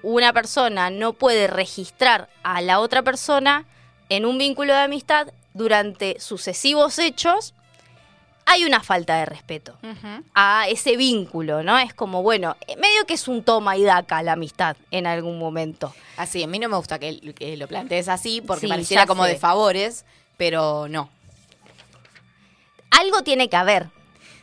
una 0.01 0.33
persona 0.33 0.89
no 0.89 1.13
puede 1.13 1.47
registrar 1.47 2.29
a 2.43 2.61
la 2.61 2.79
otra 2.79 3.01
persona 3.01 3.65
en 4.09 4.25
un 4.25 4.37
vínculo 4.37 4.73
de 4.73 4.79
amistad 4.79 5.27
durante 5.53 6.19
sucesivos 6.19 6.99
hechos, 6.99 7.53
hay 8.45 8.65
una 8.65 8.81
falta 8.81 9.17
de 9.17 9.25
respeto 9.25 9.77
a 10.35 10.67
ese 10.67 10.97
vínculo, 10.97 11.63
¿no? 11.63 11.77
Es 11.79 11.93
como, 11.93 12.21
bueno, 12.23 12.55
eh, 12.67 12.75
medio 12.77 13.05
que 13.07 13.13
es 13.15 13.27
un 13.27 13.43
toma 13.43 13.77
y 13.77 13.83
daca 13.83 14.21
la 14.21 14.33
amistad 14.33 14.75
en 14.91 15.07
algún 15.07 15.39
momento. 15.39 15.93
Así, 16.17 16.43
a 16.43 16.47
mí 16.47 16.59
no 16.59 16.69
me 16.69 16.77
gusta 16.77 16.99
que, 16.99 17.33
que 17.33 17.57
lo 17.57 17.67
plantees 17.67 18.09
así 18.09 18.41
porque 18.41 18.67
Sí, 18.67 18.67
pareciera 18.67 19.05
como 19.07 19.23
sé. 19.25 19.31
de 19.31 19.37
favores, 19.37 20.05
pero 20.37 20.87
no. 20.89 21.09
Algo 22.91 23.23
tiene 23.23 23.49
que 23.49 23.55
haber. 23.55 23.87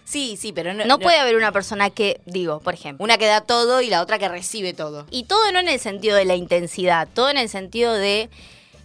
Sí, 0.04 0.36
sí, 0.36 0.52
pero 0.52 0.74
no. 0.74 0.84
No 0.86 0.98
puede 0.98 1.18
haber 1.18 1.36
una 1.36 1.52
persona 1.52 1.90
que, 1.90 2.20
digo, 2.26 2.58
por 2.60 2.74
ejemplo, 2.74 3.04
Una 3.04 3.16
que 3.16 3.26
da 3.26 3.42
todo 3.42 3.80
y 3.80 3.88
la 3.90 4.02
otra 4.02 4.18
que 4.18 4.28
recibe 4.28 4.72
todo. 4.74 5.06
Y 5.10 5.24
todo 5.24 5.52
no 5.52 5.60
en 5.60 5.68
el 5.68 5.78
sentido 5.78 6.16
de 6.16 6.24
la 6.24 6.34
intensidad, 6.34 7.06
todo 7.14 7.30
en 7.30 7.36
el 7.36 7.48
sentido 7.48 7.94
de 7.94 8.28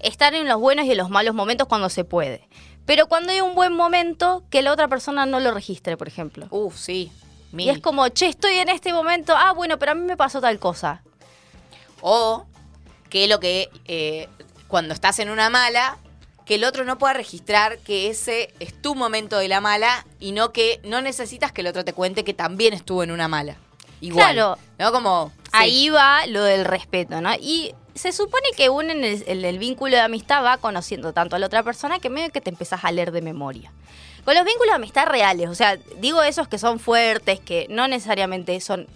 estar 0.01 0.35
en 0.35 0.47
los 0.47 0.59
buenos 0.59 0.85
y 0.85 0.91
en 0.91 0.97
los 0.97 1.09
malos 1.09 1.33
momentos 1.33 1.67
cuando 1.67 1.89
se 1.89 2.03
puede. 2.03 2.47
Pero 2.85 3.07
cuando 3.07 3.31
hay 3.31 3.41
un 3.41 3.55
buen 3.55 3.73
momento, 3.73 4.43
que 4.49 4.61
la 4.61 4.71
otra 4.71 4.87
persona 4.87 5.25
no 5.25 5.39
lo 5.39 5.51
registre, 5.51 5.97
por 5.97 6.07
ejemplo. 6.07 6.47
Uf, 6.51 6.77
sí. 6.77 7.11
Mil. 7.51 7.67
Y 7.67 7.69
es 7.69 7.79
como, 7.79 8.07
che, 8.09 8.27
estoy 8.27 8.55
en 8.55 8.69
este 8.69 8.93
momento, 8.93 9.33
ah, 9.35 9.53
bueno, 9.53 9.79
pero 9.79 9.93
a 9.93 9.95
mí 9.95 10.01
me 10.01 10.17
pasó 10.17 10.41
tal 10.41 10.59
cosa. 10.59 11.01
O 12.01 12.45
que 13.09 13.27
lo 13.27 13.39
que 13.39 13.69
eh, 13.85 14.27
cuando 14.67 14.93
estás 14.93 15.19
en 15.19 15.29
una 15.29 15.49
mala, 15.49 15.97
que 16.45 16.55
el 16.55 16.63
otro 16.63 16.85
no 16.85 16.97
pueda 16.97 17.13
registrar 17.13 17.79
que 17.79 18.09
ese 18.09 18.53
es 18.59 18.79
tu 18.81 18.93
momento 18.93 19.37
de 19.37 19.47
la 19.47 19.61
mala 19.61 20.05
y 20.19 20.31
no 20.31 20.51
que 20.51 20.79
no 20.83 21.01
necesitas 21.01 21.51
que 21.51 21.61
el 21.61 21.67
otro 21.67 21.83
te 21.83 21.93
cuente 21.93 22.23
que 22.23 22.33
también 22.33 22.73
estuvo 22.73 23.03
en 23.03 23.11
una 23.11 23.27
mala. 23.27 23.55
Igual. 24.01 24.33
Claro. 24.33 24.57
¿No? 24.77 24.91
Como. 24.91 25.31
sí. 25.45 25.49
Ahí 25.53 25.89
va 25.89 26.27
lo 26.27 26.43
del 26.43 26.65
respeto, 26.65 27.21
¿no? 27.21 27.33
Y 27.35 27.73
se 27.95 28.11
supone 28.11 28.47
que 28.55 28.69
uno 28.69 28.91
en 28.91 29.03
el, 29.03 29.23
en 29.25 29.45
el 29.45 29.57
vínculo 29.57 29.95
de 29.95 30.01
amistad 30.01 30.43
va 30.43 30.57
conociendo 30.57 31.13
tanto 31.13 31.35
a 31.35 31.39
la 31.39 31.47
otra 31.47 31.63
persona 31.63 31.99
que 31.99 32.09
medio 32.09 32.29
que 32.29 32.41
te 32.41 32.49
empezás 32.49 32.83
a 32.83 32.91
leer 32.91 33.11
de 33.11 33.21
memoria. 33.21 33.71
Con 34.25 34.35
los 34.35 34.43
vínculos 34.43 34.71
de 34.71 34.75
amistad 34.75 35.07
reales, 35.07 35.49
o 35.49 35.55
sea, 35.55 35.77
digo 35.99 36.21
esos 36.21 36.47
que 36.47 36.57
son 36.57 36.79
fuertes, 36.79 37.39
que 37.39 37.67
no 37.69 37.87
necesariamente 37.87 38.59
son 38.59 38.87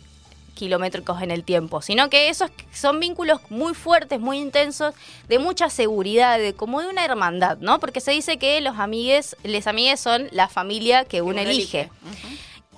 kilométricos 0.56 1.22
en 1.22 1.32
el 1.32 1.46
tiempo, 1.46 1.82
sino 1.82 2.10
que 2.10 2.28
esos 2.28 2.52
son 2.74 3.00
vínculos 3.00 3.40
muy 3.50 3.74
fuertes, 3.74 4.20
muy 4.20 4.40
intensos, 4.40 4.94
de 5.30 5.40
mucha 5.40 5.70
seguridad, 5.70 6.38
de 6.38 6.54
como 6.54 6.82
de 6.82 6.88
una 6.88 7.06
hermandad, 7.06 7.58
¿no? 7.60 7.80
Porque 7.80 8.02
se 8.02 8.12
dice 8.12 8.38
que 8.38 8.60
los 8.60 8.78
amigues, 8.78 9.38
les 9.44 9.68
amigues 9.68 10.02
son 10.02 10.28
la 10.32 10.50
familia 10.50 11.06
que 11.06 11.22
uno, 11.22 11.40
uno 11.40 11.50
elige. 11.50 11.90
elige. 12.04 12.34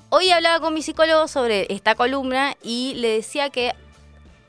Hoy 0.09 0.30
hablaba 0.30 0.59
con 0.59 0.74
mi 0.76 0.84
psicólogo 0.84 1.28
sobre 1.28 1.74
esta 1.74 1.95
columna 1.95 2.55
y 2.61 2.93
le 2.97 3.07
decía 3.07 3.49
que 3.49 3.74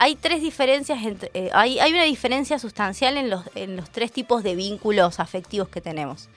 hay 0.03 0.17
tres 0.17 0.43
diferencias, 0.43 1.01
entre- 1.05 1.31
eh, 1.33 1.51
hay, 1.53 1.79
una 1.93 2.03
diferencia 2.03 2.59
sustancial 2.59 3.17
en 3.17 3.31
los, 3.31 3.45
tres 3.93 4.11
tipos 4.11 4.43
de 4.43 4.57
vínculos 4.57 5.21
afectivos 5.21 5.69
que 5.69 5.81
tenemos. 5.81 6.29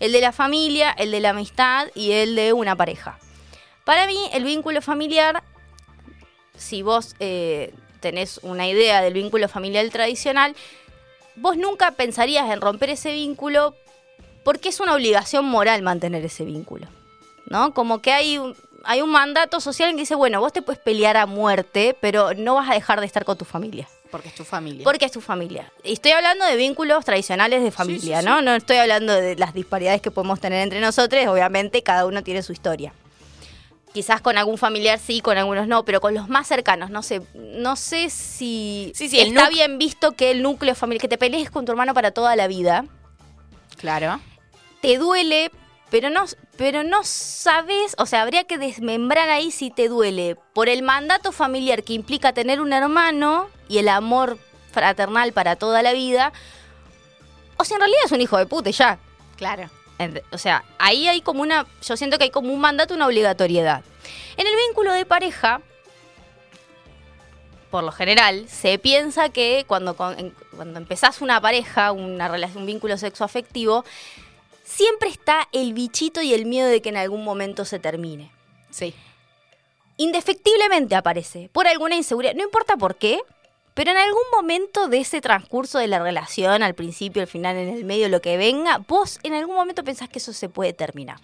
El 0.00 0.12
de 0.12 0.22
la 0.22 0.32
familia, 0.32 0.92
el 0.92 1.10
de 1.10 1.20
la 1.20 1.28
amistad 1.30 1.88
y 1.94 2.12
el 2.12 2.34
de 2.36 2.54
una 2.54 2.74
pareja. 2.74 3.18
Para 3.84 4.06
mí, 4.06 4.18
el 4.32 4.44
vínculo 4.44 4.80
familiar, 4.80 5.42
si 6.56 6.80
vos 6.80 7.14
eh, 7.20 7.74
tenés 8.00 8.40
una 8.42 8.66
idea 8.66 9.02
del 9.02 9.12
vínculo 9.12 9.46
familiar 9.46 9.86
tradicional, 9.90 10.56
vos 11.36 11.58
nunca 11.58 11.90
pensarías 11.90 12.50
en 12.50 12.62
romper 12.62 12.88
ese 12.88 13.12
vínculo 13.12 13.76
porque 14.42 14.70
es 14.70 14.80
una 14.80 14.94
obligación 14.94 15.44
moral 15.44 15.82
mantener 15.82 16.24
ese 16.24 16.46
vínculo. 16.46 16.86
¿No? 17.44 17.74
Como 17.74 18.00
que 18.00 18.12
hay 18.14 18.38
hay 18.84 19.02
un 19.02 19.10
mandato 19.10 19.60
social 19.60 19.90
que 19.92 19.96
dice, 20.00 20.14
bueno, 20.14 20.40
vos 20.40 20.52
te 20.52 20.62
puedes 20.62 20.80
pelear 20.80 21.16
a 21.16 21.26
muerte, 21.26 21.96
pero 22.00 22.34
no 22.34 22.54
vas 22.56 22.70
a 22.70 22.74
dejar 22.74 23.00
de 23.00 23.06
estar 23.06 23.24
con 23.24 23.36
tu 23.38 23.44
familia. 23.44 23.88
Porque 24.10 24.28
es 24.28 24.34
tu 24.34 24.44
familia. 24.44 24.84
Porque 24.84 25.06
es 25.06 25.12
tu 25.12 25.22
familia. 25.22 25.72
Y 25.82 25.94
Estoy 25.94 26.12
hablando 26.12 26.44
de 26.44 26.56
vínculos 26.56 27.02
tradicionales 27.04 27.62
de 27.62 27.70
familia, 27.70 28.20
¿no? 28.20 28.42
No 28.42 28.54
estoy 28.54 28.76
hablando 28.76 29.14
de 29.14 29.36
las 29.36 29.54
disparidades 29.54 30.02
que 30.02 30.10
podemos 30.10 30.38
tener 30.38 30.62
entre 30.62 30.80
nosotros. 30.80 31.26
Obviamente, 31.28 31.82
cada 31.82 32.04
uno 32.04 32.22
tiene 32.22 32.42
su 32.42 32.52
historia. 32.52 32.92
Quizás 33.94 34.20
con 34.20 34.36
algún 34.38 34.58
familiar 34.58 34.98
sí, 34.98 35.20
con 35.20 35.36
algunos 35.38 35.66
no, 35.66 35.84
pero 35.84 36.00
con 36.00 36.14
los 36.14 36.28
más 36.28 36.46
cercanos, 36.46 36.88
no 36.90 37.02
sé, 37.02 37.20
no 37.34 37.76
sé 37.76 38.08
si 38.08 38.92
está 38.94 39.50
bien 39.50 39.76
visto 39.78 40.12
que 40.12 40.30
el 40.30 40.42
núcleo 40.42 40.74
familiar, 40.74 41.00
que 41.02 41.08
te 41.08 41.18
pelees 41.18 41.50
con 41.50 41.66
tu 41.66 41.72
hermano 41.72 41.92
para 41.92 42.10
toda 42.10 42.34
la 42.34 42.46
vida, 42.48 42.86
Claro. 43.76 44.18
te 44.80 44.96
duele, 44.96 45.50
pero 45.92 46.08
no, 46.08 46.24
pero 46.56 46.84
no 46.84 47.04
sabes, 47.04 47.94
o 47.98 48.06
sea, 48.06 48.22
habría 48.22 48.44
que 48.44 48.56
desmembrar 48.56 49.28
ahí 49.28 49.50
si 49.50 49.70
te 49.70 49.90
duele 49.90 50.38
por 50.54 50.70
el 50.70 50.82
mandato 50.82 51.32
familiar 51.32 51.82
que 51.82 51.92
implica 51.92 52.32
tener 52.32 52.62
un 52.62 52.72
hermano 52.72 53.50
y 53.68 53.76
el 53.76 53.90
amor 53.90 54.38
fraternal 54.70 55.34
para 55.34 55.56
toda 55.56 55.82
la 55.82 55.92
vida, 55.92 56.32
o 57.58 57.64
si 57.64 57.74
en 57.74 57.80
realidad 57.80 58.00
es 58.06 58.12
un 58.12 58.22
hijo 58.22 58.38
de 58.38 58.46
puta 58.46 58.70
y 58.70 58.72
ya. 58.72 58.98
Claro. 59.36 59.68
O 60.30 60.38
sea, 60.38 60.64
ahí 60.78 61.08
hay 61.08 61.20
como 61.20 61.42
una, 61.42 61.66
yo 61.82 61.94
siento 61.98 62.16
que 62.16 62.24
hay 62.24 62.30
como 62.30 62.54
un 62.54 62.60
mandato, 62.60 62.94
una 62.94 63.06
obligatoriedad. 63.06 63.82
En 64.38 64.46
el 64.46 64.54
vínculo 64.68 64.94
de 64.94 65.04
pareja, 65.04 65.60
por 67.70 67.84
lo 67.84 67.92
general, 67.92 68.48
se 68.48 68.78
piensa 68.78 69.28
que 69.28 69.66
cuando, 69.66 69.94
cuando 69.94 70.78
empezás 70.78 71.20
una 71.20 71.38
pareja, 71.38 71.92
una 71.92 72.28
relación, 72.28 72.62
un 72.62 72.66
vínculo 72.66 72.96
sexoafectivo, 72.96 73.84
siempre 74.74 75.10
está 75.10 75.48
el 75.52 75.74
bichito 75.74 76.22
y 76.22 76.32
el 76.32 76.46
miedo 76.46 76.68
de 76.68 76.80
que 76.80 76.88
en 76.88 76.96
algún 76.96 77.24
momento 77.24 77.64
se 77.64 77.78
termine. 77.78 78.30
Sí. 78.70 78.94
Indefectiblemente 79.98 80.94
aparece, 80.94 81.50
por 81.52 81.66
alguna 81.66 81.94
inseguridad, 81.94 82.34
no 82.34 82.42
importa 82.42 82.76
por 82.76 82.96
qué, 82.96 83.20
pero 83.74 83.90
en 83.90 83.98
algún 83.98 84.22
momento 84.34 84.88
de 84.88 84.98
ese 84.98 85.20
transcurso 85.20 85.78
de 85.78 85.88
la 85.88 85.98
relación, 85.98 86.62
al 86.62 86.74
principio, 86.74 87.22
al 87.22 87.28
final, 87.28 87.56
en 87.56 87.68
el 87.68 87.84
medio, 87.84 88.08
lo 88.08 88.22
que 88.22 88.36
venga, 88.36 88.78
vos 88.78 89.18
en 89.22 89.34
algún 89.34 89.54
momento 89.54 89.84
pensás 89.84 90.08
que 90.08 90.18
eso 90.18 90.32
se 90.32 90.48
puede 90.48 90.72
terminar. 90.72 91.20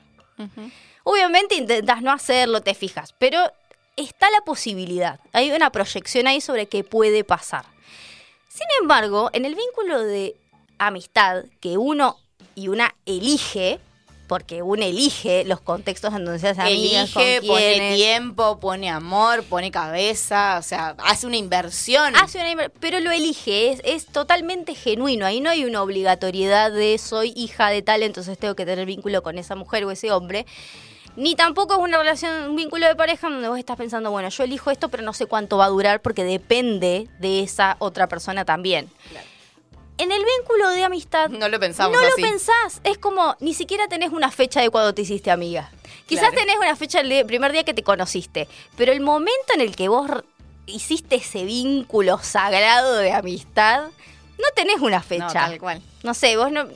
Obviamente 1.05 1.57
intentás 1.57 2.03
no 2.03 2.13
hacerlo, 2.13 2.61
te 2.61 2.75
fijas, 2.75 3.15
pero 3.19 3.41
está 3.97 4.31
la 4.31 4.43
posibilidad. 4.43 5.21
Hay 5.33 5.51
una 5.51 5.71
proyección 5.71 6.27
ahí 6.27 6.41
sobre 6.41 6.67
qué 6.67 6.85
puede 6.85 7.25
pasar. 7.25 7.65
Sin 8.49 8.67
embargo, 8.81 9.31
en 9.33 9.45
el 9.45 9.55
vínculo 9.55 10.01
de 10.01 10.37
amistad 10.79 11.45
que 11.61 11.77
uno 11.77 12.19
y 12.59 12.69
una 12.69 12.95
elige, 13.07 13.79
porque 14.27 14.61
uno 14.63 14.83
elige 14.85 15.45
los 15.45 15.61
contextos 15.61 16.13
en 16.15 16.25
donde 16.27 16.39
se 16.39 16.49
hace 16.49 16.61
amigas, 16.61 17.11
con 17.13 17.23
Elige, 17.23 17.47
pone 17.47 17.95
tiempo, 17.97 18.61
pone 18.61 18.91
amor, 18.91 19.43
pone 19.45 19.71
cabeza, 19.71 20.57
o 20.59 20.63
sea, 20.63 20.95
hace 20.99 21.27
una 21.27 21.37
inversión. 21.39 22.15
hace 22.17 22.39
una 22.39 22.53
inver- 22.53 22.73
pero 22.79 23.01
lo 23.01 23.11
elige, 23.11 23.71
es, 23.71 23.81
es 23.85 24.05
totalmente 24.07 24.75
genuino. 24.75 25.25
Ahí 25.25 25.41
no 25.41 25.49
hay 25.49 25.65
una 25.65 25.83
obligatoriedad 25.83 26.71
de 26.73 26.99
soy 26.99 27.33
hija 27.37 27.71
de 27.71 27.81
tal, 27.81 28.03
entonces 28.03 28.37
tengo 28.37 28.55
que 28.55 28.67
tener 28.67 28.85
vínculo 28.85 29.23
con 29.23 29.39
esa 29.39 29.55
mujer 29.55 29.85
o 29.85 29.91
ese 29.91 30.13
hombre. 30.13 30.45
Ni 31.17 31.35
tampoco 31.35 31.73
es 31.75 31.81
una 31.81 31.97
relación, 31.99 32.51
un 32.51 32.55
vínculo 32.57 32.87
de 32.87 32.95
pareja 32.95 33.29
donde 33.31 33.49
vos 33.49 33.59
estás 33.59 33.77
pensando, 33.77 34.11
bueno, 34.11 34.29
yo 34.29 34.45
elijo 34.45 34.71
esto, 34.71 34.89
pero 34.91 35.03
no 35.03 35.13
sé 35.15 35.25
cuánto 35.27 35.57
va 35.57 35.65
a 35.65 35.69
durar 35.69 36.01
porque 36.03 36.23
depende 36.23 37.09
de 37.19 37.43
esa 37.43 37.77
otra 37.81 38.09
persona 38.09 38.45
también. 38.45 38.89
En 39.99 40.13
el 40.13 40.23
vínculo 40.39 40.71
de 40.71 40.85
amistad, 40.85 41.29
No 41.29 41.49
lo 41.49 41.59
pensamos 41.59 41.93
no 42.01 42.07
así. 42.07 42.21
lo 42.23 42.29
pensás. 42.29 42.81
Es 42.85 42.99
como, 42.99 43.37
ni 43.41 43.53
siquiera 43.55 43.89
tenés 43.89 44.11
una 44.13 44.31
fecha 44.31 44.61
de 44.61 44.71
cuando 44.71 44.95
te 44.95 45.03
hiciste 45.03 45.31
amiga. 45.31 45.71
Quizás 46.07 46.31
Claro. 46.31 46.39
tenés 46.39 46.57
una 46.59 46.77
fecha 46.77 47.01
el 47.01 47.27
primer 47.27 47.53
día 47.53 47.65
que 47.65 47.75
te 47.75 47.83
conociste, 47.83 48.49
pero 48.77 48.93
el 48.93 49.01
momento 49.01 49.53
en 49.55 49.61
el 49.61 49.75
que 49.77 49.89
vos 49.89 50.09
hiciste 50.67 51.17
ese 51.17 51.45
vínculo 51.45 52.19
sagrado 52.19 52.97
de 52.97 53.13
amistad, 53.13 53.85
no 54.39 54.45
tenés 54.55 54.81
una 54.81 54.99
No, 54.99 55.03
fecha. 55.03 55.29
tal 55.33 55.59
cual. 55.59 55.83
No 56.03 56.15
sé, 56.15 56.37
vos 56.37 56.51
no. 56.53 56.69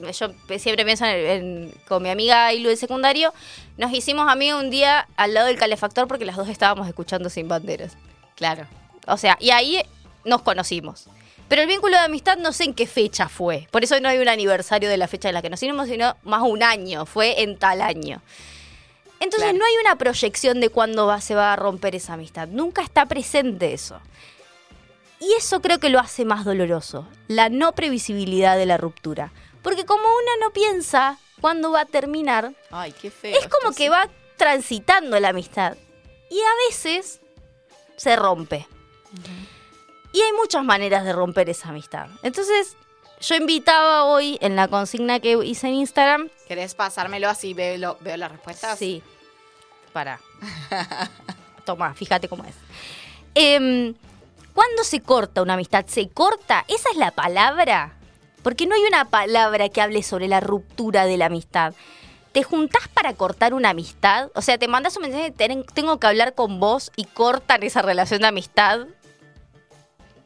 Yo 0.00 0.30
siempre 0.58 0.84
pienso 0.84 1.04
en, 1.04 1.12
en- 1.26 1.74
con 1.86 2.02
mi 2.02 2.08
amiga 2.10 2.52
Ilu 2.54 2.68
del 2.70 2.78
secundario. 2.78 3.32
Nos 3.76 3.92
hicimos 3.92 4.28
amigos 4.30 4.62
un 4.62 4.70
día 4.70 5.06
al 5.16 5.34
lado 5.34 5.46
del 5.46 5.58
calefactor 5.58 6.08
porque 6.08 6.24
las 6.24 6.36
dos 6.36 6.48
estábamos 6.48 6.88
escuchando 6.88 7.28
sin 7.30 7.48
banderas. 7.48 7.92
Claro. 8.34 8.66
O 9.06 9.16
sea, 9.18 9.36
y 9.40 9.50
ahí 9.50 9.82
nos 10.24 10.40
conocimos. 10.42 11.06
Pero 11.50 11.62
el 11.62 11.68
vínculo 11.68 11.96
de 11.98 12.04
amistad 12.04 12.38
no 12.38 12.52
sé 12.52 12.64
en 12.64 12.74
qué 12.74 12.86
fecha 12.86 13.28
fue. 13.28 13.66
Por 13.72 13.82
eso 13.84 13.98
no 14.00 14.08
hay 14.08 14.18
un 14.18 14.28
aniversario 14.28 14.88
de 14.88 14.96
la 14.96 15.08
fecha 15.08 15.28
en 15.28 15.34
la 15.34 15.42
que 15.42 15.50
nos 15.50 15.60
hicimos, 15.62 15.88
sino 15.88 16.16
más 16.22 16.42
un 16.42 16.62
año. 16.62 17.04
Fue 17.06 17.42
en 17.42 17.58
tal 17.58 17.82
año. 17.82 18.22
Entonces 19.18 19.50
Claro. 19.50 19.58
no 19.58 19.64
hay 19.66 19.74
una 19.84 19.96
proyección 19.96 20.60
de 20.60 20.70
cuándo 20.70 21.06
va, 21.06 21.20
se 21.20 21.34
va 21.34 21.52
a 21.52 21.56
romper 21.56 21.96
esa 21.96 22.14
amistad. 22.14 22.46
Nunca 22.48 22.82
está 22.82 23.04
presente 23.06 23.72
eso. 23.74 24.00
Y 25.18 25.32
eso 25.36 25.60
creo 25.60 25.80
que 25.80 25.90
lo 25.90 25.98
hace 25.98 26.24
más 26.24 26.44
doloroso. 26.44 27.06
La 27.26 27.48
no 27.48 27.72
previsibilidad 27.74 28.56
de 28.56 28.64
la 28.66 28.76
ruptura. 28.78 29.32
Porque 29.60 29.84
como 29.84 30.04
uno 30.04 30.30
no 30.40 30.52
piensa 30.52 31.18
cuándo 31.40 31.72
va 31.72 31.80
a 31.80 31.84
terminar, 31.86 32.52
Ay, 32.70 32.92
qué 32.92 33.10
feo. 33.10 33.36
es 33.38 33.46
como 33.48 33.74
que 33.74 33.84
sí. 33.84 33.88
va 33.90 34.08
transitando 34.36 35.18
la 35.20 35.30
amistad. 35.30 35.76
Y 36.30 36.38
a 36.40 36.68
veces 36.70 37.20
se 37.96 38.14
rompe. 38.16 38.66
Y 40.12 40.20
hay 40.20 40.32
muchas 40.32 40.64
maneras 40.64 41.04
de 41.04 41.12
romper 41.12 41.48
esa 41.50 41.68
amistad. 41.68 42.08
Entonces, 42.22 42.76
yo 43.20 43.34
invitaba 43.36 44.04
hoy 44.04 44.38
en 44.40 44.56
la 44.56 44.66
consigna 44.68 45.20
que 45.20 45.32
hice 45.44 45.68
en 45.68 45.74
Instagram. 45.74 46.28
¿Querés 46.48 46.74
pasármelo 46.74 47.28
así 47.28 47.54
veo, 47.54 47.76
lo- 47.78 47.98
veo 48.00 48.16
las 48.16 48.30
respuestas? 48.32 48.78
Sí. 48.78 49.02
Para. 49.92 50.20
Toma, 51.64 51.94
fíjate 51.94 52.28
cómo 52.28 52.44
es. 52.44 52.54
Em, 53.34 53.94
¿Cuándo 54.54 54.82
se 54.82 55.00
corta 55.00 55.42
una 55.42 55.54
amistad? 55.54 55.84
¿Se 55.86 56.08
corta? 56.08 56.64
¿Esa 56.66 56.90
es 56.90 56.96
la 56.96 57.12
palabra? 57.12 57.94
Porque 58.42 58.66
no 58.66 58.74
hay 58.74 58.82
una 58.82 59.04
palabra 59.04 59.68
que 59.68 59.80
hable 59.80 60.02
sobre 60.02 60.26
la 60.26 60.40
ruptura 60.40 61.04
de 61.06 61.16
la 61.16 61.26
amistad. 61.26 61.72
¿Te 62.32 62.42
juntás 62.42 62.88
para 62.88 63.12
cortar 63.14 63.54
una 63.54 63.70
amistad? 63.70 64.30
O 64.34 64.42
sea, 64.42 64.58
te 64.58 64.66
mandas 64.68 64.96
un 64.96 65.02
mensaje, 65.02 65.30
"Ten- 65.30 65.64
tengo 65.74 65.98
que 66.00 66.06
hablar 66.06 66.34
con 66.34 66.58
vos 66.58 66.90
y 66.96 67.04
cortan 67.04 67.62
esa 67.62 67.82
relación 67.82 68.22
de 68.22 68.28
amistad 68.28 68.86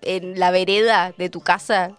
en 0.05 0.39
la 0.39 0.51
vereda 0.51 1.15
de 1.17 1.29
tu 1.31 1.41
casa. 1.41 1.93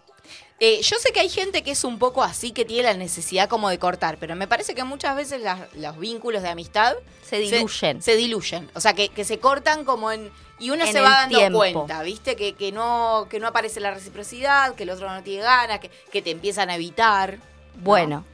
Eh, 0.58 0.80
yo 0.80 0.96
sé 0.98 1.12
que 1.12 1.20
hay 1.20 1.28
gente 1.28 1.62
que 1.62 1.72
es 1.72 1.84
un 1.84 1.98
poco 1.98 2.22
así, 2.22 2.52
que 2.52 2.64
tiene 2.64 2.84
la 2.84 2.94
necesidad 2.94 3.48
como 3.48 3.68
de 3.68 3.78
cortar, 3.78 4.16
pero 4.18 4.34
me 4.36 4.48
parece 4.48 4.74
que 4.74 4.84
muchas 4.84 5.14
veces 5.14 5.42
los 5.74 5.98
vínculos 5.98 6.42
de 6.42 6.48
amistad 6.48 6.94
Se 7.22 7.38
diluyen. 7.38 8.00
Se, 8.00 8.16
diluyen. 8.16 8.70
O 8.74 8.80
sea, 8.80 8.94
que, 8.94 9.10
que 9.10 9.24
se 9.24 9.38
cortan 9.38 9.84
como 9.84 10.10
en... 10.12 10.30
Y 10.58 10.70
uno 10.70 10.86
En 10.86 10.92
se 10.92 11.00
va 11.02 11.10
dando 11.10 11.36
tiempo. 11.36 11.58
cuenta, 11.58 12.02
¿viste? 12.02 12.34
Que, 12.36 12.54
que, 12.54 12.72
no, 12.72 13.26
que 13.28 13.38
no 13.38 13.48
aparece 13.48 13.78
la 13.80 13.90
reciprocidad, 13.90 14.74
que 14.74 14.84
el 14.84 14.90
otro 14.90 15.12
no 15.12 15.22
tiene 15.22 15.42
ganas, 15.42 15.80
que, 15.80 15.90
que 16.10 16.22
te 16.22 16.30
empiezan 16.30 16.70
a 16.70 16.76
evitar. 16.76 17.38
¿no? 17.84 18.24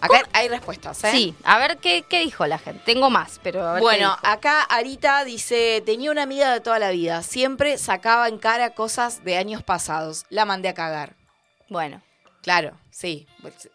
Acá 0.00 0.22
hay 0.32 0.48
respuestas, 0.48 1.02
¿eh? 1.04 1.10
Sí, 1.10 1.34
a 1.44 1.58
ver 1.58 1.78
qué, 1.78 2.04
qué 2.08 2.20
dijo 2.20 2.46
la 2.46 2.58
gente. 2.58 2.82
Tengo 2.84 3.08
más, 3.10 3.40
pero 3.42 3.62
a 3.66 3.72
ver 3.72 3.80
qué 3.80 3.82
Bueno, 3.82 4.16
acá 4.22 4.62
Arita 4.62 5.24
dice, 5.24 5.82
tenía 5.86 6.10
una 6.10 6.22
amiga 6.22 6.52
de 6.52 6.60
toda 6.60 6.78
la 6.78 6.90
vida, 6.90 7.22
siempre 7.22 7.78
sacaba 7.78 8.28
en 8.28 8.38
cara 8.38 8.70
cosas 8.74 9.24
de 9.24 9.36
años 9.36 9.62
pasados, 9.62 10.24
la 10.28 10.44
mandé 10.44 10.68
a 10.68 10.74
cagar. 10.74 11.14
Bueno. 11.68 12.02
Claro, 12.42 12.78
sí. 12.90 13.26
Pues, 13.42 13.68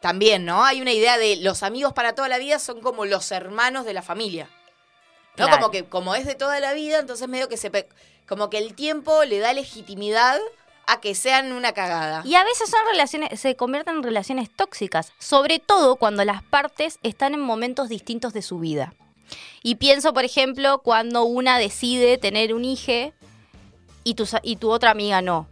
También, 0.00 0.44
¿no? 0.44 0.64
Hay 0.64 0.82
una 0.82 0.92
idea 0.92 1.16
de 1.18 1.36
los 1.36 1.62
amigos 1.62 1.92
para 1.92 2.14
toda 2.14 2.28
la 2.28 2.38
vida 2.38 2.58
son 2.58 2.80
como 2.80 3.06
los 3.06 3.30
hermanos 3.32 3.84
de 3.86 3.94
la 3.94 4.02
familia. 4.02 4.48
¿No? 5.36 5.46
Claro. 5.46 5.52
Como 5.58 5.70
que 5.70 5.84
como 5.84 6.14
es 6.14 6.26
de 6.26 6.34
toda 6.34 6.58
la 6.60 6.72
vida, 6.72 6.98
entonces 6.98 7.28
medio 7.28 7.48
que 7.48 7.56
se 7.56 7.70
pe- 7.70 7.88
como 8.28 8.50
que 8.50 8.58
el 8.58 8.74
tiempo 8.74 9.24
le 9.24 9.38
da 9.38 9.52
legitimidad 9.52 10.38
a 10.90 11.00
que 11.00 11.14
sean 11.14 11.52
una 11.52 11.72
cagada. 11.72 12.22
Y 12.24 12.34
a 12.34 12.42
veces 12.42 12.68
son 12.68 12.80
relaciones, 12.90 13.38
se 13.40 13.54
convierten 13.54 13.96
en 13.96 14.02
relaciones 14.02 14.50
tóxicas, 14.50 15.12
sobre 15.18 15.60
todo 15.60 15.96
cuando 15.96 16.24
las 16.24 16.42
partes 16.42 16.98
están 17.02 17.34
en 17.34 17.40
momentos 17.40 17.88
distintos 17.88 18.32
de 18.32 18.42
su 18.42 18.58
vida. 18.58 18.92
Y 19.62 19.76
pienso, 19.76 20.12
por 20.12 20.24
ejemplo, 20.24 20.78
cuando 20.78 21.22
una 21.22 21.58
decide 21.58 22.18
tener 22.18 22.52
un 22.54 22.64
hijo 22.64 23.12
y 24.02 24.14
tu, 24.14 24.26
y 24.42 24.56
tu 24.56 24.70
otra 24.70 24.90
amiga 24.90 25.22
no. 25.22 25.46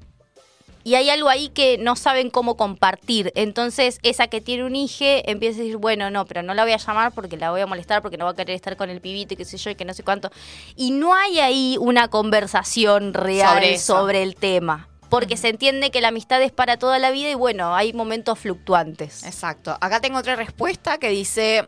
Y 0.83 0.95
hay 0.95 1.11
algo 1.11 1.29
ahí 1.29 1.51
que 1.51 1.77
no 1.79 1.95
saben 1.97 2.31
cómo 2.31 2.57
compartir. 2.57 3.31
Entonces, 3.37 3.99
esa 4.03 4.29
que 4.29 4.41
tiene 4.41 4.65
un 4.65 4.75
hijo 4.75 5.05
empieza 5.25 5.61
a 5.61 5.63
decir, 5.63 5.77
bueno, 5.77 6.11
no, 6.11 6.25
pero 6.25 6.43
no 6.43 6.55
la 6.55 6.65
voy 6.65 6.73
a 6.73 6.79
llamar 6.79 7.13
porque 7.13 7.37
la 7.37 7.51
voy 7.51 7.61
a 7.61 7.67
molestar, 7.67 8.03
porque 8.03 8.17
no 8.17 8.25
va 8.25 8.33
a 8.33 8.35
querer 8.35 8.57
estar 8.57 8.77
con 8.77 8.91
el 8.91 9.01
pibito 9.01 9.35
y 9.35 9.37
qué 9.37 9.45
sé 9.45 9.59
yo, 9.59 9.71
y 9.71 9.75
que 9.75 9.85
no 9.85 9.95
sé 9.95 10.03
cuánto. 10.03 10.31
Y 10.75 10.91
no 10.93 11.15
hay 11.15 11.39
ahí 11.41 11.77
una 11.79 12.09
conversación 12.09 13.13
real 13.13 13.79
Sobre 13.79 14.23
el 14.23 14.35
tema. 14.35 14.89
Porque 15.09 15.37
se 15.37 15.49
entiende 15.49 15.91
que 15.91 16.01
la 16.01 16.09
amistad 16.09 16.43
es 16.43 16.53
para 16.53 16.77
toda 16.77 16.99
la 16.99 17.11
vida 17.11 17.31
y 17.31 17.35
bueno, 17.35 17.75
hay 17.75 17.93
momentos 17.93 18.39
fluctuantes. 18.39 19.25
Exacto. 19.25 19.77
Acá 19.81 20.01
tengo 20.01 20.19
otra 20.19 20.37
respuesta 20.37 20.99
que 20.99 21.09
dice 21.09 21.67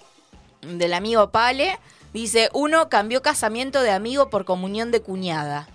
del 0.62 0.92
amigo 0.92 1.30
Pale. 1.30 1.78
Dice, 2.12 2.50
uno 2.52 2.88
cambió 2.88 3.22
casamiento 3.22 3.82
de 3.82 3.92
amigo 3.92 4.30
por 4.30 4.44
comunión 4.44 4.90
de 4.90 5.00
cuñada. 5.00 5.68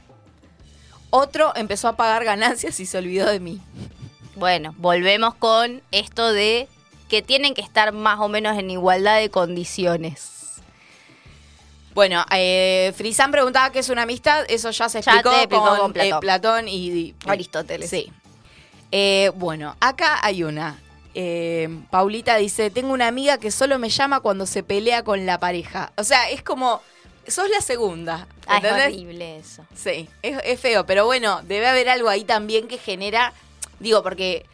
Otro 1.10 1.54
empezó 1.56 1.88
a 1.88 1.96
pagar 1.96 2.26
ganancias 2.26 2.80
y 2.80 2.86
se 2.86 2.98
olvidó 2.98 3.30
de 3.30 3.40
mí. 3.40 3.62
Bueno, 4.36 4.76
volvemos 4.78 5.34
con 5.36 5.82
esto 5.92 6.34
de 6.34 6.68
que 7.08 7.22
tienen 7.22 7.54
que 7.54 7.62
estar 7.62 7.94
más 7.94 8.20
o 8.20 8.28
menos 8.28 8.58
en 8.58 8.70
igualdad 8.70 9.18
de 9.18 9.30
condiciones. 9.30 10.35
Bueno, 11.96 12.24
eh, 12.32 12.94
Frisán 12.96 13.32
preguntaba 13.32 13.72
qué 13.72 13.80
es 13.80 13.90
una 13.90 14.04
amistad. 14.04 14.46
Eso 14.50 14.70
ya 14.70 14.88
se 14.90 15.02
Ya 15.02 15.14
explicó, 15.14 15.30
te 15.32 15.38
explicó 15.44 15.66
con, 15.70 15.78
con 15.80 15.94
Platón. 15.94 16.18
eh, 16.18 16.20
Platón 16.22 16.68
y, 16.68 16.88
y- 16.92 17.16
Aristóteles. 17.26 17.90
Sí. 17.90 18.12
Eh, 18.92 19.32
bueno, 19.36 19.76
acá 19.80 20.20
hay 20.22 20.44
una. 20.44 20.78
Eh, 21.14 21.70
Paulita 21.90 22.36
dice, 22.36 22.70
tengo 22.70 22.92
una 22.94 23.08
amiga 23.08 23.38
que 23.38 23.50
solo 23.50 23.80
me 23.80 23.90
llama 23.90 24.20
cuando 24.20 24.46
se 24.46 24.62
pelea 24.62 25.04
con 25.04 25.26
la 25.26 25.40
pareja. 25.40 25.94
O 25.98 26.04
sea, 26.04 26.30
es 26.30 26.44
como, 26.44 26.82
sos 27.26 27.50
la 27.50 27.62
segunda. 27.62 28.28
Ah, 28.46 28.58
es 28.62 28.72
horrible 28.94 29.38
eso. 29.38 29.66
Sí, 29.74 30.10
es, 30.22 30.38
es 30.44 30.60
feo, 30.60 30.86
pero 30.86 31.06
bueno, 31.06 31.42
debe 31.44 31.68
haber 31.68 31.88
algo 31.90 32.10
ahí 32.10 32.26
también 32.26 32.68
que 32.68 32.78
genera, 32.78 33.32
digo, 33.80 34.04
porque 34.04 34.46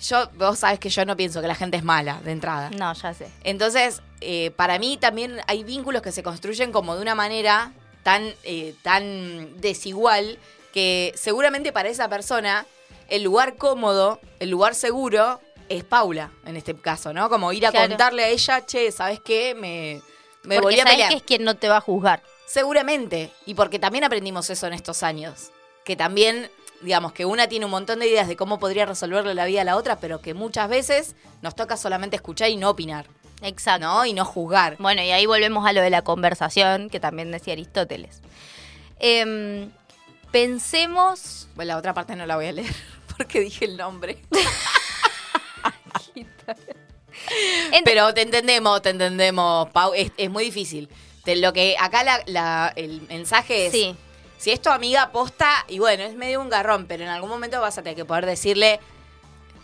yo, 0.00 0.30
vos 0.36 0.58
sabes 0.60 0.78
que 0.80 0.88
yo 0.88 1.04
no 1.04 1.16
pienso 1.16 1.42
que 1.42 1.46
la 1.48 1.54
gente 1.54 1.76
es 1.76 1.84
mala 1.84 2.20
de 2.24 2.32
entrada. 2.32 2.70
No, 2.70 2.92
ya 2.94 3.12
sé. 3.12 3.28
Entonces, 3.44 4.00
eh, 4.20 4.50
para 4.56 4.78
mí 4.78 4.96
también 4.96 5.40
hay 5.46 5.64
vínculos 5.64 6.02
que 6.02 6.12
se 6.12 6.22
construyen 6.22 6.72
como 6.72 6.96
de 6.96 7.02
una 7.02 7.14
manera 7.14 7.72
tan, 8.02 8.32
eh, 8.44 8.74
tan 8.82 9.60
desigual 9.60 10.38
que 10.72 11.12
seguramente 11.16 11.72
para 11.72 11.88
esa 11.88 12.08
persona 12.08 12.66
el 13.08 13.22
lugar 13.22 13.56
cómodo, 13.56 14.20
el 14.38 14.50
lugar 14.50 14.74
seguro 14.74 15.40
es 15.68 15.84
Paula, 15.84 16.30
en 16.46 16.56
este 16.56 16.74
caso, 16.74 17.12
¿no? 17.12 17.28
Como 17.28 17.52
ir 17.52 17.66
a 17.66 17.70
Claro. 17.70 17.88
contarle 17.88 18.24
a 18.24 18.28
ella, 18.28 18.64
che, 18.66 18.90
¿sabes 18.92 19.20
qué? 19.20 19.54
Me, 19.54 20.00
me 20.44 20.56
Porque 20.56 20.60
volví 20.60 20.74
a 20.80 20.82
sabes 20.82 20.92
pelear. 20.94 21.10
que 21.10 21.16
es 21.16 21.22
quien 21.22 21.44
no 21.44 21.56
te 21.56 21.68
va 21.68 21.78
a 21.78 21.80
juzgar. 21.80 22.22
Seguramente. 22.46 23.30
Y 23.46 23.54
porque 23.54 23.78
también 23.78 24.04
aprendimos 24.04 24.48
eso 24.50 24.66
en 24.66 24.72
estos 24.72 25.02
años. 25.02 25.50
Que 25.84 25.94
también, 25.96 26.50
digamos, 26.80 27.12
que 27.12 27.24
una 27.26 27.48
tiene 27.48 27.66
un 27.66 27.70
montón 27.70 27.98
de 27.98 28.08
ideas 28.08 28.28
de 28.28 28.36
cómo 28.36 28.58
podría 28.58 28.86
resolverle 28.86 29.34
la 29.34 29.44
vida 29.44 29.60
a 29.60 29.64
la 29.64 29.76
otra, 29.76 29.96
pero 30.00 30.20
que 30.22 30.32
muchas 30.34 30.68
veces 30.70 31.14
nos 31.42 31.54
toca 31.54 31.76
solamente 31.76 32.16
escuchar 32.16 32.48
y 32.48 32.56
no 32.56 32.70
opinar. 32.70 33.06
Exacto. 33.42 33.86
¿No? 33.86 34.04
Y 34.04 34.12
no 34.12 34.24
juzgar. 34.24 34.76
Bueno, 34.78 35.02
y 35.02 35.10
ahí 35.10 35.26
volvemos 35.26 35.66
a 35.66 35.72
lo 35.72 35.80
de 35.80 35.90
la 35.90 36.02
conversación, 36.02 36.90
que 36.90 37.00
también 37.00 37.30
decía 37.30 37.52
Aristóteles. 37.52 38.20
Em, 38.98 39.70
pensemos. 40.32 41.48
Bueno, 41.54 41.68
la 41.72 41.78
otra 41.78 41.94
parte 41.94 42.16
no 42.16 42.26
la 42.26 42.36
voy 42.36 42.46
a 42.46 42.52
leer 42.52 42.74
porque 43.16 43.40
dije 43.40 43.64
el 43.64 43.76
nombre. 43.76 44.18
Ent- 46.14 47.82
Pero 47.84 48.12
te 48.14 48.22
entendemos, 48.22 48.82
te 48.82 48.90
entendemos, 48.90 49.68
Pau. 49.70 49.92
Es, 49.94 50.10
es 50.16 50.30
muy 50.30 50.44
difícil. 50.44 50.88
Te- 51.24 51.36
lo 51.36 51.52
que 51.52 51.76
acá 51.78 52.02
la- 52.04 52.22
la- 52.26 52.72
el 52.76 53.02
mensaje 53.02 53.66
es. 53.66 53.72
Sí. 53.72 53.96
Si 54.38 54.52
es 54.52 54.62
tu 54.62 54.70
amiga 54.70 55.10
posta, 55.10 55.64
y 55.66 55.80
bueno, 55.80 56.04
es 56.04 56.14
medio 56.14 56.40
un 56.40 56.48
garrón, 56.48 56.86
pero 56.86 57.02
en 57.02 57.08
algún 57.10 57.28
momento 57.28 57.60
vas 57.60 57.76
a 57.76 57.82
tener 57.82 57.96
que 57.96 58.04
poder 58.04 58.24
decirle. 58.24 58.78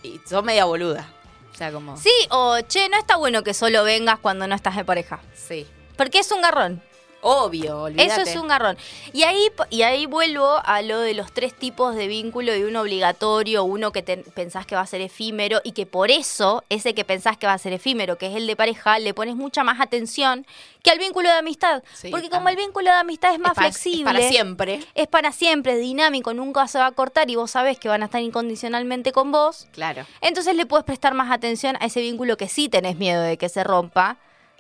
Y 0.03 0.21
sos 0.29 0.43
media 0.45 0.65
boluda. 0.65 1.09
O 1.55 1.57
sea, 1.57 1.71
como. 1.71 1.97
Sí, 1.97 2.11
o 2.31 2.61
che, 2.63 2.89
no 2.89 2.99
está 2.99 3.17
bueno 3.17 3.45
que 3.45 3.55
solo 3.55 3.85
vengas 3.85 4.19
cuando 4.19 4.49
no 4.49 4.57
estás 4.57 4.75
de 4.75 4.85
pareja. 4.85 5.21
Sí. 5.35 5.67
Porque 5.97 6.19
es 6.19 6.33
un 6.33 6.43
garrón. 6.43 6.83
Obvio, 7.27 7.83
olvídate. 7.85 8.13
Eso 8.13 8.21
es 8.31 8.37
un 8.37 8.49
garrón. 8.49 8.77
Y 9.15 9.23
ahí, 9.23 9.49
y 9.71 9.81
ahí 9.83 10.05
vuelvo 10.05 10.61
a 10.63 10.83
lo 10.83 10.99
de 11.01 11.15
los 11.15 11.33
tres 11.33 11.55
tipos 11.55 11.95
de 11.97 12.07
vínculo 12.07 12.55
y 12.55 12.63
uno 12.65 12.83
obligatorio, 12.83 13.65
uno 13.65 13.93
que 13.93 14.03
te- 14.03 14.19
pensás 14.19 14.67
que 14.67 14.75
va 14.75 14.83
a 14.83 14.87
ser 14.87 15.01
efímero 15.01 15.61
y 15.65 15.73
que 15.73 15.87
por 15.87 16.11
eso, 16.11 16.63
ese 16.69 16.95
que 16.95 17.05
pensás 17.05 17.39
que 17.39 17.47
va 17.47 17.55
a 17.55 17.59
ser 17.59 17.73
efímero, 17.73 18.19
que 18.19 18.27
es 18.27 18.37
el 18.37 18.47
de 18.47 18.57
pareja, 18.57 18.99
le 18.99 19.15
pones 19.15 19.37
mucha 19.37 19.65
más 19.65 19.81
atención 19.81 20.47
que 20.83 20.91
al 20.91 20.99
vínculo 20.99 21.31
de 21.31 21.37
amistad. 21.37 21.83
Sí, 21.95 22.11
Porque 22.11 22.29
como 22.29 22.51
el 22.51 22.57
vínculo 22.57 22.91
de 22.91 22.97
amistad 22.97 23.33
es 23.33 23.39
más 23.39 23.53
Es 23.53 23.57
para- 23.57 23.69
es 23.69 23.79
flexible. 23.79 24.05
para 24.05 24.29
siempre. 24.29 24.81
Es 24.95 25.07
para 25.09 25.33
siempre, 25.33 25.73
es 25.73 25.81
dinámico, 25.81 26.35
nunca 26.35 26.69
se 26.69 26.79
va 26.79 26.87
a 26.89 26.93
cortar 26.93 27.31
y 27.31 27.37
vos 27.37 27.51
sabés 27.53 27.79
que 27.79 27.89
van 27.89 28.03
a 28.03 28.05
estar 28.05 28.21
incondicionalmente 28.21 29.13
con 29.13 29.33
vos. 29.33 29.67
Claro. 29.73 30.05
Entonces 30.21 30.55
le 30.57 30.67
puedes 30.67 30.85
prestar 30.85 31.15
más 31.15 31.31
atención 31.33 31.77
a 31.81 31.87
ese 31.87 32.03
vínculo 32.03 32.37
que 32.37 32.49
sí 32.49 32.69
tenés 32.69 32.97
miedo 32.99 33.23
de 33.23 33.39
que 33.39 33.49
se 33.49 33.65
rompa 33.65 34.19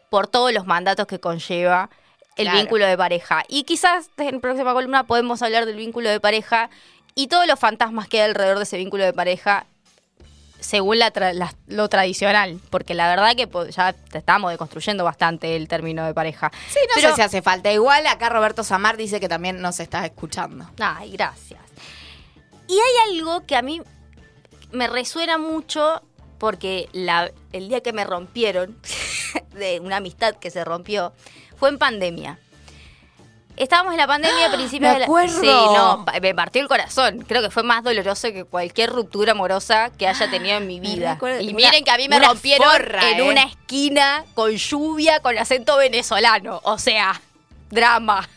por 0.08 0.28
todos 0.28 0.50
los 0.54 0.64
mandatos 0.66 1.06
que 1.06 1.20
conlleva 1.20 1.90
el 2.36 2.44
Claro. 2.46 2.58
vínculo 2.58 2.86
de 2.86 2.96
pareja. 2.96 3.44
Y 3.48 3.64
quizás 3.64 4.10
en 4.18 4.34
la 4.36 4.40
próxima 4.40 4.72
columna 4.72 5.04
podemos 5.04 5.42
hablar 5.42 5.66
del 5.66 5.76
vínculo 5.76 6.08
de 6.10 6.20
pareja 6.20 6.70
y 7.14 7.28
todos 7.28 7.46
los 7.46 7.58
fantasmas 7.58 8.08
que 8.08 8.20
hay 8.20 8.28
alrededor 8.28 8.56
de 8.58 8.64
ese 8.64 8.76
vínculo 8.76 9.04
de 9.04 9.12
pareja 9.12 9.66
según 10.60 10.98
la 10.98 11.12
tra- 11.12 11.34
la- 11.34 11.54
lo 11.66 11.88
tradicional, 11.90 12.58
porque 12.70 12.94
la 12.94 13.06
verdad 13.08 13.36
que 13.36 13.46
ya 13.70 13.94
estamos 14.14 14.50
deconstruyendo 14.50 15.04
bastante 15.04 15.56
el 15.56 15.68
término 15.68 16.06
de 16.06 16.14
pareja. 16.14 16.50
Sí, 16.70 16.78
no 16.88 16.94
Pero- 16.94 17.10
sé 17.10 17.16
si 17.16 17.20
hace 17.22 17.42
falta. 17.42 17.70
Igual 17.70 18.06
acá 18.06 18.30
Roberto 18.30 18.64
Samar 18.64 18.96
dice 18.96 19.20
que 19.20 19.28
también 19.28 19.60
nos 19.60 19.78
está 19.78 20.04
escuchando. 20.06 20.66
Ay, 20.80 21.10
gracias. 21.12 21.60
Y 22.66 22.72
hay 22.72 23.12
algo 23.12 23.44
que 23.44 23.56
a 23.56 23.62
mí 23.62 23.82
me 24.72 24.86
resuena 24.86 25.36
mucho 25.36 26.02
porque 26.38 26.88
la- 26.92 27.30
el 27.52 27.68
día 27.68 27.82
que 27.82 27.92
me 27.92 28.04
rompieron, 28.04 28.76
de 29.52 29.80
una 29.80 29.96
amistad 29.98 30.34
que 30.36 30.50
se 30.50 30.64
rompió, 30.64 31.12
fue 31.64 31.70
en 31.70 31.78
pandemia. 31.78 32.38
Estábamos 33.56 33.94
en 33.94 33.98
la 33.98 34.06
pandemia 34.06 34.48
a 34.48 34.52
principios 34.52 34.92
me 34.92 35.00
de 35.00 35.06
la... 35.06 35.28
Sí, 35.28 35.46
no, 35.46 36.04
me 36.20 36.34
partió 36.34 36.60
el 36.60 36.68
corazón. 36.68 37.24
Creo 37.26 37.40
que 37.40 37.48
fue 37.48 37.62
más 37.62 37.82
doloroso 37.82 38.30
que 38.34 38.44
cualquier 38.44 38.90
ruptura 38.90 39.32
amorosa 39.32 39.90
que 39.96 40.06
haya 40.06 40.30
tenido 40.30 40.58
en 40.58 40.66
mi 40.66 40.78
vida. 40.80 41.16
Y 41.40 41.48
una- 41.48 41.56
miren 41.56 41.82
que 41.82 41.90
a 41.90 41.96
mí 41.96 42.06
me 42.06 42.20
rompieron 42.20 42.70
forra, 42.70 43.10
en 43.12 43.20
eh. 43.20 43.22
una 43.22 43.44
esquina 43.44 44.26
con 44.34 44.50
lluvia, 44.54 45.20
con 45.20 45.38
acento 45.38 45.78
venezolano. 45.78 46.60
O 46.64 46.76
sea, 46.76 47.18
drama. 47.70 48.28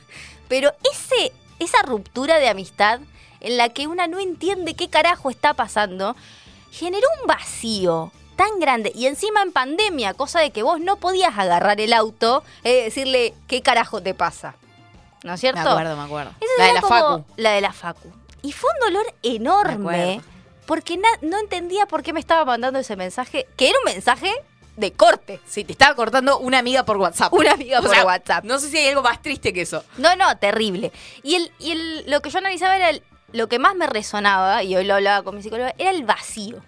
Pero 0.47 0.71
ese, 0.89 1.33
esa 1.59 1.81
ruptura 1.81 2.39
de 2.39 2.47
amistad 2.47 3.01
en 3.41 3.57
la 3.57 3.67
que 3.67 3.87
una 3.87 4.07
no 4.07 4.19
entiende 4.19 4.73
qué 4.73 4.89
carajo 4.89 5.29
está 5.29 5.53
pasando, 5.53 6.15
generó 6.71 7.09
un 7.21 7.27
vacío 7.27 8.13
tan 8.37 8.59
grande 8.61 8.93
y 8.95 9.07
encima 9.07 9.41
en 9.41 9.51
pandemia, 9.51 10.13
cosa 10.13 10.39
de 10.39 10.51
que 10.51 10.63
vos 10.63 10.79
no 10.79 10.95
podías 10.95 11.37
agarrar 11.37 11.81
el 11.81 11.91
auto 11.91 12.43
y 12.63 12.71
decirle 12.71 13.33
qué 13.47 13.61
carajo 13.61 14.01
te 14.01 14.13
pasa. 14.13 14.55
¿No 15.23 15.33
es 15.33 15.39
cierto? 15.41 15.61
Me 15.63 15.69
acuerdo, 15.71 15.97
me 15.97 16.03
acuerdo. 16.03 16.31
La 16.57 16.65
de 16.67 16.73
la 16.73 16.81
Facu. 16.81 17.25
La 17.35 17.51
de 17.51 17.61
la 17.61 17.73
Facu. 17.73 18.09
Y 18.43 18.53
fue 18.53 18.69
un 18.79 18.93
dolor 18.93 19.05
Me 19.23 19.35
enorme 19.35 20.21
porque 20.65 20.97
no 21.21 21.39
entendía 21.39 21.85
por 21.87 22.03
qué 22.03 22.13
me 22.13 22.19
estaba 22.19 22.45
mandando 22.45 22.79
ese 22.79 22.95
mensaje, 22.95 23.47
que 23.57 23.69
era 23.69 23.77
un 23.79 23.91
mensaje 23.91 24.31
de 24.75 24.93
corte. 24.93 25.39
Sí, 25.47 25.63
te 25.63 25.71
estaba 25.71 25.95
cortando 25.95 26.37
una 26.37 26.59
amiga 26.59 26.83
por 26.83 26.97
WhatsApp. 26.97 27.33
Una 27.33 27.53
amiga 27.53 27.79
O 27.79 27.81
por 27.81 27.91
sea, 27.95 28.05
WhatsApp. 28.05 28.43
No 28.45 28.59
sé 28.59 28.69
si 28.69 28.77
hay 28.77 28.89
algo 28.89 29.01
más 29.01 29.21
triste 29.21 29.51
que 29.53 29.61
eso. 29.61 29.83
No, 29.97 30.15
no, 30.15 30.37
terrible. 30.37 30.91
Y, 31.23 31.35
el, 31.35 31.51
y 31.57 31.71
el, 31.71 32.03
lo 32.11 32.21
que 32.21 32.29
yo 32.29 32.37
analizaba 32.37 32.75
era 32.75 32.91
el- 32.91 33.01
lo 33.33 33.47
que 33.49 33.59
más 33.59 33.75
me 33.75 33.87
resonaba, 33.87 34.63
y 34.63 34.75
hoy 34.75 34.85
lo 34.85 34.93
hablaba 34.95 35.23
con 35.23 35.35
mi 35.35 35.41
psicóloga, 35.43 35.73
era 35.77 35.89
el 35.89 36.03
vacío. 36.05 36.61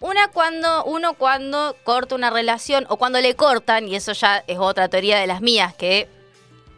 Una 0.00 0.28
cuando, 0.28 0.84
uno 0.84 1.14
cuando 1.14 1.76
corta 1.84 2.14
una 2.14 2.30
relación, 2.30 2.86
o 2.88 2.96
cuando 2.96 3.20
le 3.20 3.36
cortan, 3.36 3.86
y 3.86 3.96
eso 3.96 4.12
ya 4.12 4.42
es 4.46 4.58
otra 4.58 4.88
teoría 4.88 5.18
de 5.18 5.26
las 5.26 5.42
mías, 5.42 5.74
que 5.74 6.08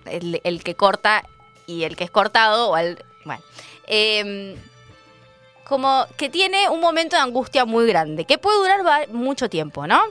el, 0.06 0.40
el 0.42 0.64
que 0.64 0.74
corta 0.74 1.24
y 1.66 1.84
el 1.84 1.96
que 1.96 2.04
es 2.04 2.10
cortado, 2.10 2.70
o 2.70 2.74
al, 2.74 3.04
bueno, 3.24 3.42
em, 3.86 4.56
como 5.64 6.06
que 6.16 6.28
tiene 6.28 6.68
un 6.68 6.80
momento 6.80 7.16
de 7.16 7.22
angustia 7.22 7.64
muy 7.64 7.86
grande, 7.86 8.24
que 8.24 8.38
puede 8.38 8.58
durar 8.58 9.08
mucho 9.10 9.48
tiempo, 9.48 9.86
¿no? 9.86 10.02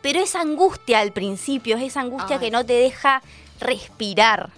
Pero 0.00 0.20
esa 0.20 0.40
angustia 0.40 1.00
al 1.00 1.12
principio 1.12 1.76
es 1.76 1.82
esa 1.82 2.00
angustia 2.00 2.36
Ay. 2.36 2.40
que 2.40 2.50
no 2.50 2.64
te 2.64 2.74
deja 2.74 3.22
respirar. 3.60 4.50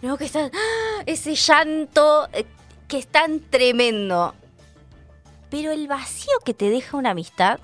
No, 0.00 0.16
que 0.16 0.24
está 0.24 0.50
¡ah! 0.52 1.02
ese 1.06 1.34
llanto 1.34 2.28
eh, 2.32 2.44
que 2.88 2.98
es 2.98 3.06
tan 3.06 3.40
tremendo. 3.40 4.34
Pero 5.52 5.70
el 5.70 5.86
vacío 5.86 6.32
que 6.46 6.54
te 6.54 6.70
deja 6.70 6.96
una 6.96 7.10
amistad 7.10 7.60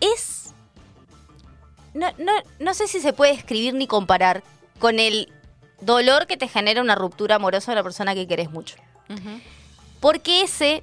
es. 0.00 0.54
No, 1.92 2.10
no, 2.16 2.32
no 2.60 2.72
sé 2.72 2.88
si 2.88 2.98
se 3.00 3.12
puede 3.12 3.32
escribir 3.32 3.74
ni 3.74 3.86
comparar 3.86 4.42
con 4.78 4.98
el 4.98 5.30
dolor 5.82 6.26
que 6.26 6.38
te 6.38 6.48
genera 6.48 6.80
una 6.80 6.94
ruptura 6.94 7.34
amorosa 7.34 7.72
de 7.72 7.76
una 7.76 7.82
persona 7.82 8.14
que 8.14 8.26
querés 8.26 8.50
mucho. 8.50 8.76
Porque 10.00 10.40
ese, 10.40 10.82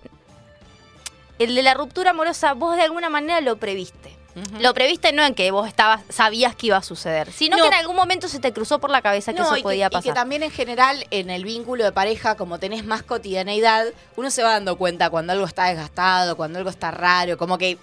el 1.40 1.56
de 1.56 1.64
la 1.64 1.74
ruptura 1.74 2.12
amorosa, 2.12 2.54
vos 2.54 2.76
de 2.76 2.84
alguna 2.84 3.10
manera 3.10 3.42
lo 3.42 3.58
previste. 3.58 4.16
Lo 4.60 4.74
previste 4.74 5.12
no 5.12 5.26
en 5.26 5.34
que 5.36 5.52
vos 5.52 5.68
estabas, 5.68 6.02
sabías 6.10 6.56
que 6.56 6.68
iba 6.68 6.78
a 6.78 6.84
suceder, 6.84 7.32
sino 7.32 7.58
No. 7.58 7.64
que 7.64 7.68
en 7.70 7.74
algún 7.74 7.96
momento 7.96 8.28
se 8.28 8.40
te 8.40 8.54
cruzó 8.54 8.80
por 8.80 8.90
la 8.90 9.02
cabeza 9.02 9.34
que 9.34 9.40
No, 9.40 9.46
eso 9.48 9.58
y 9.58 9.64
podía 9.64 9.88
y 9.88 9.90
pasar. 9.90 10.04
que 10.04 10.14
también 10.14 10.44
en 10.44 10.52
general 10.52 11.06
en 11.12 11.30
el 11.30 11.44
vínculo 11.44 11.84
de 11.84 11.92
pareja, 11.92 12.36
como 12.36 12.60
tenés 12.60 12.86
más 12.86 13.04
cotidianeidad, 13.04 13.88
uno 14.16 14.32
se 14.32 14.44
va 14.44 14.52
dando 14.52 14.78
cuenta 14.78 15.10
cuando 15.10 15.34
algo 15.34 15.46
está 15.46 15.66
desgastado, 15.66 16.38
cuando 16.38 16.58
algo 16.60 16.70
está 16.70 16.92
raro, 16.92 17.38
como 17.38 17.58
que 17.58 17.78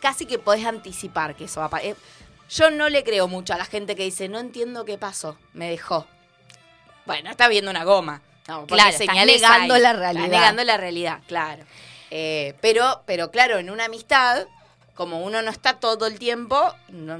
casi 0.00 0.24
que 0.26 0.38
podés 0.38 0.64
anticipar 0.64 1.34
que 1.34 1.44
eso 1.44 1.60
va 1.60 1.66
a 1.66 1.70
pasar. 1.70 1.94
Yo 2.50 2.70
no 2.70 2.88
le 2.88 3.04
creo 3.04 3.28
mucho 3.28 3.52
a 3.52 3.58
la 3.58 3.64
gente 3.64 3.94
que 3.94 4.04
dice, 4.04 4.28
no 4.28 4.38
entiendo 4.38 4.84
qué 4.84 4.96
pasó, 4.98 5.36
me 5.52 5.68
dejó. 5.70 6.06
Bueno, 7.06 7.30
está 7.30 7.48
viendo 7.48 7.70
una 7.70 7.84
goma. 7.84 8.22
No, 8.48 8.66
Claro, 8.66 8.96
señales 8.96 9.40
negando 9.42 9.76
la 9.78 9.92
realidad. 9.92 10.28
negando 10.28 10.64
la 10.64 10.76
realidad, 10.76 11.20
claro. 11.28 11.62
Eh, 12.10 12.54
pero, 12.60 13.02
pero 13.06 13.30
claro, 13.30 13.58
en 13.58 13.70
una 13.70 13.84
amistad, 13.84 14.46
como 15.00 15.22
uno 15.24 15.40
no 15.40 15.50
está 15.50 15.80
todo 15.80 16.06
el 16.06 16.18
tiempo, 16.18 16.60
no- 16.90 17.16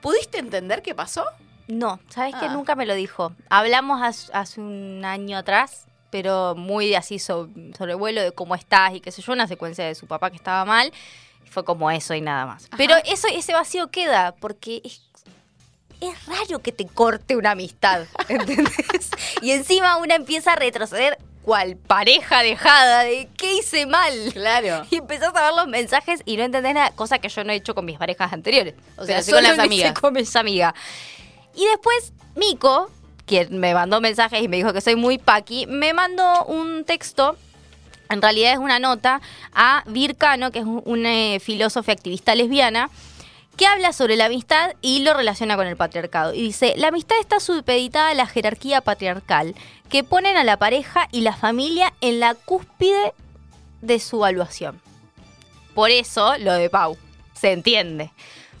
¿pudiste 0.00 0.38
entender 0.38 0.82
qué 0.82 0.94
pasó? 0.94 1.24
No, 1.66 1.98
¿sabes 2.10 2.36
que 2.36 2.46
Ah. 2.46 2.50
Nunca 2.52 2.76
me 2.76 2.86
lo 2.86 2.94
dijo. 2.94 3.32
Hablamos 3.50 4.00
hace, 4.00 4.30
hace 4.32 4.60
un 4.60 5.04
año 5.04 5.36
atrás, 5.36 5.86
pero 6.10 6.54
muy 6.54 6.94
así 6.94 7.18
so- 7.18 7.48
sobre 7.76 7.94
vuelo 7.94 8.22
de 8.22 8.30
cómo 8.30 8.54
estás 8.54 8.94
y 8.94 9.00
qué 9.00 9.10
sé 9.10 9.20
yo, 9.20 9.32
una 9.32 9.48
secuencia 9.48 9.84
de 9.84 9.96
su 9.96 10.06
papá 10.06 10.30
que 10.30 10.36
estaba 10.36 10.64
mal. 10.64 10.92
Fue 11.50 11.64
como 11.64 11.90
eso 11.90 12.14
y 12.14 12.20
nada 12.20 12.46
más. 12.46 12.68
Pero 12.76 12.94
eso, 13.04 13.26
ese 13.26 13.52
vacío 13.52 13.90
queda, 13.90 14.36
porque 14.36 14.80
es, 14.84 15.02
es 16.00 16.26
raro 16.26 16.60
que 16.60 16.70
te 16.70 16.86
corte 16.86 17.34
una 17.34 17.50
amistad, 17.50 18.06
¿entendés? 18.28 19.10
y 19.42 19.50
encima 19.50 19.96
una 19.96 20.14
empieza 20.14 20.52
a 20.52 20.56
retroceder 20.56 21.18
cual 21.42 21.76
pareja 21.76 22.42
dejada 22.42 23.04
de 23.04 23.28
¿qué 23.36 23.54
hice 23.54 23.86
mal? 23.86 24.12
Claro. 24.32 24.86
Y 24.90 24.96
empezás 24.96 25.34
a 25.34 25.44
ver 25.46 25.54
los 25.54 25.66
mensajes 25.68 26.22
y 26.24 26.36
no 26.36 26.44
entendés 26.44 26.74
nada, 26.74 26.90
cosa 26.92 27.18
que 27.18 27.28
yo 27.28 27.44
no 27.44 27.52
he 27.52 27.56
hecho 27.56 27.74
con 27.74 27.84
mis 27.84 27.98
parejas 27.98 28.32
anteriores. 28.32 28.74
O 28.96 29.04
sea, 29.04 29.16
Pero 29.16 29.22
sí 29.22 29.32
con 29.32 29.42
las 29.42 29.52
hice 29.52 29.62
amigas. 29.62 29.94
con 30.00 30.12
mis 30.12 30.36
amigas. 30.36 30.74
Y 31.54 31.64
después, 31.66 32.12
Mico, 32.36 32.90
quien 33.26 33.58
me 33.58 33.74
mandó 33.74 34.00
mensajes 34.00 34.42
y 34.42 34.48
me 34.48 34.56
dijo 34.56 34.72
que 34.72 34.80
soy 34.80 34.96
muy 34.96 35.18
paqui, 35.18 35.66
me 35.66 35.92
mandó 35.92 36.44
un 36.46 36.84
texto, 36.84 37.36
en 38.08 38.22
realidad 38.22 38.52
es 38.52 38.58
una 38.58 38.78
nota, 38.78 39.20
a 39.52 39.82
Vircano, 39.86 40.50
que 40.50 40.60
es 40.60 40.64
un, 40.64 40.82
un, 40.84 41.06
eh, 41.06 41.38
filósofa 41.40 41.92
y 41.92 41.94
activista 41.94 42.34
lesbiana, 42.34 42.90
que 43.58 43.66
habla 43.66 43.92
sobre 43.92 44.16
la 44.16 44.26
amistad 44.26 44.74
y 44.80 45.00
lo 45.00 45.12
relaciona 45.12 45.56
con 45.56 45.66
el 45.66 45.76
patriarcado. 45.76 46.32
Y 46.32 46.42
dice, 46.42 46.74
la 46.76 46.88
amistad 46.88 47.18
está 47.20 47.40
supeditada 47.40 48.10
a 48.10 48.14
la 48.14 48.26
jerarquía 48.26 48.80
patriarcal, 48.80 49.54
que 49.90 50.04
ponen 50.04 50.36
a 50.36 50.44
la 50.44 50.58
pareja 50.58 51.08
y 51.10 51.22
la 51.22 51.36
familia 51.36 51.92
en 52.00 52.20
la 52.20 52.34
cúspide 52.34 53.12
de 53.82 53.98
su 53.98 54.18
evaluación. 54.18 54.80
Por 55.74 55.90
eso 55.90 56.38
lo 56.38 56.52
de 56.52 56.70
Pau, 56.70 56.96
se 57.34 57.52
entiende. 57.52 58.12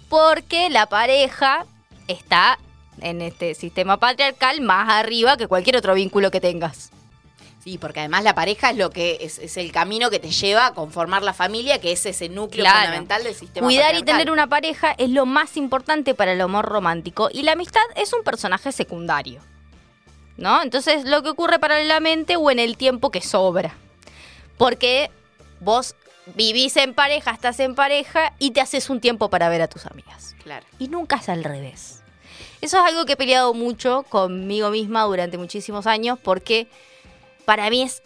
Porque 0.08 0.68
la 0.68 0.86
pareja 0.86 1.64
está 2.08 2.58
en 3.00 3.22
este 3.22 3.54
sistema 3.54 3.98
patriarcal 3.98 4.60
más 4.60 4.88
arriba 4.88 5.36
que 5.36 5.46
cualquier 5.46 5.76
otro 5.76 5.94
vínculo 5.94 6.32
que 6.32 6.40
tengas. 6.40 6.90
Sí, 7.62 7.76
porque 7.76 8.00
además 8.00 8.22
la 8.24 8.34
pareja 8.34 8.70
es 8.70 8.76
lo 8.76 8.90
que 8.90 9.18
es, 9.20 9.38
es 9.38 9.56
el 9.56 9.72
camino 9.72 10.10
que 10.10 10.18
te 10.20 10.30
lleva 10.30 10.66
a 10.66 10.74
conformar 10.74 11.22
la 11.22 11.34
familia, 11.34 11.80
que 11.80 11.92
es 11.92 12.06
ese 12.06 12.28
núcleo 12.28 12.62
Claro. 12.64 12.78
fundamental 12.80 13.24
del 13.24 13.34
sistema 13.34 13.66
Cuidar 13.66 13.94
y 13.96 14.02
tener 14.04 14.30
una 14.30 14.46
pareja 14.46 14.94
es 14.96 15.10
lo 15.10 15.26
más 15.26 15.56
importante 15.56 16.14
para 16.14 16.32
el 16.32 16.40
amor 16.40 16.66
romántico 16.66 17.28
y 17.32 17.42
la 17.42 17.52
amistad 17.52 17.82
es 17.96 18.12
un 18.12 18.22
personaje 18.22 18.70
secundario. 18.72 19.40
¿No? 20.36 20.62
Entonces 20.62 21.04
lo 21.04 21.22
que 21.24 21.30
ocurre 21.30 21.58
paralelamente 21.58 22.36
o 22.36 22.50
en 22.50 22.60
el 22.60 22.76
tiempo 22.76 23.10
que 23.10 23.20
sobra. 23.20 23.74
Porque 24.56 25.10
vos 25.60 25.96
vivís 26.36 26.76
en 26.76 26.94
pareja, 26.94 27.32
estás 27.32 27.58
en 27.58 27.74
pareja 27.74 28.34
y 28.38 28.52
te 28.52 28.60
haces 28.60 28.88
un 28.88 29.00
tiempo 29.00 29.30
para 29.30 29.48
ver 29.48 29.62
a 29.62 29.68
tus 29.68 29.86
amigas. 29.86 30.36
Claro. 30.42 30.64
Y 30.78 30.88
nunca 30.88 31.16
es 31.16 31.28
al 31.28 31.42
revés. 31.42 32.02
Eso 32.60 32.76
es 32.78 32.84
algo 32.84 33.04
que 33.04 33.14
he 33.14 33.16
peleado 33.16 33.52
mucho 33.54 34.04
conmigo 34.04 34.70
misma 34.70 35.02
durante 35.02 35.38
muchísimos 35.38 35.86
años 35.88 36.18
porque 36.22 36.68
para 37.48 37.70
mí 37.70 37.80
es 37.82 38.02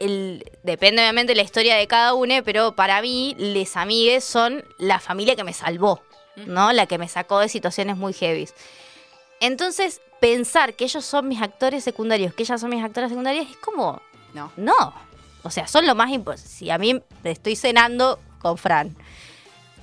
el 0.00 0.50
depende 0.62 1.02
obviamente 1.02 1.32
de 1.32 1.36
la 1.36 1.42
historia 1.42 1.76
de 1.76 1.86
cada 1.86 2.14
uno, 2.14 2.32
pero 2.42 2.74
para 2.74 3.02
mí 3.02 3.34
les 3.38 3.76
amigues 3.76 4.24
son 4.24 4.64
la 4.78 4.98
familia 4.98 5.36
que 5.36 5.44
me 5.44 5.52
salvó, 5.52 6.00
¿no? 6.36 6.72
La 6.72 6.86
que 6.86 6.96
me 6.96 7.06
sacó 7.06 7.40
de 7.40 7.50
situaciones 7.50 7.98
muy 7.98 8.14
heavy. 8.14 8.48
Entonces, 9.40 10.00
pensar 10.20 10.72
que 10.72 10.84
ellos 10.84 11.04
son 11.04 11.28
mis 11.28 11.42
actores 11.42 11.84
secundarios, 11.84 12.32
que 12.32 12.44
ellas 12.44 12.62
son 12.62 12.70
mis 12.70 12.82
actoras 12.82 13.10
secundarias, 13.10 13.46
es 13.50 13.56
como, 13.58 14.00
No. 14.32 14.50
no. 14.56 14.94
O 15.42 15.50
sea, 15.50 15.66
son 15.68 15.86
lo 15.86 15.94
más 15.94 16.10
importante. 16.10 16.48
Si 16.50 16.70
a 16.70 16.78
mí 16.78 16.98
estoy 17.24 17.56
cenando 17.56 18.18
con 18.40 18.56
Fran 18.56 18.96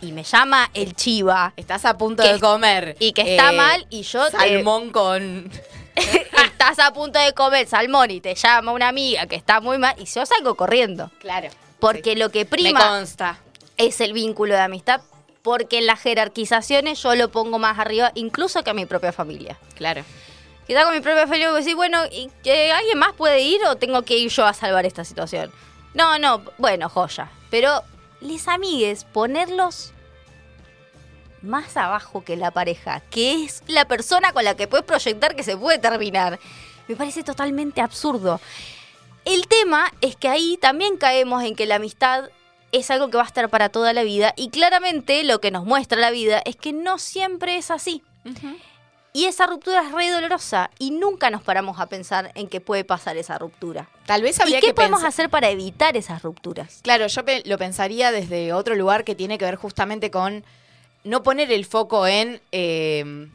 y 0.02 0.12
me 0.14 0.24
llama 0.24 0.70
el 0.74 0.96
chiva 0.96 1.54
Estás 1.56 1.86
a 1.86 1.96
punto 1.96 2.24
Que- 2.24 2.34
de 2.34 2.40
comer. 2.40 2.98
y 3.00 3.14
que 3.14 3.22
está 3.36 3.54
eh, 3.54 3.56
mal 3.56 3.88
y 3.92 4.02
yo 4.02 4.28
Salmón 4.32 4.90
con. 4.90 5.50
estás 6.46 6.80
a 6.80 6.92
punto 6.94 7.20
de 7.20 7.34
comer 7.34 7.68
salmón 7.68 8.12
y 8.12 8.22
te 8.22 8.36
llama 8.36 8.72
una 8.72 8.88
amiga 8.90 9.26
que 9.28 9.36
está 9.36 9.60
muy 9.62 9.78
mal 9.78 9.96
y 9.98 10.06
yo 10.06 10.26
salgo 10.26 10.56
corriendo. 10.56 11.12
Claro. 11.20 11.50
Porque 11.80 12.14
Sí. 12.14 12.20
lo 12.20 12.30
que 12.30 12.40
Me 12.40 12.46
prima 12.46 12.80
consta. 12.88 13.40
es 13.78 14.02
el 14.02 14.14
vínculo 14.14 14.54
de 14.54 14.62
amistad. 14.62 15.02
Porque 15.42 15.78
en 15.78 15.86
las 15.86 16.00
jerarquizaciones 16.02 17.02
yo 17.04 17.14
lo 17.14 17.30
pongo 17.30 17.60
más 17.60 17.78
arriba, 17.78 18.12
incluso 18.16 18.64
que 18.64 18.72
a 18.72 18.74
mi 18.74 18.86
propia 18.88 19.12
familia. 19.12 19.58
Claro. 19.76 20.04
Quizá 20.66 20.84
con 20.84 20.94
mi 20.96 21.02
propia 21.02 21.28
familia 21.28 21.50
voy 21.50 21.58
a 21.58 21.60
decir, 21.60 21.76
bueno, 21.76 22.02
¿y 22.12 22.32
que 22.44 22.72
¿alguien 22.72 22.98
más 22.98 23.14
puede 23.14 23.42
ir 23.42 23.64
o 23.68 23.76
tengo 23.76 24.02
que 24.02 24.18
ir 24.18 24.32
yo 24.32 24.46
a 24.48 24.54
salvar 24.56 24.88
esta 24.88 25.04
situación? 25.06 25.52
No, 25.94 26.18
no, 26.18 26.42
bueno, 26.58 26.90
joya. 26.90 27.30
Pero 27.52 27.84
les 28.22 28.48
amigues, 28.48 29.04
ponerlos 29.04 29.94
más 31.46 31.78
abajo 31.78 32.24
que 32.24 32.36
la 32.36 32.52
pareja, 32.52 33.00
que 33.10 33.44
es 33.46 33.64
la 33.68 33.86
persona 33.88 34.34
con 34.34 34.44
la 34.44 34.56
que 34.56 34.68
puedes 34.68 34.86
proyectar 34.86 35.36
que 35.36 35.44
se 35.44 35.56
puede 35.58 35.78
terminar, 35.80 36.40
me 36.88 36.96
parece 36.96 37.24
totalmente 37.24 37.82
absurdo. 37.82 38.40
El 39.24 39.48
tema 39.48 39.92
es 40.02 40.16
que 40.16 40.28
ahí 40.30 40.58
también 40.62 40.98
caemos 40.98 41.44
en 41.44 41.56
que 41.56 41.66
la 41.66 41.76
amistad 41.76 42.30
es 42.72 42.92
algo 42.92 43.10
que 43.10 43.18
va 43.18 43.24
a 43.24 43.28
estar 43.28 43.50
para 43.50 43.70
toda 43.70 43.94
la 43.94 44.04
vida 44.04 44.34
y 44.36 44.50
claramente 44.50 45.24
lo 45.24 45.40
que 45.40 45.50
nos 45.52 45.66
muestra 45.66 46.00
la 46.00 46.12
vida 46.12 46.42
es 46.46 46.56
que 46.56 46.74
no 46.74 47.00
siempre 47.00 47.58
es 47.58 47.72
así. 47.72 48.04
Y 49.14 49.26
esa 49.26 49.48
ruptura 49.48 49.82
es 49.82 49.94
re 49.94 50.10
dolorosa 50.10 50.70
y 50.78 50.92
nunca 50.92 51.30
nos 51.30 51.42
paramos 51.42 51.80
a 51.80 51.86
pensar 51.88 52.32
en 52.36 52.50
que 52.50 52.60
puede 52.60 52.84
pasar 52.84 53.16
esa 53.16 53.38
ruptura. 53.38 53.88
Tal 54.06 54.22
vez 54.22 54.38
¿Y 54.40 54.42
habría 54.42 54.60
qué 54.60 54.68
que 54.68 54.74
podemos 54.74 55.00
pensar- 55.00 55.08
hacer 55.10 55.30
para 55.30 55.50
evitar 55.50 55.96
esas 55.96 56.22
rupturas? 56.22 56.82
Claro, 56.84 57.08
yo 57.08 57.22
lo 57.46 57.58
pensaría 57.58 58.12
desde 58.12 58.52
otro 58.52 58.76
lugar 58.76 59.06
que 59.06 59.16
tiene 59.16 59.38
que 59.38 59.46
ver 59.46 59.56
justamente 59.56 60.12
con 60.12 60.44
no 61.06 61.24
poner 61.24 61.52
el 61.52 61.64
foco 61.66 62.06
en, 62.08 62.42
eh, 62.52 63.30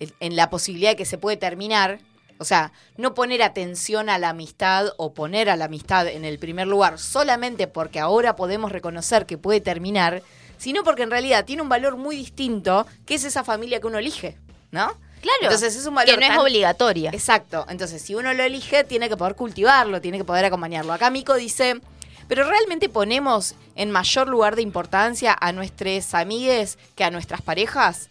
el- 0.00 0.14
en 0.20 0.36
la 0.36 0.50
posibilidad 0.50 0.90
de 0.90 0.96
que 0.96 1.06
se 1.06 1.16
puede 1.18 1.36
terminar, 1.38 2.00
O 2.40 2.44
sea, 2.44 2.72
no 2.96 3.14
poner 3.14 3.42
atención 3.44 4.10
a 4.10 4.18
la 4.18 4.30
amistad 4.30 4.88
o 4.96 5.14
poner 5.14 5.48
a 5.48 5.54
la 5.54 5.66
amistad 5.66 6.08
en 6.08 6.24
el 6.24 6.40
primer 6.40 6.66
lugar 6.66 6.98
solamente 6.98 7.68
porque 7.68 8.00
ahora 8.00 8.34
podemos 8.34 8.72
reconocer 8.72 9.24
que 9.24 9.38
puede 9.38 9.60
terminar, 9.60 10.20
sino 10.58 10.82
porque 10.82 11.04
en 11.04 11.12
realidad 11.12 11.44
tiene 11.44 11.62
un 11.62 11.68
valor 11.68 11.96
muy 11.96 12.16
distinto, 12.16 12.88
que 13.06 13.14
es 13.14 13.22
esa 13.24 13.44
familia 13.44 13.78
que 13.80 13.86
uno 13.86 13.98
elige, 14.00 14.36
¿no? 14.72 14.88
Claro. 15.22 15.38
Entonces 15.42 15.76
es 15.76 15.86
un 15.86 15.94
valor 15.94 16.18
que 16.18 16.26
no 16.26 16.32
es 16.32 16.38
obligatoria. 16.38 17.10
Exacto. 17.14 17.64
Entonces, 17.68 18.02
si 18.02 18.16
uno 18.16 18.34
lo 18.34 18.42
elige, 18.42 18.82
tiene 18.82 19.08
que 19.08 19.16
poder 19.16 19.36
cultivarlo, 19.36 20.00
tiene 20.00 20.18
que 20.18 20.24
poder 20.24 20.44
acompañarlo. 20.44 20.92
Acá 20.92 21.10
Mico 21.10 21.34
dice, 21.34 21.80
pero 22.28 22.48
realmente 22.48 22.88
ponemos 22.88 23.54
en 23.74 23.90
mayor 23.90 24.28
lugar 24.28 24.56
de 24.56 24.62
importancia 24.62 25.36
a 25.38 25.52
nuestras 25.52 26.14
amigues 26.14 26.78
que 26.94 27.04
a 27.04 27.10
nuestras 27.10 27.42
parejas. 27.42 28.10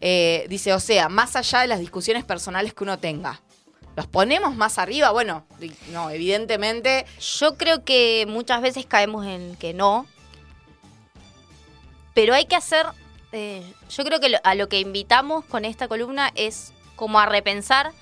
Eh, 0.00 0.46
dice, 0.48 0.72
o 0.74 0.80
sea, 0.80 1.08
más 1.08 1.34
allá 1.36 1.60
de 1.60 1.66
las 1.66 1.80
discusiones 1.80 2.24
personales 2.24 2.72
que 2.74 2.84
uno 2.84 2.98
tenga. 2.98 3.40
¿Los 3.96 4.06
ponemos 4.06 4.54
más 4.54 4.78
arriba? 4.78 5.10
Bueno, 5.10 5.44
no, 5.90 6.10
evidentemente. 6.10 7.04
Yo 7.18 7.56
creo 7.56 7.84
que 7.84 8.26
muchas 8.28 8.62
veces 8.62 8.86
caemos 8.86 9.26
en 9.26 9.56
que 9.56 9.74
no. 9.74 10.06
Pero 12.14 12.34
hay 12.34 12.46
que 12.46 12.54
hacer. 12.54 12.86
eh, 13.32 13.62
yo 13.90 14.04
creo 14.04 14.20
que 14.20 14.38
a 14.42 14.54
lo 14.54 14.68
que 14.68 14.78
invitamos 14.78 15.44
con 15.46 15.64
esta 15.64 15.88
columna 15.88 16.30
es 16.36 16.72
como 16.94 17.18
a 17.18 17.26
repensar 17.26 17.92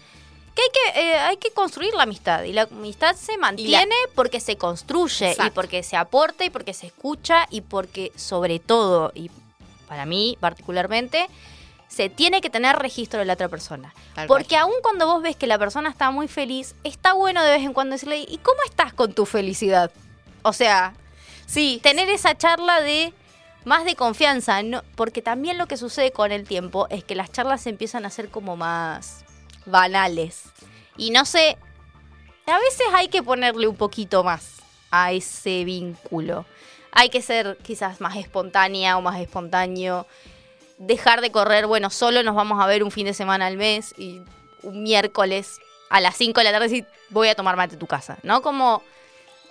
que 0.57 0.63
hay 0.63 0.69
que, 0.73 1.01
eh, 1.01 1.19
hay 1.19 1.37
que 1.37 1.51
construir 1.53 1.95
la 1.95 2.03
amistad. 2.03 2.43
Y 2.43 2.53
la 2.53 2.63
amistad 2.63 3.15
se 3.15 3.39
mantiene 3.39 3.95
porque 4.17 4.41
se 4.41 4.57
construye 4.57 5.37
y 5.47 5.51
porque 5.51 5.85
se 5.85 5.97
aporta 5.97 6.45
y 6.45 6.51
porque 6.51 6.75
se 6.75 6.87
escucha 6.87 7.47
y 7.51 7.61
porque, 7.61 8.11
sobre 8.17 8.59
todo, 8.59 9.13
y 9.15 9.31
para 9.87 10.07
mí 10.07 10.37
particularmente, 10.41 11.29
se 11.87 12.09
tiene 12.09 12.41
que 12.41 12.51
tener 12.51 12.75
registro 12.77 13.21
de 13.21 13.27
la 13.27 13.35
otra 13.35 13.49
persona. 13.49 13.95
Tal. 14.15 14.27
Porque 14.27 14.57
aun 14.57 14.75
cuando 14.83 15.07
vos 15.07 15.23
ves 15.23 15.37
que 15.37 15.47
la 15.47 15.59
persona 15.59 15.91
está 15.91 16.11
muy 16.11 16.27
feliz, 16.27 16.75
está 16.83 17.13
bueno 17.13 17.45
de 17.45 17.53
vez 17.53 17.63
en 17.63 17.73
cuando 17.73 17.93
decirle, 17.93 18.19
¿y 18.19 18.39
cómo 18.39 18.59
estás 18.65 18.93
con 18.93 19.13
tu 19.13 19.25
felicidad? 19.25 19.93
O 20.43 20.53
sea, 20.53 20.95
Sí, 21.47 21.81
tener 21.83 22.09
esa 22.11 22.37
charla 22.37 22.81
de 22.81 23.15
más 23.65 23.85
de 23.85 23.95
confianza, 23.95 24.63
no, 24.63 24.83
porque 24.97 25.23
también 25.23 25.59
lo 25.59 25.67
que 25.67 25.77
sucede 25.77 26.11
con 26.11 26.33
el 26.33 26.47
tiempo 26.47 26.89
es 26.91 27.05
que 27.05 27.15
las 27.15 27.33
charlas 27.33 27.67
empiezan 27.67 28.05
a 28.05 28.11
ser 28.11 28.29
como 28.29 28.57
más 28.57 29.25
banales. 29.67 30.45
Y 30.97 31.11
no 31.11 31.25
sé, 31.25 31.59
a 32.47 32.59
veces 32.59 32.87
hay 32.95 33.09
que 33.09 33.23
ponerle 33.23 33.69
un 33.69 33.77
poquito 33.77 34.25
más 34.25 34.57
a 34.91 35.13
ese 35.13 35.65
vínculo. 35.65 36.47
Hay 36.93 37.11
que 37.11 37.21
ser 37.21 37.59
quizás 37.63 38.01
más 38.01 38.17
espontánea 38.17 38.97
o 38.97 39.03
más 39.03 39.21
espontáneo. 39.21 40.07
Dejar 40.79 41.21
de 41.21 41.31
correr, 41.31 41.67
bueno, 41.67 41.91
solo 41.91 42.23
nos 42.23 42.35
vamos 42.35 42.63
a 42.63 42.67
ver 42.67 42.83
un 42.83 42.91
fin 42.91 43.07
de 43.07 43.15
semana 43.15 43.47
al 43.47 43.57
mes 43.57 43.95
y 43.99 44.23
un 44.63 44.83
miércoles 44.83 45.59
a 45.91 46.01
las 46.01 46.17
5 46.17 46.41
de 46.41 46.45
la 46.45 46.53
tarde 46.53 46.69
decir, 46.69 46.87
voy 47.11 47.29
a 47.29 47.35
tomar 47.35 47.57
mate 47.57 47.77
a 47.77 47.79
tu 47.79 47.87
casa, 47.87 48.19
¿no? 48.23 48.43
Como 48.43 48.83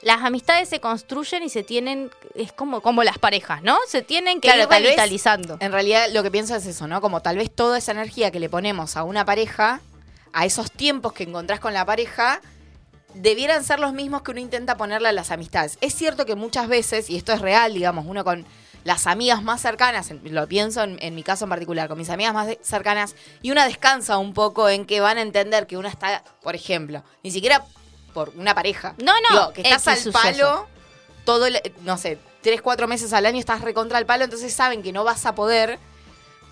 las 0.01 0.21
amistades 0.23 0.69
se 0.69 0.79
construyen 0.79 1.43
y 1.43 1.49
se 1.49 1.63
tienen, 1.63 2.11
es 2.35 2.51
como, 2.51 2.81
como 2.81 3.03
las 3.03 3.17
parejas, 3.17 3.63
¿no? 3.63 3.77
Se 3.87 4.01
tienen 4.01 4.39
que 4.39 4.47
Claro, 4.49 4.63
ir 4.63 4.69
tal 4.69 4.83
vez-. 4.83 5.57
En 5.59 5.71
realidad 5.71 6.09
lo 6.11 6.21
que 6.23 6.31
pienso 6.31 6.55
es 6.55 6.65
eso, 6.65 6.87
¿no? 6.87 7.01
Como 7.01 7.21
tal 7.21 7.37
vez 7.37 7.49
toda 7.53 7.77
esa 7.77 7.91
energía 7.91 8.29
que 8.31 8.39
le 8.39 8.49
ponemos 8.49 8.97
a 8.97 9.03
una 9.03 9.25
pareja, 9.25 9.81
a 10.35 10.45
esos 10.45 10.69
tiempos 10.71 11.13
que 11.13 11.23
encontrás 11.23 11.59
con 11.59 11.73
la 11.73 11.85
pareja, 11.85 12.41
debieran 13.13 13.63
ser 13.63 13.79
los 13.79 13.93
mismos 13.93 14.21
que 14.21 14.31
uno 14.31 14.41
intenta 14.41 14.75
ponerle 14.77 15.07
a 15.09 15.11
las 15.13 15.31
amistades. 15.31 15.77
Es 15.81 15.95
cierto 15.95 16.25
que 16.25 16.35
muchas 16.35 16.67
veces, 16.67 17.09
y 17.09 17.15
esto 17.15 17.31
es 17.31 17.39
real, 17.41 17.73
digamos, 17.73 18.05
uno 18.07 18.23
con 18.25 18.45
las 18.83 19.07
amigas 19.07 19.41
más 19.41 19.61
cercanas, 19.61 20.11
lo 20.23 20.47
pienso 20.47 20.83
en, 20.83 20.97
en 21.01 21.15
mi 21.15 21.23
caso 21.23 21.45
en 21.45 21.49
particular, 21.49 21.87
con 21.87 21.97
mis 21.97 22.09
amigas 22.09 22.33
más 22.33 22.47
de- 22.47 22.59
cercanas, 22.61 23.15
y 23.41 23.51
una 23.51 23.65
descansa 23.65 24.17
un 24.17 24.33
poco 24.33 24.67
en 24.69 24.85
que 24.85 24.99
van 24.99 25.17
a 25.17 25.21
entender 25.21 25.65
que 25.65 25.77
una 25.77 25.87
está, 25.89 26.23
por 26.43 26.53
ejemplo, 26.53 27.01
ni 27.23 27.31
siquiera 27.31 27.63
por 28.13 28.29
una 28.35 28.53
pareja. 28.53 28.93
No, 28.97 29.13
no, 29.29 29.39
Digo, 29.39 29.53
que 29.53 29.61
estás 29.61 29.87
al 29.87 29.97
suceso. 29.97 30.11
palo 30.21 30.67
todo, 31.23 31.45
el- 31.47 31.61
no 31.81 31.97
sé, 31.97 32.19
tres, 32.41 32.61
cuatro 32.61 32.87
meses 32.87 33.11
al 33.13 33.25
año 33.25 33.39
estás 33.39 33.61
recontra 33.61 33.97
el 33.97 34.05
palo, 34.05 34.25
entonces 34.25 34.53
saben 34.53 34.83
que 34.83 34.91
no 34.91 35.03
vas 35.05 35.25
a 35.25 35.33
poder, 35.33 35.79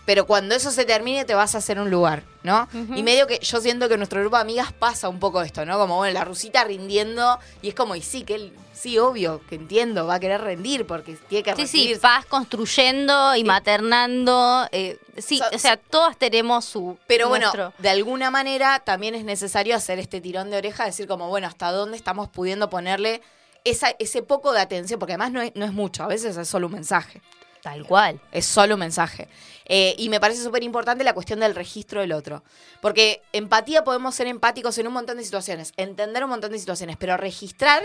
pero 0.06 0.26
cuando 0.26 0.54
eso 0.56 0.70
se 0.72 0.86
termine 0.86 1.26
te 1.26 1.34
vas 1.34 1.56
a 1.56 1.60
hacer 1.60 1.80
un 1.80 1.90
lugar, 1.90 2.24
¿no? 2.44 2.68
Y 2.96 3.04
medio 3.04 3.26
que 3.28 3.40
yo 3.40 3.62
siento 3.62 3.88
que 3.88 3.94
en 3.94 4.00
nuestro 4.02 4.20
grupo 4.20 4.36
de 4.36 4.42
amigas 4.42 4.74
pasa 4.74 5.08
un 5.10 5.20
poco 5.20 5.42
esto, 5.42 5.66
¿no? 5.66 5.78
Como, 5.78 5.96
bueno, 5.98 6.14
la 6.14 6.26
rusita 6.26 6.64
rindiendo, 6.64 7.40
y 7.62 7.70
es 7.70 7.76
como, 7.76 7.96
y 7.96 8.02
sí, 8.02 8.24
que 8.24 8.36
él, 8.36 8.54
sí, 8.74 8.98
obvio, 9.00 9.42
que 9.48 9.56
entiendo, 9.56 10.06
va 10.08 10.16
a 10.16 10.20
querer 10.20 10.42
rendir 10.42 10.86
porque 10.86 11.16
tiene 11.30 11.44
que 11.44 11.56
Sí, 11.56 11.62
recibir. 11.62 11.96
sí, 11.96 12.02
vas 12.02 12.26
construyendo 12.26 13.36
y 13.36 13.44
maternando. 13.46 14.68
eh, 14.72 14.98
sí, 15.18 15.38
So- 15.38 15.46
o 15.56 15.60
sea, 15.60 15.78
todas 15.78 16.18
tenemos 16.18 16.66
su. 16.66 16.98
Pero 17.08 17.30
nuestro- 17.30 17.52
bueno, 17.66 17.74
de 17.80 17.90
alguna 17.90 18.30
manera 18.32 18.80
también 18.80 19.16
es 19.16 19.24
necesario 19.24 19.76
hacer 19.76 20.00
este 20.00 20.22
tirón 20.22 20.50
de 20.50 20.58
oreja, 20.58 20.86
decir 20.86 21.08
como, 21.08 21.30
bueno, 21.30 21.48
hasta 21.48 21.72
dónde 21.72 21.98
estamos 21.98 22.30
pudiendo 22.30 22.70
ponerle 22.70 23.22
esa, 23.64 23.90
ese 24.00 24.22
poco 24.24 24.52
de 24.52 24.60
atención, 24.60 25.00
porque 25.00 25.14
además 25.14 25.32
no 25.32 25.42
es, 25.42 25.52
no 25.56 25.66
es 25.66 25.72
mucho, 25.74 26.04
a 26.04 26.08
veces 26.08 26.36
es 26.36 26.48
solo 26.48 26.68
un 26.68 26.74
mensaje. 26.74 27.22
Tal 27.62 27.86
cual. 27.86 28.20
Es 28.34 28.46
solo 28.46 28.74
un 28.74 28.82
mensaje. 28.82 29.30
Eh, 29.66 29.96
y 29.98 30.10
me 30.10 30.20
parece 30.20 30.44
súper 30.44 30.64
importante 30.64 31.04
la 31.04 31.14
cuestión 31.14 31.40
del 31.40 31.56
registro 31.56 32.02
del 32.02 32.12
otro. 32.12 32.44
Porque 32.82 33.22
empatía 33.32 33.84
podemos 33.84 34.14
ser 34.16 34.28
empáticos 34.28 34.78
en 34.78 34.88
un 34.88 34.94
montón 34.94 35.18
de 35.18 35.24
situaciones, 35.24 35.72
entender 35.78 36.24
un 36.24 36.30
montón 36.30 36.52
de 36.52 36.60
situaciones, 36.60 36.98
pero 36.98 37.16
registrar 37.18 37.82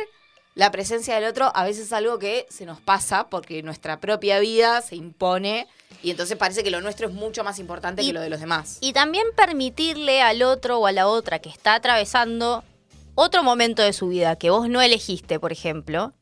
la 0.54 0.72
presencia 0.72 1.14
del 1.14 1.24
otro 1.24 1.52
a 1.54 1.64
veces 1.64 1.84
es 1.86 1.92
algo 1.92 2.18
que 2.18 2.46
se 2.50 2.66
nos 2.66 2.80
pasa 2.80 3.28
porque 3.28 3.62
nuestra 3.62 4.00
propia 4.00 4.40
vida 4.40 4.82
se 4.82 4.96
impone 4.96 5.68
y 6.02 6.10
entonces 6.10 6.36
parece 6.36 6.64
que 6.64 6.70
lo 6.72 6.80
nuestro 6.80 7.06
es 7.06 7.14
mucho 7.14 7.44
más 7.44 7.60
importante 7.60 8.02
Y- 8.02 8.08
que 8.08 8.12
lo 8.12 8.20
de 8.20 8.28
los 8.30 8.40
demás. 8.40 8.78
Y 8.80 8.92
también 8.92 9.24
permitirle 9.36 10.20
al 10.20 10.42
otro 10.42 10.78
o 10.80 10.86
a 10.86 10.92
la 10.92 11.06
otra 11.06 11.38
que 11.38 11.48
está 11.48 11.74
atravesando 11.76 12.64
otro 13.14 13.44
momento 13.44 13.82
de 13.82 13.92
su 13.92 14.08
vida 14.08 14.34
que 14.36 14.50
vos 14.50 14.68
no 14.68 14.80
elegiste, 14.82 15.38
por 15.38 15.52
ejemplo, 15.52 16.12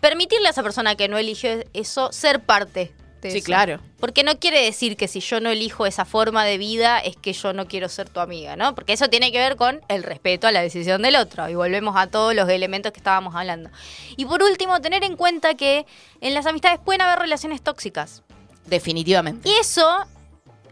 permitirle 0.00 0.46
a 0.48 0.50
esa 0.50 0.62
persona 0.62 0.94
que 0.94 1.08
no 1.08 1.18
eligió 1.18 1.50
eso 1.72 2.12
ser 2.12 2.40
parte 2.44 2.92
Sí, 3.22 3.38
eso. 3.38 3.44
claro. 3.44 3.80
Porque 3.98 4.22
no 4.22 4.38
quiere 4.38 4.62
decir 4.62 4.96
que 4.96 5.08
si 5.08 5.20
yo 5.20 5.40
no 5.40 5.50
elijo 5.50 5.86
esa 5.86 6.04
forma 6.04 6.44
de 6.44 6.58
vida 6.58 6.98
es 7.00 7.16
que 7.16 7.32
yo 7.32 7.52
no 7.52 7.66
quiero 7.66 7.88
ser 7.88 8.08
tu 8.08 8.20
amiga, 8.20 8.56
¿no? 8.56 8.74
Porque 8.74 8.92
eso 8.92 9.08
tiene 9.08 9.32
que 9.32 9.38
ver 9.38 9.56
con 9.56 9.80
el 9.88 10.02
respeto 10.02 10.46
a 10.46 10.52
la 10.52 10.60
decisión 10.60 11.02
del 11.02 11.16
otro. 11.16 11.48
Y 11.48 11.54
volvemos 11.54 11.96
a 11.96 12.06
todos 12.06 12.34
los 12.34 12.48
elementos 12.48 12.92
que 12.92 12.98
estábamos 13.00 13.34
hablando. 13.34 13.70
Y 14.16 14.26
por 14.26 14.42
último, 14.42 14.80
tener 14.80 15.02
en 15.02 15.16
cuenta 15.16 15.54
que 15.54 15.86
en 16.20 16.34
las 16.34 16.46
amistades 16.46 16.78
pueden 16.84 17.02
haber 17.02 17.18
relaciones 17.18 17.62
tóxicas. 17.62 18.22
Definitivamente. 18.66 19.48
Y 19.48 19.52
eso 19.60 19.88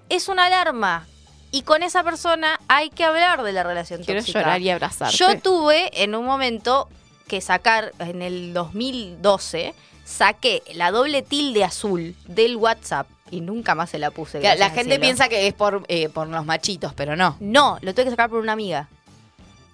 es 0.08 0.28
una 0.28 0.46
alarma. 0.46 1.06
Y 1.50 1.62
con 1.62 1.82
esa 1.82 2.02
persona 2.02 2.60
hay 2.68 2.90
que 2.90 3.04
hablar 3.04 3.42
de 3.42 3.52
la 3.52 3.62
relación 3.62 4.02
Quiero 4.02 4.20
tóxica. 4.20 4.40
llorar 4.40 4.60
y 4.60 4.70
abrazarte. 4.70 5.16
Yo 5.16 5.38
tuve 5.40 6.02
en 6.02 6.14
un 6.14 6.24
momento 6.24 6.88
que 7.28 7.40
sacar, 7.40 7.92
en 8.00 8.22
el 8.22 8.52
2012, 8.52 9.72
saqué 10.04 10.62
la 10.74 10.90
doble 10.90 11.22
tilde 11.22 11.64
azul 11.64 12.14
del 12.26 12.56
WhatsApp 12.56 13.08
y 13.30 13.40
nunca 13.40 13.74
más 13.74 13.90
se 13.90 13.98
la 13.98 14.10
puse. 14.10 14.40
La 14.40 14.70
gente 14.70 14.98
piensa 14.98 15.28
que 15.28 15.46
es 15.46 15.54
por, 15.54 15.84
eh, 15.88 16.08
por 16.08 16.28
los 16.28 16.44
machitos, 16.44 16.92
pero 16.94 17.16
no. 17.16 17.36
No, 17.40 17.78
lo 17.80 17.94
tuve 17.94 18.04
que 18.04 18.10
sacar 18.10 18.30
por 18.30 18.40
una 18.40 18.52
amiga. 18.52 18.88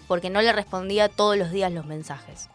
Porque 0.07 0.31
no 0.31 0.41
le 0.43 0.53
respondía 0.53 1.09
todos 1.09 1.37
los 1.37 1.51
días 1.51 1.71
los 1.73 1.87
mensajes. 1.87 2.49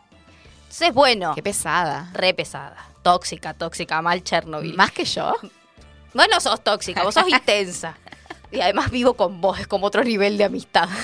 Entonces, 0.63 0.93
bueno, 0.93 1.33
Qué 1.35 1.43
pesada. 1.43 2.09
re 2.13 2.33
pesada. 2.33 2.75
Tóxica, 3.01 3.53
tóxica, 3.53 4.01
mal 4.01 4.23
Chernobyl. 4.23 4.75
Más 4.75 4.91
que 4.91 5.05
yo. 5.05 5.33
Vos 6.13 6.27
no 6.31 6.39
sos 6.39 6.63
tóxica, 6.63 7.03
vos 7.03 7.13
sos 7.13 7.27
intensa. 7.27 7.97
Y 8.51 8.61
además 8.61 8.89
vivo 8.89 9.15
con 9.15 9.41
vos, 9.41 9.59
es 9.59 9.67
como 9.67 9.87
otro 9.87 10.03
nivel 10.03 10.37
de 10.37 10.45
amistad. 10.45 10.87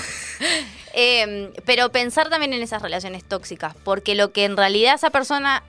Eh, 0.94 1.50
pero 1.64 1.90
pensar 1.90 2.28
también 2.28 2.52
en 2.52 2.60
esas 2.60 2.82
relaciones 2.82 3.24
tóxicas, 3.24 3.74
porque 3.82 4.14
lo 4.14 4.30
que 4.32 4.44
en 4.44 4.58
realidad 4.58 4.94
esa 4.94 5.08
persona 5.08 5.62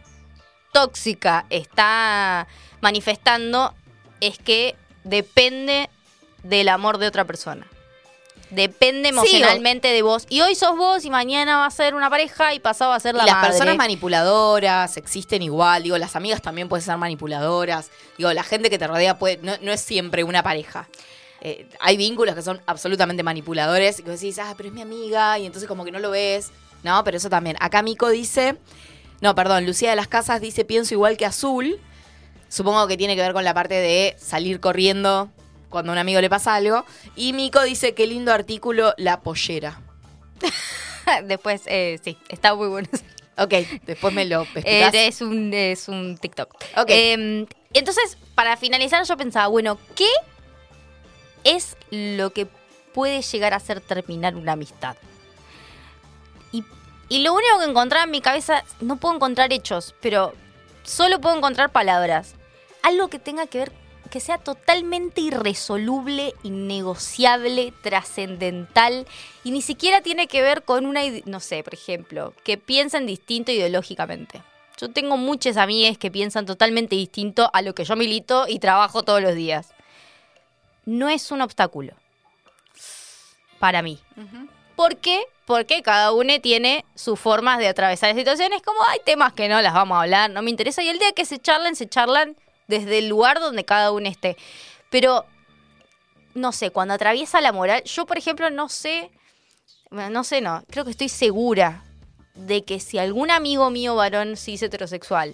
tóxica 0.73 1.45
está 1.49 2.47
manifestando 2.81 3.73
es 4.19 4.37
que 4.37 4.75
depende 5.05 5.89
del 6.43 6.67
amor 6.69 6.97
de 6.97 7.07
otra 7.07 7.23
persona. 7.25 7.65
Depende 8.49 9.09
Sí, 9.09 9.15
o- 9.15 9.19
emocionalmente 9.19 9.87
de 9.87 10.01
vos. 10.03 10.25
Y 10.29 10.41
hoy 10.41 10.53
sos 10.53 10.77
vos 10.77 11.03
y 11.05 11.09
mañana 11.09 11.57
va 11.57 11.65
a 11.65 11.71
ser 11.71 11.95
una 11.95 12.09
pareja 12.09 12.53
y 12.53 12.59
pasado 12.59 12.91
va 12.91 12.97
a 12.97 12.99
ser 12.99 13.15
la 13.15 13.23
y 13.23 13.25
las 13.25 13.35
madre. 13.35 13.49
personas 13.49 13.77
manipuladoras 13.77 14.95
existen 14.97 15.41
igual. 15.41 15.81
Digo, 15.83 15.97
las 15.97 16.15
amigas 16.15 16.41
también 16.41 16.69
pueden 16.69 16.85
ser 16.85 16.95
manipuladoras. 16.97 17.89
Digo, 18.17 18.31
la 18.33 18.43
gente 18.43 18.69
que 18.69 18.77
te 18.77 18.85
rodea 18.85 19.17
puede, 19.17 19.37
no, 19.37 19.53
no 19.61 19.71
es 19.71 19.81
siempre 19.81 20.23
una 20.23 20.43
pareja. 20.43 20.87
Eh, 21.41 21.67
hay 21.79 21.97
vínculos 21.97 22.35
que 22.35 22.41
son 22.43 22.61
absolutamente 22.67 23.23
manipuladores 23.23 23.99
y 23.99 24.03
que 24.03 24.11
vos 24.11 24.19
decís, 24.21 24.37
ah, 24.39 24.53
pero 24.55 24.69
es 24.69 24.75
mi 24.75 24.81
amiga, 24.81 25.37
y 25.39 25.45
entonces 25.45 25.67
como 25.67 25.83
que 25.83 25.91
no 25.91 25.99
lo 25.99 26.11
ves. 26.11 26.51
No, 26.83 27.03
pero 27.03 27.17
eso 27.17 27.29
también. 27.29 27.57
Acá 27.59 27.81
Mico 27.81 28.09
dice, 28.09 28.55
no, 29.23 29.35
perdón, 29.35 29.65
Lucía 29.65 29.89
de 29.89 29.95
las 29.95 30.09
Casas 30.09 30.41
dice, 30.41 30.65
pienso 30.65 30.93
igual 30.93 31.15
que 31.15 31.25
Azul. 31.25 31.79
Supongo 32.49 32.87
que 32.87 32.97
tiene 32.97 33.15
que 33.15 33.21
ver 33.21 33.31
con 33.31 33.45
la 33.45 33.53
parte 33.53 33.75
de 33.75 34.15
salir 34.19 34.59
corriendo 34.59 35.29
cuando 35.69 35.91
a 35.91 35.93
un 35.93 35.97
amigo 35.97 36.19
le 36.19 36.29
pasa 36.29 36.55
algo. 36.55 36.85
Y 37.15 37.31
Mico 37.31 37.63
dice, 37.63 37.93
qué 37.93 38.05
lindo 38.05 38.33
artículo, 38.33 38.93
la 38.97 39.21
pollera. 39.21 39.81
Después, 41.23 41.61
eh, 41.67 41.99
sí, 42.03 42.17
está 42.27 42.53
muy 42.53 42.67
bueno. 42.67 42.89
Ok, 43.37 43.53
después 43.87 44.13
me 44.13 44.25
lo 44.25 44.45
Eh, 44.55 44.91
es, 44.93 45.21
un, 45.21 45.51
es 45.53 45.87
un 45.87 46.19
TikTok. 46.19 46.53
Ok. 46.77 46.89
Eh, 46.89 47.47
entonces, 47.73 48.17
para 48.35 48.57
finalizar, 48.57 49.03
yo 49.05 49.17
pensaba, 49.17 49.47
bueno, 49.47 49.79
¿qué 49.95 50.09
es 51.43 51.75
lo 51.89 52.31
que 52.31 52.47
puede 52.93 53.21
llegar 53.21 53.53
a 53.53 53.57
hacer 53.57 53.81
terminar 53.81 54.35
una 54.35 54.53
amistad. 54.53 54.95
Y, 57.09 57.19
lo 57.19 57.33
único 57.33 57.59
que 57.59 57.65
encontraba 57.65 58.05
en 58.05 58.11
mi 58.11 58.21
cabeza, 58.21 58.63
no 58.79 58.97
puedo 58.97 59.15
encontrar 59.15 59.53
hechos, 59.53 59.95
pero 60.01 60.33
solo 60.83 61.19
puedo 61.19 61.35
encontrar 61.35 61.71
palabras. 61.71 62.35
Algo 62.81 63.09
que 63.09 63.19
tenga 63.19 63.47
que 63.47 63.59
ver, 63.59 63.71
que 64.09 64.19
sea 64.19 64.37
totalmente 64.37 65.21
irresoluble, 65.21 66.33
innegociable, 66.43 67.73
trascendental, 67.81 69.07
y 69.43 69.51
ni 69.51 69.61
siquiera 69.61 70.01
tiene 70.01 70.27
que 70.27 70.41
ver 70.41 70.63
con 70.63 70.85
una, 70.85 71.01
no 71.25 71.39
sé, 71.39 71.63
por 71.63 71.73
ejemplo, 71.73 72.33
que 72.43 72.57
piensen 72.57 73.05
distinto 73.05 73.51
ideológicamente. 73.51 74.41
Yo 74.79 74.91
tengo 74.91 75.17
muchas 75.17 75.57
amigas 75.57 75.97
que 75.97 76.11
piensan 76.11 76.45
totalmente 76.45 76.95
distinto 76.95 77.49
a 77.53 77.61
lo 77.61 77.75
que 77.75 77.85
yo 77.85 77.95
milito 77.95 78.45
y 78.47 78.59
trabajo 78.59 79.03
todos 79.03 79.21
los 79.21 79.35
días. 79.35 79.73
No 80.85 81.09
es 81.09 81.31
un 81.31 81.41
obstáculo 81.41 81.93
para 83.59 83.81
mí. 83.81 83.97
¿Por 84.83 84.97
qué? 84.97 85.23
Porque 85.45 85.81
cada 85.81 86.11
uno 86.11 86.41
tiene 86.41 86.83
sus 86.93 87.17
formas 87.17 87.57
de 87.57 87.69
atravesar 87.69 88.13
situaciones, 88.15 88.61
como 88.61 88.79
hay 88.89 88.99
temas 89.05 89.31
que 89.31 89.47
no 89.47 89.61
las 89.61 89.73
vamos 89.73 89.95
a 89.95 90.01
hablar, 90.01 90.29
no 90.29 90.41
me 90.41 90.49
interesa, 90.49 90.83
y 90.83 90.89
el 90.89 90.99
día 90.99 91.13
que 91.13 91.23
se 91.23 91.39
charlan, 91.39 91.77
se 91.77 91.87
charlan 91.87 92.35
desde 92.67 92.97
el 92.97 93.07
lugar 93.07 93.39
donde 93.39 93.63
cada 93.63 93.93
uno 93.93 94.09
esté. 94.09 94.35
Pero, 94.89 95.23
no 96.33 96.51
sé, 96.51 96.69
cuando 96.71 96.95
atraviesa 96.95 97.39
la 97.39 97.53
moral, 97.53 97.81
yo 97.85 98.05
por 98.05 98.17
ejemplo 98.17 98.49
no 98.49 98.67
sé, 98.67 99.09
no 99.89 100.25
sé, 100.25 100.41
no, 100.41 100.65
creo 100.69 100.83
que 100.83 100.91
estoy 100.91 101.07
segura 101.07 101.85
de 102.33 102.65
que 102.65 102.81
si 102.81 102.99
algún 102.99 103.31
amigo 103.31 103.69
mío 103.69 103.95
varón 103.95 104.35
cis 104.35 104.63
heterosexual 104.63 105.33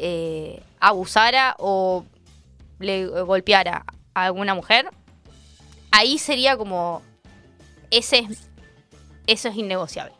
eh, 0.00 0.60
abusara 0.80 1.54
o 1.60 2.04
le 2.80 3.06
golpeara 3.06 3.84
a 4.14 4.24
alguna 4.24 4.52
mujer, 4.52 4.90
ahí 5.92 6.18
sería 6.18 6.56
como 6.56 7.02
ese 7.92 8.18
es, 8.18 8.48
eso 9.26 9.48
es 9.48 9.56
innegociable. 9.56 10.14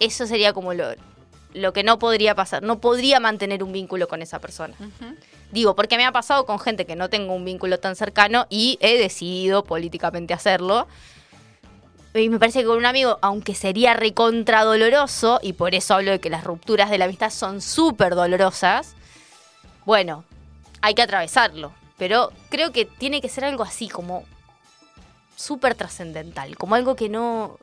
Eso 0.00 0.26
sería 0.26 0.52
como 0.52 0.74
lo, 0.74 0.86
lo 1.54 1.72
que 1.72 1.82
no 1.82 1.98
podría 1.98 2.34
pasar. 2.34 2.62
No 2.62 2.80
podría 2.80 3.20
mantener 3.20 3.62
un 3.62 3.72
vínculo 3.72 4.08
con 4.08 4.22
esa 4.22 4.40
persona. 4.40 4.74
Digo, 5.52 5.76
porque 5.76 5.96
me 5.96 6.04
ha 6.04 6.12
pasado 6.12 6.46
con 6.46 6.58
gente 6.58 6.84
que 6.84 6.96
no 6.96 7.08
tengo 7.08 7.32
un 7.32 7.44
vínculo 7.44 7.78
tan 7.78 7.96
cercano 7.96 8.46
y 8.50 8.76
he 8.80 8.98
decidido 8.98 9.64
políticamente 9.64 10.34
hacerlo. 10.34 10.88
Y 12.12 12.28
me 12.28 12.38
parece 12.38 12.60
que 12.60 12.66
con 12.66 12.76
un 12.76 12.86
amigo, 12.86 13.18
aunque 13.22 13.54
sería 13.54 13.94
recontra 13.94 14.62
doloroso, 14.62 15.40
y 15.42 15.52
por 15.54 15.74
eso 15.74 15.94
hablo 15.94 16.12
de 16.12 16.20
que 16.20 16.30
las 16.30 16.44
rupturas 16.44 16.90
de 16.90 16.98
la 16.98 17.06
amistad 17.06 17.30
son 17.30 17.60
súper 17.60 18.14
dolorosas, 18.14 18.94
bueno, 19.84 20.24
hay 20.80 20.94
que 20.94 21.02
atravesarlo. 21.02 21.72
Pero 21.98 22.32
creo 22.50 22.72
que 22.72 22.84
tiene 22.84 23.20
que 23.20 23.28
ser 23.28 23.44
algo 23.44 23.62
así, 23.64 23.88
como 23.88 24.24
súper 25.36 25.74
trascendental, 25.74 26.56
como 26.56 26.74
algo 26.74 26.96
que 26.96 27.08
no. 27.08 27.58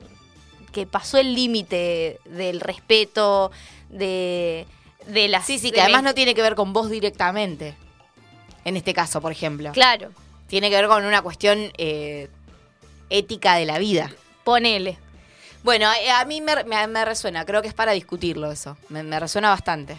que 0.71 0.85
pasó 0.85 1.17
el 1.17 1.33
límite 1.35 2.19
del 2.25 2.59
respeto, 2.61 3.51
de. 3.89 4.65
de 5.07 5.27
las. 5.27 5.45
Sí, 5.45 5.59
sí, 5.59 5.71
que 5.71 5.81
además 5.81 6.03
no 6.03 6.13
tiene 6.13 6.33
que 6.35 6.41
ver 6.41 6.55
con 6.55 6.73
vos 6.73 6.89
directamente. 6.89 7.75
En 8.63 8.77
este 8.77 8.93
caso, 8.93 9.21
por 9.21 9.31
ejemplo. 9.31 9.71
Claro, 9.71 10.11
Tiene 10.47 10.69
que 10.69 10.75
ver 10.75 10.87
con 10.87 11.03
una 11.05 11.21
cuestión 11.21 11.71
eh, 11.77 12.29
ética 13.09 13.55
de 13.55 13.65
la 13.65 13.79
vida. 13.79 14.11
ponele. 14.43 14.97
Bueno, 15.63 15.87
a 15.89 16.25
mí 16.25 16.41
me, 16.41 16.63
me- 16.63 16.87
me 16.87 17.05
resuena, 17.05 17.45
creo 17.45 17.61
que 17.61 17.67
es 17.67 17.73
para 17.75 17.91
discutirlo 17.91 18.51
eso. 18.51 18.77
Me, 18.89 19.03
me 19.03 19.19
resuena 19.19 19.49
bastante. 19.49 19.97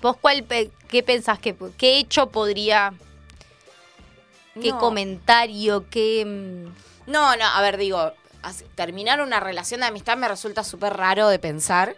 ¿Vos 0.00 0.16
cuál, 0.20 0.44
qué 0.88 1.02
pensás 1.02 1.38
que. 1.38 1.54
qué 1.78 1.98
hecho 1.98 2.28
podría. 2.30 2.92
qué 4.60 4.70
No. 4.70 4.78
comentario, 4.78 5.84
qué. 5.90 6.66
No, 7.06 7.36
no, 7.36 7.44
a 7.44 7.60
ver, 7.60 7.76
digo, 7.76 8.12
terminar 8.74 9.20
una 9.20 9.40
relación 9.40 9.80
de 9.80 9.86
amistad 9.86 10.16
me 10.16 10.28
resulta 10.28 10.64
súper 10.64 10.94
raro 10.96 11.28
de 11.28 11.38
pensar. 11.38 11.96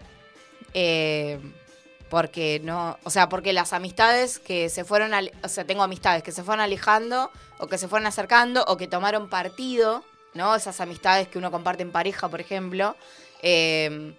eh, 0.75 1.39
porque 2.11 2.61
no, 2.63 2.97
o 3.03 3.11
sea, 3.11 3.29
porque 3.29 3.53
las 3.53 3.73
amistades 3.73 4.39
que 4.39 4.69
se 4.69 4.85
fueron, 4.85 5.11
o 5.43 5.49
sea, 5.49 5.65
tengo 5.65 5.83
amistades 5.83 6.23
que 6.23 6.31
se 6.31 6.45
fueron 6.45 6.61
alejando 6.61 7.33
o 7.59 7.67
que 7.67 7.77
se 7.77 7.89
fueron 7.89 8.07
acercando 8.07 8.65
o 8.69 8.77
que 8.77 8.87
tomaron 8.87 9.29
partido, 9.29 10.05
¿no? 10.33 10.55
Esas 10.55 10.81
amistades 10.81 11.27
que 11.27 11.39
uno 11.39 11.51
comparte 11.51 11.83
en 11.83 11.91
pareja, 11.91 12.29
por 12.29 12.41
ejemplo. 12.41 12.95
eh, 13.43 14.15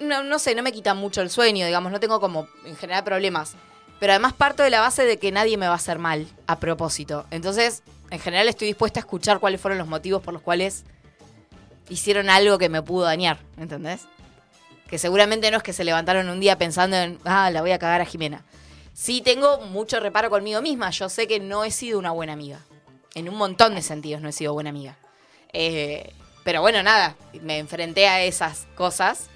no, 0.00 0.22
no 0.24 0.38
sé, 0.38 0.54
no 0.54 0.62
me 0.62 0.72
quitan 0.72 0.96
mucho 0.96 1.20
el 1.22 1.30
sueño, 1.30 1.64
digamos, 1.64 1.92
no 1.92 2.00
tengo 2.00 2.20
como 2.20 2.48
en 2.64 2.76
general 2.76 3.04
problemas. 3.04 3.54
Pero 3.98 4.12
además 4.12 4.32
parto 4.32 4.62
de 4.62 4.70
la 4.70 4.80
base 4.80 5.04
de 5.04 5.18
que 5.18 5.30
nadie 5.30 5.56
me 5.58 5.66
va 5.66 5.74
a 5.74 5.76
hacer 5.76 5.98
mal 5.98 6.26
a 6.46 6.58
propósito. 6.58 7.26
Entonces, 7.30 7.82
en 8.10 8.18
general 8.18 8.48
estoy 8.48 8.68
dispuesta 8.68 9.00
a 9.00 9.02
escuchar 9.02 9.38
cuáles 9.38 9.60
fueron 9.60 9.78
los 9.78 9.88
motivos 9.88 10.22
por 10.22 10.34
los 10.34 10.42
cuales 10.42 10.84
hicieron 11.88 12.30
algo 12.30 12.58
que 12.58 12.68
me 12.68 12.82
pudo 12.82 13.04
dañar, 13.04 13.38
¿entendés? 13.56 14.02
Que 14.88 14.98
seguramente 14.98 15.50
no 15.50 15.58
es 15.58 15.62
que 15.62 15.72
se 15.72 15.84
levantaron 15.84 16.28
un 16.28 16.40
día 16.40 16.58
pensando 16.58 16.96
en, 16.96 17.18
ah, 17.24 17.50
la 17.50 17.60
voy 17.60 17.72
a 17.72 17.78
cagar 17.78 18.00
a 18.00 18.04
Jimena. 18.04 18.44
Sí 18.92 19.20
tengo 19.20 19.60
mucho 19.66 20.00
reparo 20.00 20.30
conmigo 20.30 20.60
misma. 20.60 20.90
Yo 20.90 21.08
sé 21.08 21.26
que 21.26 21.40
no 21.40 21.64
he 21.64 21.70
sido 21.70 21.98
una 21.98 22.10
buena 22.10 22.32
amiga. 22.32 22.60
En 23.14 23.28
un 23.28 23.36
montón 23.36 23.74
de 23.74 23.82
sentidos 23.82 24.20
no 24.20 24.28
he 24.28 24.32
sido 24.32 24.52
buena 24.52 24.70
amiga. 24.70 24.98
Eh, 25.52 26.12
pero 26.44 26.60
bueno, 26.60 26.82
nada, 26.82 27.16
me 27.42 27.58
enfrenté 27.58 28.08
a 28.08 28.22
esas 28.22 28.66
cosas 28.74 29.28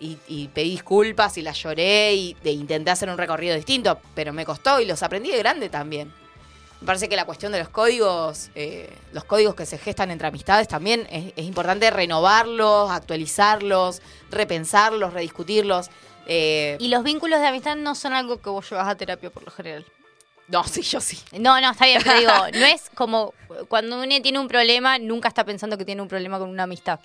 y, 0.00 0.48
pedí 0.48 0.70
disculpas 0.70 1.38
y 1.38 1.42
las 1.42 1.60
lloré 1.60 2.14
y 2.14 2.36
e 2.44 2.50
intenté 2.52 2.90
hacer 2.90 3.08
un 3.10 3.18
recorrido 3.18 3.56
distinto, 3.56 4.00
pero 4.14 4.32
me 4.32 4.44
costó 4.44 4.80
y 4.80 4.84
los 4.84 5.02
aprendí 5.02 5.30
de 5.30 5.38
grande 5.38 5.68
también. 5.68 6.12
Me 6.80 6.86
parece 6.86 7.08
que 7.08 7.16
la 7.16 7.24
cuestión 7.24 7.50
de 7.50 7.58
los 7.58 7.68
códigos, 7.70 8.50
eh, 8.54 8.88
los 9.12 9.24
códigos 9.24 9.54
que 9.56 9.66
se 9.66 9.78
gestan 9.78 10.10
entre 10.10 10.28
amistades 10.28 10.68
también 10.68 11.06
es, 11.10 11.32
es 11.34 11.44
importante 11.44 11.90
renovarlos, 11.90 12.90
actualizarlos, 12.90 14.00
repensarlos, 14.30 15.12
rediscutirlos. 15.12 15.90
Eh, 16.26 16.76
Y 16.78 16.88
los 16.88 17.02
vínculos 17.02 17.40
de 17.40 17.48
amistad 17.48 17.74
no 17.74 17.94
son 17.94 18.12
algo 18.12 18.40
que 18.40 18.50
vos 18.50 18.68
llevas 18.70 18.86
a 18.86 18.94
terapia 18.96 19.30
por 19.30 19.42
lo 19.44 19.50
general. 19.50 19.84
no, 20.46 20.62
sí, 20.64 20.82
yo 20.82 21.00
sí. 21.00 21.18
No, 21.32 21.60
no, 21.60 21.70
está 21.70 21.86
bien, 21.86 22.00
pero 22.04 22.18
digo, 22.18 22.32
no 22.54 22.66
es 22.66 22.90
como 22.94 23.34
cuando 23.68 23.96
uno 24.00 24.22
tiene 24.22 24.38
un 24.38 24.48
problema, 24.48 24.98
nunca 24.98 25.28
está 25.28 25.44
pensando 25.44 25.76
que 25.78 25.84
tiene 25.84 26.00
un 26.00 26.08
problema 26.08 26.38
con 26.38 26.48
una 26.48 26.62
amistad. 26.62 27.00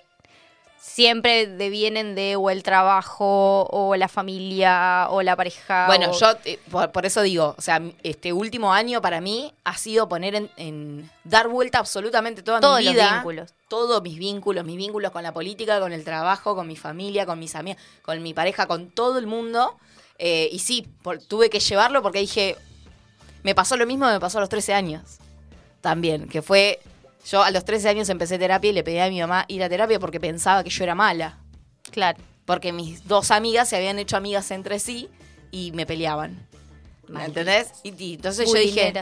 Siempre 0.86 1.46
devienen 1.46 2.14
de 2.14 2.36
o 2.36 2.50
el 2.50 2.62
trabajo, 2.62 3.66
o 3.70 3.96
la 3.96 4.06
familia, 4.06 5.06
o 5.10 5.22
la 5.22 5.34
pareja. 5.34 5.86
Bueno, 5.86 6.10
o- 6.10 6.12
yo 6.18 6.26
eh, 6.44 6.58
por, 6.70 6.92
por 6.92 7.06
eso 7.06 7.22
digo, 7.22 7.54
o 7.56 7.60
sea, 7.62 7.80
este 8.02 8.34
último 8.34 8.70
año 8.72 9.00
para 9.00 9.22
mí 9.22 9.52
ha 9.64 9.76
sido 9.78 10.08
poner 10.10 10.34
en, 10.34 10.50
en- 10.58 11.10
dar 11.24 11.48
vuelta 11.48 11.78
absolutamente 11.78 12.42
toda 12.42 12.60
Todos 12.60 12.78
mi 12.80 12.84
los 12.84 12.94
vida. 12.94 13.14
vínculos. 13.14 13.54
Todos 13.68 14.02
mis 14.02 14.18
vínculos, 14.18 14.62
mis 14.66 14.76
vínculos 14.76 15.10
con 15.10 15.22
la 15.22 15.32
política, 15.32 15.80
con 15.80 15.92
el 15.94 16.04
trabajo, 16.04 16.54
con 16.54 16.68
mi 16.68 16.76
familia, 16.76 17.24
con 17.24 17.38
mis 17.38 17.54
amigas, 17.56 17.82
con 18.02 18.22
mi 18.22 18.34
pareja, 18.34 18.66
con 18.66 18.90
todo 18.90 19.18
el 19.18 19.26
mundo. 19.26 19.78
Eh, 20.18 20.50
y 20.52 20.58
sí, 20.58 20.86
por- 21.02 21.18
tuve 21.18 21.48
que 21.48 21.60
llevarlo 21.60 22.02
porque 22.02 22.18
dije, 22.20 22.56
me 23.42 23.54
pasó 23.54 23.78
lo 23.78 23.86
mismo 23.86 24.06
que 24.06 24.12
me 24.12 24.20
pasó 24.20 24.36
a 24.36 24.42
los 24.42 24.50
13 24.50 24.74
años. 24.74 25.02
También, 25.80 26.28
que 26.28 26.42
fue, 26.42 26.78
yo 27.30 27.42
a 27.42 27.50
los 27.50 27.64
13 27.64 27.88
años 27.88 28.08
empecé 28.08 28.38
terapia 28.38 28.70
y 28.70 28.72
le 28.72 28.82
pedí 28.84 28.98
a 28.98 29.08
mi 29.08 29.20
mamá 29.20 29.44
ir 29.48 29.62
a 29.62 29.68
terapia 29.68 29.98
porque 29.98 30.20
pensaba 30.20 30.62
que 30.64 30.70
yo 30.70 30.84
era 30.84 30.94
mala. 30.94 31.38
Claro. 31.90 32.18
Porque 32.44 32.72
mis 32.72 33.06
dos 33.08 33.30
amigas 33.30 33.68
se 33.68 33.76
habían 33.76 33.98
hecho 33.98 34.16
amigas 34.16 34.50
entre 34.50 34.78
sí 34.78 35.08
y 35.50 35.72
me 35.72 35.86
peleaban. 35.86 36.46
¿Me 37.08 37.24
entendés? 37.24 37.72
Y, 37.82 37.94
y 38.02 38.14
entonces 38.14 38.50
yo 38.52 38.58
dije, 38.58 38.92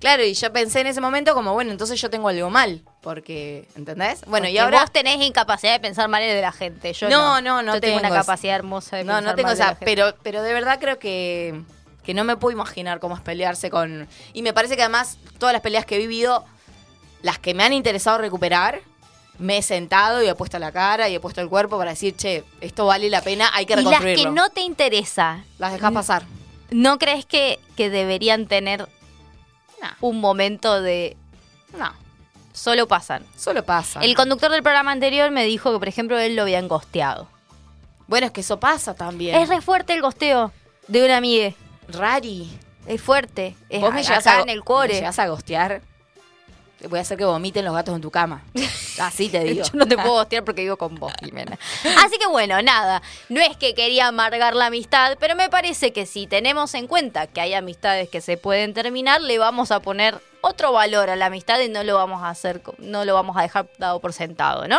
claro, 0.00 0.24
y 0.24 0.34
yo 0.34 0.52
pensé 0.52 0.80
en 0.80 0.88
ese 0.88 1.00
momento 1.00 1.34
como, 1.34 1.52
bueno, 1.54 1.70
entonces 1.72 2.00
yo 2.00 2.10
tengo 2.10 2.28
algo 2.28 2.50
mal, 2.50 2.82
porque, 3.00 3.66
¿entendés? 3.76 4.20
Bueno, 4.26 4.48
y 4.48 4.58
ahora... 4.58 4.80
Vos 4.82 4.92
tenés 4.92 5.20
incapacidad 5.20 5.72
de 5.72 5.80
pensar 5.80 6.08
mal 6.08 6.22
de 6.22 6.40
la 6.40 6.52
gente. 6.52 6.92
Yo 6.92 7.08
No, 7.08 7.40
no. 7.40 7.56
no, 7.56 7.62
no 7.62 7.74
Yo 7.74 7.80
tengo 7.80 7.94
una 7.98 8.08
tengo 8.08 8.14
capacidad 8.20 8.56
hermosa 8.56 8.96
de 8.96 9.04
No, 9.04 9.14
pensar 9.14 9.24
no 9.30 9.34
tengo 9.36 9.48
mal 9.48 9.56
esa, 9.56 9.68
gente. 9.68 9.84
pero, 9.84 10.14
pero 10.22 10.42
de 10.42 10.52
verdad 10.52 10.78
creo 10.80 10.98
que, 10.98 11.60
que 12.04 12.14
no 12.14 12.24
me 12.24 12.36
puedo 12.36 12.52
imaginar 12.52 13.00
cómo 13.00 13.14
es 13.16 13.20
pelearse 13.22 13.70
con... 13.70 14.08
Y 14.32 14.42
me 14.42 14.52
parece 14.52 14.76
que 14.76 14.82
además 14.82 15.18
todas 15.38 15.52
las 15.52 15.62
peleas 15.62 15.86
que 15.86 15.94
he 15.96 15.98
vivido, 15.98 16.44
las 17.24 17.38
que 17.38 17.54
me 17.54 17.64
han 17.64 17.72
interesado 17.72 18.18
recuperar, 18.18 18.80
me 19.38 19.58
he 19.58 19.62
sentado 19.62 20.22
y 20.22 20.28
he 20.28 20.34
puesto 20.34 20.58
la 20.60 20.70
cara 20.70 21.08
y 21.08 21.14
he 21.16 21.20
puesto 21.20 21.40
el 21.40 21.48
cuerpo 21.48 21.78
para 21.78 21.90
decir, 21.90 22.14
che, 22.14 22.44
esto 22.60 22.86
vale 22.86 23.08
la 23.10 23.20
pena, 23.22 23.50
hay 23.52 23.66
que 23.66 23.72
Y 23.72 23.76
las 23.76 23.84
reconstruirlo. 23.86 24.24
que 24.24 24.30
no 24.30 24.48
te 24.50 24.60
interesa, 24.60 25.42
Las 25.58 25.72
dejas 25.72 25.90
pasar. 25.92 26.22
¿no 26.70 26.98
crees 26.98 27.24
que, 27.26 27.58
que 27.76 27.88
deberían 27.90 28.46
tener 28.46 28.80
No. 29.82 29.88
un 30.00 30.20
momento 30.20 30.80
de 30.82 31.16
No, 31.78 31.92
solo 32.52 32.86
pasan? 32.86 33.24
solo 33.36 33.64
pasa. 33.64 34.00
El 34.00 34.14
conductor 34.14 34.50
del 34.52 34.62
programa 34.62 34.92
anterior 34.92 35.30
me 35.30 35.44
dijo 35.44 35.72
que, 35.72 35.78
por 35.78 35.88
ejemplo, 35.88 36.18
él 36.18 36.36
lo 36.36 36.42
habían 36.42 36.68
gosteado. 36.68 37.26
Bueno, 38.06 38.26
es 38.26 38.32
que 38.32 38.42
eso 38.42 38.60
pasa 38.60 38.94
también. 38.94 39.34
Es 39.34 39.48
re 39.48 39.60
fuerte 39.62 39.94
el 39.94 40.02
gosteo 40.02 40.52
de 40.88 41.04
una 41.04 41.16
amiga. 41.16 41.52
Rari. 41.88 42.50
Es 42.86 43.00
fuerte. 43.00 43.56
Es 43.70 43.80
Vos 43.80 43.94
me 43.94 44.00
acá 44.00 44.08
llegas 44.10 44.26
a, 44.26 44.40
en 44.42 44.48
el 44.50 44.62
core. 44.62 44.88
me 44.88 44.94
llegás 45.00 45.18
a 45.18 45.26
gostear. 45.28 45.80
Voy 46.88 46.98
a 46.98 47.02
hacer 47.02 47.16
que 47.16 47.24
vomiten 47.24 47.64
los 47.64 47.74
gatos 47.74 47.94
en 47.94 48.02
tu 48.02 48.10
cama. 48.10 48.42
Así 48.98 49.28
te 49.28 49.40
digo. 49.44 49.64
Yo 49.64 49.70
no 49.74 49.86
te 49.86 49.96
puedo 49.96 50.12
gostear 50.12 50.44
porque 50.44 50.62
vivo 50.62 50.76
con 50.76 50.96
vos, 50.96 51.12
Jimena. 51.20 51.58
Así 52.04 52.18
que 52.18 52.26
bueno, 52.26 52.60
nada. 52.62 53.02
No 53.28 53.40
es 53.40 53.56
que 53.56 53.74
quería 53.74 54.08
amargar 54.08 54.54
la 54.54 54.66
amistad, 54.66 55.16
pero 55.18 55.34
me 55.34 55.48
parece 55.48 55.92
que 55.92 56.06
si 56.06 56.26
tenemos 56.26 56.74
en 56.74 56.86
cuenta 56.86 57.26
que 57.26 57.40
hay 57.40 57.54
amistades 57.54 58.08
que 58.08 58.20
se 58.20 58.36
pueden 58.36 58.74
terminar, 58.74 59.22
le 59.22 59.38
vamos 59.38 59.70
a 59.70 59.80
poner 59.80 60.20
otro 60.42 60.72
valor 60.72 61.08
a 61.08 61.16
la 61.16 61.26
amistad 61.26 61.58
y 61.60 61.68
no 61.68 61.82
lo 61.84 61.94
vamos 61.94 62.22
a 62.22 62.28
hacer, 62.28 62.60
no 62.78 63.06
lo 63.06 63.14
vamos 63.14 63.36
a 63.36 63.42
dejar 63.42 63.66
dado 63.78 64.00
por 64.00 64.12
sentado, 64.12 64.68
¿no? 64.68 64.78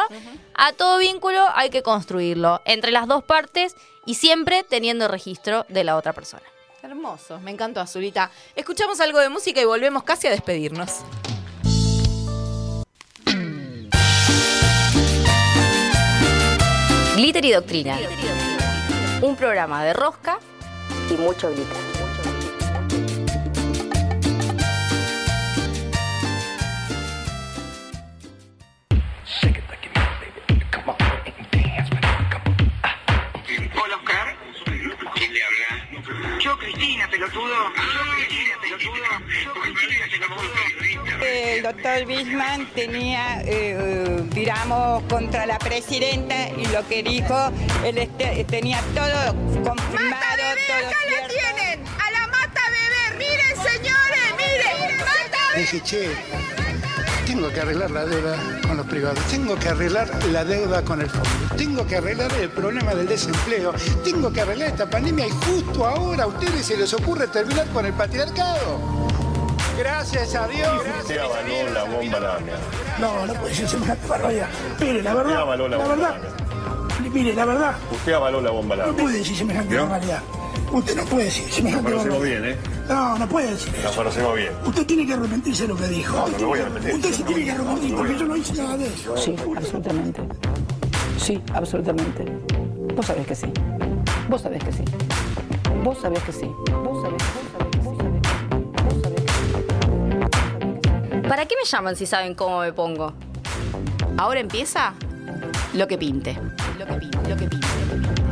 A 0.54 0.74
todo 0.74 1.00
vínculo 1.00 1.44
hay 1.56 1.72
que 1.72 1.82
construirlo 1.82 2.62
entre 2.66 2.92
las 2.92 3.08
dos 3.08 3.24
partes 3.24 3.76
y 4.06 4.14
siempre 4.16 4.64
teniendo 4.64 5.08
registro 5.08 5.66
de 5.70 5.84
la 5.84 5.96
otra 5.98 6.14
persona. 6.14 6.44
Hermoso, 6.84 7.40
me 7.40 7.50
encantó 7.50 7.82
Azulita. 7.82 8.30
Escuchamos 8.56 9.00
algo 9.00 9.20
de 9.20 9.30
música 9.30 9.60
y 9.60 9.66
volvemos 9.66 10.04
casi 10.04 10.28
a 10.28 10.30
despedirnos. 10.30 11.00
Glitter 17.16 17.46
y 17.46 17.52
Doctrina. 17.54 17.98
Un 19.22 19.38
programa 19.38 19.86
de 19.86 19.94
rosca 19.94 20.38
Y 21.10 21.14
mucho 21.14 21.50
glitter. 21.50 21.95
El 41.22 41.64
doctor 41.64 42.06
Bisman 42.06 42.66
tenía, 42.74 43.42
eh, 43.46 44.22
digamos, 44.32 45.04
contra 45.04 45.46
la 45.46 45.58
presidenta 45.58 46.50
y 46.50 46.66
lo 46.68 46.88
que 46.88 47.02
dijo, 47.04 47.52
él 47.84 47.98
este- 47.98 48.44
tenía 48.46 48.82
todo 48.94 49.34
confirmado, 49.64 50.44
todo 50.68 50.92
cierto. 51.08 51.34
tienen! 51.34 51.84
¡A 52.00 52.12
la 52.12 52.28
mata 52.28 52.62
bebé! 52.70 53.18
¡Miren, 53.18 53.56
señores! 53.74 54.36
¡Miren! 54.38 54.98
¡Mata 55.00 55.58
Dije, 55.58 55.82
che, 55.82 56.10
tengo 57.36 57.50
que 57.52 57.60
arreglar 57.60 57.92
la 57.92 58.06
deuda 58.06 58.38
con 58.66 58.78
los 58.78 58.86
privados, 58.86 59.20
tengo 59.30 59.56
que 59.58 59.68
arreglar 59.68 60.08
la 60.32 60.46
deuda 60.46 60.82
con 60.84 61.02
el 61.02 61.10
fondo, 61.10 61.30
tengo 61.58 61.86
que 61.86 61.98
arreglar 61.98 62.32
el 62.40 62.50
problema 62.50 62.96
del 62.96 63.08
desempleo, 63.10 63.74
tengo 64.06 64.32
que 64.32 64.40
arreglar 64.40 64.70
esta 64.70 64.90
pandemia 64.90 65.28
y 65.28 65.32
justo 65.32 65.86
ahora 65.86 66.24
a 66.24 66.28
ustedes 66.28 66.66
se 66.66 66.78
les 66.78 66.94
ocurre 66.94 67.28
terminar 67.28 67.68
con 67.68 67.86
el 67.86 67.92
patriarcado. 67.92 68.80
Gracias 69.78 70.34
a 70.34 70.48
Dios. 70.48 70.82
Usted 71.02 71.18
avaló 71.18 71.70
la 71.74 71.84
bomba 71.84 72.20
lámina. 72.22 72.54
No, 73.00 73.26
no 73.26 73.34
puede 73.34 73.54
ser 73.54 73.68
semejante 73.68 74.08
barbaridad. 74.08 74.48
Mire, 74.80 75.04
la 75.04 75.16
Usted 75.16 75.34
avaló 75.36 75.68
la 75.68 75.78
bomba 75.78 75.96
lámina. 75.98 76.30
mire, 77.14 77.34
la 77.34 77.46
verdad, 77.46 77.76
Usted 77.92 78.14
avaló 78.14 78.40
la 78.42 78.52
bomba 78.52 78.76
lámina. 78.78 79.12
decir 79.12 79.36
semejante 79.36 79.78
barbaridad. 79.78 80.22
Usted 80.76 80.98
no 80.98 81.06
puede 81.06 81.26
decir 81.26 81.46
Nos 81.46 81.56
semejante 81.56 81.90
conocemos 81.90 82.22
bien, 82.22 82.46
¿eh? 82.46 82.56
No, 82.90 83.18
no 83.18 83.30
puede 83.30 83.52
decir 83.52 83.74
Nos 83.82 83.96
conocemos 83.96 84.36
bien. 84.36 84.52
Usted 84.66 84.86
tiene 84.86 85.08
que 85.08 85.14
arrepentirse 85.14 85.64
de 85.64 85.70
lo 85.70 85.78
que 85.78 85.88
dijo. 85.88 86.18
No, 86.18 86.28
no 86.28 86.38
me 86.38 86.44
voy 86.44 86.60
a 86.60 86.64
arrepentir. 86.64 86.96
Usted 86.96 87.12
se 87.14 87.24
tiene 87.24 87.46
que 87.46 87.52
arrepentir 87.52 87.96
porque 87.96 88.18
yo 88.18 88.26
no 88.26 88.36
hice 88.36 88.54
nada 88.56 88.78
de 88.78 88.88
eso. 88.88 89.16
Sí, 89.16 89.36
absolutamente. 89.56 90.22
Sí, 91.18 91.42
absolutamente. 91.54 92.26
Vos 92.94 93.06
sabés 93.06 93.26
que 93.26 93.36
sí. 93.36 93.48
Vos 94.28 94.42
sabés 94.42 94.64
que 94.66 94.74
sí. 94.74 94.84
Vos 95.82 95.98
sabés 95.98 96.24
que 96.24 96.34
sí. 96.34 96.44
Vos 96.84 97.02
sabés, 97.02 97.24
vos 97.24 97.42
sabés, 97.42 97.82
vos 97.84 97.98
sabés, 98.02 98.14
vos 98.84 99.02
sabés 99.02 99.24
que 101.22 101.28
¿Para 101.30 101.46
qué 101.46 101.56
me 101.56 101.66
llaman 101.66 101.96
si 101.96 102.06
saben 102.06 102.36
cómo 102.36 102.60
me 102.60 102.74
pongo? 102.74 103.14
Ahora 104.18 104.42
empieza 104.42 104.94
lo 105.74 105.88
que 105.88 105.98
pinte. 105.98 106.38
Lo 106.78 106.86
que 106.86 106.94
pinte, 106.96 107.30
lo 107.30 107.38
que 107.38 107.48
pinte, 107.48 107.68
lo 107.80 107.92
que 107.92 108.00
pinte. 108.06 108.25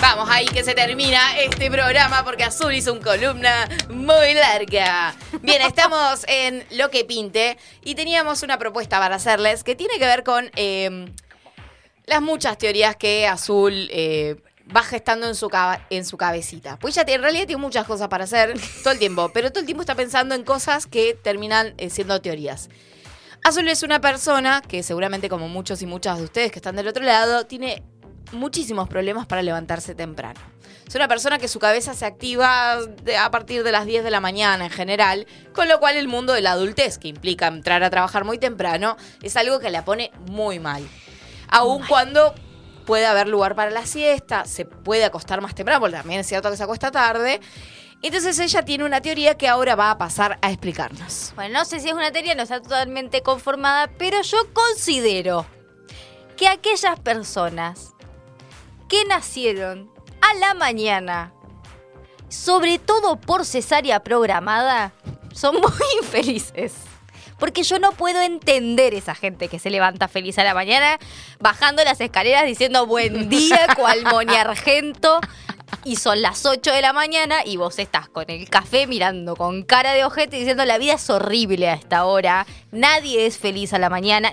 Vamos 0.00 0.28
ahí 0.30 0.46
que 0.46 0.64
se 0.64 0.74
termina 0.74 1.38
este 1.38 1.70
programa 1.70 2.24
porque 2.24 2.42
Azul 2.44 2.72
hizo 2.72 2.92
una 2.94 3.02
columna 3.04 3.68
muy 3.90 4.34
larga. 4.34 5.14
Bien, 5.42 5.60
estamos 5.62 6.24
en 6.28 6.64
Lo 6.70 6.90
que 6.90 7.04
pinte 7.04 7.58
y 7.84 7.94
teníamos 7.94 8.42
una 8.42 8.58
propuesta 8.58 8.98
para 8.98 9.16
hacerles 9.16 9.62
que 9.62 9.74
tiene 9.76 9.98
que 9.98 10.06
ver 10.06 10.24
con 10.24 10.50
eh, 10.56 11.06
las 12.06 12.22
muchas 12.22 12.56
teorías 12.56 12.96
que 12.96 13.26
Azul 13.26 13.88
eh, 13.92 14.36
va 14.74 14.82
gestando 14.82 15.28
en 15.28 15.34
su, 15.34 15.50
en 15.90 16.04
su 16.06 16.16
cabecita. 16.16 16.78
Pues 16.78 16.96
ella 16.96 17.04
tiene- 17.04 17.16
en 17.16 17.22
realidad 17.22 17.46
tiene 17.46 17.60
muchas 17.62 17.86
cosas 17.86 18.08
para 18.08 18.24
hacer 18.24 18.54
todo 18.82 18.92
el 18.94 18.98
tiempo, 18.98 19.30
pero 19.34 19.50
todo 19.50 19.60
el 19.60 19.66
tiempo 19.66 19.82
está 19.82 19.94
pensando 19.94 20.34
en 20.34 20.44
cosas 20.44 20.86
que 20.86 21.14
terminan 21.14 21.74
eh, 21.76 21.90
siendo 21.90 22.20
teorías. 22.22 22.70
Azul 23.44 23.68
es 23.68 23.82
una 23.82 24.00
persona 24.00 24.62
que 24.66 24.82
seguramente 24.82 25.28
como 25.28 25.48
muchos 25.48 25.82
y 25.82 25.86
muchas 25.86 26.18
de 26.18 26.24
ustedes 26.24 26.52
que 26.52 26.58
están 26.58 26.76
del 26.76 26.88
otro 26.88 27.02
lado, 27.04 27.46
tiene 27.46 27.82
muchísimos 28.32 28.88
problemas 28.88 29.26
para 29.26 29.42
levantarse 29.42 29.94
temprano. 29.94 30.40
Es 30.86 30.94
una 30.96 31.06
persona 31.06 31.38
que 31.38 31.46
su 31.46 31.60
cabeza 31.60 31.94
se 31.94 32.04
activa 32.04 32.72
a 32.72 33.30
partir 33.30 33.62
de 33.62 33.70
las 33.70 33.86
10 33.86 34.02
de 34.02 34.10
la 34.10 34.20
mañana 34.20 34.64
en 34.64 34.70
general, 34.70 35.26
con 35.52 35.68
lo 35.68 35.78
cual 35.78 35.96
el 35.96 36.08
mundo 36.08 36.32
de 36.32 36.40
la 36.40 36.52
adultez, 36.52 36.98
que 36.98 37.06
implica 37.08 37.46
entrar 37.46 37.82
a 37.84 37.90
trabajar 37.90 38.24
muy 38.24 38.38
temprano, 38.38 38.96
es 39.22 39.36
algo 39.36 39.60
que 39.60 39.70
la 39.70 39.84
pone 39.84 40.10
muy 40.26 40.58
mal. 40.58 40.86
Aun 41.48 41.86
cuando 41.86 42.34
puede 42.86 43.06
haber 43.06 43.28
lugar 43.28 43.54
para 43.54 43.70
la 43.70 43.86
siesta, 43.86 44.46
se 44.46 44.64
puede 44.64 45.04
acostar 45.04 45.40
más 45.40 45.54
temprano, 45.54 45.80
porque 45.80 45.96
también 45.96 46.20
es 46.20 46.26
cierto 46.26 46.50
que 46.50 46.56
se 46.56 46.64
acuesta 46.64 46.90
tarde. 46.90 47.40
Entonces 48.02 48.38
ella 48.40 48.64
tiene 48.64 48.84
una 48.84 49.00
teoría 49.00 49.36
que 49.36 49.46
ahora 49.46 49.76
va 49.76 49.92
a 49.92 49.98
pasar 49.98 50.38
a 50.42 50.50
explicarnos. 50.50 51.32
Bueno, 51.36 51.60
no 51.60 51.64
sé 51.64 51.78
si 51.78 51.88
es 51.88 51.94
una 51.94 52.10
teoría, 52.10 52.34
no 52.34 52.42
está 52.42 52.60
totalmente 52.60 53.22
conformada, 53.22 53.90
pero 53.96 54.22
yo 54.22 54.38
considero 54.52 55.46
que 56.36 56.48
aquellas 56.48 56.98
personas 56.98 57.89
que 58.90 59.04
nacieron 59.06 59.88
a 60.20 60.34
la 60.34 60.52
mañana, 60.52 61.32
sobre 62.28 62.78
todo 62.78 63.16
por 63.16 63.46
cesárea 63.46 64.02
programada, 64.02 64.92
son 65.32 65.54
muy 65.60 65.70
infelices. 66.02 66.74
Porque 67.38 67.62
yo 67.62 67.78
no 67.78 67.92
puedo 67.92 68.20
entender 68.20 68.92
esa 68.92 69.14
gente 69.14 69.48
que 69.48 69.58
se 69.58 69.70
levanta 69.70 70.08
feliz 70.08 70.38
a 70.38 70.44
la 70.44 70.52
mañana, 70.52 70.98
bajando 71.38 71.82
las 71.84 71.98
escaleras 72.02 72.44
diciendo 72.44 72.84
buen 72.84 73.30
día, 73.30 73.66
cual 73.76 74.02
Moni 74.04 74.34
Argento. 74.34 75.20
Y 75.84 75.96
son 75.96 76.20
las 76.20 76.44
8 76.44 76.72
de 76.72 76.82
la 76.82 76.92
mañana 76.92 77.38
y 77.46 77.56
vos 77.56 77.78
estás 77.78 78.08
con 78.08 78.24
el 78.28 78.50
café 78.50 78.88
mirando 78.88 79.36
con 79.36 79.62
cara 79.62 79.92
de 79.92 80.04
ojete 80.04 80.36
diciendo 80.36 80.64
la 80.64 80.78
vida 80.78 80.94
es 80.94 81.08
horrible 81.08 81.70
a 81.70 81.74
esta 81.74 82.04
hora. 82.04 82.44
Nadie 82.72 83.24
es 83.24 83.38
feliz 83.38 83.72
a 83.72 83.78
la 83.78 83.88
mañana. 83.88 84.32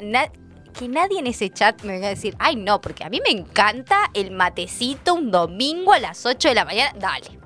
Que 0.78 0.88
nadie 0.88 1.20
en 1.20 1.28
ese 1.28 1.50
chat 1.50 1.82
me 1.82 1.94
venga 1.94 2.08
a 2.08 2.12
decir, 2.12 2.36
ay 2.40 2.56
no, 2.56 2.80
porque 2.80 3.04
a 3.04 3.10
mí 3.10 3.20
me 3.26 3.32
encanta 3.32 4.10
el 4.14 4.32
matecito 4.32 5.16
un 5.16 5.32
domingo 5.32 5.94
a 5.94 6.00
las 6.00 6.26
8 6.26 6.50
de 6.50 6.56
la 6.56 6.66
mañana. 6.66 6.94
Dale. 6.98 7.40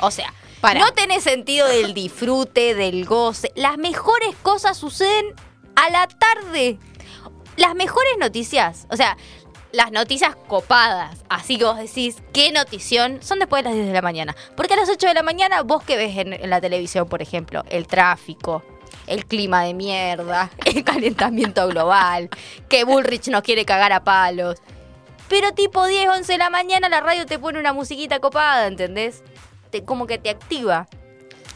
O 0.00 0.10
sea, 0.10 0.32
Para. 0.60 0.80
no 0.80 0.92
tenés 0.92 1.22
sentido 1.22 1.68
del 1.68 1.94
disfrute, 1.94 2.74
del 2.74 3.04
goce. 3.04 3.52
Las 3.54 3.76
mejores 3.76 4.34
cosas 4.42 4.76
suceden 4.76 5.34
a 5.76 5.90
la 5.90 6.08
tarde. 6.08 6.78
Las 7.56 7.74
mejores 7.74 8.12
noticias, 8.18 8.86
o 8.90 8.96
sea, 8.96 9.16
las 9.72 9.90
noticias 9.90 10.34
copadas, 10.46 11.24
así 11.28 11.58
que 11.58 11.64
vos 11.64 11.76
decís, 11.76 12.16
qué 12.32 12.52
notición, 12.52 13.20
son 13.22 13.38
después 13.38 13.62
de 13.62 13.68
las 13.68 13.74
10 13.74 13.88
de 13.88 13.92
la 13.92 14.02
mañana. 14.02 14.36
Porque 14.56 14.74
a 14.74 14.76
las 14.76 14.88
8 14.88 15.08
de 15.08 15.14
la 15.14 15.22
mañana, 15.22 15.62
vos 15.62 15.82
que 15.82 15.96
ves 15.96 16.16
en, 16.16 16.32
en 16.32 16.50
la 16.50 16.60
televisión, 16.60 17.08
por 17.08 17.20
ejemplo, 17.20 17.64
el 17.68 17.86
tráfico, 17.86 18.62
el 19.08 19.26
clima 19.26 19.62
de 19.64 19.74
mierda, 19.74 20.50
el 20.64 20.84
calentamiento 20.84 21.66
global, 21.68 22.28
que 22.68 22.84
Bullrich 22.84 23.28
nos 23.28 23.42
quiere 23.42 23.64
cagar 23.64 23.92
a 23.92 24.04
palos. 24.04 24.58
Pero 25.28 25.52
tipo 25.52 25.86
10, 25.86 26.08
11 26.08 26.32
de 26.32 26.38
la 26.38 26.50
mañana 26.50 26.88
la 26.88 27.00
radio 27.00 27.26
te 27.26 27.38
pone 27.38 27.58
una 27.58 27.72
musiquita 27.72 28.18
copada, 28.20 28.66
¿entendés? 28.66 29.22
Te- 29.70 29.84
como 29.84 30.06
que 30.06 30.18
te 30.18 30.30
activa. 30.30 30.86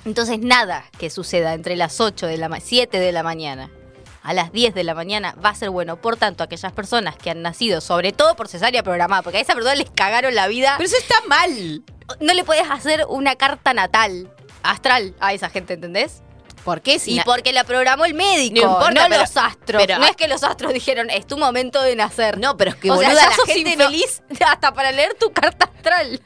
Entonces 0.05 0.41
nada 0.41 0.85
que 0.99 1.11
suceda 1.11 1.55
entre 1.55 1.77
las 1.77 2.01
8 2.01 2.27
de 2.27 2.37
la 2.37 2.49
ma- 2.49 2.61
7 2.61 2.99
de 2.99 3.13
la 3.13 3.23
mañana 3.23 3.71
a 4.25 4.35
las 4.35 4.53
10 4.53 4.73
de 4.75 4.85
la 4.85 4.95
mañana 4.95 5.35
va 5.45 5.49
a 5.51 5.55
ser 5.55 5.71
bueno. 5.71 5.97
Por 5.97 6.17
tanto, 6.17 6.45
aquellas 6.45 6.73
personas 6.73 7.17
que 7.17 7.31
han 7.31 7.43
nacido, 7.43 7.81
sobre 7.81 8.13
todo 8.13 8.37
por 8.37 8.47
cesárea 8.47 8.83
programada, 8.85 9.23
porque 9.23 9.39
a 9.39 9.41
esa 9.41 9.55
persona 9.55 9.75
les 9.75 9.91
cagaron 9.91 10.35
la 10.37 10.47
vida. 10.47 10.75
Pero 10.77 10.87
eso 10.87 10.97
está 10.97 11.17
mal. 11.27 11.83
No 12.21 12.33
le 12.33 12.45
puedes 12.45 12.71
hacer 12.71 13.05
una 13.09 13.35
carta 13.35 13.75
natal, 13.75 14.31
astral, 14.63 15.17
a 15.19 15.33
esa 15.33 15.49
gente, 15.51 15.75
¿entendés? 15.75 16.23
¿Por 16.65 16.81
qué? 16.81 16.99
Si 16.99 17.13
Y 17.13 17.17
na- 17.17 17.25
porque 17.25 17.53
la 17.53 17.65
programó 17.65 18.05
el 18.05 18.15
médico, 18.15 18.55
No 18.65 18.73
importa, 18.73 19.03
no 19.03 19.09
pero- 19.09 19.21
los 19.23 19.37
astros. 19.37 19.83
pero- 19.85 19.99
no 19.99 20.07
es 20.07 20.17
que 20.17 20.29
los 20.29 20.43
astros 20.43 20.73
dijeron, 20.73 21.11
es 21.11 21.27
tu 21.27 21.37
momento 21.39 21.83
de 21.83 21.97
nacer. 21.97 22.39
No, 22.39 22.57
pero 22.57 22.71
es 22.71 22.77
que 22.77 22.91
o 22.91 22.99
sea, 22.99 23.09
ya 23.09 23.15
la 23.15 23.35
sos 23.35 23.45
gente 23.47 23.71
infeliz 23.73 24.23
hasta 24.47 24.73
para 24.75 24.93
leer 24.93 25.15
tu 25.15 25.33
carta 25.33 25.65
astral. 25.75 26.21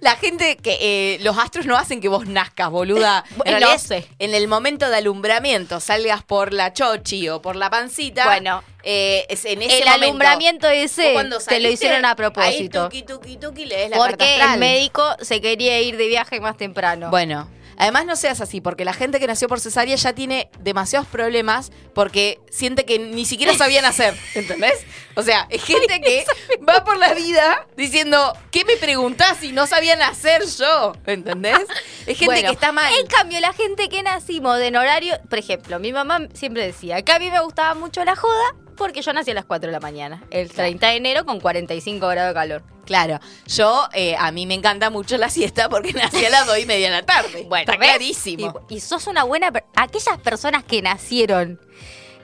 La 0.00 0.16
gente 0.16 0.56
que 0.56 0.76
eh, 0.80 1.18
los 1.20 1.38
astros 1.38 1.64
no 1.64 1.76
hacen 1.76 2.00
que 2.00 2.08
vos 2.08 2.26
nazcas, 2.26 2.68
boluda. 2.68 3.24
En 3.44 3.52
realidad, 3.52 3.78
sé. 3.78 4.08
En 4.18 4.34
el 4.34 4.48
momento 4.48 4.90
de 4.90 4.96
alumbramiento, 4.96 5.78
salgas 5.78 6.24
por 6.24 6.52
la 6.52 6.72
chochi 6.72 7.28
o 7.28 7.40
por 7.40 7.54
la 7.54 7.70
pancita. 7.70 8.24
Bueno. 8.24 8.64
eh, 8.82 9.24
es 9.28 9.44
en 9.44 9.62
ese 9.62 9.78
el 9.78 9.84
momento. 9.84 10.04
alumbramiento 10.06 10.68
ese 10.68 11.12
cuando 11.12 11.36
te 11.38 11.44
lo 11.44 11.50
saliste, 11.50 11.74
hicieron 11.74 12.04
a 12.04 12.08
Ahí 12.10 12.14
propósito. 12.16 12.84
tuki, 12.88 13.02
tuki, 13.04 13.36
tuki, 13.36 13.66
lees 13.66 13.90
la 13.90 13.98
carta 13.98 14.08
Porque 14.10 14.24
astral. 14.32 14.54
el 14.54 14.58
médico 14.60 15.16
se 15.20 15.40
quería 15.40 15.80
ir 15.80 15.96
de 15.96 16.08
viaje 16.08 16.40
más 16.40 16.56
temprano. 16.56 17.10
Bueno, 17.10 17.48
Además, 17.78 18.04
no 18.06 18.16
seas 18.16 18.40
así, 18.40 18.60
porque 18.60 18.84
la 18.84 18.92
gente 18.92 19.20
que 19.20 19.26
nació 19.26 19.48
por 19.48 19.60
cesárea 19.60 19.94
ya 19.96 20.12
tiene 20.12 20.50
demasiados 20.60 21.06
problemas 21.08 21.70
porque 21.94 22.40
siente 22.50 22.84
que 22.84 22.98
ni 22.98 23.24
siquiera 23.24 23.54
sabían 23.54 23.84
hacer, 23.84 24.14
¿entendés? 24.34 24.84
O 25.14 25.22
sea, 25.22 25.46
es 25.48 25.62
gente 25.64 26.00
que 26.00 26.24
va 26.68 26.84
por 26.84 26.96
la 26.98 27.14
vida 27.14 27.66
diciendo, 27.76 28.32
¿qué 28.50 28.64
me 28.64 28.76
preguntás 28.76 29.38
si 29.38 29.52
no 29.52 29.66
sabían 29.66 30.02
hacer 30.02 30.42
yo? 30.58 30.92
¿Entendés? 31.06 31.60
Es 32.06 32.18
gente 32.18 32.26
Bueno, 32.26 32.48
que 32.48 32.54
está 32.54 32.72
mal. 32.72 32.92
En 32.98 33.06
cambio, 33.06 33.38
la 33.40 33.52
gente 33.52 33.88
que 33.88 34.02
nacimos 34.02 34.60
en 34.60 34.76
horario, 34.76 35.18
por 35.30 35.38
ejemplo, 35.38 35.78
mi 35.78 35.92
mamá 35.92 36.20
siempre 36.34 36.66
decía 36.66 37.02
que 37.02 37.12
a 37.12 37.18
mí 37.18 37.30
me 37.30 37.40
gustaba 37.40 37.74
mucho 37.74 38.04
la 38.04 38.16
joda 38.16 38.54
porque 38.78 39.02
yo 39.02 39.12
nací 39.12 39.32
a 39.32 39.34
las 39.34 39.44
4 39.44 39.68
de 39.68 39.72
la 39.72 39.80
mañana, 39.80 40.22
el 40.30 40.50
30 40.50 40.86
de 40.88 40.96
enero 40.96 41.26
con 41.26 41.40
45 41.40 42.06
grados 42.08 42.30
de 42.30 42.34
calor. 42.34 42.62
Claro, 42.86 43.18
yo, 43.46 43.86
eh, 43.92 44.16
a 44.18 44.30
mí 44.32 44.46
me 44.46 44.54
encanta 44.54 44.88
mucho 44.88 45.18
la 45.18 45.28
siesta 45.28 45.68
porque 45.68 45.92
nací 45.94 46.24
a 46.24 46.30
las 46.30 46.46
2 46.46 46.58
y 46.60 46.66
media 46.66 46.88
de 46.90 46.96
la 46.96 47.02
tarde. 47.04 47.44
Bueno, 47.48 47.70
está 47.70 47.76
¿ves? 47.76 47.88
clarísimo. 47.90 48.62
Y, 48.70 48.76
y 48.76 48.80
sos 48.80 49.06
una 49.06 49.24
buena... 49.24 49.52
per- 49.52 49.64
Aquellas 49.76 50.18
personas 50.18 50.64
que 50.64 50.80
nacieron 50.80 51.60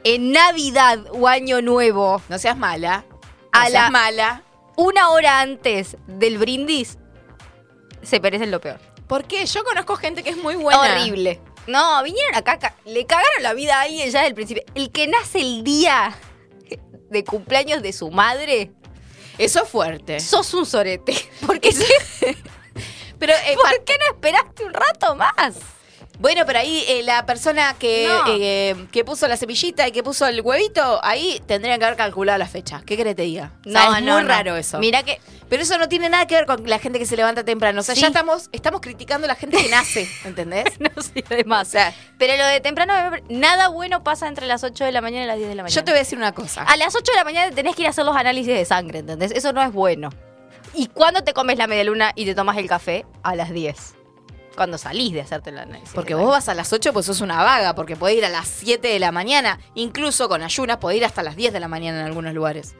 en 0.05 0.32
Navidad 0.32 1.01
o 1.12 1.28
Año 1.28 1.60
Nuevo, 1.60 2.22
No 2.28 2.39
seas 2.39 2.56
mala. 2.56 3.05
No 3.10 3.18
A 3.52 3.66
seas 3.66 3.72
la- 3.85 3.90
mala. 3.90 4.43
una 4.76 5.10
hora 5.10 5.40
antes 5.40 5.97
del 6.06 6.39
brindis, 6.39 6.98
se 8.02 8.20
merecen 8.20 8.51
lo 8.51 8.60
peor. 8.60 8.78
¿Por 9.06 9.24
qué? 9.24 9.44
Yo 9.47 9.64
conozco 9.64 9.97
gente 9.97 10.22
que 10.22 10.31
es 10.31 10.36
muy 10.36 10.56
buena. 10.56 10.81
Horrible. 10.81 11.40
No, 11.66 12.02
vinieron 12.02 12.35
acá, 12.35 12.74
le 12.85 13.06
cagaron 13.06 13.43
la 13.43 13.55
vida 13.55 13.78
a 13.78 13.82
alguien 13.82 14.10
ya 14.10 14.18
desde 14.20 14.28
el 14.28 14.35
principio. 14.35 14.62
El 14.74 14.90
que 14.90 15.06
nace 15.06 15.40
el 15.40 15.62
día 15.64 16.14
de 17.15 17.24
cumpleaños 17.24 17.81
de 17.82 17.95
su 17.95 18.11
madre, 18.11 18.70
Eso 19.39 19.62
es 19.62 19.69
fuerte. 19.70 20.20
sos 20.20 20.53
un 20.53 20.66
sorete. 20.66 21.15
Porque 21.47 21.70
Pero, 23.19 23.32
eh, 23.32 23.57
¿Por 23.57 23.85
qué 23.85 23.97
no 23.99 24.15
esperaste 24.15 24.65
un 24.65 24.74
rato 24.74 25.16
más? 25.16 25.55
Bueno, 26.25 26.45
pero 26.47 26.59
ahí 26.61 26.83
eh, 26.89 27.03
la 27.03 27.27
persona 27.27 27.77
que, 27.79 28.09
No. 28.09 28.23
eh, 28.29 28.87
que 28.91 29.05
puso 29.05 29.29
la 29.29 29.37
semillita 29.37 29.87
y 29.87 29.93
que 29.93 30.03
puso 30.03 30.27
el 30.27 30.41
huevito, 30.41 30.99
ahí 31.05 31.39
tendrían 31.47 31.79
que 31.79 31.85
haber 31.85 31.99
calculado 31.99 32.39
la 32.39 32.47
fecha. 32.47 32.81
¿Qué 32.87 32.97
querés 32.97 33.11
que 33.11 33.17
te 33.17 33.23
diga? 33.25 33.53
O 33.67 33.71
sea, 33.71 33.85
No, 33.91 33.97
es 33.97 34.03
no, 34.03 34.13
muy 34.15 34.23
no. 34.23 34.29
raro 34.29 34.57
eso. 34.57 34.79
Mira 34.79 35.03
que 35.03 35.21
Pero 35.51 35.63
eso 35.63 35.77
no 35.77 35.87
tiene 35.87 36.09
nada 36.09 36.27
que 36.27 36.35
ver 36.35 36.47
con 36.47 36.67
la 36.67 36.79
gente 36.79 36.99
que 36.99 37.05
se 37.05 37.15
levanta 37.17 37.45
temprano. 37.45 37.79
O 37.81 37.83
sea, 37.83 37.95
Sí. 37.95 38.01
ya 38.01 38.07
estamos, 38.07 38.49
estamos 38.53 38.81
criticando 38.81 39.27
a 39.27 39.29
la 39.29 39.35
gente 39.35 39.59
que 39.63 39.69
nace, 39.69 40.09
¿entendés? 40.25 40.65
no 40.81 40.89
sirve 41.03 41.45
más. 41.45 41.69
O 41.69 41.71
sea, 41.73 41.93
Pero 42.19 42.35
lo 42.39 42.47
de 42.47 42.61
temprano, 42.61 42.95
nada 43.29 43.69
bueno 43.69 44.03
pasa 44.03 44.27
entre 44.27 44.47
las 44.47 44.65
8 44.65 44.83
de 44.87 44.93
la 44.93 45.03
mañana 45.03 45.25
y 45.25 45.27
las 45.27 45.37
10 45.37 45.49
de 45.51 45.55
la 45.57 45.63
mañana. 45.63 45.77
yo 45.77 45.85
te 45.85 45.91
voy 45.93 45.99
a 45.99 46.03
decir 46.05 46.17
una 46.17 46.33
cosa. 46.33 46.63
A 46.63 46.77
las 46.79 46.95
8 46.97 47.13
de 47.13 47.17
la 47.19 47.25
mañana 47.25 47.55
tenés 47.55 47.77
que 47.77 47.83
ir 47.83 47.87
a 47.89 47.91
hacer 47.91 48.07
los 48.07 48.17
análisis 48.17 48.55
de 48.55 48.65
sangre, 48.65 49.01
¿entendés? 49.01 49.31
Eso 49.33 49.53
no 49.53 49.63
es 49.63 49.71
bueno. 49.73 50.09
¿Y 50.73 50.87
cuándo 50.87 51.23
te 51.23 51.35
comes 51.35 51.59
la 51.59 51.67
media 51.67 51.85
luna 51.85 52.13
y 52.17 52.25
te 52.25 52.35
tomas 52.35 52.57
el 52.57 52.67
café? 52.67 53.05
A 53.23 53.37
las 53.37 53.51
10. 53.53 53.95
Cuando 54.56 54.78
salís 54.78 55.12
de 55.12 55.20
hacerte 55.20 55.51
el 55.51 55.59
análisis. 55.59 55.90
Porque 55.94 56.14
vos 56.14 56.28
vas 56.28 56.48
a 56.48 56.55
las 56.55 56.72
8, 56.72 56.93
pues 56.93 57.06
sos 57.06 57.20
una 57.20 57.43
vaga, 57.43 57.74
porque 57.74 57.97
podés 57.97 58.16
ir 58.18 58.24
a 58.24 58.28
las 58.28 58.47
7 58.47 58.86
de 58.89 58.98
la 58.98 59.10
mañana, 59.12 59.59
incluso 59.74 60.28
con 60.28 60.43
ayunas, 60.43 60.76
podés 60.76 60.98
ir 60.98 61.05
hasta 61.05 61.22
las 61.22 61.35
10 61.36 61.52
de 61.52 61.60
la 61.60 61.68
mañana 61.68 62.01
en 62.01 62.06
algunos 62.06 62.32
lugares. 62.35 62.74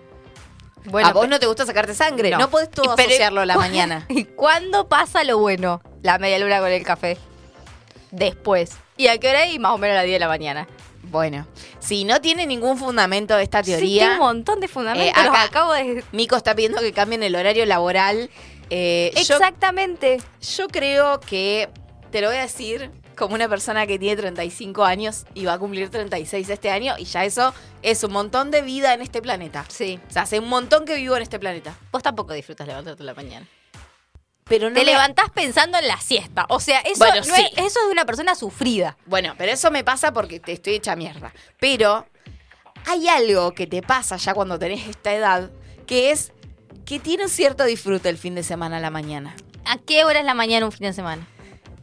Bueno, 0.87 1.09
a 1.09 1.13
vos 1.13 1.29
no 1.29 1.39
te 1.41 1.47
gusta 1.47 1.65
sacarte 1.65 1.95
sangre, 1.95 2.31
no, 2.31 2.39
No. 2.39 2.51
podés 2.51 2.71
todo 2.71 2.95
Pero- 2.95 3.09
asociarlo 3.09 3.41
a 3.41 3.47
la 3.47 3.57
mañana. 3.57 4.05
¿Y 4.09 4.25
cuándo 4.25 4.87
pasa 4.89 5.25
lo 5.25 5.39
bueno? 5.39 5.81
La 6.03 6.19
media 6.19 6.39
luna 6.39 6.61
con 6.61 6.71
el 6.71 6.85
café. 6.85 7.17
Después. 8.11 8.73
¿Y 8.97 9.09
a 9.09 9.19
qué 9.19 9.31
hora? 9.31 9.47
Y 9.49 9.59
más 9.59 9.73
o 9.73 9.79
menos 9.79 9.95
a 9.95 9.99
las 9.99 10.05
10 10.05 10.15
de 10.17 10.21
la 10.21 10.29
mañana. 10.29 10.69
Bueno, 11.05 11.47
si 11.81 12.05
no 12.05 12.21
tiene 12.21 12.47
ningún 12.47 12.79
fundamento 12.79 13.37
esta 13.39 13.63
Sí, 13.63 13.71
teoría, 13.73 13.99
tiene 14.01 14.13
un 14.15 14.21
montón 14.21 14.61
de 14.61 14.69
fundamentos. 14.69 15.17
Eh, 15.23 15.29
acá- 15.29 15.43
acabo 15.45 15.73
de... 15.73 16.05
Mico 16.13 16.37
está 16.37 16.55
pidiendo 16.55 16.81
que 16.81 16.93
cambien 16.93 17.23
el 17.23 17.35
horario 17.37 17.67
laboral. 17.67 18.31
Eh, 18.77 19.13
Exactamente. 19.15 20.21
Yo 20.57 20.67
creo 20.69 21.21
que, 21.21 21.69
te 22.11 22.21
lo 22.21 22.27
voy 22.29 22.39
a 22.39 22.41
decir, 22.43 22.91
como 23.17 23.37
una 23.37 23.49
persona 23.49 23.87
que 23.87 24.01
tiene 24.01 24.17
35 24.17 24.85
años 24.85 25.27
y 25.35 25.45
va 25.45 25.53
a 25.53 25.59
cumplir 25.59 25.89
36 25.91 26.49
este 26.51 26.71
año, 26.71 26.97
y 26.99 27.05
ya 27.05 27.25
eso 27.25 27.55
es 27.83 28.03
un 28.03 28.13
montón 28.13 28.51
de 28.51 28.63
vida 28.63 28.93
en 28.93 29.01
este 29.03 29.23
planeta. 29.23 29.65
Sí. 29.69 30.01
O 30.09 30.13
sea, 30.13 30.23
hace 30.23 30.41
un 30.41 30.49
montón 30.49 30.85
que 30.87 30.97
vivo 30.97 31.15
en 31.17 31.23
este 31.23 31.39
planeta. 31.39 31.77
Vos 31.93 32.03
tampoco 32.03 32.33
disfrutas 32.33 32.67
levantarte 32.67 33.03
en 33.03 33.07
la 33.07 33.15
mañana. 33.15 33.47
Pero 34.43 34.69
no 34.69 34.75
te 34.75 34.81
me- 34.81 34.87
levantás 34.91 35.31
pensando 35.31 35.79
en 35.79 35.87
la 35.87 35.99
siesta. 36.01 36.45
O 36.49 36.59
sea, 36.59 36.81
eso, 36.81 36.99
Bueno, 36.99 37.17
no 37.27 37.35
sí. 37.37 37.43
es, 37.57 37.59
eso 37.65 37.79
es 37.81 37.87
de 37.87 37.93
una 37.93 38.05
persona 38.05 38.35
sufrida. 38.35 38.97
Bueno, 39.07 39.35
pero 39.39 39.53
eso 39.53 39.71
me 39.71 39.85
pasa 39.85 40.13
porque 40.13 40.41
te 40.41 40.51
estoy 40.53 40.75
hecha 40.75 40.97
mierda. 40.97 41.33
Pero 41.61 42.07
hay 42.87 43.07
algo 43.09 43.53
que 43.53 43.67
te 43.69 43.83
pasa 43.83 44.17
ya 44.17 44.35
cuando 44.35 44.59
tenés 44.59 44.87
esta 44.89 45.15
edad, 45.15 45.51
que 45.87 46.11
es 46.11 46.33
que 46.85 46.99
tiene 47.01 47.25
un 47.25 47.29
cierto 47.31 47.65
disfrute 47.65 48.09
el 48.09 48.19
fin 48.19 48.35
de 48.35 48.43
semana 48.43 48.77
a 48.77 48.81
la 48.81 48.91
mañana. 48.91 49.35
¿A 49.65 49.79
qué 49.79 50.05
hora 50.05 50.21
es 50.21 50.25
la 50.27 50.35
mañana 50.35 50.67
un 50.67 50.73
fin 50.73 50.87
de 50.89 50.93
semana? 50.93 51.27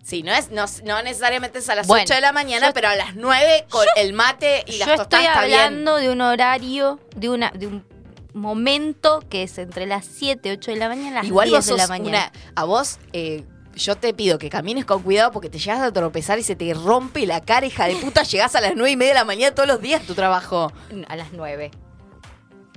Sí, 0.04 0.24
no 0.24 0.32
es 0.34 0.50
no, 0.52 0.66
no 0.84 1.04
necesariamente 1.04 1.60
es 1.60 1.70
a 1.70 1.76
las 1.76 1.88
Bueno, 1.88 2.04
8 2.06 2.16
de 2.16 2.22
la 2.22 2.32
mañana, 2.32 2.68
yo- 2.68 2.74
pero 2.74 2.90
a 2.90 2.96
las 2.96 3.16
9 3.16 3.66
con 3.70 3.86
el 3.98 4.14
mate 4.14 4.64
y 4.68 4.78
las 4.78 4.88
Yo 4.90 4.96
tostadas 4.98 5.26
estoy 5.26 5.26
está 5.26 5.46
bien. 5.46 5.60
hablando 5.60 5.96
de 5.98 6.10
un 6.10 6.22
horario, 6.22 7.00
de 7.16 7.30
una 7.30 7.52
de 7.52 7.68
un 7.68 7.86
momento 8.34 9.22
que 9.30 9.44
es 9.44 9.58
entre 9.58 9.86
las 9.86 10.06
7, 10.06 10.52
8 10.54 10.72
de 10.72 10.78
la 10.78 10.88
mañana 10.90 11.10
y 11.10 11.14
las 11.14 11.26
Igual 11.26 11.50
10 11.50 11.58
vos 11.60 11.66
de 11.68 11.78
la 11.78 11.88
mañana. 11.88 12.32
una. 12.34 12.52
A 12.56 12.64
vos, 12.64 12.98
eh, 13.14 13.44
yo 13.76 13.96
te 13.96 14.14
pido 14.14 14.38
que 14.40 14.50
camines 14.50 14.86
con 14.86 15.04
cuidado 15.04 15.32
porque 15.32 15.50
te 15.50 15.60
llegas 15.60 15.82
a 15.82 15.92
tropezar 15.92 16.40
y 16.40 16.44
se 16.44 16.56
te 16.56 16.74
rompe 16.74 17.26
la 17.26 17.42
cara, 17.42 17.66
hija 17.66 17.86
de 17.88 17.96
puta. 17.96 18.24
Llegás 18.24 18.56
a 18.56 18.62
las 18.62 18.74
9 18.76 18.92
y 18.92 18.96
media 18.98 19.14
de 19.14 19.20
la 19.20 19.26
mañana 19.26 19.54
todos 19.54 19.68
los 19.68 19.82
días 19.82 20.02
a 20.02 20.06
tu 20.06 20.14
trabajo. 20.16 20.72
A 21.08 21.16
las 21.16 21.32
9. 21.34 21.72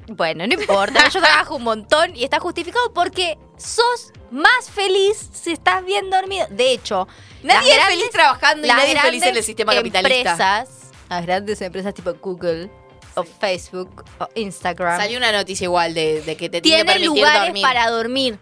Bueno, 0.09 0.47
no 0.47 0.55
importa, 0.55 1.09
yo 1.09 1.20
trabajo 1.20 1.56
un 1.56 1.62
montón 1.64 2.14
y 2.14 2.24
está 2.24 2.39
justificado 2.40 2.93
porque 2.93 3.39
sos 3.56 4.12
más 4.31 4.68
feliz 4.70 5.31
si 5.32 5.52
estás 5.52 5.85
bien 5.85 6.10
dormido. 6.10 6.47
De 6.51 6.72
hecho, 6.72 7.09
Nadie 7.43 7.74
es 7.76 7.85
feliz 7.85 8.10
trabajando 8.10 8.66
y 8.66 8.70
nadie 8.70 8.93
es 8.94 9.01
feliz 9.01 9.22
en 9.22 9.28
el 9.28 9.32
grandes 9.35 9.47
sistema 9.47 9.74
capitalista. 9.74 10.31
Empresas, 10.31 10.90
las 11.09 11.22
grandes 11.26 11.60
empresas 11.62 11.94
tipo 11.94 12.12
Google 12.20 12.70
o 13.14 13.22
Facebook 13.24 14.05
o 14.18 14.28
Instagram 14.35 14.98
Salió 15.01 15.16
una 15.18 15.31
noticia 15.32 15.64
igual 15.64 15.94
de, 15.94 16.20
de 16.22 16.36
que 16.36 16.48
te 16.51 16.60
tiene 16.60 16.78
que 16.78 16.85
tienen 16.85 16.86
permitir 16.86 17.09
lugares 17.22 17.43
dormir. 17.44 17.62
para 17.62 17.90
dormir. 17.90 18.39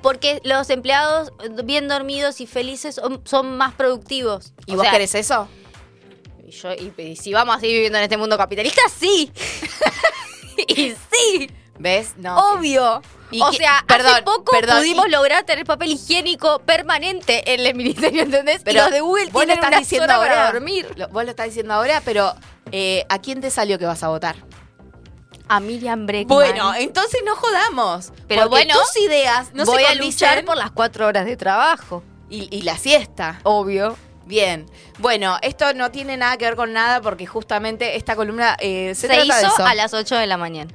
Porque 0.00 0.40
los 0.44 0.70
empleados 0.70 1.30
bien 1.64 1.88
dormidos 1.88 2.40
y 2.40 2.46
felices 2.46 2.94
son, 2.94 3.20
son 3.26 3.56
más 3.58 3.74
productivos. 3.74 4.54
¿Y 4.64 4.72
O 4.72 4.76
vos 4.76 4.84
sea, 4.84 4.92
querés 4.92 5.14
eso? 5.14 5.46
y 6.46 6.52
yo- 6.52 6.72
y- 6.72 6.92
y 7.02 7.16
si 7.16 7.32
vamos 7.34 7.56
a 7.56 7.60
seguir 7.60 7.74
viviendo 7.76 7.98
en 7.98 8.04
este 8.04 8.16
mundo 8.16 8.38
capitalista, 8.38 8.80
sí. 8.98 9.30
y 10.68 10.94
sí, 11.10 11.50
¿Ves? 11.78 12.14
No. 12.18 12.36
obvio. 12.54 13.00
Y 13.30 13.40
o 13.40 13.50
que- 13.50 13.56
sea, 13.58 13.84
perdón, 13.86 14.12
hace 14.12 14.22
poco 14.22 14.50
perdón, 14.52 14.78
pudimos 14.78 15.06
y- 15.06 15.10
lograr 15.10 15.44
tener 15.44 15.64
papel 15.64 15.92
higiénico 15.92 16.58
permanente 16.60 17.54
en 17.54 17.64
el 17.64 17.74
ministerio, 17.74 18.22
¿entendés? 18.22 18.60
Pero 18.64 18.80
y 18.80 18.82
los 18.82 18.90
de 18.90 19.00
Google 19.00 19.24
vos 19.26 19.32
lo 19.32 19.38
tienen 19.40 19.54
estás 19.56 19.68
una 19.70 19.78
diciendo 19.78 20.04
zona 20.06 20.16
ahora. 20.16 20.34
para 20.34 20.52
dormir. 20.52 20.88
Lo- 20.96 21.08
vos 21.08 21.24
lo 21.24 21.30
estás 21.30 21.46
diciendo 21.46 21.72
ahora, 21.74 22.02
pero 22.04 22.34
eh, 22.72 23.06
¿a 23.08 23.18
quién 23.20 23.40
te 23.40 23.50
salió 23.50 23.78
que 23.78 23.86
vas 23.86 24.02
a 24.02 24.08
votar? 24.08 24.36
A 25.48 25.58
Miriam 25.58 26.06
Breckman. 26.06 26.28
Bueno, 26.36 26.74
entonces 26.74 27.22
no 27.24 27.34
jodamos. 27.34 28.12
Pero 28.28 28.48
bueno, 28.48 28.74
tus 28.74 29.02
ideas 29.02 29.52
no 29.54 29.64
voy 29.64 29.82
se 29.82 29.88
a 29.88 29.94
luchar 29.94 30.44
por 30.44 30.56
las 30.56 30.70
cuatro 30.70 31.06
horas 31.06 31.24
de 31.24 31.36
trabajo. 31.36 32.02
y, 32.28 32.48
y 32.56 32.62
la 32.62 32.76
siesta. 32.78 33.40
Obvio. 33.42 33.96
Bien. 34.30 34.64
Bueno, 34.98 35.36
esto 35.42 35.74
no 35.74 35.90
tiene 35.90 36.16
nada 36.16 36.36
que 36.38 36.44
ver 36.46 36.56
con 36.56 36.72
nada 36.72 37.02
porque 37.02 37.26
justamente 37.26 37.96
esta 37.96 38.14
columna 38.16 38.56
eh, 38.60 38.94
se, 38.94 39.02
Se, 39.02 39.06
trata 39.08 39.20
de 39.22 39.42
hizo 39.42 39.54
eso. 39.54 39.66
a 39.66 39.74
las 39.74 39.92
8 39.92 40.14
de 40.16 40.26
la 40.28 40.36
mañana, 40.38 40.70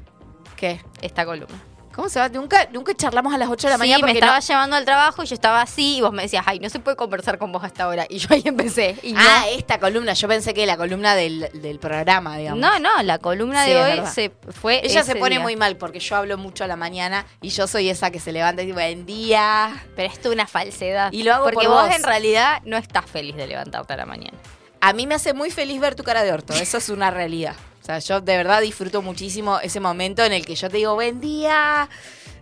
¿Qué? 0.57 0.81
esta 1.01 1.25
columna. 1.25 1.63
¿Cómo 1.95 2.09
se 2.09 2.19
va? 2.19 2.27
Nunca, 2.29 2.67
nunca 2.73 2.93
charlamos 2.93 3.33
a 3.33 3.37
las 3.37 3.47
8 3.49 3.67
de 3.67 3.71
la 3.71 3.75
sí, 3.77 3.79
mañana 3.79 3.97
me 3.99 4.01
porque 4.01 4.19
estaba 4.19 4.35
no- 4.39 4.45
llevando 4.45 4.75
al 4.75 4.83
trabajo 4.85 5.23
y 5.23 5.25
yo 5.27 5.33
estaba 5.33 5.61
así 5.61 5.97
y 5.97 6.01
vos 6.01 6.11
me 6.11 6.23
decías, 6.23 6.43
ay, 6.45 6.59
no 6.59 6.69
se 6.69 6.79
puede 6.79 6.97
conversar 6.97 7.37
con 7.37 7.51
vos 7.53 7.63
hasta 7.63 7.85
ahora. 7.85 8.05
Y 8.09 8.17
yo 8.19 8.27
ahí 8.31 8.41
empecé. 8.45 8.97
Y 9.01 9.13
Ah, 9.17 9.45
esta 9.51 9.79
columna. 9.79 10.13
Yo 10.13 10.27
pensé 10.27 10.53
que 10.53 10.65
la 10.65 10.75
columna 10.77 11.15
del, 11.15 11.49
del 11.53 11.79
programa, 11.79 12.37
digamos. 12.37 12.59
no, 12.59 12.79
no, 12.79 13.01
la 13.03 13.17
columna 13.19 13.63
Sí, 13.63 13.71
de 13.71 13.81
hoy 13.81 14.01
se 14.13 14.31
fue. 14.51 14.81
Ella 14.85 15.01
ese 15.01 15.13
se 15.13 15.19
pone 15.19 15.35
día. 15.35 15.39
muy 15.39 15.55
mal 15.55 15.77
porque 15.77 15.99
yo 15.99 16.15
hablo 16.17 16.37
mucho 16.37 16.63
a 16.63 16.67
la 16.67 16.75
mañana 16.75 17.25
y 17.41 17.49
yo 17.49 17.65
soy 17.67 17.89
esa 17.89 18.11
que 18.11 18.19
se 18.19 18.31
levanta 18.33 18.61
y 18.61 18.65
dice 18.65 18.73
buen 18.75 19.05
día. 19.05 19.73
Pero 19.95 20.11
esto 20.11 20.27
es 20.29 20.33
una 20.35 20.47
falsedad. 20.47 21.11
Y 21.13 21.23
lo 21.23 21.33
hago 21.33 21.45
Porque 21.45 21.65
por 21.67 21.75
vos 21.75 21.87
vos. 21.87 21.95
en 21.95 22.03
realidad 22.03 22.61
no 22.65 22.75
estás 22.77 23.05
feliz 23.09 23.35
de 23.37 23.47
levantarte 23.47 23.93
a 23.93 23.97
la 23.97 24.05
mañana. 24.05 24.37
A 24.81 24.91
mí 24.93 25.07
me 25.07 25.15
hace 25.15 25.33
muy 25.33 25.49
feliz 25.49 25.79
ver 25.79 25.95
tu 25.95 26.03
cara 26.03 26.23
de 26.23 26.31
orto. 26.33 26.53
Eso 26.53 26.77
es 26.77 26.89
una 26.89 27.09
realidad. 27.09 27.55
O 27.85 27.87
sea, 27.87 27.99
yo 27.99 28.19
de 28.19 28.35
verdad 28.35 28.61
disfruto 28.61 29.03
muchísimo 29.03 29.59
ese 29.59 29.79
momento 29.79 30.23
en 30.25 30.33
el 30.33 30.43
que 30.43 30.55
yo 30.55 30.71
te 30.71 30.77
digo 30.77 30.95
buen 30.95 31.21
día. 31.21 31.87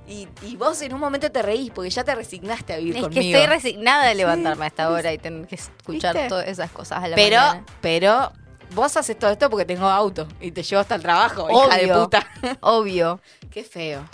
Y, 0.07 0.26
y 0.41 0.56
vos 0.56 0.82
en 0.82 0.94
un 0.94 1.02
momento 1.02 1.30
te 1.32 1.41
reís 1.41 1.70
porque 1.70 1.90
ya 1.90 2.06
te 2.06 2.15
resignaste 2.15 2.72
a 2.74 2.78
vivir 2.78 2.95
Es 2.95 3.02
conmigo. 3.03 3.22
que 3.22 3.32
estoy 3.34 3.48
resignada 3.48 4.06
de 4.07 4.15
levantarme 4.15 4.64
a 4.64 4.68
esta 4.70 4.90
hora 4.90 5.11
y 5.11 5.18
tener 5.18 5.45
que 5.45 5.56
escuchar 5.56 6.14
¿Viste? 6.15 6.30
todas 6.30 6.48
esas 6.48 6.72
cosas 6.72 7.03
a 7.03 7.07
la 7.10 7.15
pero, 7.18 7.38
mañana. 7.41 7.65
pero 7.82 8.32
vos 8.74 8.95
haces 8.95 9.20
todo 9.20 9.32
esto 9.32 9.49
porque 9.49 9.65
tengo 9.65 9.86
auto 9.88 10.30
y 10.40 10.52
te 10.52 10.64
llevo 10.64 10.80
hasta 10.80 10.95
el 10.95 11.02
trabajo, 11.02 11.49
hija 11.49 11.78
de 11.78 11.84
Obvio. 11.91 12.03
puta. 12.06 12.28
Obvio. 12.61 13.22
Qué 13.52 13.65
feo. 13.65 14.06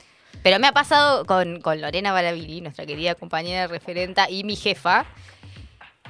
Pero 0.42 0.58
me 0.58 0.66
ha 0.68 0.72
pasado 0.72 1.26
con, 1.28 1.62
con 1.62 1.80
Lorena 1.80 2.12
Baravili, 2.12 2.62
nuestra 2.62 2.88
querida 2.88 3.14
compañera 3.14 3.68
referenta 3.68 4.30
y 4.32 4.44
mi 4.44 4.56
jefa, 4.56 5.06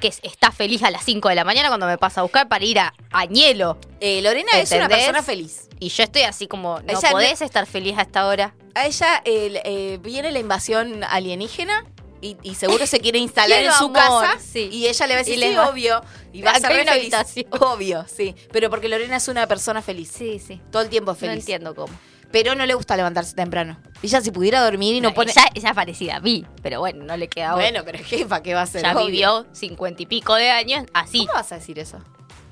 que 0.00 0.08
es- 0.08 0.20
está 0.22 0.50
feliz 0.50 0.82
a 0.82 0.90
las 0.90 1.04
5 1.04 1.28
de 1.28 1.34
la 1.34 1.44
mañana 1.44 1.68
cuando 1.68 1.86
me 1.86 1.98
pasa 1.98 2.20
a 2.20 2.22
buscar 2.24 2.48
para 2.48 2.64
ir 2.64 2.78
a 2.78 2.94
Añelo. 3.12 3.78
Eh, 4.00 4.20
Lorena 4.22 4.50
es 4.58 4.72
una 4.72 4.88
persona 4.88 5.22
feliz. 5.22 5.68
Y 5.78 5.88
yo 5.90 6.02
estoy 6.02 6.22
así 6.22 6.46
como, 6.46 6.80
no 6.80 6.84
Ella 6.92 7.00
no- 7.02 7.10
podés 7.12 7.40
estar 7.42 7.66
feliz 7.66 7.96
a 7.98 8.02
esta 8.02 8.26
hora. 8.26 8.54
A 8.74 8.86
ella 8.86 9.22
eh, 9.24 9.60
eh, 9.64 9.98
viene 10.02 10.30
la 10.32 10.38
invasión 10.38 11.02
alienígena 11.04 11.84
y, 12.22 12.36
y 12.42 12.54
seguro 12.54 12.86
se 12.86 13.00
quiere 13.00 13.18
instalar 13.18 13.62
en 13.64 13.72
su 13.72 13.84
amor, 13.86 13.94
casa 13.94 14.38
sí. 14.40 14.68
y 14.70 14.86
ella 14.88 15.06
le 15.06 15.14
va 15.14 15.20
a 15.20 15.24
decir, 15.24 15.40
sí, 15.42 15.54
va- 15.54 15.68
obvio. 15.70 16.02
Y 16.32 16.42
va 16.42 16.50
a 16.52 16.60
ser 16.60 16.70
feliz. 16.72 16.88
habitación. 16.90 17.46
Obvio, 17.60 18.04
sí. 18.14 18.34
Pero 18.52 18.68
porque 18.70 18.88
Lorena 18.88 19.16
es 19.16 19.28
una 19.28 19.46
persona 19.46 19.80
feliz. 19.82 20.10
Sí, 20.16 20.38
sí. 20.38 20.60
Todo 20.70 20.82
el 20.82 20.88
tiempo 20.90 21.12
es 21.12 21.16
No 21.16 21.20
feliz. 21.28 21.40
entiendo 21.42 21.74
cómo. 21.74 21.92
Pero 22.32 22.54
no 22.54 22.64
le 22.64 22.74
gusta 22.74 22.96
levantarse 22.96 23.34
temprano. 23.34 23.78
Ella 24.02 24.20
si 24.20 24.30
pudiera 24.30 24.62
dormir 24.62 24.94
y 24.94 25.00
no, 25.00 25.08
No, 25.08 25.14
pone... 25.14 25.32
ella, 25.32 25.46
ella 25.54 25.68
es 25.70 25.74
parecida 25.74 26.16
a 26.16 26.20
mí, 26.20 26.46
pero 26.62 26.78
bueno, 26.80 27.04
no 27.04 27.16
le 27.16 27.28
queda 27.28 27.54
otra. 27.54 27.64
Bueno, 27.64 27.82
pero 27.84 27.98
jefa, 28.04 28.42
¿qué 28.42 28.54
va 28.54 28.60
a 28.60 28.64
hacer? 28.64 28.82
Ya 28.82 28.92
Obvio. 28.94 29.06
vivió 29.06 29.46
cincuenta 29.52 30.02
y 30.02 30.06
pico 30.06 30.34
de 30.36 30.50
años 30.50 30.84
así. 30.94 31.26
¿Cómo 31.26 31.32
vas 31.38 31.50
a 31.52 31.56
decir 31.56 31.78
eso? 31.78 31.98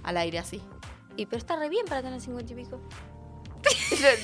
Al 0.03 0.17
aire 0.17 0.39
así. 0.41 0.61
Y 1.17 1.27
pero 1.27 1.39
está 1.39 1.57
re 1.57 1.69
bien 1.69 1.87
para 1.87 2.03
tener 2.03 2.21
cincuenta 2.21 2.53
y 2.53 2.57
pico. 2.57 2.81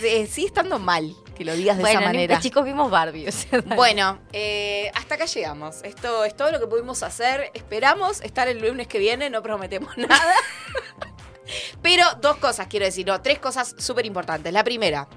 Eh, 0.04 0.26
Sigue 0.26 0.46
estando 0.46 0.78
mal 0.78 1.12
que 1.34 1.44
lo 1.44 1.54
digas 1.54 1.76
de 1.76 1.82
bueno, 1.82 1.98
esa 2.00 2.06
manera. 2.08 2.22
importa, 2.24 2.42
chicos, 2.42 2.64
vimos 2.64 2.90
Barbie. 2.90 3.26
o 3.28 3.32
sea, 3.32 3.60
Bueno, 3.74 4.20
eh, 4.32 4.90
hasta 4.94 5.14
acá 5.16 5.24
llegamos. 5.24 5.82
Esto 5.82 6.24
es 6.24 6.36
todo 6.36 6.52
lo 6.52 6.60
que 6.60 6.66
pudimos 6.66 7.02
hacer. 7.02 7.50
Esperamos 7.54 8.20
estar 8.20 8.46
el 8.46 8.58
lunes 8.60 8.86
que 8.86 8.98
viene, 8.98 9.30
no 9.30 9.42
prometemos 9.42 9.96
nada. 9.98 10.34
Pero 11.82 12.04
dos 12.20 12.36
cosas 12.36 12.66
quiero 12.68 12.86
decir, 12.86 13.06
no, 13.06 13.20
tres 13.20 13.38
cosas 13.38 13.74
súper 13.78 14.06
importantes. 14.06 14.52
La 14.52 14.62
primera, 14.64 15.08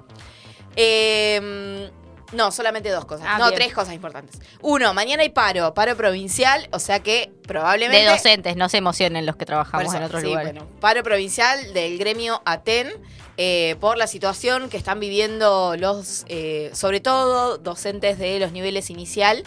eh, 0.78 1.90
no, 2.34 2.52
solamente 2.52 2.90
dos 2.90 3.06
cosas. 3.06 3.26
Ah, 3.30 3.38
no, 3.38 3.48
bien. 3.48 3.56
tres 3.56 3.74
cosas 3.74 3.94
importantes. 3.94 4.40
Uno, 4.62 4.94
mañana 4.94 5.24
hay 5.24 5.30
paro, 5.30 5.74
paro 5.74 5.96
provincial, 5.96 6.68
o 6.72 6.80
sea 6.80 7.02
que 7.02 7.32
probablemente... 7.48 8.04
de 8.04 8.12
docentes, 8.12 8.56
no 8.58 8.68
se 8.68 8.78
emocionen 8.78 9.26
los 9.26 9.38
que 9.38 9.46
trabajamos 9.46 9.88
eso, 9.88 9.98
en 9.98 10.04
otros 10.04 10.22
sí, 10.22 10.28
lugares. 10.28 10.54
bueno, 10.54 10.70
paro 10.82 11.04
provincial 11.04 11.74
del 11.74 11.98
gremio 11.98 12.42
ATEN 12.44 12.90
eh, 13.38 13.76
por 13.80 13.98
la 13.98 14.08
situación 14.08 14.68
que 14.70 14.78
están 14.78 15.00
viviendo 15.00 15.76
los, 15.78 16.26
eh, 16.28 16.70
sobre 16.74 17.00
todo, 17.00 17.58
docentes 17.58 18.18
de 18.18 18.40
los 18.40 18.52
niveles 18.52 18.90
inicial, 18.90 19.44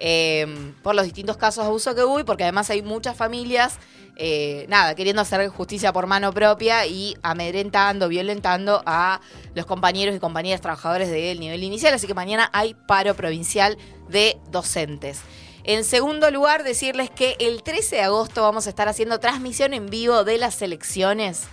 eh, 0.00 0.72
por 0.82 0.96
los 0.96 1.04
distintos 1.04 1.36
casos 1.36 1.62
de 1.62 1.68
abuso 1.68 1.94
que 1.94 2.02
hubo 2.02 2.18
y 2.18 2.24
porque 2.24 2.42
además 2.42 2.68
hay 2.70 2.82
muchas 2.82 3.16
familias, 3.16 3.78
eh, 4.16 4.66
nada, 4.68 4.94
queriendo 4.94 5.22
hacer 5.22 5.48
justicia 5.48 5.92
por 5.92 6.06
mano 6.06 6.32
propia 6.32 6.86
y 6.86 7.16
amedrentando, 7.22 8.08
violentando 8.08 8.82
a 8.86 9.20
los 9.54 9.66
compañeros 9.66 10.14
y 10.14 10.20
compañeras 10.20 10.60
trabajadores 10.60 11.10
del 11.10 11.40
nivel 11.40 11.62
inicial. 11.62 11.94
Así 11.94 12.06
que 12.06 12.14
mañana 12.14 12.50
hay 12.52 12.74
paro 12.74 13.14
provincial 13.14 13.76
de 14.08 14.38
docentes. 14.50 15.20
En 15.64 15.84
segundo 15.84 16.30
lugar, 16.30 16.62
decirles 16.62 17.10
que 17.10 17.36
el 17.40 17.62
13 17.62 17.96
de 17.96 18.02
agosto 18.02 18.42
vamos 18.42 18.66
a 18.66 18.70
estar 18.70 18.86
haciendo 18.88 19.18
transmisión 19.18 19.72
en 19.72 19.86
vivo 19.86 20.22
de 20.22 20.38
las 20.38 20.60
elecciones 20.62 21.44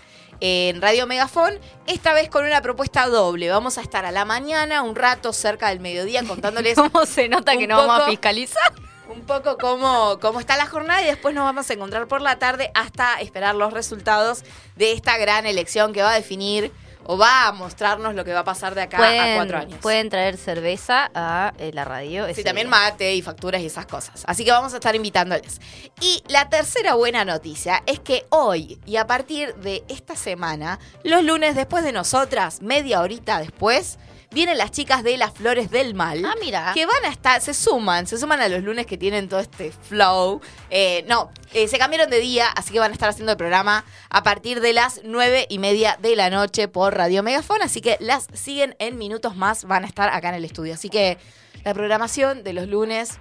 en 0.42 0.82
Radio 0.82 1.08
Megafón, 1.08 1.60
esta 1.88 2.14
vez 2.14 2.28
con 2.28 2.46
una 2.46 2.62
propuesta 2.62 3.08
doble. 3.08 3.50
Vamos 3.50 3.78
a 3.78 3.82
estar 3.82 4.06
a 4.06 4.12
la 4.12 4.26
mañana, 4.26 4.82
un 4.82 4.96
rato 4.96 5.34
cerca 5.34 5.70
del 5.70 5.80
mediodía, 5.80 6.24
contándoles 6.28 6.76
¿Cómo 6.76 7.06
se 7.06 7.30
nota 7.30 7.56
que 7.56 7.68
no 7.68 7.78
vamos 7.78 8.02
a 8.02 8.10
fiscalizar? 8.10 8.74
Un 9.12 9.22
poco 9.22 9.58
cómo, 9.58 10.18
cómo 10.22 10.40
está 10.40 10.58
la 10.58 10.66
jornada 10.66 11.02
y 11.02 11.06
después 11.06 11.36
nos 11.36 11.44
vamos 11.44 11.70
a 11.70 11.74
encontrar 11.74 12.08
por 12.08 12.22
la 12.22 12.40
tarde 12.40 12.72
hasta 12.74 13.20
esperar 13.20 13.56
los 13.56 13.74
resultados 13.74 14.44
de 14.76 14.94
esta 14.94 15.18
gran 15.18 15.46
elección 15.46 15.94
que 15.94 16.02
va 16.02 16.12
a 16.12 16.16
definir 16.16 16.72
o 17.06 17.18
va 17.18 17.48
a 17.48 17.52
mostrarnos 17.52 18.16
lo 18.16 18.24
que 18.24 18.34
va 18.34 18.42
a 18.42 18.44
pasar 18.44 18.76
de 18.76 18.84
acá 18.84 18.98
a 18.98 19.36
cuatro 19.36 19.58
años. 19.58 19.80
pueden 19.82 20.10
traer 20.10 20.38
cerveza 20.38 21.10
a 21.14 21.54
eh, 21.58 21.72
la 21.74 21.84
radio. 21.84 22.34
Sí, 22.34 22.44
también 22.44 22.68
día. 22.68 22.78
mate 22.78 23.16
y 23.16 23.22
facturas 23.22 23.62
y 23.62 23.66
esas 23.66 23.86
cosas. 23.86 24.24
Así 24.28 24.46
que 24.46 24.52
vamos 24.52 24.74
a 24.74 24.78
estar 24.78 24.96
invitándoles. 24.96 25.60
Y 26.00 26.24
la 26.28 26.50
tercera 26.50 26.94
buena 26.94 27.26
noticia 27.26 27.82
es 27.86 28.00
que 28.00 28.26
hoy 28.30 28.80
y 28.86 28.98
a 28.98 29.08
partir 29.08 29.56
de 29.56 29.84
esta 29.90 30.16
semana, 30.16 30.80
los 31.04 31.24
lunes 31.24 31.56
después 31.56 31.84
de 31.84 31.92
nosotras, 31.92 32.62
media 32.62 33.02
horita 33.02 33.40
después, 33.40 33.98
vienen 34.32 34.58
las 34.58 34.72
chicas 34.72 35.04
de 35.04 35.18
las 35.18 35.34
Flores 35.34 35.70
del 35.72 35.94
Mal. 35.94 36.24
Ah, 36.26 36.34
mira. 36.40 36.72
Que 36.74 36.86
van 36.86 37.06
a 37.06 37.10
estar, 37.10 37.42
se 37.42 37.54
suman, 37.54 38.08
se 38.08 38.18
suman 38.18 38.42
a 38.42 38.48
los 38.48 38.64
lunes 38.64 38.86
que 38.86 38.98
tienen 38.98 39.28
todo 39.30 39.40
este 39.40 39.72
flow. 39.72 40.42
Eh, 40.70 41.04
no, 41.08 41.32
eh, 41.54 41.68
se 41.68 41.78
cambiaron 41.78 42.10
de 42.10 42.20
día, 42.20 42.48
así 42.50 42.72
que 42.74 42.80
van 42.80 42.92
a 42.92 42.94
estar 42.94 43.10
haciendo 43.10 43.32
el 43.34 43.38
programa 43.38 43.84
a 44.10 44.24
partir 44.24 44.62
de 44.62 44.74
las 44.74 45.02
nueve 45.04 45.46
y 45.50 45.60
media 45.60 45.98
de 46.02 46.16
la 46.16 46.30
noche 46.30 46.68
por 46.68 46.96
Radio 46.96 47.24
Megafón. 47.24 47.62
Así 47.62 47.82
que 47.82 47.98
las 48.00 48.28
siguen 48.34 48.76
en 48.80 48.98
minutos 48.98 49.36
más, 49.36 49.66
van 49.66 49.84
a 49.84 49.88
estar 49.88 50.10
acá 50.10 50.30
en 50.30 50.36
el 50.36 50.46
estudio. 50.46 50.74
Así 50.74 50.90
que 50.90 51.18
la 51.64 51.74
programación 51.74 52.44
de 52.44 52.54
los 52.54 52.68
lunes, 52.68 53.20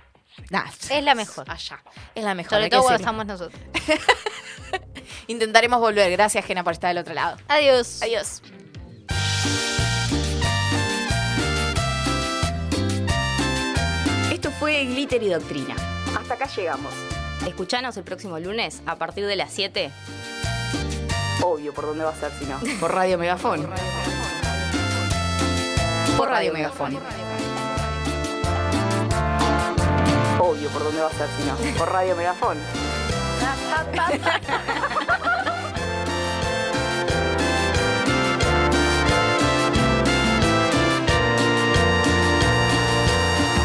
nada, 0.51 0.70
Es 0.89 1.03
la 1.05 1.15
mejor. 1.15 1.51
allá. 1.51 1.82
Es 2.15 2.24
la 2.24 2.35
mejor. 2.35 2.53
Sobre 2.59 2.70
todo 2.70 2.82
cuando 2.82 2.99
estamos 3.01 3.27
nosotros. 3.27 3.61
Intentaremos 5.27 5.81
volver. 5.81 6.11
Gracias, 6.12 6.45
Gena, 6.45 6.65
por 6.65 6.73
estar 6.73 6.89
del 6.89 6.99
otro 6.99 7.15
lado. 7.15 7.37
Adiós. 7.49 8.01
Adiós. 8.03 8.43
Fue 14.61 14.85
Glitter 14.85 15.23
y 15.23 15.31
Doctrina. 15.31 15.74
Hasta 16.20 16.35
acá 16.35 16.47
llegamos. 16.55 16.93
Escuchanos 17.47 17.97
el 17.97 18.05
próximo 18.05 18.39
lunes 18.39 18.82
a 18.85 18.97
partir 18.97 19.24
de 19.24 19.35
las 19.35 19.51
7. 19.53 19.91
Obvio, 21.43 21.73
¿por 21.73 21.87
dónde 21.87 22.05
va 22.05 22.11
a 22.11 22.15
ser 22.15 22.31
si 22.39 22.45
no? 22.45 22.61
Por 22.78 22.93
Radio 22.93 23.16
Megafón. 23.16 23.66
Por 26.15 26.28
Radio 26.28 26.53
Megafón. 26.53 26.99
Obvio, 30.39 30.69
¿por 30.69 30.85
dónde 30.85 31.01
va 31.01 31.09
a 31.09 31.12
ser 31.12 31.28
si 31.39 31.45
no? 31.45 31.57
Por 31.78 31.91
Radio 31.91 32.15
Megafón. 32.15 32.59